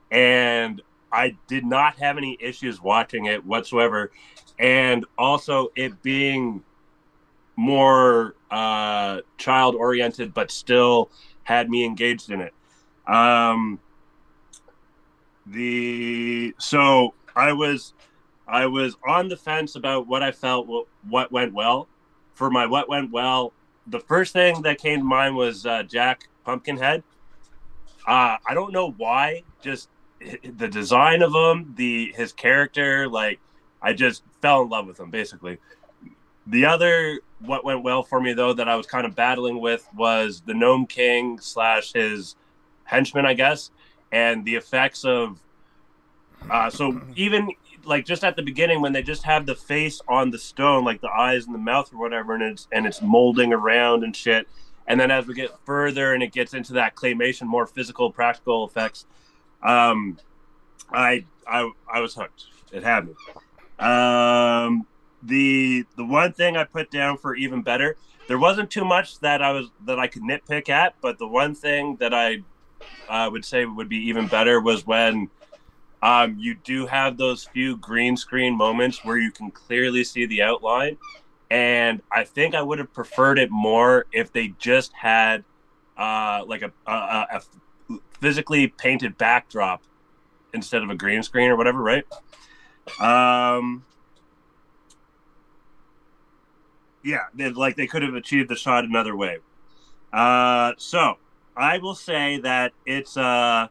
[0.09, 0.81] and
[1.11, 4.11] I did not have any issues watching it whatsoever
[4.57, 6.63] and also it being
[7.55, 11.11] more uh, child oriented, but still
[11.43, 12.53] had me engaged in it.
[13.05, 13.79] Um,
[15.45, 17.93] the so I was
[18.51, 21.87] I was on the fence about what I felt what, what went well.
[22.33, 23.53] For my what went well,
[23.87, 27.03] the first thing that came to mind was uh, Jack Pumpkinhead.
[28.05, 29.89] Uh, I don't know why, just
[30.43, 33.39] the design of him, the his character, like
[33.81, 35.57] I just fell in love with him basically.
[36.47, 39.87] The other what went well for me though that I was kind of battling with
[39.95, 42.35] was the Gnome King slash his
[42.83, 43.71] henchman, I guess,
[44.11, 45.39] and the effects of.
[46.49, 47.49] Uh, so even
[47.85, 51.01] like just at the beginning when they just have the face on the stone, like
[51.01, 54.47] the eyes and the mouth or whatever, and it's and it's molding around and shit.
[54.87, 58.65] And then as we get further and it gets into that claymation, more physical, practical
[58.65, 59.05] effects,
[59.63, 60.17] um,
[60.91, 62.45] I I I was hooked.
[62.71, 63.13] It had me.
[63.79, 64.85] Um,
[65.23, 69.41] the the one thing I put down for even better, there wasn't too much that
[69.41, 72.43] I was that I could nitpick at, but the one thing that I
[73.09, 75.29] uh, would say would be even better was when
[76.01, 80.41] um, you do have those few green screen moments where you can clearly see the
[80.41, 80.97] outline,
[81.49, 85.43] and I think I would have preferred it more if they just had
[85.97, 87.41] uh, like a, a, a
[88.19, 89.83] physically painted backdrop
[90.53, 92.05] instead of a green screen or whatever, right?
[92.99, 93.85] Um,
[97.03, 99.39] yeah, they, like they could have achieved the shot another way.
[100.11, 101.15] Uh, so
[101.55, 103.67] I will say that it's uh,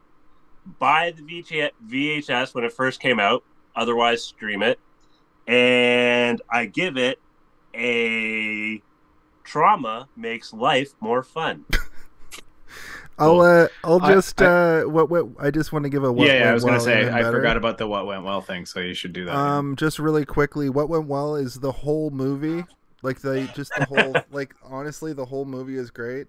[0.78, 3.44] buy the VH- VHS when it first came out.
[3.76, 4.78] Otherwise, stream it,
[5.46, 7.18] and I give it
[7.74, 8.82] a
[9.44, 11.64] trauma makes life more fun.
[13.18, 16.26] I'll uh, I'll I- just uh, what what I just want to give a what
[16.26, 18.64] yeah, yeah, I was gonna well say I forgot about the what went well thing,
[18.64, 19.36] so you should do that.
[19.36, 22.64] Um, just really quickly, what went well is the whole movie.
[23.02, 26.28] Like the just the whole like honestly, the whole movie is great.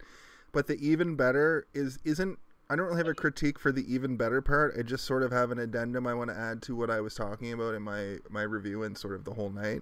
[0.52, 2.38] But the even better is isn't.
[2.72, 4.76] I don't really have a critique for the even better part.
[4.80, 7.14] I just sort of have an addendum I want to add to what I was
[7.16, 9.82] talking about in my my review and sort of the whole night.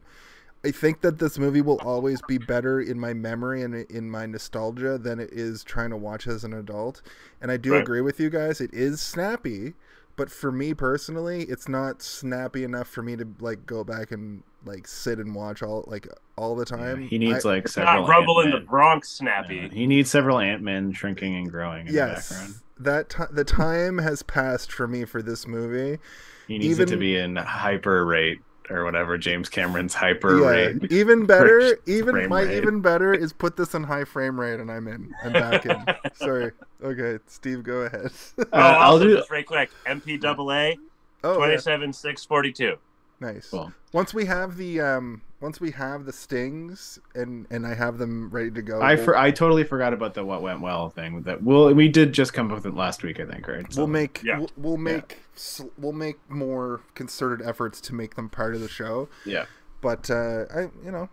[0.66, 4.26] I think that this movie will always be better in my memory and in my
[4.26, 7.02] nostalgia than it is trying to watch as an adult.
[7.42, 7.82] And I do Right.
[7.82, 8.60] agree with you guys.
[8.60, 9.76] It is snappy,
[10.18, 14.42] but for me personally, it's not snappy enough for me to like go back and
[14.66, 17.02] like sit and watch all like all the Yeah, time.
[17.04, 18.02] he needs I- like It's several.
[18.02, 19.56] not Rumble in the Bronx, snappy.
[19.58, 22.56] Yeah, he needs several Ant Men shrinking and growing in the background.
[22.80, 26.00] That ti the time has passed for me for this movie.
[26.48, 28.40] He needs it to be in hyper rate
[28.72, 30.48] or whatever James Cameron's hyper yeah,
[30.80, 30.92] rate.
[30.92, 31.78] even better.
[31.88, 32.58] Even my rate.
[32.58, 35.14] even better is put this in high frame rate, and I'm in.
[35.24, 35.84] I'm back in.
[36.16, 36.52] Sorry.
[36.84, 38.12] Okay, Steve, go ahead.
[38.38, 39.70] Oh, Uh, I'll do- just right quick.
[39.88, 40.78] MPAA
[41.24, 41.36] oh, yeah.
[41.38, 42.78] twenty seven six forty two.
[43.20, 43.50] nice.
[43.50, 43.74] Cool.
[43.92, 48.30] Once we have the um, once we have the stings, and and I have them
[48.30, 48.82] ready to go.
[48.82, 51.22] I for, I totally forgot about the what went well thing.
[51.22, 53.72] That well, we did just come up with it last week, I think, right?
[53.72, 54.40] So- we'll make Yeah.
[54.40, 58.70] we'll, we'll make s we'll make more concerted efforts to make them part of the
[58.70, 59.08] show.
[59.26, 59.46] yeah.
[59.82, 61.08] But uh, I you know,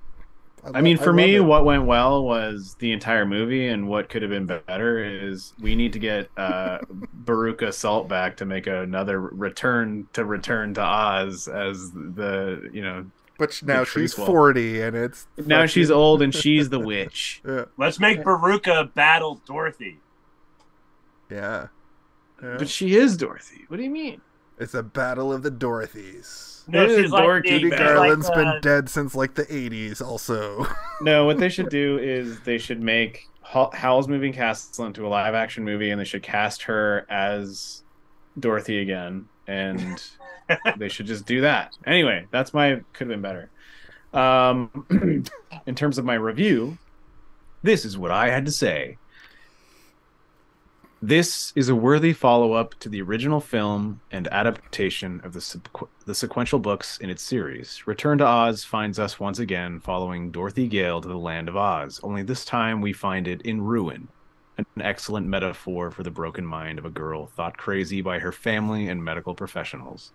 [0.65, 1.41] I lo- mean, for love me, it.
[1.41, 5.77] what went well was the entire movie, and what could have been better is we
[5.77, 6.79] need to get uh,
[7.25, 13.07] Veruca Salt back to make another return to return to Oz as the you know
[13.39, 14.26] but now she's prequel.
[14.26, 17.42] forty, and it's now fucking- she's old and she's the witch.
[17.47, 19.98] Yeah, Let's make Veruca battle Dorothy.
[21.31, 21.68] yeah.
[22.42, 22.56] Yeah.
[22.58, 23.65] But she is Dorothy.
[23.68, 24.20] What do you mean?
[24.58, 26.68] It's a battle of the Dorothys.
[26.68, 27.78] No, It is she's like dorky, Judy she's Bad.
[27.78, 30.02] Garland's like, been uh, dead since like the '80s.
[30.02, 30.66] Also,
[31.00, 35.08] No, what they should do is they should make Ho- Howl's Moving Castle into a
[35.08, 37.82] live action movie, and they should cast her as
[38.39, 40.02] Dorothy again, and
[40.76, 41.76] they should just do that.
[41.86, 43.50] Anyway, that's my could have been better.
[44.12, 45.25] Um,
[45.66, 46.78] in terms of my review,
[47.62, 48.99] this is what I had to say.
[51.02, 55.89] This is a worthy follow up to the original film and adaptation of the, sequ-
[56.07, 57.86] the sequential books in its series.
[57.86, 62.00] Return to Oz finds us once again following Dorothy Gale to the land of Oz,
[62.02, 64.08] only this time we find it in ruin.
[64.59, 68.89] An excellent metaphor for the broken mind of a girl thought crazy by her family
[68.89, 70.12] and medical professionals.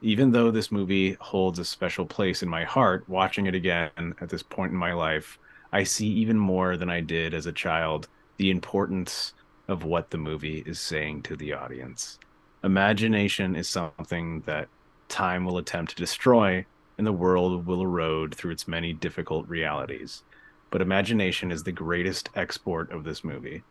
[0.00, 3.90] Even though this movie holds a special place in my heart, watching it again
[4.20, 5.38] at this point in my life,
[5.72, 9.34] I see even more than I did as a child the importance
[9.68, 12.18] of what the movie is saying to the audience.
[12.64, 14.68] Imagination is something that
[15.08, 16.64] time will attempt to destroy
[16.96, 20.22] and the world will erode through its many difficult realities.
[20.70, 23.62] But imagination is the greatest export of this movie.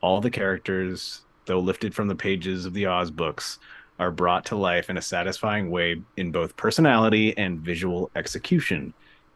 [0.00, 3.58] All the characters, though lifted from the pages of the Oz books,
[3.98, 8.92] are brought to life in a satisfying way in both personality and visual execution,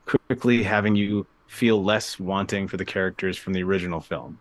[0.07, 4.39] quickly having you feel less wanting for the characters from the original film.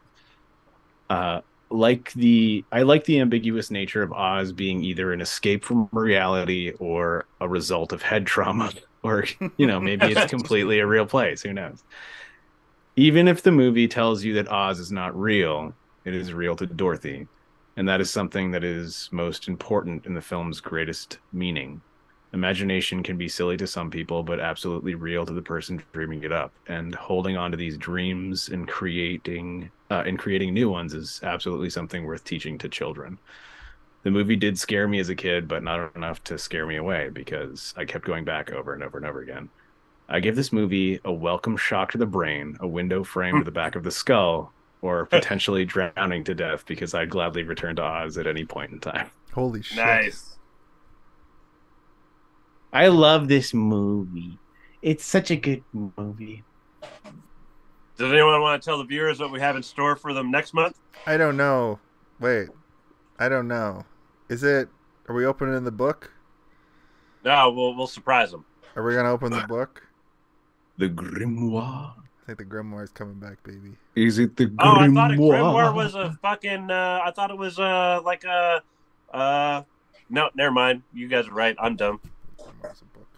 [1.10, 5.90] Uh, like the I like the ambiguous nature of Oz being either an escape from
[5.92, 8.72] reality or a result of head trauma,
[9.04, 9.26] or
[9.58, 11.42] you know maybe it's completely a real place.
[11.42, 11.84] Who knows?
[12.98, 15.74] Even if the movie tells you that Oz is not real,
[16.06, 17.28] it is real to Dorothy,
[17.76, 21.82] and that is something that is most important in the film's greatest meaning.
[22.32, 26.32] Imagination can be silly to some people, but absolutely real to the person dreaming it
[26.32, 26.54] up.
[26.68, 31.70] And holding on to these dreams and creating uh, and creating new ones is absolutely
[31.70, 33.20] something worth teaching to children.
[34.04, 37.10] The movie did scare me as a kid, but not enough to scare me away
[37.10, 39.50] because I kept going back over and over and over again.
[40.08, 43.52] I give this movie a welcome shock to the brain, a window frame to the
[43.52, 48.18] back of the skull, or potentially drowning to death because I'd gladly return to Oz
[48.18, 49.10] at any point in time.
[49.34, 49.78] Holy shit!
[49.78, 50.38] Nice.
[52.72, 54.38] I love this movie.
[54.82, 56.44] It's such a good movie.
[57.98, 60.54] Does anyone want to tell the viewers what we have in store for them next
[60.54, 60.78] month?
[61.08, 61.80] I don't know.
[62.20, 62.50] Wait,
[63.18, 63.86] I don't know.
[64.30, 64.68] Is it?
[65.08, 66.12] Are we opening the book?
[67.24, 68.46] No, we'll we'll surprise them.
[68.76, 69.85] Are we gonna open the book?
[70.78, 71.94] The Grimoire.
[72.28, 73.76] I think the grimoire is coming back, baby.
[73.96, 74.58] Is it the grimoire?
[74.60, 76.72] Oh, I thought a grimoire was a fucking.
[76.72, 78.64] Uh, I thought it was uh like a.
[79.14, 79.62] Uh,
[80.10, 80.82] no, never mind.
[80.92, 81.56] You guys are right.
[81.60, 82.02] I'm dumb.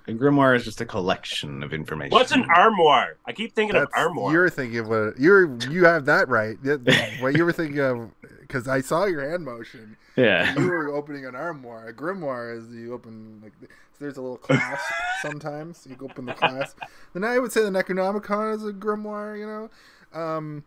[0.08, 2.11] Grimoire's a grimoire is just a collection of information.
[2.11, 3.18] What's an armoire?
[3.26, 4.32] I keep thinking That's, of armoire.
[4.32, 5.58] You're thinking of what you're.
[5.69, 6.58] You have that right.
[7.19, 8.11] What you were thinking of,
[8.42, 9.98] because I saw your hand motion.
[10.16, 10.58] Yeah.
[10.58, 11.88] You were opening an armoire.
[11.88, 13.53] A grimoire is you open like
[13.98, 14.86] so there's a little clasp
[15.22, 15.88] sometimes.
[15.90, 16.77] You open the clasp.
[17.14, 19.40] Then I would say the Necronomicon is a grimoire.
[19.40, 19.69] You
[20.14, 20.64] know, um,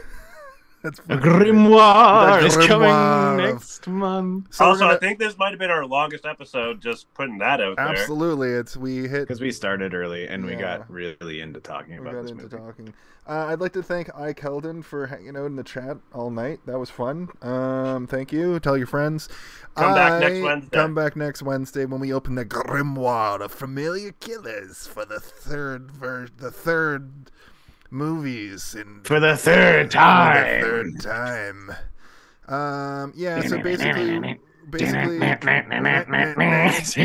[0.84, 4.54] that's A grimoire The is coming next month.
[4.54, 6.82] So also, gonna- I think this might have been our longest episode.
[6.82, 7.86] Just putting that out there.
[7.88, 11.98] absolutely, it's we hit Because we started early and we got really into talking we
[12.02, 12.58] about got this into movie.
[12.58, 12.94] talking.
[13.28, 16.60] Uh, I'd like to thank I Keldon for hanging out in the chat all night.
[16.66, 17.30] That was fun.
[17.44, 18.60] Um, thank you.
[18.60, 19.30] Tell your friends.
[19.76, 20.70] Come back next Wednesday.
[20.78, 25.92] Come back next Wednesday when we open the Grimoire of Familiar Killers for the third
[25.92, 27.30] ver- the third
[27.92, 30.62] movies in For the third for time.
[30.62, 31.72] the third time.
[32.48, 33.42] Um, yeah.
[33.42, 34.40] So basically,
[34.70, 35.20] basically,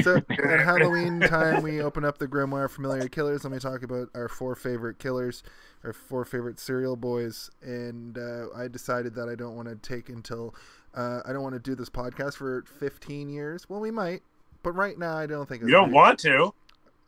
[0.03, 3.45] so at Halloween time, we open up the Grimoire Familiar Killers.
[3.45, 5.43] Let me talk about our four favorite killers,
[5.85, 10.09] our four favorite serial boys, and uh, I decided that I don't want to take
[10.09, 10.55] until
[10.95, 13.69] uh, I don't want to do this podcast for 15 years.
[13.69, 14.23] Well, we might,
[14.63, 16.55] but right now I don't think it's You don't want to.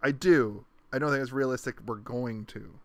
[0.03, 0.65] I do.
[0.93, 1.77] I don't think it's realistic.
[1.87, 2.79] We're going to.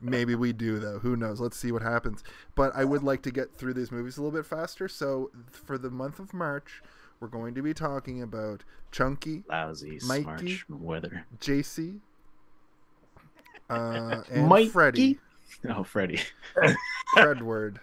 [0.00, 0.98] Maybe we do though.
[0.98, 1.40] Who knows?
[1.40, 2.22] Let's see what happens.
[2.54, 4.88] But I would like to get through these movies a little bit faster.
[4.88, 6.82] So for the month of March,
[7.20, 10.24] we're going to be talking about Chunky, Lousy Mikey.
[10.24, 11.26] March weather.
[11.40, 12.00] JC,
[13.70, 14.68] uh, and Mikey?
[14.68, 15.18] Freddy.
[15.68, 16.20] Oh, Freddy.
[17.16, 17.78] Fredward.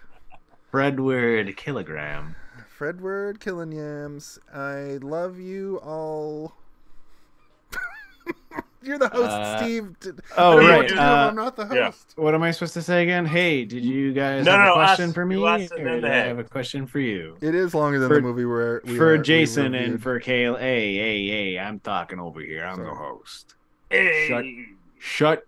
[0.72, 2.36] Fredward kilogram.
[2.78, 4.38] Fredward killing yams.
[4.52, 6.54] I love you all.
[8.82, 9.94] You're the host, Uh, Steve.
[10.36, 11.86] Oh, I don't right, uh, I'm not the yeah.
[11.86, 12.14] host.
[12.16, 13.24] What am I supposed to say again?
[13.26, 15.14] Hey, did you guys No, have no, a question us.
[15.14, 15.36] for me?
[15.36, 17.36] You us and Or then do the I have a question for you.
[17.40, 19.90] It is longer than For- the movie where we for are- Jason reviewed.
[19.92, 20.56] and for Kale.
[20.56, 22.64] Hey, hey, hey, I'm talking over here.
[22.64, 23.54] I'm the host.
[23.90, 24.26] Hey.
[24.28, 24.44] Shut-
[24.98, 25.46] Shut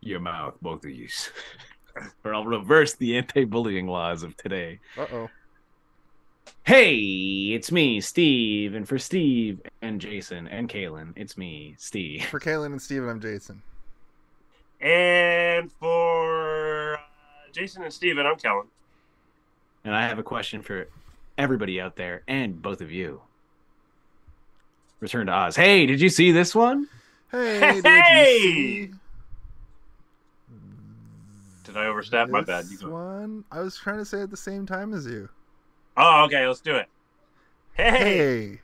[0.00, 1.08] your mouth, both of you.
[2.24, 4.80] or I'll reverse the anti-bullying laws of today.
[4.98, 5.30] Uh oh.
[6.64, 6.96] Hey,
[7.54, 12.24] it's me, Steve, and for Steve and Jason and Kalen, it's me, Steve.
[12.24, 13.62] For Kaylin and Steven, I'm Jason.
[14.80, 16.98] And for uh,
[17.52, 18.66] Jason and Steven, I'm Kellen.
[19.84, 20.88] And I have a question for
[21.38, 23.20] everybody out there and both of you.
[25.00, 25.54] Return to Oz.
[25.56, 26.88] Hey, did you see this one?
[27.30, 28.38] Hey, did Hey!
[28.40, 28.92] you see
[31.64, 32.28] Did I overstep?
[32.28, 32.64] My bad.
[32.64, 32.90] You this go.
[32.90, 33.44] one?
[33.52, 35.28] I was trying to say it at the same time as you.
[35.96, 36.46] Oh, okay.
[36.46, 36.86] Let's do it.
[37.74, 37.86] Hey.
[37.86, 38.60] Hey,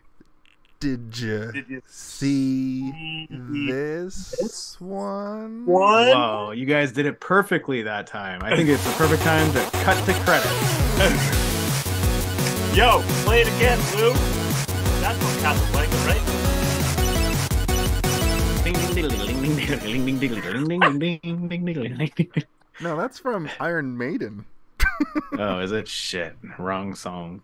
[0.80, 5.64] did you Did you see see this one?
[5.64, 6.08] One.
[6.08, 8.42] Whoa, you guys did it perfectly that time.
[8.42, 10.50] I think it's the perfect time to cut to credits.
[12.76, 14.12] Yo, play it again, Lou.
[15.00, 16.22] That's from Casablanca, right?
[22.80, 24.46] No, that's from Iron Maiden.
[25.38, 25.88] Oh, is it?
[25.88, 26.36] Shit.
[26.58, 27.42] Wrong song.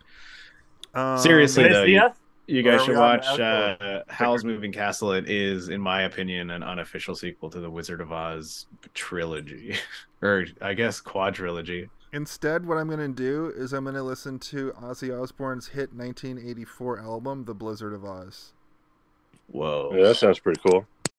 [0.94, 2.00] Um, Seriously, though, you-
[2.46, 5.12] You guys should watch uh, Howl's Moving Castle.
[5.12, 8.64] It is, in my opinion, an unofficial sequel to the Wizard of Oz
[8.94, 9.76] trilogy,
[10.22, 11.90] or I guess quadrilogy.
[12.14, 15.92] Instead, what I'm going to do is I'm going to listen to Ozzy Osbourne's hit
[15.94, 18.54] 1984 album, The Blizzard of Oz.
[19.48, 19.92] Whoa.
[19.94, 20.86] Yeah, that sounds pretty cool.